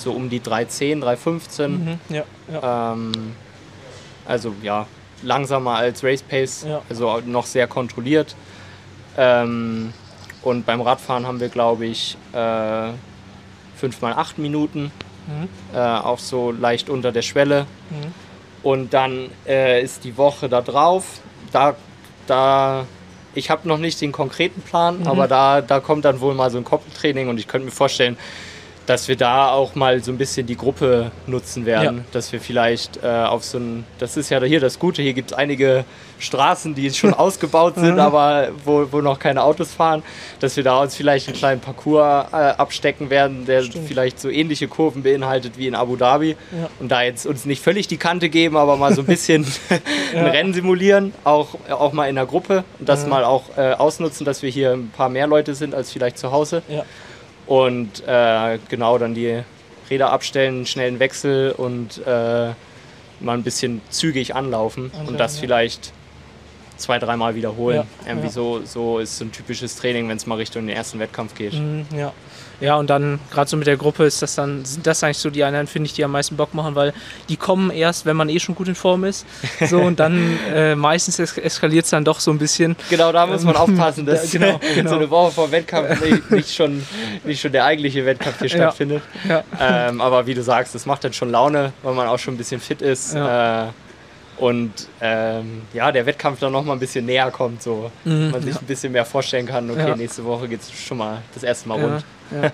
so 0.00 0.12
um 0.12 0.28
die 0.30 0.40
310, 0.42 1.00
315. 1.00 1.70
Mhm, 1.84 2.00
ja, 2.08 2.22
ja. 2.52 2.92
Ähm, 2.92 3.12
also 4.26 4.54
ja, 4.62 4.86
langsamer 5.22 5.76
als 5.76 6.02
Race 6.04 6.22
Pace, 6.22 6.64
Ja. 6.68 6.82
also 6.88 7.20
noch 7.24 7.46
sehr 7.46 7.66
kontrolliert. 7.66 8.34
Ähm, 9.16 9.92
und 10.42 10.64
beim 10.66 10.80
Radfahren 10.80 11.26
haben 11.26 11.40
wir, 11.40 11.48
glaube 11.48 11.86
ich, 11.86 12.16
äh, 12.32 12.90
5 13.76 14.00
mal 14.00 14.12
8 14.12 14.38
Minuten, 14.38 14.92
Mhm. 15.26 15.48
äh, 15.74 15.78
auch 15.78 16.18
so 16.18 16.52
leicht 16.52 16.88
unter 16.88 17.12
der 17.12 17.22
Schwelle. 17.22 17.66
Mhm. 17.90 18.14
Und 18.62 18.94
dann 18.94 19.30
äh, 19.46 19.82
ist 19.82 20.04
die 20.04 20.16
Woche 20.16 20.48
da 20.48 20.60
drauf. 20.62 21.20
Da, 21.52 21.74
da, 22.26 22.86
ich 23.34 23.50
habe 23.50 23.66
noch 23.68 23.78
nicht 23.78 24.00
den 24.00 24.12
konkreten 24.12 24.62
Plan, 24.62 25.00
Mhm. 25.00 25.06
aber 25.08 25.28
da, 25.28 25.60
da 25.60 25.80
kommt 25.80 26.04
dann 26.04 26.20
wohl 26.20 26.34
mal 26.34 26.50
so 26.50 26.58
ein 26.58 26.64
Koppeltraining 26.64 27.28
und 27.28 27.38
ich 27.38 27.46
könnte 27.48 27.66
mir 27.66 27.70
vorstellen, 27.72 28.16
dass 28.88 29.06
wir 29.06 29.16
da 29.16 29.50
auch 29.50 29.74
mal 29.74 30.02
so 30.02 30.10
ein 30.10 30.16
bisschen 30.16 30.46
die 30.46 30.56
Gruppe 30.56 31.10
nutzen 31.26 31.66
werden. 31.66 31.98
Ja. 31.98 32.04
Dass 32.12 32.32
wir 32.32 32.40
vielleicht 32.40 33.02
äh, 33.02 33.06
auf 33.06 33.44
so 33.44 33.58
ein, 33.58 33.84
das 33.98 34.16
ist 34.16 34.30
ja 34.30 34.42
hier 34.42 34.60
das 34.60 34.78
Gute, 34.78 35.02
hier 35.02 35.12
gibt 35.12 35.32
es 35.32 35.36
einige 35.36 35.84
Straßen, 36.18 36.74
die 36.74 36.90
schon 36.90 37.12
ausgebaut 37.28 37.74
sind, 37.74 37.98
aber 37.98 38.48
wo, 38.64 38.86
wo 38.90 39.02
noch 39.02 39.18
keine 39.18 39.42
Autos 39.42 39.74
fahren, 39.74 40.02
dass 40.40 40.56
wir 40.56 40.64
da 40.64 40.80
uns 40.80 40.96
vielleicht 40.96 41.28
einen 41.28 41.36
kleinen 41.36 41.60
Parcours 41.60 42.28
äh, 42.32 42.36
abstecken 42.36 43.10
werden, 43.10 43.44
der 43.44 43.64
Stimmt. 43.64 43.88
vielleicht 43.88 44.18
so 44.18 44.30
ähnliche 44.30 44.68
Kurven 44.68 45.02
beinhaltet 45.02 45.58
wie 45.58 45.66
in 45.66 45.74
Abu 45.74 45.96
Dhabi. 45.96 46.30
Ja. 46.30 46.70
Und 46.80 46.88
da 46.88 47.02
jetzt 47.02 47.26
uns 47.26 47.44
nicht 47.44 47.62
völlig 47.62 47.88
die 47.88 47.98
Kante 47.98 48.30
geben, 48.30 48.56
aber 48.56 48.78
mal 48.78 48.94
so 48.94 49.02
ein 49.02 49.06
bisschen 49.06 49.46
ein 50.14 50.26
Rennen 50.26 50.54
simulieren, 50.54 51.12
auch, 51.24 51.48
auch 51.68 51.92
mal 51.92 52.06
in 52.06 52.14
der 52.14 52.26
Gruppe 52.26 52.64
und 52.78 52.88
das 52.88 53.06
mal 53.06 53.24
auch 53.24 53.58
äh, 53.58 53.74
ausnutzen, 53.74 54.24
dass 54.24 54.40
wir 54.40 54.48
hier 54.48 54.72
ein 54.72 54.88
paar 54.88 55.10
mehr 55.10 55.26
Leute 55.26 55.54
sind 55.54 55.74
als 55.74 55.92
vielleicht 55.92 56.16
zu 56.16 56.32
Hause. 56.32 56.62
Und 57.48 58.06
äh, 58.06 58.58
genau 58.68 58.98
dann 58.98 59.14
die 59.14 59.42
Räder 59.90 60.12
abstellen, 60.12 60.66
schnellen 60.66 60.98
Wechsel 61.00 61.52
und 61.52 61.98
äh, 62.06 62.52
mal 63.20 63.34
ein 63.34 63.42
bisschen 63.42 63.80
zügig 63.90 64.34
anlaufen 64.34 64.92
Okay, 64.94 65.08
und 65.08 65.18
das 65.18 65.36
ja. 65.36 65.40
vielleicht 65.40 65.92
zwei, 66.76 66.98
dreimal 66.98 67.34
wiederholen. 67.34 67.78
Ja, 67.78 68.06
Irgendwie 68.06 68.26
ja. 68.28 68.32
So, 68.32 68.60
so 68.64 68.98
ist 68.98 69.18
so 69.18 69.24
ein 69.24 69.32
typisches 69.32 69.76
Training, 69.76 70.08
wenn 70.08 70.16
es 70.16 70.26
mal 70.26 70.36
Richtung 70.36 70.66
den 70.66 70.76
ersten 70.76 70.98
Wettkampf 70.98 71.34
geht. 71.34 71.54
Mhm, 71.54 71.86
ja. 71.96 72.12
Ja, 72.60 72.74
und 72.76 72.90
dann 72.90 73.20
gerade 73.30 73.48
so 73.48 73.56
mit 73.56 73.66
der 73.68 73.76
Gruppe 73.76 74.04
ist 74.04 74.20
das 74.20 74.34
dann, 74.34 74.64
sind 74.64 74.84
das 74.86 75.04
eigentlich 75.04 75.18
so 75.18 75.30
die 75.30 75.44
Einheiten, 75.44 75.68
finde 75.68 75.86
ich, 75.86 75.92
die 75.92 76.04
am 76.04 76.10
meisten 76.10 76.36
Bock 76.36 76.54
machen, 76.54 76.74
weil 76.74 76.92
die 77.28 77.36
kommen 77.36 77.70
erst, 77.70 78.04
wenn 78.04 78.16
man 78.16 78.28
eh 78.28 78.40
schon 78.40 78.54
gut 78.56 78.66
in 78.66 78.74
Form 78.74 79.04
ist. 79.04 79.24
So 79.68 79.80
und 79.80 80.00
dann 80.00 80.36
äh, 80.54 80.74
meistens 80.74 81.18
es 81.20 81.38
eskaliert 81.38 81.84
es 81.84 81.90
dann 81.90 82.04
doch 82.04 82.18
so 82.18 82.30
ein 82.32 82.38
bisschen. 82.38 82.74
Genau, 82.90 83.12
da 83.12 83.26
muss 83.26 83.44
man 83.44 83.54
Ähm, 83.54 83.60
aufpassen, 83.60 84.06
dass 84.06 84.32
ja, 84.32 84.40
genau, 84.40 84.60
genau. 84.74 84.90
so 84.90 84.96
eine 84.96 85.08
Woche 85.10 85.30
vor 85.32 85.52
Wettkampf 85.52 86.00
nicht, 86.04 86.30
nicht, 86.32 86.54
schon, 86.54 86.84
nicht 87.24 87.40
schon 87.40 87.52
der 87.52 87.64
eigentliche 87.64 88.04
Wettkampf 88.04 88.38
hier 88.40 88.48
Ja. 88.48 88.56
stattfindet. 88.56 89.02
Ja. 89.28 89.44
Ähm, 89.60 90.00
aber 90.00 90.26
wie 90.26 90.34
du 90.34 90.42
sagst, 90.42 90.74
das 90.74 90.84
macht 90.84 91.04
dann 91.04 91.12
schon 91.12 91.30
Laune, 91.30 91.72
weil 91.82 91.94
man 91.94 92.08
auch 92.08 92.18
schon 92.18 92.34
ein 92.34 92.38
bisschen 92.38 92.60
fit 92.60 92.82
ist. 92.82 93.14
Äh, 93.14 93.66
und 94.38 94.72
ähm, 95.00 95.62
ja, 95.74 95.90
der 95.92 96.06
Wettkampf 96.06 96.40
dann 96.40 96.52
noch 96.52 96.64
mal 96.64 96.72
ein 96.74 96.78
bisschen 96.78 97.06
näher 97.06 97.30
kommt, 97.30 97.62
so 97.62 97.90
Mhm, 98.04 98.30
man 98.30 98.42
sich 98.42 98.54
ein 98.60 98.66
bisschen 98.66 98.92
mehr 98.92 99.04
vorstellen 99.04 99.46
kann, 99.46 99.70
okay, 99.70 99.88
Ja. 99.90 99.96
nächste 99.96 100.24
Woche 100.24 100.48
geht 100.48 100.60
es 100.60 100.70
schon 100.72 100.98
mal 100.98 101.22
das 101.34 101.42
erste 101.42 101.68
Mal 101.68 101.78
Ja, 101.78 101.84
rund. 101.86 102.04
ja, 102.30 102.50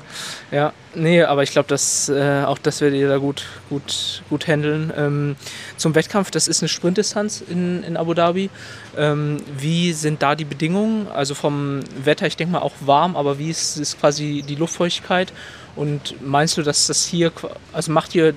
ja, 0.51 0.73
nee, 0.95 1.23
aber 1.23 1.43
ich 1.43 1.51
glaube, 1.51 1.69
dass 1.69 2.09
äh, 2.09 2.45
auch 2.47 2.59
das 2.59 2.81
werdet 2.81 2.99
ihr 3.01 3.09
da 3.09 3.19
gut, 3.19 3.45
gut, 3.69 4.23
gut 4.31 4.47
handeln. 4.47 4.93
Ähm, 4.97 5.37
zum 5.77 5.95
Wettkampf, 5.95 6.31
das 6.31 6.49
ist 6.49 6.63
eine 6.63 6.69
Sprintdistanz 6.69 7.43
in, 7.47 7.83
in 7.83 7.97
Abu 7.97 8.15
Dhabi. 8.15 8.51
Ähm, 8.97 9.39
wie 9.59 9.93
sind 9.93 10.23
da 10.23 10.35
die 10.37 10.45
Bedingungen? 10.45 11.09
Also 11.09 11.35
vom 11.35 11.81
Wetter, 12.03 12.27
ich 12.27 12.37
denke 12.37 12.53
mal 12.53 12.61
auch 12.61 12.75
warm, 12.81 13.17
aber 13.17 13.39
wie 13.39 13.51
ist, 13.51 13.77
ist 13.77 14.01
quasi 14.01 14.45
die 14.49 14.55
Luftfeuchtigkeit? 14.55 15.33
Und 15.77 16.15
meinst 16.25 16.57
du, 16.57 16.63
dass 16.63 16.87
das 16.87 17.05
hier, 17.05 17.33
also 17.73 17.91
macht 17.91 18.15
ihr 18.15 18.33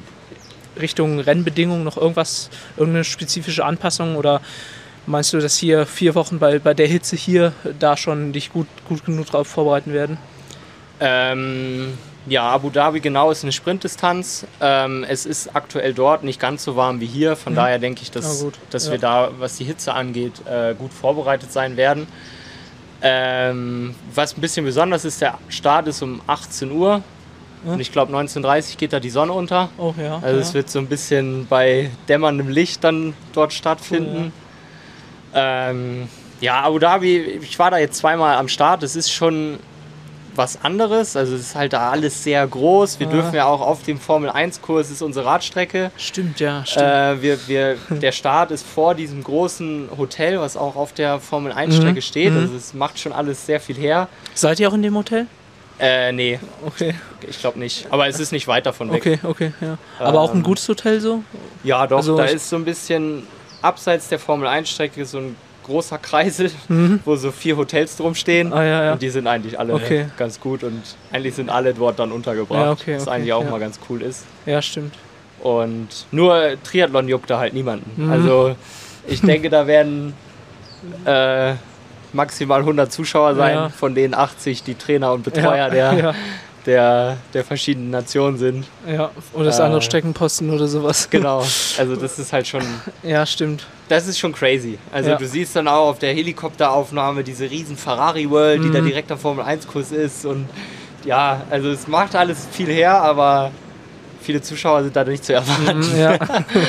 Richtung 0.81 1.19
Rennbedingungen 1.19 1.83
noch 1.83 1.97
irgendwas, 1.97 2.49
irgendeine 2.75 3.03
spezifische 3.03 3.65
Anpassung 3.65 4.15
oder 4.15 4.41
meinst 5.05 5.33
du, 5.33 5.39
dass 5.39 5.57
hier 5.57 5.85
vier 5.85 6.15
Wochen 6.15 6.39
bei, 6.39 6.59
bei 6.59 6.73
der 6.73 6.87
Hitze 6.87 7.15
hier 7.15 7.53
da 7.79 7.95
schon 7.97 8.33
dich 8.33 8.51
gut, 8.51 8.67
gut 8.87 9.05
genug 9.05 9.27
drauf 9.27 9.47
vorbereiten 9.47 9.93
werden? 9.93 10.17
Ähm, 10.99 11.97
ja, 12.27 12.49
Abu 12.49 12.69
Dhabi 12.69 12.99
genau 12.99 13.31
ist 13.31 13.43
eine 13.43 13.51
Sprintdistanz. 13.53 14.45
Ähm, 14.59 15.05
es 15.07 15.25
ist 15.25 15.55
aktuell 15.55 15.93
dort 15.93 16.23
nicht 16.23 16.39
ganz 16.39 16.63
so 16.63 16.75
warm 16.75 16.99
wie 16.99 17.05
hier. 17.05 17.35
Von 17.35 17.53
Mhm. 17.53 17.57
daher 17.57 17.79
denke 17.79 18.01
ich, 18.01 18.11
dass, 18.11 18.41
gut, 18.41 18.55
dass 18.71 18.87
ja. 18.87 18.91
wir 18.93 18.99
da, 18.99 19.31
was 19.39 19.57
die 19.57 19.63
Hitze 19.63 19.93
angeht, 19.93 20.33
äh, 20.45 20.73
gut 20.73 20.91
vorbereitet 20.91 21.51
sein 21.51 21.77
werden. 21.77 22.07
Ähm, 23.01 23.93
was 24.13 24.35
ein 24.35 24.41
bisschen 24.41 24.65
besonders 24.65 25.05
ist, 25.05 25.21
der 25.21 25.37
Start 25.49 25.87
ist 25.87 26.01
um 26.01 26.19
18 26.27 26.71
Uhr. 26.71 27.03
Ja. 27.67 27.73
Und 27.73 27.79
ich 27.79 27.91
glaube, 27.91 28.11
19.30 28.15 28.71
Uhr 28.71 28.77
geht 28.77 28.93
da 28.93 28.99
die 28.99 29.09
Sonne 29.11 29.33
unter. 29.33 29.69
Oh 29.77 29.93
ja. 30.01 30.15
Also 30.15 30.35
ja. 30.37 30.41
es 30.41 30.53
wird 30.53 30.69
so 30.69 30.79
ein 30.79 30.87
bisschen 30.87 31.45
bei 31.47 31.91
dämmerndem 32.09 32.47
Licht 32.49 32.83
dann 32.83 33.13
dort 33.33 33.53
stattfinden. 33.53 34.31
ähm, 35.33 36.07
ja, 36.39 36.61
Abu 36.63 36.79
Dhabi, 36.79 37.17
ich 37.41 37.57
war 37.59 37.71
da 37.71 37.77
jetzt 37.77 37.97
zweimal 37.97 38.37
am 38.37 38.47
Start. 38.47 38.83
Es 38.83 38.95
ist 38.95 39.11
schon 39.11 39.57
was 40.35 40.63
anderes. 40.63 41.15
Also 41.15 41.33
es 41.33 41.41
ist 41.41 41.55
halt 41.55 41.73
da 41.73 41.89
alles 41.89 42.23
sehr 42.23 42.45
groß. 42.45 42.99
Wir 42.99 43.07
Ja. 43.07 43.13
dürfen 43.13 43.35
ja 43.35 43.45
auch 43.45 43.59
auf 43.61 43.81
dem 43.83 43.99
Formel 43.99 44.29
1 44.29 44.61
Kurs 44.61 44.91
ist 44.91 45.01
unsere 45.01 45.25
Radstrecke. 45.25 45.89
Stimmt, 45.97 46.39
ja, 46.39 46.63
stimmt. 46.63 46.85
Äh, 46.85 47.21
wir, 47.23 47.47
wir, 47.47 47.77
der 47.89 48.11
Start 48.11 48.51
ist 48.51 48.63
vor 48.65 48.93
diesem 48.93 49.23
großen 49.23 49.89
Hotel, 49.97 50.39
was 50.39 50.55
auch 50.55 50.75
auf 50.75 50.93
der 50.93 51.19
Formel 51.19 51.51
1 51.51 51.75
Strecke 51.75 51.95
Mhm. 51.95 52.01
steht. 52.01 52.33
Mhm. 52.33 52.39
Also 52.39 52.55
es 52.55 52.73
macht 52.75 52.99
schon 52.99 53.13
alles 53.13 53.47
sehr 53.47 53.59
viel 53.59 53.75
her. 53.77 54.07
Seid 54.35 54.59
ihr 54.59 54.69
auch 54.69 54.75
in 54.75 54.83
dem 54.83 54.95
Hotel? 54.95 55.25
Äh, 55.79 56.11
nee, 56.11 56.39
Okay, 56.65 56.95
ich 57.27 57.39
glaube 57.39 57.59
nicht. 57.59 57.85
Aber 57.91 58.07
es 58.07 58.19
ist 58.19 58.31
nicht 58.31 58.47
weit 58.47 58.65
davon 58.65 58.91
weg. 58.91 59.01
okay, 59.01 59.19
okay, 59.23 59.51
ja. 59.61 59.77
Aber 59.99 60.21
auch 60.21 60.31
ein 60.31 60.37
Ähm, 60.37 60.43
gutes 60.43 60.67
Hotel 60.67 60.99
so? 60.99 61.23
Ja, 61.63 61.85
doch, 61.85 61.97
Also 61.97 62.17
da 62.17 62.25
ist 62.25 62.49
so 62.49 62.55
ein 62.55 62.65
bisschen 62.65 63.23
abseits 63.61 64.07
der 64.07 64.17
Formel 64.19 64.47
1 64.47 64.69
Strecke 64.69 65.05
so 65.05 65.19
ein 65.19 65.35
großer 65.65 65.97
Kreisel, 65.97 66.49
Mhm. 66.69 67.01
wo 67.05 67.15
so 67.15 67.31
vier 67.31 67.57
Hotels 67.57 67.95
drum 67.97 68.15
stehen. 68.15 68.53
Ah 68.53 68.63
ja, 68.63 68.83
ja. 68.85 68.93
Und 68.93 69.01
die 69.01 69.09
sind 69.09 69.27
eigentlich 69.27 69.59
alle 69.59 69.73
Okay. 69.73 70.05
ganz 70.17 70.39
gut 70.39 70.63
und 70.63 70.81
eigentlich 71.11 71.35
sind 71.35 71.49
alle 71.49 71.73
dort 71.73 71.99
dann 71.99 72.11
untergebracht. 72.11 72.59
Ja, 72.65 72.71
okay, 72.71 72.95
was 72.95 73.03
okay, 73.03 73.11
eigentlich 73.15 73.33
auch 73.33 73.43
mal 73.49 73.59
ganz 73.59 73.79
cool 73.89 74.01
ist. 74.01 74.23
Ja, 74.45 74.61
stimmt. 74.61 74.95
Und 75.41 75.89
nur 76.11 76.53
Triathlon 76.63 77.07
juckt 77.09 77.29
da 77.29 77.37
halt 77.37 77.53
niemanden. 77.53 78.03
Mhm. 78.05 78.09
Also 78.11 78.55
ich 79.07 79.21
denke, 79.33 79.49
da 79.49 79.67
werden 79.67 80.13
äh, 81.05 81.53
maximal 82.17 82.59
100 82.59 82.91
Zuschauer 82.91 83.35
sein, 83.35 83.55
Ja. 83.55 83.69
von 83.69 83.95
denen 83.95 84.13
80 84.13 84.63
die 84.63 84.75
Trainer 84.75 85.13
und 85.13 85.23
Betreuer 85.23 85.55
ja, 85.55 85.69
der, 85.69 86.15
der, 86.65 87.17
der 87.33 87.45
verschiedenen 87.45 87.91
Nationen 87.91 88.37
sind. 88.37 88.65
ja. 88.85 89.09
Oder 89.33 89.45
das 89.45 89.59
Äh. 89.59 89.63
andere 89.63 89.81
Streckenposten 89.81 90.49
oder 90.49 90.67
sowas. 90.67 91.09
Genau. 91.09 91.45
Also 91.79 91.95
das 91.95 92.19
ist 92.19 92.33
halt 92.33 92.45
schon 92.47 92.63
Ja, 93.03 93.25
stimmt. 93.25 93.65
Das 93.87 94.05
ist 94.07 94.19
schon 94.19 94.33
crazy. 94.33 94.77
Also 94.91 95.15
du 95.15 95.25
siehst 95.25 95.55
dann 95.55 95.67
auch 95.69 95.89
auf 95.91 95.99
der 95.99 96.13
Helikopteraufnahme 96.13 97.23
diese 97.23 97.49
riesen 97.49 97.77
Ferrari 97.77 98.29
World, 98.29 98.63
die 98.65 98.71
da 98.71 98.81
Mhm. 98.81 98.87
direkt 98.87 99.11
am 99.11 99.19
Formel 99.19 99.45
1 99.45 99.65
Kurs 99.67 99.91
ist 99.91 100.25
und 100.25 100.49
ja, 101.05 101.41
also 101.49 101.69
es 101.69 101.87
macht 101.87 102.15
alles 102.15 102.47
viel 102.51 102.67
her, 102.67 103.01
aber 103.01 103.51
viele 104.27 104.41
Zuschauer 104.41 104.83
sind 104.83 104.95
da 104.95 105.05
nicht 105.05 105.23
zu 105.23 105.33
erwarten. 105.33 105.79
Mhm, 105.79 105.97
ja. 105.97 106.19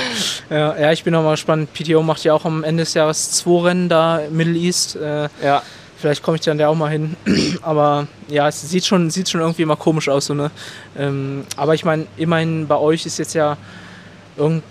ja. 0.50 0.78
Ja, 0.78 0.92
ich 0.92 1.02
bin 1.02 1.14
auch 1.16 1.24
mal 1.24 1.32
gespannt. 1.32 1.68
PTO 1.74 2.02
macht 2.02 2.22
ja 2.22 2.32
auch 2.32 2.44
am 2.44 2.62
Ende 2.62 2.84
des 2.84 2.94
Jahres 2.94 3.32
zwei 3.32 3.68
Rennen 3.68 3.88
da 3.88 4.18
im 4.20 4.36
Middle 4.36 4.56
East. 4.56 4.94
Äh, 4.96 5.28
Ja, 5.42 5.62
Vielleicht 5.98 6.22
komme 6.22 6.36
ich 6.36 6.42
dann 6.42 6.58
da 6.58 6.68
auch 6.68 6.76
mal 6.76 6.90
hin. 6.90 7.16
aber 7.62 8.06
ja, 8.28 8.46
es 8.46 8.62
sieht 8.62 8.86
schon, 8.86 9.10
sieht 9.10 9.28
schon 9.28 9.40
irgendwie 9.40 9.64
mal 9.64 9.76
komisch 9.76 10.08
aus. 10.08 10.26
So, 10.26 10.34
ne? 10.34 10.52
ähm, 10.96 11.44
aber 11.56 11.74
ich 11.74 11.84
meine, 11.84 12.06
immerhin 12.16 12.68
bei 12.68 12.76
euch 12.76 13.04
ist 13.04 13.18
jetzt 13.18 13.34
ja 13.34 13.56
irgend, 14.36 14.62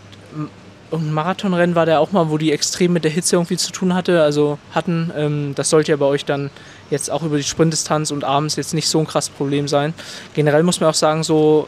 irgendein 0.90 1.14
Marathonrennen 1.14 1.76
war 1.76 1.86
der 1.86 2.00
auch 2.00 2.14
mal, 2.14 2.30
wo 2.30 2.38
die 2.38 2.54
extrem 2.54 2.94
mit 2.94 3.04
der 3.04 3.12
Hitze 3.12 3.36
irgendwie 3.36 3.58
zu 3.58 3.74
tun 3.74 3.94
hatte, 3.94 4.24
also 4.24 4.58
hatten. 4.74 5.12
Ähm, 5.18 5.52
das 5.56 5.70
sollte 5.70 5.92
ja 5.92 5.98
bei 5.98 6.06
euch 6.06 6.24
dann 6.24 6.50
jetzt 6.90 7.12
auch 7.12 7.24
über 7.24 7.36
die 7.36 7.44
Sprintdistanz 7.44 8.12
und 8.12 8.24
abends 8.24 8.56
jetzt 8.56 8.74
nicht 8.74 8.88
so 8.88 9.00
ein 9.00 9.08
krasses 9.08 9.30
Problem 9.30 9.68
sein. 9.68 9.94
Generell 10.34 10.64
muss 10.64 10.80
man 10.80 10.90
auch 10.90 10.96
sagen, 10.96 11.24
so 11.24 11.68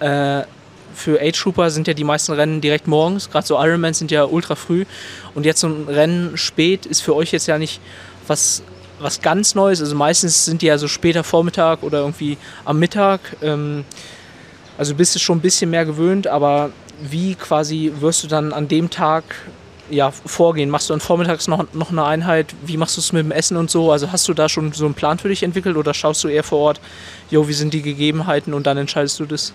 äh, 0.00 0.42
für 0.98 1.20
Age 1.20 1.40
Trooper 1.40 1.70
sind 1.70 1.86
ja 1.86 1.94
die 1.94 2.04
meisten 2.04 2.32
Rennen 2.32 2.60
direkt 2.60 2.86
morgens, 2.86 3.30
gerade 3.30 3.46
so 3.46 3.56
Ironman 3.56 3.94
sind 3.94 4.10
ja 4.10 4.24
ultra 4.24 4.54
früh 4.54 4.84
und 5.34 5.46
jetzt 5.46 5.60
so 5.60 5.68
ein 5.68 5.88
Rennen 5.88 6.36
spät 6.36 6.86
ist 6.86 7.00
für 7.00 7.14
euch 7.14 7.32
jetzt 7.32 7.46
ja 7.46 7.58
nicht 7.58 7.80
was, 8.26 8.62
was 9.00 9.22
ganz 9.22 9.54
Neues. 9.54 9.80
Also 9.80 9.94
meistens 9.94 10.44
sind 10.44 10.62
die 10.62 10.66
ja 10.66 10.78
so 10.78 10.88
später 10.88 11.24
Vormittag 11.24 11.82
oder 11.82 12.00
irgendwie 12.00 12.36
am 12.64 12.78
Mittag. 12.78 13.20
Ähm, 13.42 13.84
also 14.76 14.94
bist 14.94 15.14
du 15.14 15.18
schon 15.18 15.38
ein 15.38 15.40
bisschen 15.40 15.70
mehr 15.70 15.84
gewöhnt, 15.84 16.26
aber 16.26 16.70
wie 17.00 17.34
quasi 17.34 17.92
wirst 18.00 18.24
du 18.24 18.28
dann 18.28 18.52
an 18.52 18.68
dem 18.68 18.90
Tag 18.90 19.24
ja, 19.90 20.10
vorgehen? 20.10 20.70
Machst 20.70 20.90
du 20.90 20.92
dann 20.92 21.00
vormittags 21.00 21.48
noch, 21.48 21.72
noch 21.72 21.90
eine 21.90 22.04
Einheit? 22.04 22.54
Wie 22.64 22.76
machst 22.76 22.96
du 22.96 23.00
es 23.00 23.12
mit 23.12 23.24
dem 23.24 23.32
Essen 23.32 23.56
und 23.56 23.70
so? 23.70 23.90
Also 23.90 24.12
hast 24.12 24.28
du 24.28 24.34
da 24.34 24.48
schon 24.48 24.72
so 24.72 24.84
einen 24.84 24.94
Plan 24.94 25.18
für 25.18 25.28
dich 25.28 25.42
entwickelt 25.42 25.76
oder 25.76 25.94
schaust 25.94 26.22
du 26.24 26.28
eher 26.28 26.44
vor 26.44 26.58
Ort, 26.58 26.80
jo, 27.30 27.48
wie 27.48 27.52
sind 27.52 27.74
die 27.74 27.82
Gegebenheiten 27.82 28.54
und 28.54 28.66
dann 28.66 28.76
entscheidest 28.76 29.18
du 29.20 29.26
das? 29.26 29.52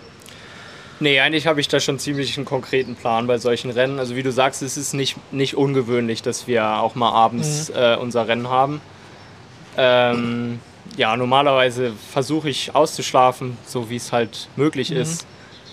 Nee, 0.99 1.19
eigentlich 1.19 1.47
habe 1.47 1.59
ich 1.61 1.67
da 1.67 1.79
schon 1.79 1.99
ziemlich 1.99 2.37
einen 2.37 2.45
konkreten 2.45 2.95
Plan 2.95 3.27
bei 3.27 3.37
solchen 3.37 3.71
Rennen. 3.71 3.99
Also 3.99 4.15
wie 4.15 4.23
du 4.23 4.31
sagst, 4.31 4.61
es 4.61 4.77
ist 4.77 4.93
nicht, 4.93 5.15
nicht 5.31 5.55
ungewöhnlich, 5.55 6.21
dass 6.21 6.47
wir 6.47 6.77
auch 6.79 6.95
mal 6.95 7.11
abends 7.11 7.69
äh, 7.69 7.97
unser 7.99 8.27
Rennen 8.27 8.49
haben. 8.49 8.81
Ähm, 9.77 10.59
ja, 10.97 11.15
normalerweise 11.17 11.93
versuche 12.11 12.49
ich 12.49 12.75
auszuschlafen, 12.75 13.57
so 13.65 13.89
wie 13.89 13.95
es 13.95 14.11
halt 14.11 14.47
möglich 14.55 14.91
Mhm. 14.91 14.97
ist. 14.97 15.25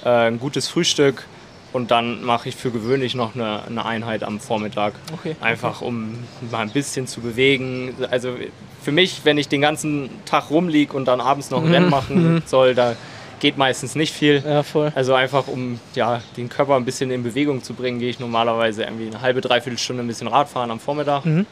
Äh, 0.05 0.09
ein 0.09 0.39
gutes 0.41 0.69
Frühstück 0.69 1.27
und 1.73 1.91
dann 1.91 2.25
mache 2.25 2.49
ich 2.49 2.57
für 2.57 2.71
gewöhnlich 2.71 3.15
noch 3.15 3.35
eine, 3.35 3.63
eine 3.65 3.85
Einheit 3.85 4.23
am 4.25 4.41
Vormittag. 4.41 4.95
Okay. 5.13 5.37
Einfach 5.41 5.83
um 5.83 6.15
mal 6.51 6.61
ein 6.61 6.71
bisschen 6.71 7.07
zu 7.07 7.21
bewegen. 7.21 7.95
Also 8.11 8.35
für 8.83 8.93
mich, 8.93 9.21
wenn 9.25 9.37
ich 9.37 9.49
den 9.49 9.61
ganzen 9.61 10.09
Tag 10.25 10.51
rumliege 10.51 10.95
und 10.97 11.05
dann 11.07 11.21
abends 11.21 11.51
noch 11.51 11.59
ein 11.61 11.67
Mhm. 11.69 11.73
Rennen 11.75 11.91
machen 11.91 12.43
soll, 12.47 12.75
da 12.75 12.97
geht 13.41 13.57
meistens 13.59 13.95
nicht 13.95 14.13
viel. 14.15 14.43
Ja, 14.47 14.63
voll. 14.63 14.93
Also 14.95 15.15
einfach 15.15 15.49
um 15.49 15.81
ja, 15.95 16.23
den 16.37 16.49
Körper 16.49 16.77
ein 16.77 16.85
bisschen 16.85 17.11
in 17.11 17.23
Bewegung 17.23 17.63
zu 17.63 17.75
bringen, 17.75 17.99
gehe 17.99 18.11
ich 18.11 18.21
normalerweise 18.21 18.85
irgendwie 18.85 19.07
eine 19.09 19.21
halbe, 19.21 19.41
dreiviertel 19.41 19.79
Stunde 19.79 20.03
ein 20.05 20.07
bisschen 20.07 20.29
Radfahren 20.29 20.71
am 20.71 20.79
Vormittag. 20.79 21.25
Mhm. 21.25 21.47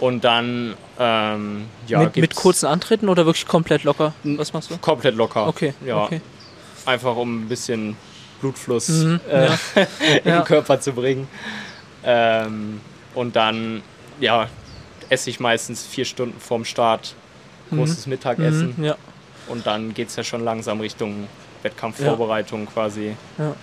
Und 0.00 0.22
dann 0.22 0.74
ähm, 0.98 1.64
ja, 1.88 1.98
mit, 2.00 2.16
mit 2.16 2.34
kurzen 2.36 2.66
Antritten 2.66 3.08
oder 3.08 3.26
wirklich 3.26 3.46
komplett 3.48 3.82
locker? 3.82 4.12
Was 4.22 4.52
machst 4.52 4.70
du? 4.70 4.78
komplett 4.78 5.16
locker. 5.16 5.48
Okay, 5.48 5.74
Ja, 5.84 6.04
okay. 6.04 6.20
einfach 6.86 7.16
um 7.16 7.42
ein 7.42 7.48
bisschen 7.48 7.96
Blutfluss 8.40 8.88
Mhm, 8.88 9.20
äh, 9.28 9.46
ja. 9.46 9.58
in 10.24 10.30
Ja. 10.30 10.38
den 10.40 10.44
Körper 10.44 10.80
zu 10.80 10.92
bringen. 10.92 11.26
Ähm, 12.04 12.80
und 13.14 13.34
dann 13.34 13.82
ja, 14.20 14.46
esse 15.08 15.30
ich 15.30 15.40
meistens 15.40 15.84
vier 15.84 16.04
Stunden 16.04 16.38
vorm 16.38 16.64
Start 16.64 17.14
großes 17.70 18.06
Mittagessen. 18.06 18.74
Mhm, 18.76 18.84
ja. 18.84 18.96
Und 19.48 19.66
dann 19.66 19.94
geht 19.94 20.08
es 20.08 20.16
ja 20.16 20.24
schon 20.24 20.44
langsam 20.44 20.80
Richtung 20.80 21.26
Wettkampfvorbereitung 21.62 22.66
quasi. 22.66 23.16
Ja. 23.38 23.54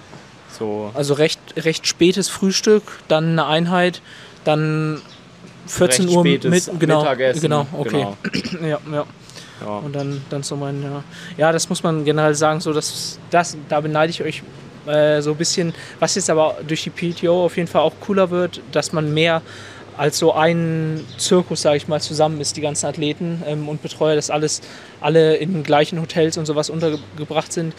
So 0.57 0.91
Also 0.93 1.13
recht, 1.15 1.39
recht 1.57 1.85
spätes 1.87 2.29
Frühstück, 2.29 2.83
dann 3.07 3.31
eine 3.31 3.45
Einheit, 3.45 4.01
dann 4.43 5.01
14 5.67 6.05
recht 6.05 6.15
Uhr 6.15 6.23
spätes 6.23 6.67
mit 6.67 6.79
genau, 6.79 6.99
Mittagessen. 7.01 7.41
genau, 7.41 7.67
okay. 7.73 8.07
Genau. 8.21 8.61
Ja, 8.67 8.79
ja. 8.91 9.05
Ja. 9.61 9.77
Und 9.77 9.95
dann, 9.95 10.21
dann 10.29 10.43
so 10.43 10.57
mein, 10.57 10.83
ja. 10.83 11.03
Ja, 11.37 11.51
das 11.51 11.69
muss 11.69 11.81
man 11.81 12.03
generell 12.03 12.35
sagen, 12.35 12.59
so 12.59 12.73
dass 12.73 13.19
das, 13.31 13.55
da 13.69 13.79
beneide 13.79 14.09
ich 14.09 14.21
euch 14.21 14.43
äh, 14.85 15.21
so 15.21 15.31
ein 15.31 15.37
bisschen, 15.37 15.73
was 15.99 16.15
jetzt 16.15 16.29
aber 16.29 16.57
durch 16.67 16.83
die 16.83 16.89
PTO 16.89 17.45
auf 17.45 17.55
jeden 17.55 17.69
Fall 17.69 17.81
auch 17.81 17.93
cooler 18.01 18.29
wird, 18.29 18.61
dass 18.73 18.91
man 18.91 19.13
mehr 19.13 19.41
als 19.97 20.19
so 20.19 20.33
ein 20.33 21.05
Zirkus, 21.17 21.61
sage 21.61 21.77
ich 21.77 21.87
mal, 21.87 22.01
zusammen 22.01 22.41
ist, 22.41 22.57
die 22.57 22.61
ganzen 22.61 22.85
Athleten 22.87 23.43
ähm, 23.45 23.69
und 23.69 23.81
Betreuer, 23.81 24.15
dass 24.15 24.29
alles, 24.29 24.61
alle 25.01 25.35
in 25.35 25.63
gleichen 25.63 26.01
Hotels 26.01 26.37
und 26.37 26.45
sowas 26.45 26.69
untergebracht 26.69 27.51
sind. 27.51 27.73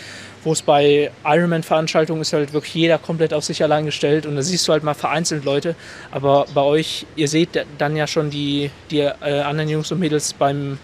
Wo 0.44 0.52
es 0.52 0.62
bei 0.62 1.10
Ironman-Veranstaltungen 1.24 2.22
ist 2.22 2.32
halt 2.32 2.52
wirklich 2.52 2.74
jeder 2.74 2.98
komplett 2.98 3.34
auf 3.34 3.44
sich 3.44 3.62
allein 3.62 3.84
gestellt 3.84 4.26
und 4.26 4.36
da 4.36 4.42
siehst 4.42 4.66
du 4.68 4.72
halt 4.72 4.84
mal 4.84 4.94
vereinzelt 4.94 5.44
Leute. 5.44 5.74
Aber 6.10 6.46
bei 6.54 6.62
euch, 6.62 7.06
ihr 7.16 7.28
seht 7.28 7.66
dann 7.78 7.96
ja 7.96 8.06
schon 8.06 8.30
die, 8.30 8.70
die 8.90 9.00
äh, 9.00 9.40
anderen 9.40 9.68
Jungs 9.68 9.90
und 9.90 9.98
Mädels 9.98 10.32
beim 10.32 10.78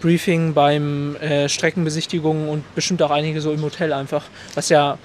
Briefing, 0.00 0.52
beim 0.52 1.16
äh, 1.16 1.48
Streckenbesichtigungen 1.48 2.48
und 2.48 2.74
bestimmt 2.74 3.02
auch 3.02 3.10
einige 3.10 3.40
so 3.40 3.52
im 3.52 3.62
Hotel 3.62 3.92
einfach, 3.92 4.24
was 4.54 4.68
ja 4.68 4.98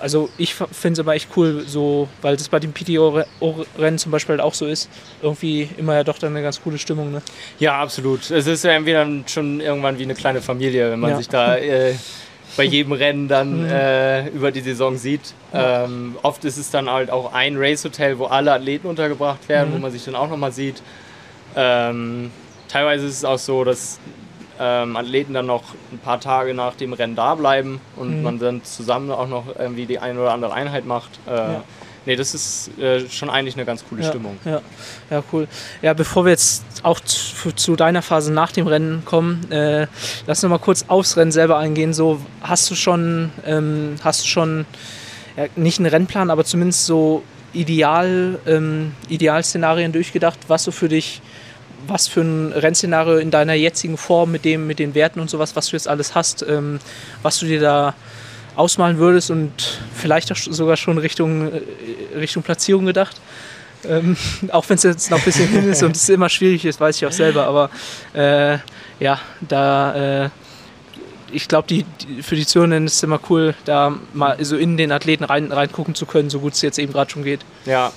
also 0.00 0.28
ich 0.38 0.54
finde 0.54 0.92
es 0.92 0.98
aber 0.98 1.14
echt 1.14 1.28
cool, 1.36 1.64
so, 1.66 2.08
weil 2.22 2.36
das 2.36 2.48
bei 2.48 2.58
dem 2.58 2.72
PTO-Rennen 2.72 3.98
zum 3.98 4.12
Beispiel 4.12 4.34
halt 4.34 4.40
auch 4.40 4.54
so 4.54 4.66
ist. 4.66 4.88
Irgendwie 5.22 5.68
immer 5.76 5.94
ja 5.94 6.04
doch 6.04 6.18
dann 6.18 6.32
eine 6.32 6.42
ganz 6.42 6.62
coole 6.62 6.78
Stimmung. 6.78 7.12
Ne? 7.12 7.22
Ja, 7.58 7.80
absolut. 7.80 8.30
Es 8.30 8.46
ist 8.46 8.64
ja 8.64 8.72
irgendwie 8.72 8.92
dann 8.92 9.24
schon 9.26 9.60
irgendwann 9.60 9.98
wie 9.98 10.04
eine 10.04 10.14
kleine 10.14 10.42
Familie, 10.42 10.90
wenn 10.90 11.00
man 11.00 11.10
ja. 11.10 11.16
sich 11.16 11.28
da 11.28 11.56
äh, 11.56 11.94
bei 12.56 12.64
jedem 12.64 12.92
Rennen 12.92 13.28
dann 13.28 13.64
mhm. 13.64 13.70
äh, 13.70 14.28
über 14.28 14.52
die 14.52 14.60
Saison 14.60 14.96
sieht. 14.96 15.34
Ähm, 15.52 16.16
oft 16.22 16.44
ist 16.44 16.56
es 16.56 16.70
dann 16.70 16.90
halt 16.90 17.10
auch 17.10 17.32
ein 17.32 17.56
Race-Hotel, 17.56 18.18
wo 18.18 18.26
alle 18.26 18.52
Athleten 18.52 18.86
untergebracht 18.86 19.48
werden, 19.48 19.70
mhm. 19.70 19.74
wo 19.74 19.78
man 19.78 19.92
sich 19.92 20.04
dann 20.04 20.14
auch 20.14 20.28
nochmal 20.28 20.52
sieht. 20.52 20.82
Ähm, 21.54 22.30
teilweise 22.68 23.06
ist 23.06 23.18
es 23.18 23.24
auch 23.24 23.38
so, 23.38 23.64
dass 23.64 23.98
ähm, 24.60 24.96
Athleten 24.96 25.34
dann 25.34 25.46
noch 25.46 25.62
ein 25.92 25.98
paar 25.98 26.20
Tage 26.20 26.54
nach 26.54 26.74
dem 26.74 26.92
Rennen 26.92 27.16
da 27.16 27.34
bleiben 27.34 27.80
und 27.96 28.18
mhm. 28.18 28.22
man 28.22 28.38
dann 28.38 28.64
zusammen 28.64 29.10
auch 29.10 29.28
noch 29.28 29.44
irgendwie 29.58 29.86
die 29.86 29.98
eine 29.98 30.20
oder 30.20 30.32
andere 30.32 30.52
Einheit 30.52 30.86
macht. 30.86 31.10
Äh, 31.26 31.34
ja. 31.34 31.64
Nee, 32.06 32.14
das 32.14 32.34
ist 32.34 32.78
äh, 32.78 33.08
schon 33.10 33.28
eigentlich 33.28 33.56
eine 33.56 33.64
ganz 33.64 33.84
coole 33.88 34.02
ja, 34.02 34.08
Stimmung. 34.08 34.38
Ja, 34.44 34.62
ja, 35.10 35.24
cool. 35.32 35.48
Ja, 35.82 35.92
bevor 35.92 36.24
wir 36.24 36.30
jetzt 36.30 36.64
auch 36.84 37.00
zu, 37.00 37.50
zu 37.52 37.74
deiner 37.74 38.00
Phase 38.00 38.32
nach 38.32 38.52
dem 38.52 38.68
Rennen 38.68 39.04
kommen, 39.04 39.50
äh, 39.50 39.88
lass 40.26 40.42
uns 40.44 40.50
mal 40.50 40.58
kurz 40.58 40.84
aufs 40.86 41.16
Rennen 41.16 41.32
selber 41.32 41.58
eingehen. 41.58 41.92
So, 41.92 42.20
hast 42.40 42.70
du 42.70 42.76
schon, 42.76 43.32
ähm, 43.44 43.96
hast 44.04 44.22
du 44.22 44.28
schon 44.28 44.66
ja, 45.36 45.46
nicht 45.56 45.80
einen 45.80 45.88
Rennplan, 45.88 46.30
aber 46.30 46.44
zumindest 46.44 46.86
so 46.86 47.24
Ideal, 47.52 48.38
ähm, 48.46 48.92
Idealszenarien 49.08 49.90
durchgedacht, 49.90 50.38
was 50.46 50.62
so 50.62 50.70
für 50.70 50.88
dich 50.88 51.22
was 51.88 52.08
für 52.08 52.20
ein 52.20 52.52
Rennszenario 52.52 53.16
in 53.16 53.30
deiner 53.30 53.54
jetzigen 53.54 53.96
Form 53.96 54.32
mit 54.32 54.44
dem, 54.44 54.66
mit 54.66 54.78
den 54.78 54.94
Werten 54.94 55.20
und 55.20 55.30
sowas, 55.30 55.56
was 55.56 55.68
du 55.68 55.76
jetzt 55.76 55.88
alles 55.88 56.14
hast, 56.14 56.44
ähm, 56.48 56.78
was 57.22 57.38
du 57.38 57.46
dir 57.46 57.60
da 57.60 57.94
ausmalen 58.56 58.98
würdest 58.98 59.30
und 59.30 59.52
vielleicht 59.94 60.32
auch 60.32 60.36
sogar 60.36 60.76
schon 60.76 60.98
Richtung, 60.98 61.52
äh, 61.52 61.60
Richtung 62.16 62.42
Platzierung 62.42 62.86
gedacht. 62.86 63.20
Ähm, 63.84 64.16
auch 64.50 64.68
wenn 64.68 64.76
es 64.76 64.82
jetzt 64.82 65.10
noch 65.10 65.18
ein 65.18 65.24
bisschen 65.24 65.48
hin 65.48 65.68
ist 65.68 65.82
und 65.82 65.94
es 65.94 66.08
immer 66.08 66.28
schwierig 66.28 66.64
ist, 66.64 66.80
weiß 66.80 66.96
ich 66.96 67.06
auch 67.06 67.12
selber, 67.12 67.46
aber 67.46 67.70
äh, 68.14 68.58
ja, 68.98 69.20
da 69.46 70.24
äh, 70.24 70.30
ich 71.30 71.48
glaube, 71.48 71.68
die, 71.68 71.84
die, 71.84 72.22
für 72.22 72.36
die 72.36 72.46
Zuhörenden 72.46 72.86
ist 72.86 72.94
es 72.94 73.02
immer 73.02 73.20
cool, 73.28 73.54
da 73.64 73.94
mal 74.14 74.42
so 74.42 74.56
in 74.56 74.76
den 74.76 74.92
Athleten 74.92 75.24
rein, 75.24 75.52
reingucken 75.52 75.94
zu 75.94 76.06
können, 76.06 76.30
so 76.30 76.40
gut 76.40 76.54
es 76.54 76.62
jetzt 76.62 76.78
eben 76.78 76.92
gerade 76.92 77.10
schon 77.10 77.24
geht. 77.24 77.40
Ja, 77.64 77.92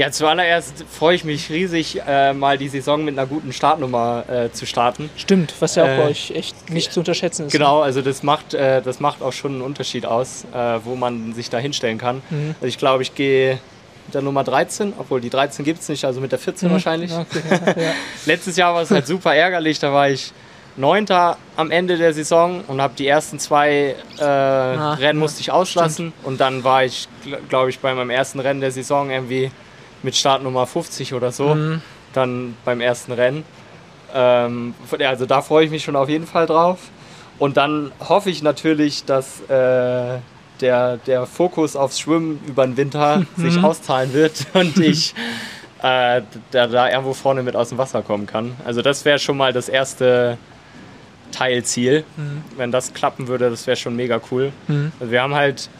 ja, 0.00 0.10
zuallererst 0.10 0.86
freue 0.90 1.14
ich 1.14 1.24
mich 1.24 1.50
riesig, 1.50 2.00
äh, 2.06 2.32
mal 2.32 2.56
die 2.56 2.68
Saison 2.68 3.04
mit 3.04 3.18
einer 3.18 3.26
guten 3.26 3.52
Startnummer 3.52 4.24
äh, 4.30 4.50
zu 4.50 4.64
starten. 4.64 5.10
Stimmt, 5.14 5.52
was 5.60 5.74
ja 5.74 5.84
auch 5.84 5.88
äh, 5.88 5.96
bei 5.98 6.04
euch 6.04 6.30
echt 6.30 6.70
nicht 6.70 6.90
zu 6.90 7.00
unterschätzen 7.00 7.48
ist. 7.48 7.52
Genau, 7.52 7.82
also 7.82 8.00
das 8.00 8.22
macht, 8.22 8.54
äh, 8.54 8.80
das 8.80 8.98
macht 9.00 9.20
auch 9.20 9.34
schon 9.34 9.52
einen 9.52 9.60
Unterschied 9.60 10.06
aus, 10.06 10.46
äh, 10.54 10.78
wo 10.84 10.96
man 10.96 11.34
sich 11.34 11.50
da 11.50 11.58
hinstellen 11.58 11.98
kann. 11.98 12.22
Mhm. 12.30 12.54
Also 12.54 12.66
ich 12.68 12.78
glaube, 12.78 13.02
ich 13.02 13.14
gehe 13.14 13.58
mit 14.06 14.14
der 14.14 14.22
Nummer 14.22 14.42
13, 14.42 14.94
obwohl 14.98 15.20
die 15.20 15.28
13 15.28 15.66
gibt 15.66 15.82
es 15.82 15.88
nicht, 15.90 16.02
also 16.06 16.22
mit 16.22 16.32
der 16.32 16.38
14 16.38 16.68
mhm. 16.68 16.72
wahrscheinlich. 16.72 17.12
Okay, 17.12 17.42
ja, 17.50 17.82
ja. 17.82 17.92
Letztes 18.24 18.56
Jahr 18.56 18.72
war 18.72 18.80
es 18.80 18.90
halt 18.90 19.06
super 19.06 19.34
ärgerlich, 19.34 19.80
da 19.80 19.92
war 19.92 20.08
ich 20.08 20.32
Neunter 20.78 21.36
am 21.56 21.70
Ende 21.70 21.98
der 21.98 22.14
Saison 22.14 22.64
und 22.68 22.80
habe 22.80 22.94
die 22.96 23.06
ersten 23.06 23.38
zwei 23.38 23.96
äh, 24.18 24.22
ah, 24.22 24.94
Rennen 24.94 25.18
musste 25.18 25.42
ich 25.42 25.52
auslassen 25.52 26.14
stimmt. 26.14 26.26
und 26.26 26.40
dann 26.40 26.64
war 26.64 26.86
ich, 26.86 27.06
glaube 27.50 27.68
ich, 27.68 27.80
bei 27.80 27.94
meinem 27.94 28.08
ersten 28.08 28.40
Rennen 28.40 28.62
der 28.62 28.70
Saison 28.70 29.10
irgendwie 29.10 29.50
mit 30.02 30.16
Startnummer 30.16 30.66
50 30.66 31.14
oder 31.14 31.32
so, 31.32 31.54
mhm. 31.54 31.82
dann 32.12 32.56
beim 32.64 32.80
ersten 32.80 33.12
Rennen. 33.12 33.44
Ähm, 34.14 34.74
also 34.98 35.26
da 35.26 35.42
freue 35.42 35.64
ich 35.64 35.70
mich 35.70 35.84
schon 35.84 35.96
auf 35.96 36.08
jeden 36.08 36.26
Fall 36.26 36.46
drauf. 36.46 36.78
Und 37.38 37.56
dann 37.56 37.92
hoffe 38.06 38.30
ich 38.30 38.42
natürlich, 38.42 39.04
dass 39.04 39.40
äh, 39.48 40.18
der, 40.60 40.98
der 40.98 41.26
Fokus 41.26 41.74
aufs 41.74 41.98
Schwimmen 41.98 42.40
über 42.46 42.66
den 42.66 42.76
Winter 42.76 43.18
mhm. 43.36 43.50
sich 43.50 43.62
auszahlen 43.62 44.12
wird 44.12 44.46
und 44.52 44.78
ich 44.78 45.14
äh, 45.82 46.22
da, 46.50 46.66
da 46.66 46.90
irgendwo 46.90 47.14
vorne 47.14 47.42
mit 47.42 47.56
aus 47.56 47.70
dem 47.70 47.78
Wasser 47.78 48.02
kommen 48.02 48.26
kann. 48.26 48.56
Also 48.64 48.82
das 48.82 49.04
wäre 49.04 49.18
schon 49.18 49.36
mal 49.36 49.52
das 49.52 49.68
erste 49.68 50.36
Teilziel. 51.32 52.04
Mhm. 52.16 52.42
Wenn 52.56 52.72
das 52.72 52.92
klappen 52.92 53.28
würde, 53.28 53.48
das 53.48 53.66
wäre 53.66 53.76
schon 53.76 53.96
mega 53.96 54.20
cool. 54.30 54.52
Mhm. 54.68 54.92
Also 55.00 55.10
wir 55.10 55.22
haben 55.22 55.34
halt 55.34 55.70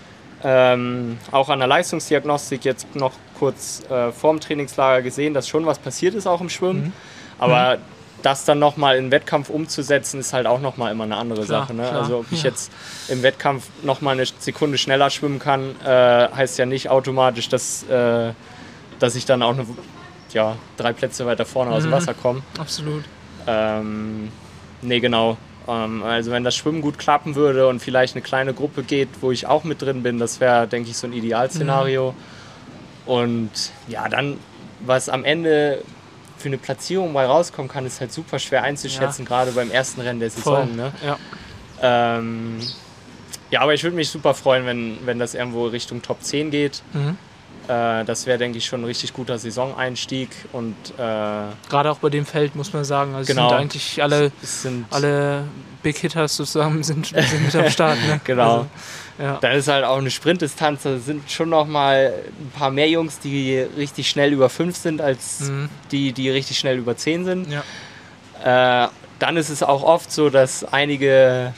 ähm, 0.43 1.19
auch 1.31 1.49
an 1.49 1.59
der 1.59 1.69
Leistungsdiagnostik 1.69 2.65
jetzt 2.65 2.95
noch 2.95 3.13
kurz 3.39 3.83
äh, 3.91 4.13
vorm 4.13 4.41
Trainingslager 4.41 5.03
gesehen, 5.03 5.35
dass 5.35 5.49
schon 5.49 5.67
was 5.67 5.79
passiert 5.79 6.15
ist 6.15 6.27
auch 6.27 6.41
im 6.41 6.49
Schwimmen. 6.49 6.85
Mhm. 6.85 6.93
Aber 7.39 7.77
mhm. 7.77 7.83
das 8.23 8.45
dann 8.45 8.59
nochmal 8.59 8.97
in 8.97 9.11
Wettkampf 9.11 9.51
umzusetzen, 9.51 10.21
ist 10.21 10.33
halt 10.33 10.47
auch 10.47 10.61
nochmal 10.61 10.93
immer 10.93 11.05
eine 11.05 11.17
andere 11.17 11.45
klar, 11.45 11.63
Sache. 11.63 11.75
Ne? 11.75 11.91
Also 11.91 12.19
ob 12.19 12.33
ich 12.33 12.43
ja. 12.43 12.51
jetzt 12.51 12.71
im 13.09 13.23
Wettkampf 13.23 13.69
nochmal 13.83 14.15
eine 14.15 14.25
Sekunde 14.27 14.79
schneller 14.79 15.11
schwimmen 15.11 15.39
kann, 15.39 15.75
äh, 15.85 16.29
heißt 16.35 16.59
ja 16.59 16.67
nicht 16.67 16.89
automatisch, 16.89 17.49
dass, 17.49 17.83
äh, 17.85 18.33
dass 18.99 19.15
ich 19.15 19.25
dann 19.25 19.43
auch 19.43 19.55
eine, 19.55 19.67
ja, 20.33 20.57
drei 20.77 20.93
Plätze 20.93 21.27
weiter 21.27 21.45
vorne 21.45 21.71
mhm. 21.71 21.77
aus 21.77 21.83
dem 21.83 21.91
mhm. 21.91 21.95
Wasser 21.95 22.15
komme. 22.15 22.43
Absolut. 22.59 23.05
Ähm, 23.47 24.31
nee, 24.83 25.01
genau. 25.01 25.37
Ähm, 25.69 26.03
also 26.03 26.31
wenn 26.31 26.45
das 26.45 26.57
Schwimmen 26.57 26.81
gut 26.81 26.99
klappen 26.99 27.35
würde 27.35 27.69
und 27.69 27.81
vielleicht 27.81 28.15
eine 28.15 28.23
kleine 28.23 28.55
Gruppe 28.55 28.83
geht, 28.83 29.09
wo 29.21 29.31
ich 29.31 29.47
auch 29.47 29.65
mit 29.65 29.83
drin 29.83 30.03
bin, 30.03 30.19
das 30.19 30.41
wäre, 30.41 30.67
denke 30.67 30.91
ich, 30.91 30.97
so 30.97 31.07
ein 31.07 31.13
Idealszenario. 31.13 32.13
Mhm. 32.13 33.11
Und 33.13 33.51
ja, 33.89 34.09
dann, 34.09 34.39
was 34.81 35.09
am 35.09 35.25
Ende 35.25 35.83
für 36.39 36.49
eine 36.49 36.59
Platzierung 36.59 37.13
mal 37.13 37.27
rauskommen 37.27 37.71
kann, 37.71 37.87
ist 37.87 38.01
halt 38.01 38.13
super 38.13 38.39
schwer 38.39 38.63
einzuschätzen, 38.63 39.25
ja. 39.25 39.29
gerade 39.29 39.53
beim 39.53 39.71
ersten 39.71 40.01
Rennen 40.01 40.21
der 40.21 40.31
Saison. 40.31 40.75
Ne? 40.75 40.93
Ja. 41.05 41.19
Ähm, 41.83 42.59
ja, 43.51 43.61
aber 43.61 43.75
ich 43.75 43.83
würde 43.83 43.97
mich 43.97 44.09
super 44.09 44.35
freuen, 44.35 44.65
wenn, 44.65 44.99
wenn 45.05 45.19
das 45.19 45.35
irgendwo 45.35 45.67
Richtung 45.67 46.03
Top 46.03 46.23
10 46.23 46.51
geht. 46.51 46.83
Mhm. 46.93 47.19
Äh, 47.71 48.05
das 48.05 48.27
wäre, 48.27 48.37
denke 48.37 48.59
ich, 48.59 48.67
schon 48.67 48.81
ein 48.81 48.85
richtig 48.85 49.13
guter 49.13 49.39
Saisoneinstieg. 49.39 50.31
Und, 50.53 50.75
äh, 50.97 50.99
Gerade 51.69 51.91
auch 51.91 51.99
bei 51.99 52.09
dem 52.11 52.27
Feld 52.27 52.57
muss 52.57 52.73
man 52.73 52.85
sagen, 52.85 53.15
also 53.15 53.33
genau. 53.33 53.51
sind 53.51 53.59
eigentlich 53.59 54.03
alle, 54.03 54.33
sind 54.43 54.87
alle 54.91 55.45
Big 55.81 55.97
Hitters 55.99 56.37
sozusagen 56.37 56.83
sind, 56.83 57.07
sind 57.07 57.45
mit 57.45 57.55
am 57.55 57.71
Start. 57.71 57.99
Ne? 58.09 58.21
genau. 58.25 58.53
Also, 58.53 58.67
ja. 59.21 59.39
Dann 59.41 59.53
ist 59.53 59.69
halt 59.69 59.85
auch 59.85 59.99
eine 59.99 60.11
Sprintdistanz, 60.11 60.83
da 60.83 60.99
sind 60.99 61.31
schon 61.31 61.51
noch 61.51 61.67
mal 61.67 62.13
ein 62.41 62.51
paar 62.59 62.71
mehr 62.71 62.89
Jungs, 62.89 63.21
die 63.21 63.59
richtig 63.77 64.09
schnell 64.11 64.33
über 64.33 64.49
5 64.49 64.77
sind, 64.77 65.01
als 65.01 65.41
mhm. 65.41 65.69
die, 65.93 66.13
die 66.13 66.29
richtig 66.31 66.59
schnell 66.59 66.79
über 66.79 66.97
10 66.97 67.25
sind. 67.25 67.49
Ja. 67.53 68.85
Äh, 68.85 68.89
dann 69.21 69.37
ist 69.37 69.51
es 69.51 69.63
auch 69.63 69.83
oft 69.85 70.11
so, 70.11 70.31
dass 70.31 70.65
einige, 70.65 71.53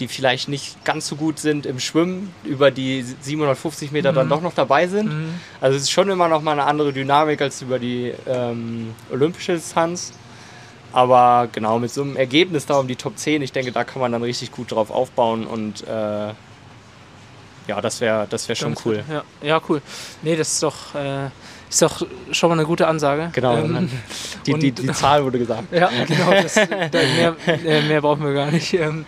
die 0.00 0.08
vielleicht 0.08 0.48
nicht 0.48 0.84
ganz 0.84 1.06
so 1.06 1.16
gut 1.16 1.38
sind 1.38 1.66
im 1.66 1.78
Schwimmen, 1.78 2.32
über 2.44 2.70
die 2.70 3.02
750 3.02 3.92
Meter 3.92 4.12
mhm. 4.12 4.16
dann 4.16 4.28
doch 4.28 4.40
noch 4.40 4.54
dabei 4.54 4.88
sind. 4.88 5.12
Mhm. 5.12 5.34
Also 5.60 5.76
es 5.76 5.84
ist 5.84 5.90
schon 5.90 6.08
immer 6.10 6.28
noch 6.28 6.42
mal 6.42 6.52
eine 6.52 6.64
andere 6.64 6.92
Dynamik 6.92 7.40
als 7.40 7.62
über 7.62 7.78
die 7.78 8.12
ähm, 8.26 8.94
olympische 9.10 9.52
Distanz. 9.52 10.12
Aber 10.92 11.48
genau, 11.50 11.78
mit 11.80 11.92
so 11.92 12.02
einem 12.02 12.16
Ergebnis 12.16 12.66
da 12.66 12.78
um 12.78 12.86
die 12.86 12.94
Top 12.94 13.18
10, 13.18 13.42
ich 13.42 13.50
denke, 13.50 13.72
da 13.72 13.82
kann 13.82 14.00
man 14.00 14.12
dann 14.12 14.22
richtig 14.22 14.52
gut 14.52 14.70
drauf 14.70 14.90
aufbauen 14.90 15.44
und 15.44 15.86
äh, 15.88 16.32
ja, 17.66 17.80
das 17.80 18.00
wäre 18.00 18.26
das 18.28 18.48
wär 18.48 18.54
schon 18.54 18.76
cool. 18.84 19.02
Ja, 19.10 19.24
ja, 19.42 19.60
cool. 19.68 19.82
Nee, 20.22 20.36
das 20.36 20.52
ist 20.52 20.62
doch, 20.62 20.94
äh, 20.94 21.26
ist 21.68 21.82
doch 21.82 22.06
schon 22.30 22.48
mal 22.50 22.56
eine 22.58 22.66
gute 22.66 22.86
Ansage. 22.86 23.30
Genau, 23.32 23.56
ähm, 23.56 23.90
die, 24.46 24.54
die, 24.54 24.70
die, 24.70 24.92
Zahl 24.92 25.24
wurde 25.24 25.38
gesagt. 25.38 25.64
Ja, 25.72 25.90
genau, 26.06 26.30
das, 26.30 26.54
mehr, 26.56 27.36
äh, 27.46 27.82
mehr 27.82 28.00
brauchen 28.00 28.24
wir 28.24 28.34
gar 28.34 28.50
nicht. 28.50 28.74
Ähm, 28.74 29.04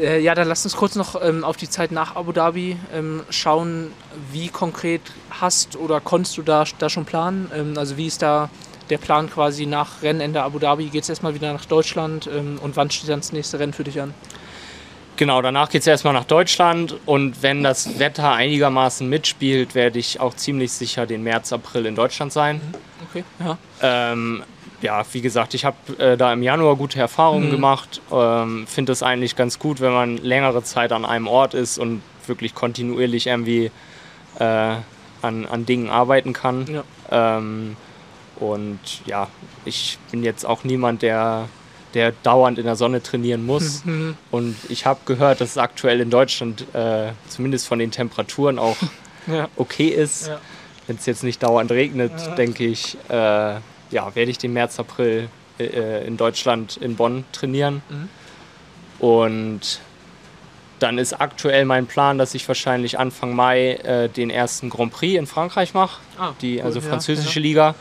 äh, 0.00 0.20
ja, 0.20 0.34
dann 0.34 0.48
lasst 0.48 0.64
uns 0.64 0.76
kurz 0.76 0.94
noch 0.96 1.20
ähm, 1.22 1.44
auf 1.44 1.56
die 1.56 1.68
Zeit 1.68 1.92
nach 1.92 2.16
Abu 2.16 2.32
Dhabi 2.32 2.76
ähm, 2.92 3.22
schauen. 3.30 3.92
Wie 4.32 4.48
konkret 4.48 5.02
hast 5.30 5.76
oder 5.76 6.00
konntest 6.00 6.36
du 6.36 6.42
da, 6.42 6.64
da 6.78 6.88
schon 6.88 7.04
planen? 7.04 7.50
Ähm, 7.54 7.74
also 7.76 7.96
wie 7.96 8.06
ist 8.06 8.22
da 8.22 8.50
der 8.88 8.98
Plan 8.98 9.30
quasi 9.30 9.66
nach 9.66 10.02
Rennende 10.02 10.42
Abu 10.42 10.58
Dhabi? 10.58 10.86
Geht 10.86 11.04
es 11.04 11.08
erstmal 11.08 11.34
wieder 11.34 11.52
nach 11.52 11.64
Deutschland 11.64 12.28
ähm, 12.32 12.58
und 12.62 12.76
wann 12.76 12.90
steht 12.90 13.10
dann 13.10 13.20
das 13.20 13.32
nächste 13.32 13.58
Rennen 13.58 13.72
für 13.72 13.84
dich 13.84 14.00
an? 14.00 14.14
Genau, 15.16 15.42
danach 15.42 15.68
geht 15.68 15.82
es 15.82 15.86
erstmal 15.86 16.14
nach 16.14 16.24
Deutschland 16.24 16.96
und 17.04 17.42
wenn 17.42 17.62
das 17.62 17.98
Wetter 17.98 18.32
einigermaßen 18.32 19.06
mitspielt, 19.06 19.74
werde 19.74 19.98
ich 19.98 20.18
auch 20.18 20.34
ziemlich 20.34 20.72
sicher 20.72 21.04
den 21.04 21.22
März, 21.22 21.52
April 21.52 21.84
in 21.84 21.94
Deutschland 21.94 22.32
sein. 22.32 22.56
Mhm. 22.56 22.74
Okay, 23.10 23.24
ja. 23.38 23.58
Ähm, 23.82 24.42
ja, 24.82 25.04
wie 25.12 25.20
gesagt, 25.20 25.54
ich 25.54 25.64
habe 25.64 25.76
äh, 25.98 26.16
da 26.16 26.32
im 26.32 26.42
Januar 26.42 26.76
gute 26.76 26.98
Erfahrungen 26.98 27.48
mhm. 27.48 27.52
gemacht. 27.52 28.00
Ähm, 28.12 28.66
Finde 28.66 28.92
es 28.92 29.02
eigentlich 29.02 29.36
ganz 29.36 29.58
gut, 29.58 29.80
wenn 29.80 29.92
man 29.92 30.16
längere 30.16 30.62
Zeit 30.62 30.92
an 30.92 31.04
einem 31.04 31.26
Ort 31.28 31.54
ist 31.54 31.78
und 31.78 32.02
wirklich 32.26 32.54
kontinuierlich 32.54 33.26
irgendwie 33.26 33.70
äh, 34.38 34.74
an, 35.22 35.46
an 35.46 35.66
Dingen 35.66 35.90
arbeiten 35.90 36.32
kann. 36.32 36.66
Ja. 37.10 37.36
Ähm, 37.38 37.76
Und 38.36 38.78
ja, 39.04 39.28
ich 39.66 39.98
bin 40.10 40.22
jetzt 40.24 40.46
auch 40.46 40.64
niemand, 40.64 41.02
der, 41.02 41.48
der 41.92 42.12
dauernd 42.22 42.58
in 42.58 42.64
der 42.64 42.76
Sonne 42.76 43.02
trainieren 43.02 43.44
muss. 43.44 43.84
Mhm. 43.84 44.16
Und 44.30 44.56
ich 44.70 44.86
habe 44.86 45.00
gehört, 45.04 45.40
dass 45.42 45.50
es 45.50 45.58
aktuell 45.58 46.00
in 46.00 46.08
Deutschland 46.08 46.64
äh, 46.74 47.12
zumindest 47.28 47.66
von 47.68 47.78
den 47.78 47.90
Temperaturen 47.90 48.58
auch 48.58 48.76
Ja. 49.26 49.48
okay 49.56 49.88
ist. 49.88 50.28
Ja. 50.28 50.40
Wenn 50.86 50.96
es 50.96 51.04
jetzt 51.04 51.22
nicht 51.22 51.42
dauernd 51.42 51.70
regnet, 51.70 52.12
denke 52.38 52.64
ich, 52.64 52.96
äh, 53.10 53.56
ja, 53.90 54.14
werde 54.14 54.30
ich 54.30 54.38
den 54.38 54.52
März, 54.52 54.78
April 54.78 55.28
äh, 55.58 56.06
in 56.06 56.16
Deutschland, 56.16 56.76
in 56.76 56.96
Bonn 56.96 57.24
trainieren. 57.32 57.82
Mhm. 57.88 58.08
Und 59.04 59.80
dann 60.78 60.98
ist 60.98 61.12
aktuell 61.20 61.64
mein 61.64 61.86
Plan, 61.86 62.18
dass 62.18 62.34
ich 62.34 62.46
wahrscheinlich 62.48 62.98
Anfang 62.98 63.34
Mai 63.34 63.72
äh, 63.74 64.08
den 64.08 64.30
ersten 64.30 64.70
Grand 64.70 64.92
Prix 64.92 65.18
in 65.18 65.26
Frankreich 65.26 65.74
mache. 65.74 66.00
Ah, 66.18 66.32
Die, 66.40 66.56
cool, 66.58 66.62
also 66.64 66.80
französische 66.80 67.40
ja. 67.40 67.44
Liga. 67.44 67.74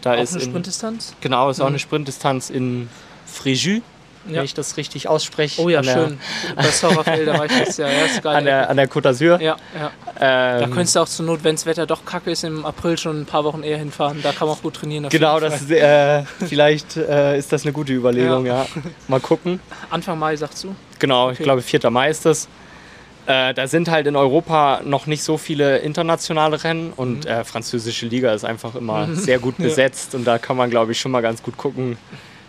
Da 0.00 0.14
Auch 0.14 0.18
ist 0.22 0.34
eine 0.34 0.44
in, 0.44 0.50
Sprintdistanz? 0.50 1.14
Genau, 1.20 1.50
ist 1.50 1.60
auch 1.60 1.64
Mhm. 1.64 1.68
eine 1.72 1.78
Sprintdistanz 1.78 2.50
in 2.50 2.88
Fréjus, 3.26 3.82
Ja. 4.28 4.36
wenn 4.38 4.44
ich 4.44 4.54
das 4.54 4.76
richtig 4.76 5.08
ausspreche. 5.08 5.60
Oh 5.62 5.68
ja, 5.68 5.82
schön. 5.82 6.18
Bei 6.56 6.64
Saurafeld, 6.64 7.26
da 7.28 7.38
war 7.38 7.46
ich 7.46 7.52
jetzt 7.58 7.78
ja. 7.78 7.88
ja 7.88 8.04
ist 8.04 8.22
geil. 8.22 8.36
An 8.36 8.44
der, 8.44 8.68
an 8.70 8.76
der 8.76 8.88
Côte 8.88 9.08
d'Azur. 9.10 9.40
ja, 9.40 9.56
ja. 9.74 9.90
Ähm, 10.20 10.60
Da 10.60 10.66
könntest 10.66 10.96
du 10.96 11.00
auch 11.00 11.08
zur 11.08 11.26
Not, 11.26 11.44
wenn 11.44 11.54
das 11.56 11.66
Wetter 11.66 11.86
doch 11.86 12.04
kacke 12.04 12.30
ist, 12.30 12.44
im 12.44 12.64
April 12.66 12.98
schon 12.98 13.20
ein 13.22 13.26
paar 13.26 13.44
Wochen 13.44 13.62
eher 13.62 13.78
hinfahren. 13.78 14.20
Da 14.22 14.32
kann 14.32 14.48
man 14.48 14.56
auch 14.56 14.62
gut 14.62 14.74
trainieren. 14.74 15.08
Genau, 15.08 15.40
das 15.40 15.62
ist, 15.62 15.70
äh, 15.70 16.22
vielleicht 16.46 16.96
äh, 16.96 17.38
ist 17.38 17.52
das 17.52 17.62
eine 17.64 17.72
gute 17.72 17.92
Überlegung, 17.92 18.46
ja. 18.46 18.66
Mal 19.08 19.20
gucken. 19.20 19.60
Anfang 19.90 20.18
Mai, 20.18 20.36
sagst 20.36 20.64
du? 20.64 20.74
Genau, 20.98 21.30
ich 21.30 21.36
Okay. 21.36 21.44
glaube 21.44 21.62
4. 21.62 21.90
Mai 21.90 22.10
ist 22.10 22.24
das. 22.26 22.48
Äh, 23.26 23.52
da 23.52 23.66
sind 23.68 23.90
halt 23.90 24.06
in 24.06 24.16
Europa 24.16 24.80
noch 24.84 25.06
nicht 25.06 25.22
so 25.22 25.36
viele 25.36 25.78
internationale 25.78 26.64
Rennen 26.64 26.94
und 26.96 27.26
äh, 27.26 27.44
französische 27.44 28.06
Liga 28.06 28.32
ist 28.32 28.44
einfach 28.46 28.74
immer 28.74 29.06
sehr 29.14 29.38
gut 29.38 29.58
Mhm. 29.58 29.64
Ja. 29.66 29.68
besetzt 29.68 30.14
und 30.14 30.24
da 30.24 30.38
kann 30.38 30.56
man, 30.56 30.70
glaube 30.70 30.92
ich, 30.92 30.98
schon 31.00 31.12
mal 31.12 31.20
ganz 31.20 31.42
gut 31.42 31.58
gucken, 31.58 31.98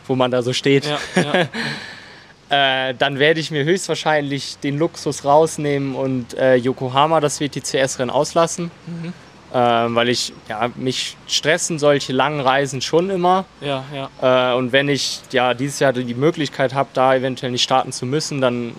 wo 0.10 0.16
man 0.16 0.32
da 0.32 0.42
so 0.42 0.52
steht. 0.54 0.86
Ja, 0.86 0.98
ja. 1.16 2.90
Äh, 2.90 2.96
dann 2.98 3.20
werde 3.20 3.40
ich 3.40 3.52
mir 3.52 3.64
höchstwahrscheinlich 3.64 4.58
den 4.58 4.78
Luxus 4.80 5.24
rausnehmen 5.24 5.94
und 5.96 6.36
äh, 6.36 6.56
Yokohama 6.56 7.20
das 7.20 7.40
WTCS-Rennen 7.40 8.10
auslassen. 8.10 8.72
Mhm. 8.88 9.14
Ähm, 9.54 9.96
weil 9.96 10.10
ich, 10.10 10.34
ja, 10.48 10.70
mich 10.76 11.16
stressen 11.28 11.80
solche 11.80 12.14
langen 12.14 12.40
Reisen 12.40 12.82
schon 12.82 13.10
immer. 13.10 13.46
ja, 13.62 13.84
ja. 14.22 14.52
Äh, 14.52 14.56
und 14.56 14.72
wenn 14.72 14.90
ich 14.90 15.22
ja 15.32 15.54
dieses 15.56 15.80
Jahr 15.80 15.94
die 15.94 16.14
Möglichkeit 16.14 16.74
habe, 16.76 16.90
da 16.94 17.16
eventuell 17.16 17.52
nicht 17.52 17.64
starten 17.64 17.92
zu 17.92 18.06
müssen, 18.06 18.42
dann 18.42 18.74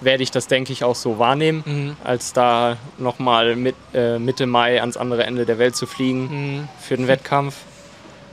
werde 0.00 0.22
ich 0.22 0.30
das, 0.30 0.46
denke 0.46 0.72
ich, 0.72 0.84
auch 0.84 0.94
so 0.94 1.18
wahrnehmen, 1.18 1.62
Mhm. 1.64 1.96
als 2.04 2.32
da 2.32 2.76
nochmal 2.98 3.56
mit, 3.56 3.74
äh, 3.94 4.18
Mitte 4.20 4.46
Mai 4.46 4.80
ans 4.80 4.96
andere 4.96 5.24
Ende 5.24 5.44
der 5.46 5.58
Welt 5.58 5.74
zu 5.74 5.86
fliegen 5.86 6.22
Mhm. 6.58 6.68
für 6.80 6.96
den 6.96 7.08
Wettkampf. 7.08 7.54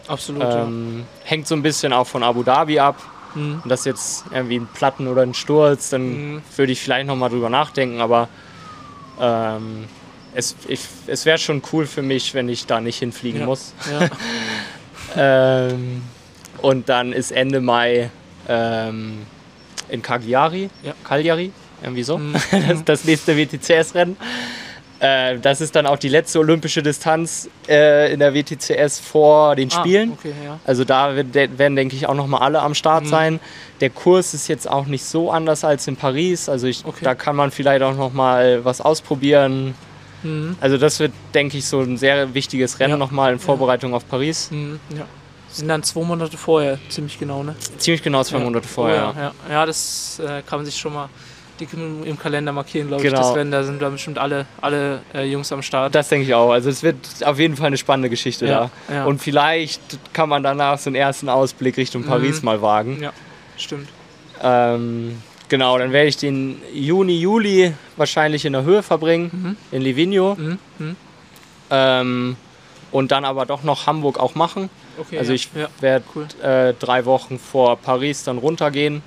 Absolut, 0.07 0.43
Ähm, 0.43 1.05
hängt 1.23 1.47
so 1.47 1.55
ein 1.55 1.61
bisschen 1.61 1.93
auch 1.93 2.07
von 2.07 2.23
Abu 2.23 2.43
Dhabi 2.43 2.79
ab. 2.79 2.97
ja. 2.99 3.41
Mhm. 3.41 3.61
Und 3.63 3.69
das 3.69 3.83
jetzt 3.85 4.25
irgendwie 4.31 4.57
ein 4.57 4.67
Platten 4.67 5.07
oder 5.07 5.23
ein 5.23 5.33
Sturz, 5.33 5.89
dann 5.89 6.35
Mhm. 6.35 6.41
würde 6.55 6.71
ich 6.71 6.79
vielleicht 6.81 7.07
nochmal 7.07 7.29
drüber 7.31 7.49
nachdenken, 7.49 7.99
aber 7.99 8.27
ähm, 9.19 9.85
es, 10.35 10.55
ich, 10.67 10.81
es 11.07 11.25
wäre 11.25 11.37
schon 11.39 11.61
cool 11.71 11.85
für 11.87 12.01
mich, 12.03 12.33
wenn 12.35 12.47
ich 12.49 12.65
da 12.67 12.79
nicht 12.79 12.99
hinfliegen 12.99 13.39
Ja. 13.41 13.45
muss. 13.47 13.73
Ja. 13.91 14.07
Ähm, 15.15 16.01
und 16.61 16.89
dann 16.89 17.13
ist 17.13 17.31
Ende 17.31 17.61
Mai 17.61 18.09
ähm, 18.47 19.19
in 19.89 20.01
Cagliari, 20.01 20.69
Ja. 20.81 20.93
Cagliari, 21.03 21.51
irgendwie 21.83 22.03
so, 22.03 22.17
Mhm. 22.17 22.33
das, 22.67 22.83
das 22.85 23.03
nächste 23.03 23.37
WTCS-Rennen. 23.37 24.17
Äh, 25.03 25.37
das 25.39 25.59
ist 25.59 25.75
dann 25.75 25.85
auch 25.85 25.97
die 25.97 26.07
letzte 26.07 26.39
olympische 26.39 26.81
Distanz 26.81 27.49
äh, 27.67 28.13
in 28.13 28.19
der 28.19 28.33
WTCS 28.33 28.99
vor 29.01 29.53
den 29.57 29.69
Spielen. 29.69 30.11
Ah, 30.11 30.17
okay, 30.17 30.33
ja. 30.45 30.59
Also 30.65 30.85
da 30.85 31.13
werden, 31.33 31.75
denke 31.75 31.95
ich, 31.97 32.07
auch 32.07 32.13
nochmal 32.13 32.41
alle 32.41 32.61
am 32.61 32.73
Start 32.73 33.03
Mhm. 33.03 33.09
sein. 33.09 33.39
Der 33.81 33.89
Kurs 33.89 34.33
ist 34.33 34.47
jetzt 34.47 34.69
auch 34.69 34.85
nicht 34.85 35.03
so 35.03 35.29
anders 35.29 35.65
als 35.65 35.87
in 35.87 35.97
Paris. 35.97 36.47
Also 36.47 36.67
ich, 36.67 36.85
Okay. 36.85 37.03
da 37.03 37.15
kann 37.15 37.35
man 37.35 37.51
vielleicht 37.51 37.81
auch 37.83 37.95
nochmal 37.97 38.63
was 38.63 38.79
ausprobieren. 38.79 39.75
Mhm. 40.23 40.55
Also 40.61 40.77
das 40.77 41.01
wird, 41.01 41.11
denke 41.33 41.57
ich, 41.57 41.65
so 41.65 41.81
ein 41.81 41.97
sehr 41.97 42.33
wichtiges 42.33 42.79
Rennen 42.79 42.91
Ja. 42.91 42.97
nochmal 42.97 43.33
in 43.33 43.39
Vorbereitung 43.39 43.93
auf 43.93 44.07
Paris. 44.07 44.51
Mhm. 44.51 44.79
ja. 44.95 45.05
Sind 45.49 45.67
dann 45.67 45.83
zwei 45.83 46.01
Monate 46.01 46.37
vorher, 46.37 46.79
ziemlich 46.89 47.19
genau, 47.19 47.43
ne? 47.43 47.55
Ziemlich 47.77 48.01
genau 48.01 48.23
zwei 48.23 48.37
Ja. 48.37 48.43
Monate 48.45 48.67
vorher. 48.67 49.13
Oh, 49.13 49.19
ja, 49.19 49.23
ja. 49.23 49.33
ja, 49.53 49.65
das 49.65 50.19
äh, 50.19 50.41
kann 50.43 50.59
man 50.59 50.65
sich 50.65 50.77
schon 50.77 50.93
mal 50.93 51.09
dick 51.59 51.73
im, 51.73 52.03
im 52.03 52.17
Kalender 52.19 52.51
markieren, 52.51 52.87
glaube 52.87 53.03
ich. 53.03 53.09
Genau. 53.09 53.21
Das 53.21 53.35
Rennen, 53.35 53.51
da 53.51 53.63
sind 53.63 53.81
dann 53.81 53.93
bestimmt 53.93 54.17
alle, 54.17 54.45
alle 54.61 55.01
äh, 55.13 55.23
Jungs 55.25 55.51
am 55.51 55.61
Start. 55.61 55.93
Das 55.95 56.09
denke 56.09 56.25
ich 56.27 56.33
auch. 56.33 56.51
Also 56.51 56.69
es 56.69 56.83
wird 56.83 56.97
auf 57.25 57.39
jeden 57.39 57.55
Fall 57.55 57.67
eine 57.67 57.77
spannende 57.77 58.09
Geschichte 58.09 58.45
Ja, 58.47 58.69
da. 58.87 58.93
ja. 58.93 59.05
Und 59.05 59.21
vielleicht 59.21 59.81
kann 60.13 60.29
man 60.29 60.43
danach 60.43 60.77
so 60.79 60.89
einen 60.89 60.95
ersten 60.95 61.29
Ausblick 61.29 61.77
Richtung 61.77 62.03
Paris 62.03 62.39
Mhm. 62.41 62.45
mal 62.45 62.61
wagen. 62.61 63.01
ja, 63.01 63.11
stimmt. 63.57 63.87
Ähm, 64.41 65.21
genau, 65.49 65.77
dann 65.77 65.91
werde 65.91 66.07
ich 66.09 66.17
den 66.17 66.61
Juni, 66.73 67.19
Juli 67.19 67.73
wahrscheinlich 67.97 68.45
in 68.45 68.53
der 68.53 68.63
Höhe 68.63 68.83
verbringen, 68.83 69.57
in 69.71 69.81
Livigno. 69.81 70.35
Mhm. 70.35 70.57
Mhm. 70.79 70.95
Ähm, 71.69 72.35
und 72.91 73.11
dann 73.11 73.25
aber 73.25 73.45
doch 73.45 73.63
noch 73.63 73.87
Hamburg 73.87 74.19
auch 74.19 74.35
machen. 74.35 74.69
Okay, 74.99 75.17
Also 75.17 75.33
ich 75.33 75.49
ja. 75.55 75.67
werde 75.79 76.05
cool. 76.15 76.27
äh, 76.43 76.73
drei 76.79 77.05
Wochen 77.05 77.39
vor 77.39 77.77
Paris 77.77 78.23
dann 78.23 78.37
runtergehen. 78.37 79.01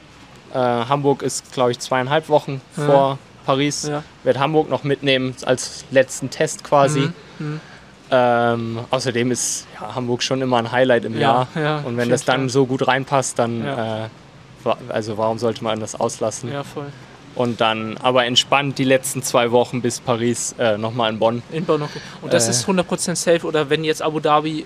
Äh, 0.56 0.88
Hamburg 0.88 1.22
ist, 1.22 1.52
glaube 1.52 1.72
ich, 1.72 1.78
zweieinhalb 1.78 2.28
Wochen 2.28 2.60
Ja. 2.76 2.84
vor 2.86 3.18
Paris. 3.44 3.88
Ja. 3.88 4.02
Werde 4.24 4.40
Hamburg 4.40 4.70
noch 4.70 4.84
mitnehmen 4.84 5.34
als 5.44 5.84
letzten 5.90 6.30
Test 6.30 6.64
quasi. 6.64 7.00
Mhm. 7.00 7.12
Mhm. 7.46 7.60
Ähm, 8.10 8.78
außerdem 8.90 9.30
ist 9.32 9.66
ja, 9.80 9.94
Hamburg 9.94 10.22
schon 10.22 10.40
immer 10.40 10.58
ein 10.58 10.70
Highlight 10.70 11.04
im 11.04 11.14
Ja, 11.14 11.20
Jahr. 11.20 11.48
ja, 11.56 11.76
Und 11.78 11.96
wenn 11.96 12.08
das 12.08 12.24
dann 12.24 12.42
Fall. 12.42 12.48
so 12.50 12.66
gut 12.66 12.86
reinpasst, 12.86 13.38
dann 13.38 13.64
äh, 13.64 14.08
also 14.88 15.18
warum 15.18 15.38
sollte 15.38 15.62
man 15.64 15.80
das 15.80 15.94
auslassen? 15.98 16.52
Ja, 16.52 16.62
voll. 16.64 16.86
Und 17.34 17.60
dann 17.60 17.98
aber 17.98 18.24
entspannt 18.24 18.78
die 18.78 18.84
letzten 18.84 19.22
zwei 19.22 19.50
Wochen 19.50 19.82
bis 19.82 20.00
Paris 20.00 20.54
äh, 20.58 20.78
nochmal 20.78 21.12
in 21.12 21.18
Bonn. 21.18 21.42
In 21.52 21.64
Bonn, 21.64 21.82
okay. 21.82 22.00
Und 22.22 22.32
das 22.32 22.46
Äh. 22.46 22.50
ist 22.52 22.66
100% 22.66 23.14
safe 23.16 23.46
oder 23.46 23.68
wenn 23.70 23.84
jetzt 23.84 24.02
Abu 24.02 24.20
Dhabi 24.20 24.64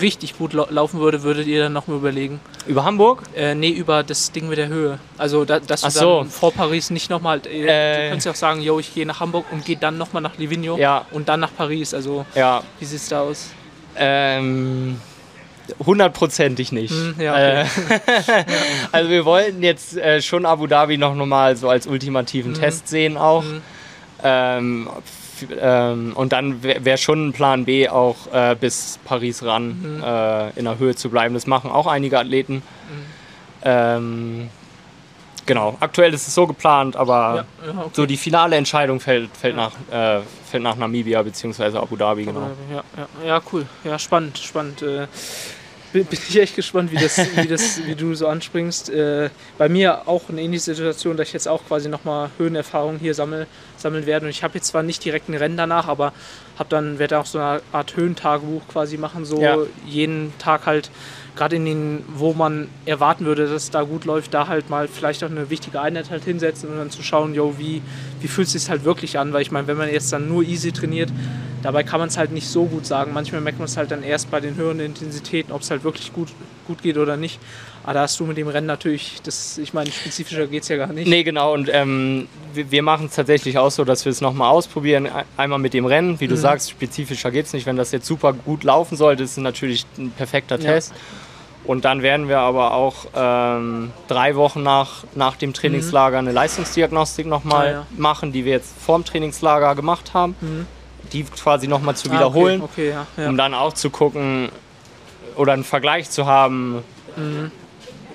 richtig 0.00 0.38
gut 0.38 0.52
lau 0.54 0.66
laufen 0.70 1.00
würde, 1.00 1.22
würdet 1.22 1.46
ihr 1.46 1.64
dann 1.64 1.72
noch 1.72 1.86
mal 1.86 1.96
überlegen? 1.96 2.40
Über 2.66 2.84
Hamburg? 2.84 3.22
Äh, 3.36 3.54
nee, 3.54 3.70
über 3.70 4.02
das 4.02 4.32
Ding 4.32 4.48
mit 4.48 4.58
der 4.58 4.68
Höhe. 4.68 4.98
Also, 5.18 5.44
da, 5.44 5.60
dass 5.60 5.82
du 5.82 5.86
Ach 5.86 5.90
so. 5.90 6.18
dann 6.20 6.30
vor 6.30 6.52
Paris 6.52 6.90
nicht 6.90 7.10
nochmal. 7.10 7.40
Äh, 7.46 7.66
Äh. 7.66 7.96
du 8.04 8.08
könntest 8.08 8.26
ja 8.26 8.32
auch 8.32 8.36
sagen, 8.36 8.60
yo, 8.62 8.78
ich 8.80 8.94
gehe 8.94 9.04
nach 9.06 9.20
Hamburg 9.20 9.44
und 9.52 9.64
gehe 9.64 9.76
dann 9.76 9.98
nochmal 9.98 10.22
nach 10.22 10.38
Livigno 10.38 10.78
Ja. 10.78 11.04
und 11.10 11.28
dann 11.28 11.40
nach 11.40 11.54
Paris. 11.56 11.92
Also, 11.94 12.24
Ja, 12.34 12.62
wie 12.78 12.84
sieht's 12.86 13.08
da 13.08 13.20
aus? 13.20 13.50
ähm, 13.96 14.98
hundertprozentig 15.84 16.72
nicht. 16.72 16.92
Hm, 16.92 17.14
ja, 17.18 17.32
okay. 17.32 17.60
äh, 18.06 18.44
also 18.92 19.10
wir 19.10 19.24
wollten 19.24 19.62
jetzt 19.62 19.96
äh, 19.96 20.20
schon 20.22 20.46
Abu 20.46 20.66
Dhabi 20.66 20.96
noch 20.98 21.14
mal 21.14 21.56
so 21.56 21.68
als 21.68 21.86
ultimativen 21.86 22.54
Test 22.54 22.88
sehen 22.88 23.16
auch. 23.16 23.42
Mhm. 23.44 23.62
Ähm, 24.24 24.88
ähm, 25.60 26.12
und 26.14 26.32
dann 26.32 26.62
wäre 26.62 26.84
wär 26.84 26.96
schon 26.96 27.28
ein 27.28 27.32
Plan 27.32 27.64
B 27.64 27.88
auch 27.88 28.32
äh, 28.32 28.54
bis 28.58 28.98
Paris 29.04 29.42
ran 29.44 29.68
Mhm. 29.98 30.02
äh, 30.04 30.50
in 30.58 30.64
der 30.64 30.78
Höhe 30.78 30.94
zu 30.94 31.10
bleiben. 31.10 31.34
Das 31.34 31.46
machen 31.46 31.70
auch 31.70 31.86
einige 31.86 32.18
Athleten. 32.18 32.54
Mhm. 32.54 32.62
Ähm, 33.64 34.50
genau, 35.46 35.76
aktuell 35.80 36.12
ist 36.14 36.26
es 36.26 36.34
so 36.34 36.46
geplant, 36.46 36.96
aber 36.96 37.46
ja, 37.64 37.72
ja, 37.72 37.78
okay. 37.80 37.90
so 37.92 38.06
die 38.06 38.16
finale 38.16 38.56
Entscheidung 38.56 38.98
fällt, 39.00 39.36
fällt, 39.36 39.56
nach, 39.56 39.72
äh, 39.90 40.20
fällt 40.50 40.62
nach 40.62 40.76
Namibia 40.76 41.22
bzw. 41.22 41.78
Abu 41.78 41.96
Dhabi. 41.96 42.24
Genau. 42.24 42.50
Ja, 42.70 42.82
ja, 42.96 43.26
ja, 43.26 43.40
cool. 43.52 43.66
Ja, 43.84 43.98
spannend, 43.98 44.38
spannend. 44.38 44.82
Bin, 45.92 46.04
bin 46.06 46.18
ich 46.28 46.40
echt 46.40 46.56
gespannt, 46.56 46.90
wie, 46.90 46.96
das, 46.96 47.18
wie, 47.36 47.46
das, 47.46 47.84
wie 47.84 47.94
du 47.94 48.14
so 48.14 48.26
anspringst. 48.26 48.90
Äh, 48.90 49.30
bei 49.58 49.68
mir 49.68 50.08
auch 50.08 50.28
eine 50.28 50.40
ähnliche 50.40 50.74
Situation, 50.74 51.16
dass 51.16 51.28
ich 51.28 51.34
jetzt 51.34 51.48
auch 51.48 51.64
quasi 51.66 51.88
nochmal 51.88 52.30
Höhenerfahrung 52.38 52.98
hier 52.98 53.14
sammel, 53.14 53.46
sammeln 53.76 54.06
werde. 54.06 54.26
Und 54.26 54.30
ich 54.30 54.42
habe 54.42 54.54
jetzt 54.54 54.68
zwar 54.68 54.82
nicht 54.82 55.04
direkt 55.04 55.28
ein 55.28 55.34
Rennen 55.34 55.56
danach, 55.56 55.88
aber 55.88 56.12
habe 56.58 56.68
dann 56.68 56.98
werde 56.98 57.18
auch 57.18 57.26
so 57.26 57.38
eine 57.38 57.60
Art 57.72 57.96
Höhentagebuch 57.96 58.62
quasi 58.68 58.96
machen, 58.96 59.24
so 59.24 59.40
Ja. 59.40 59.58
jeden 59.86 60.32
Tag 60.38 60.66
halt 60.66 60.90
gerade 61.34 61.56
in 61.56 61.64
den, 61.64 62.04
wo 62.14 62.34
man 62.34 62.68
erwarten 62.84 63.24
würde, 63.24 63.44
dass 63.44 63.64
es 63.64 63.70
da 63.70 63.82
gut 63.82 64.04
läuft, 64.04 64.34
da 64.34 64.48
halt 64.48 64.68
mal 64.68 64.86
vielleicht 64.86 65.24
auch 65.24 65.30
eine 65.30 65.48
wichtige 65.48 65.80
Einheit 65.80 66.10
halt 66.10 66.24
hinsetzen 66.24 66.68
und 66.68 66.76
dann 66.76 66.90
zu 66.90 67.02
schauen, 67.02 67.34
yo, 67.34 67.54
wie, 67.58 67.80
wie 68.22 68.28
fühlt 68.28 68.46
es 68.46 68.52
sich 68.52 68.68
halt 68.70 68.84
wirklich 68.84 69.18
an, 69.18 69.32
weil 69.32 69.42
ich 69.42 69.50
meine, 69.50 69.66
wenn 69.66 69.76
man 69.76 69.90
jetzt 69.90 70.12
dann 70.12 70.28
nur 70.28 70.42
easy 70.44 70.72
trainiert, 70.72 71.10
dabei 71.62 71.82
kann 71.82 72.00
man 72.00 72.08
es 72.08 72.16
halt 72.16 72.32
nicht 72.32 72.46
so 72.48 72.64
gut 72.64 72.86
sagen. 72.86 73.12
Manchmal 73.12 73.40
merkt 73.40 73.58
man 73.58 73.66
es 73.66 73.76
halt 73.76 73.90
dann 73.90 74.02
erst 74.02 74.30
bei 74.30 74.40
den 74.40 74.56
höheren 74.56 74.80
Intensitäten, 74.80 75.52
ob 75.52 75.62
es 75.62 75.70
halt 75.70 75.84
wirklich 75.84 76.12
gut, 76.12 76.28
gut 76.66 76.82
geht 76.82 76.96
oder 76.98 77.16
nicht. 77.16 77.38
Aber 77.84 77.94
da 77.94 78.00
hast 78.02 78.18
du 78.20 78.24
mit 78.26 78.36
dem 78.36 78.46
Rennen 78.46 78.68
natürlich, 78.68 79.20
das, 79.24 79.58
ich 79.58 79.74
meine, 79.74 79.90
spezifischer 79.90 80.46
geht 80.46 80.62
es 80.62 80.68
ja 80.68 80.76
gar 80.76 80.92
nicht. 80.92 81.08
Nee, 81.08 81.24
genau. 81.24 81.52
Und 81.52 81.68
ähm, 81.72 82.28
wir, 82.54 82.70
wir 82.70 82.82
machen 82.82 83.06
es 83.06 83.16
tatsächlich 83.16 83.58
auch 83.58 83.70
so, 83.72 83.84
dass 83.84 84.04
wir 84.04 84.10
es 84.12 84.20
nochmal 84.20 84.50
ausprobieren. 84.50 85.06
Ein- 85.08 85.24
Einmal 85.36 85.58
mit 85.58 85.74
dem 85.74 85.84
Rennen. 85.86 86.20
Wie 86.20 86.28
du 86.28 86.34
Mhm. 86.36 86.40
sagst, 86.40 86.70
spezifischer 86.70 87.32
geht 87.32 87.46
es 87.46 87.52
nicht. 87.52 87.66
Wenn 87.66 87.76
das 87.76 87.90
jetzt 87.90 88.06
super 88.06 88.32
gut 88.34 88.62
laufen 88.62 88.96
sollte, 88.96 89.24
ist 89.24 89.32
es 89.32 89.36
natürlich 89.38 89.84
ein 89.98 90.10
perfekter 90.12 90.58
Ja. 90.60 90.72
Test. 90.74 90.92
Und 91.64 91.84
dann 91.84 92.02
werden 92.02 92.28
wir 92.28 92.40
aber 92.40 92.74
auch 92.74 93.06
ähm, 93.14 93.92
drei 94.08 94.34
Wochen 94.34 94.62
nach, 94.64 95.04
nach 95.14 95.36
dem 95.36 95.52
Trainingslager 95.54 96.18
eine 96.18 96.32
Leistungsdiagnostik 96.32 97.26
nochmal 97.26 97.66
Ah, 97.66 97.70
ja. 97.72 97.86
machen, 97.96 98.32
die 98.32 98.44
wir 98.44 98.52
jetzt 98.52 98.74
vorm 98.80 99.04
Trainingslager 99.04 99.74
gemacht 99.76 100.12
haben. 100.12 100.34
Mhm. 100.40 100.66
Die 101.12 101.22
quasi 101.24 101.68
nochmal 101.68 101.94
zu 101.94 102.08
Ah, 102.10 102.14
wiederholen, 102.14 102.62
Okay, 102.62 102.88
okay 102.94 103.06
ja, 103.16 103.22
ja. 103.22 103.28
um 103.28 103.36
dann 103.36 103.54
auch 103.54 103.74
zu 103.74 103.90
gucken, 103.90 104.48
oder 105.36 105.52
einen 105.52 105.64
Vergleich 105.64 106.10
zu 106.10 106.26
haben, 106.26 106.82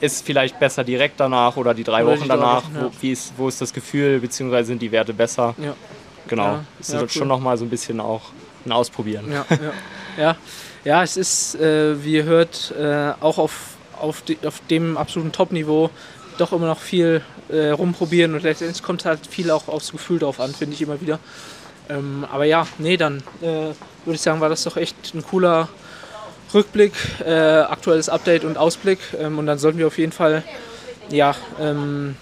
ist 0.01 0.25
vielleicht 0.25 0.59
besser 0.59 0.83
direkt 0.83 1.19
danach 1.19 1.55
oder 1.57 1.73
die 1.73 1.83
drei 1.83 2.03
Oder 2.03 2.13
Wochen 2.13 2.23
die 2.23 2.27
danach. 2.27 2.63
Wochen, 2.63 2.77
wo, 2.81 2.91
wie 3.01 3.11
ist, 3.11 3.33
wo 3.37 3.47
ist 3.47 3.61
das 3.61 3.73
Gefühl, 3.73 4.19
beziehungsweise 4.19 4.67
sind 4.67 4.81
die 4.81 4.91
Werte 4.91 5.13
besser? 5.13 5.55
Genau. 6.27 6.59
Es 6.79 6.89
ja, 6.91 7.01
ist 7.01 7.13
schon 7.13 7.23
cool. 7.23 7.27
nochmal 7.29 7.57
so 7.57 7.65
ein 7.65 7.69
bisschen 7.69 7.99
auch 7.99 8.21
ein 8.65 8.71
Ausprobieren. 8.71 9.31
Ja, 10.17 10.35
ja, 10.83 11.03
es 11.03 11.17
ist, 11.17 11.55
äh, 11.55 12.03
wie 12.03 12.13
ihr 12.13 12.23
hört, 12.23 12.73
äh, 12.77 13.11
auch 13.19 13.37
auf, 13.37 13.75
auf, 13.99 14.21
die, 14.21 14.37
auf 14.45 14.61
dem 14.69 14.97
absoluten 14.97 15.31
Top-Niveau 15.31 15.89
doch 16.37 16.53
immer 16.53 16.67
noch 16.67 16.79
viel 16.79 17.21
äh, 17.49 17.69
rumprobieren 17.69 18.33
und 18.33 18.43
letztendlich 18.43 18.83
kommt 18.83 19.05
halt 19.05 19.25
viel 19.27 19.51
auch 19.51 19.67
aufs 19.67 19.91
Gefühl 19.91 20.19
drauf 20.19 20.39
an, 20.39 20.53
finde 20.53 20.75
ich 20.75 20.81
immer 20.81 21.01
wieder. 21.01 21.19
Ähm, 21.89 22.25
aber 22.31 22.45
ja, 22.45 22.67
nee, 22.77 22.97
dann 22.97 23.23
äh, 23.41 23.45
würde 23.45 23.75
ich 24.15 24.21
sagen, 24.21 24.41
war 24.41 24.49
das 24.49 24.63
doch 24.63 24.77
echt 24.77 25.13
ein 25.13 25.23
cooler 25.23 25.69
Rückblick, 26.53 26.93
äh, 27.25 27.31
aktuelles 27.31 28.09
Update 28.09 28.43
und 28.43 28.57
Ausblick. 28.57 28.99
Ähm, 29.19 29.39
und 29.39 29.45
dann 29.45 29.57
sollten 29.57 29.77
wir 29.79 29.87
auf 29.87 29.97
jeden 29.97 30.11
Fall 30.11 30.43
ja, 31.09 31.35
ähm, 31.59 32.15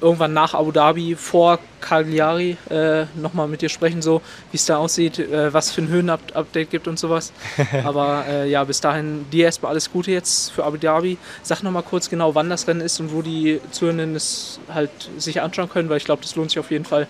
irgendwann 0.00 0.32
nach 0.32 0.54
Abu 0.54 0.72
Dhabi 0.72 1.14
vor 1.14 1.58
Cagliari 1.80 2.56
äh, 2.70 3.04
nochmal 3.16 3.48
mit 3.48 3.62
dir 3.62 3.68
sprechen, 3.68 4.02
so 4.02 4.22
wie 4.50 4.56
es 4.56 4.66
da 4.66 4.78
aussieht, 4.78 5.18
äh, 5.18 5.52
was 5.52 5.70
für 5.70 5.82
ein 5.82 5.88
Höhenupdate 5.88 6.70
gibt 6.70 6.88
und 6.88 6.98
sowas. 6.98 7.32
Aber 7.84 8.24
äh, 8.28 8.50
ja, 8.50 8.64
bis 8.64 8.80
dahin 8.80 9.26
dir 9.30 9.46
erstmal 9.46 9.72
alles 9.72 9.90
Gute 9.90 10.10
jetzt 10.10 10.52
für 10.52 10.64
Abu 10.64 10.76
Dhabi. 10.76 11.18
Sag 11.42 11.62
nochmal 11.62 11.82
kurz 11.82 12.08
genau, 12.08 12.34
wann 12.34 12.50
das 12.50 12.66
Rennen 12.66 12.80
ist 12.80 13.00
und 13.00 13.12
wo 13.12 13.22
die 13.22 13.60
Zuhörenden 13.70 14.16
es 14.16 14.60
halt 14.72 14.90
sich 15.18 15.40
anschauen 15.40 15.68
können, 15.68 15.88
weil 15.88 15.98
ich 15.98 16.04
glaube, 16.04 16.22
das 16.22 16.36
lohnt 16.36 16.50
sich 16.50 16.58
auf 16.58 16.70
jeden 16.70 16.84
Fall. 16.84 17.06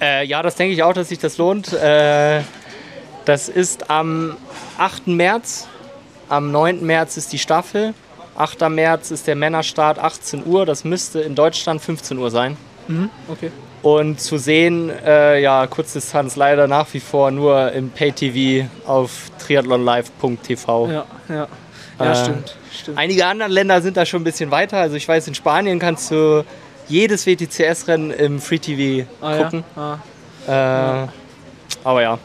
Äh, 0.00 0.26
ja, 0.26 0.42
das 0.42 0.56
denke 0.56 0.74
ich 0.74 0.82
auch, 0.82 0.92
dass 0.92 1.08
sich 1.08 1.18
das 1.18 1.38
lohnt. 1.38 1.72
Äh, 1.72 2.42
das 3.24 3.48
ist 3.48 3.90
am 3.90 4.36
8. 4.78 5.06
März. 5.06 5.68
Am 6.28 6.50
9. 6.52 6.84
März 6.84 7.16
ist 7.16 7.32
die 7.32 7.38
Staffel. 7.38 7.94
8. 8.36 8.68
März 8.68 9.10
ist 9.10 9.26
der 9.26 9.36
Männerstart 9.36 9.98
18 9.98 10.44
Uhr. 10.46 10.66
Das 10.66 10.84
müsste 10.84 11.20
in 11.20 11.34
Deutschland 11.34 11.80
15 11.82 12.18
Uhr 12.18 12.30
sein. 12.30 12.56
Mhm, 12.88 13.10
okay. 13.28 13.50
Und 13.82 14.18
zu 14.20 14.38
sehen, 14.38 14.90
äh, 15.04 15.40
ja, 15.40 15.66
Kurzdistanz 15.66 16.36
leider 16.36 16.66
nach 16.66 16.86
wie 16.92 17.00
vor 17.00 17.30
nur 17.30 17.70
im 17.72 17.90
Pay-TV 17.90 18.66
auf 18.86 19.30
triathlonlive.tv. 19.38 20.88
Ja, 20.90 21.04
ja. 21.28 21.48
Ja, 21.98 22.12
Äh, 22.12 22.16
stimmt. 22.16 22.56
stimmt. 22.72 22.98
Einige 22.98 23.26
andere 23.26 23.48
Länder 23.48 23.80
sind 23.80 23.96
da 23.96 24.04
schon 24.04 24.22
ein 24.22 24.24
bisschen 24.24 24.50
weiter. 24.50 24.78
Also 24.78 24.96
ich 24.96 25.06
weiß, 25.06 25.28
in 25.28 25.34
Spanien 25.34 25.78
kannst 25.78 26.10
du 26.10 26.44
jedes 26.88 27.24
WTCS-Rennen 27.26 28.10
im 28.10 28.40
Free 28.40 28.58
TV 28.58 29.06
Ah, 29.20 29.36
gucken. 29.36 29.64
Ja. 29.76 29.98
Ah, 30.48 31.04
Äh, 31.04 31.06
aber 31.84 32.02
ja, 32.02 32.18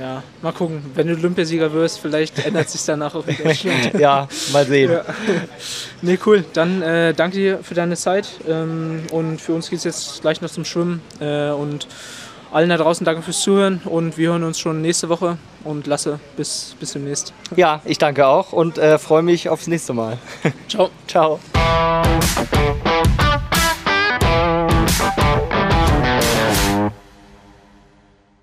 ja, 0.00 0.22
mal 0.42 0.52
gucken. 0.52 0.82
Wenn 0.94 1.06
du 1.06 1.14
Olympiasieger 1.14 1.72
wirst, 1.72 2.00
vielleicht 2.00 2.44
ändert 2.44 2.68
sich 2.68 2.84
danach 2.84 3.14
auch 3.14 3.24
Deutschland. 3.24 3.94
ja, 3.98 4.28
mal 4.52 4.66
sehen. 4.66 4.92
Ja. 4.92 5.04
Nee, 6.02 6.18
cool. 6.26 6.44
Dann 6.52 6.82
äh, 6.82 7.14
danke 7.14 7.36
dir 7.36 7.58
für 7.62 7.74
deine 7.74 7.96
Zeit. 7.96 8.28
Ähm, 8.48 9.02
und 9.12 9.40
für 9.40 9.52
uns 9.52 9.70
geht 9.70 9.78
es 9.78 9.84
jetzt 9.84 10.20
gleich 10.22 10.40
noch 10.40 10.50
zum 10.50 10.64
Schwimmen. 10.64 11.00
Äh, 11.20 11.50
und 11.50 11.86
allen 12.52 12.68
da 12.68 12.76
draußen 12.76 13.04
danke 13.04 13.22
fürs 13.22 13.40
Zuhören. 13.40 13.80
Und 13.84 14.18
wir 14.18 14.30
hören 14.30 14.44
uns 14.44 14.58
schon 14.58 14.82
nächste 14.82 15.08
Woche. 15.08 15.38
Und 15.62 15.86
Lasse, 15.86 16.20
bis, 16.36 16.76
bis 16.78 16.92
demnächst. 16.92 17.32
Ja, 17.56 17.80
ich 17.84 17.98
danke 17.98 18.26
auch 18.26 18.52
und 18.52 18.78
äh, 18.78 18.98
freue 18.98 19.22
mich 19.22 19.48
aufs 19.48 19.66
nächste 19.66 19.94
Mal. 19.94 20.18
Ciao. 20.68 20.90
Ciao. 21.06 21.40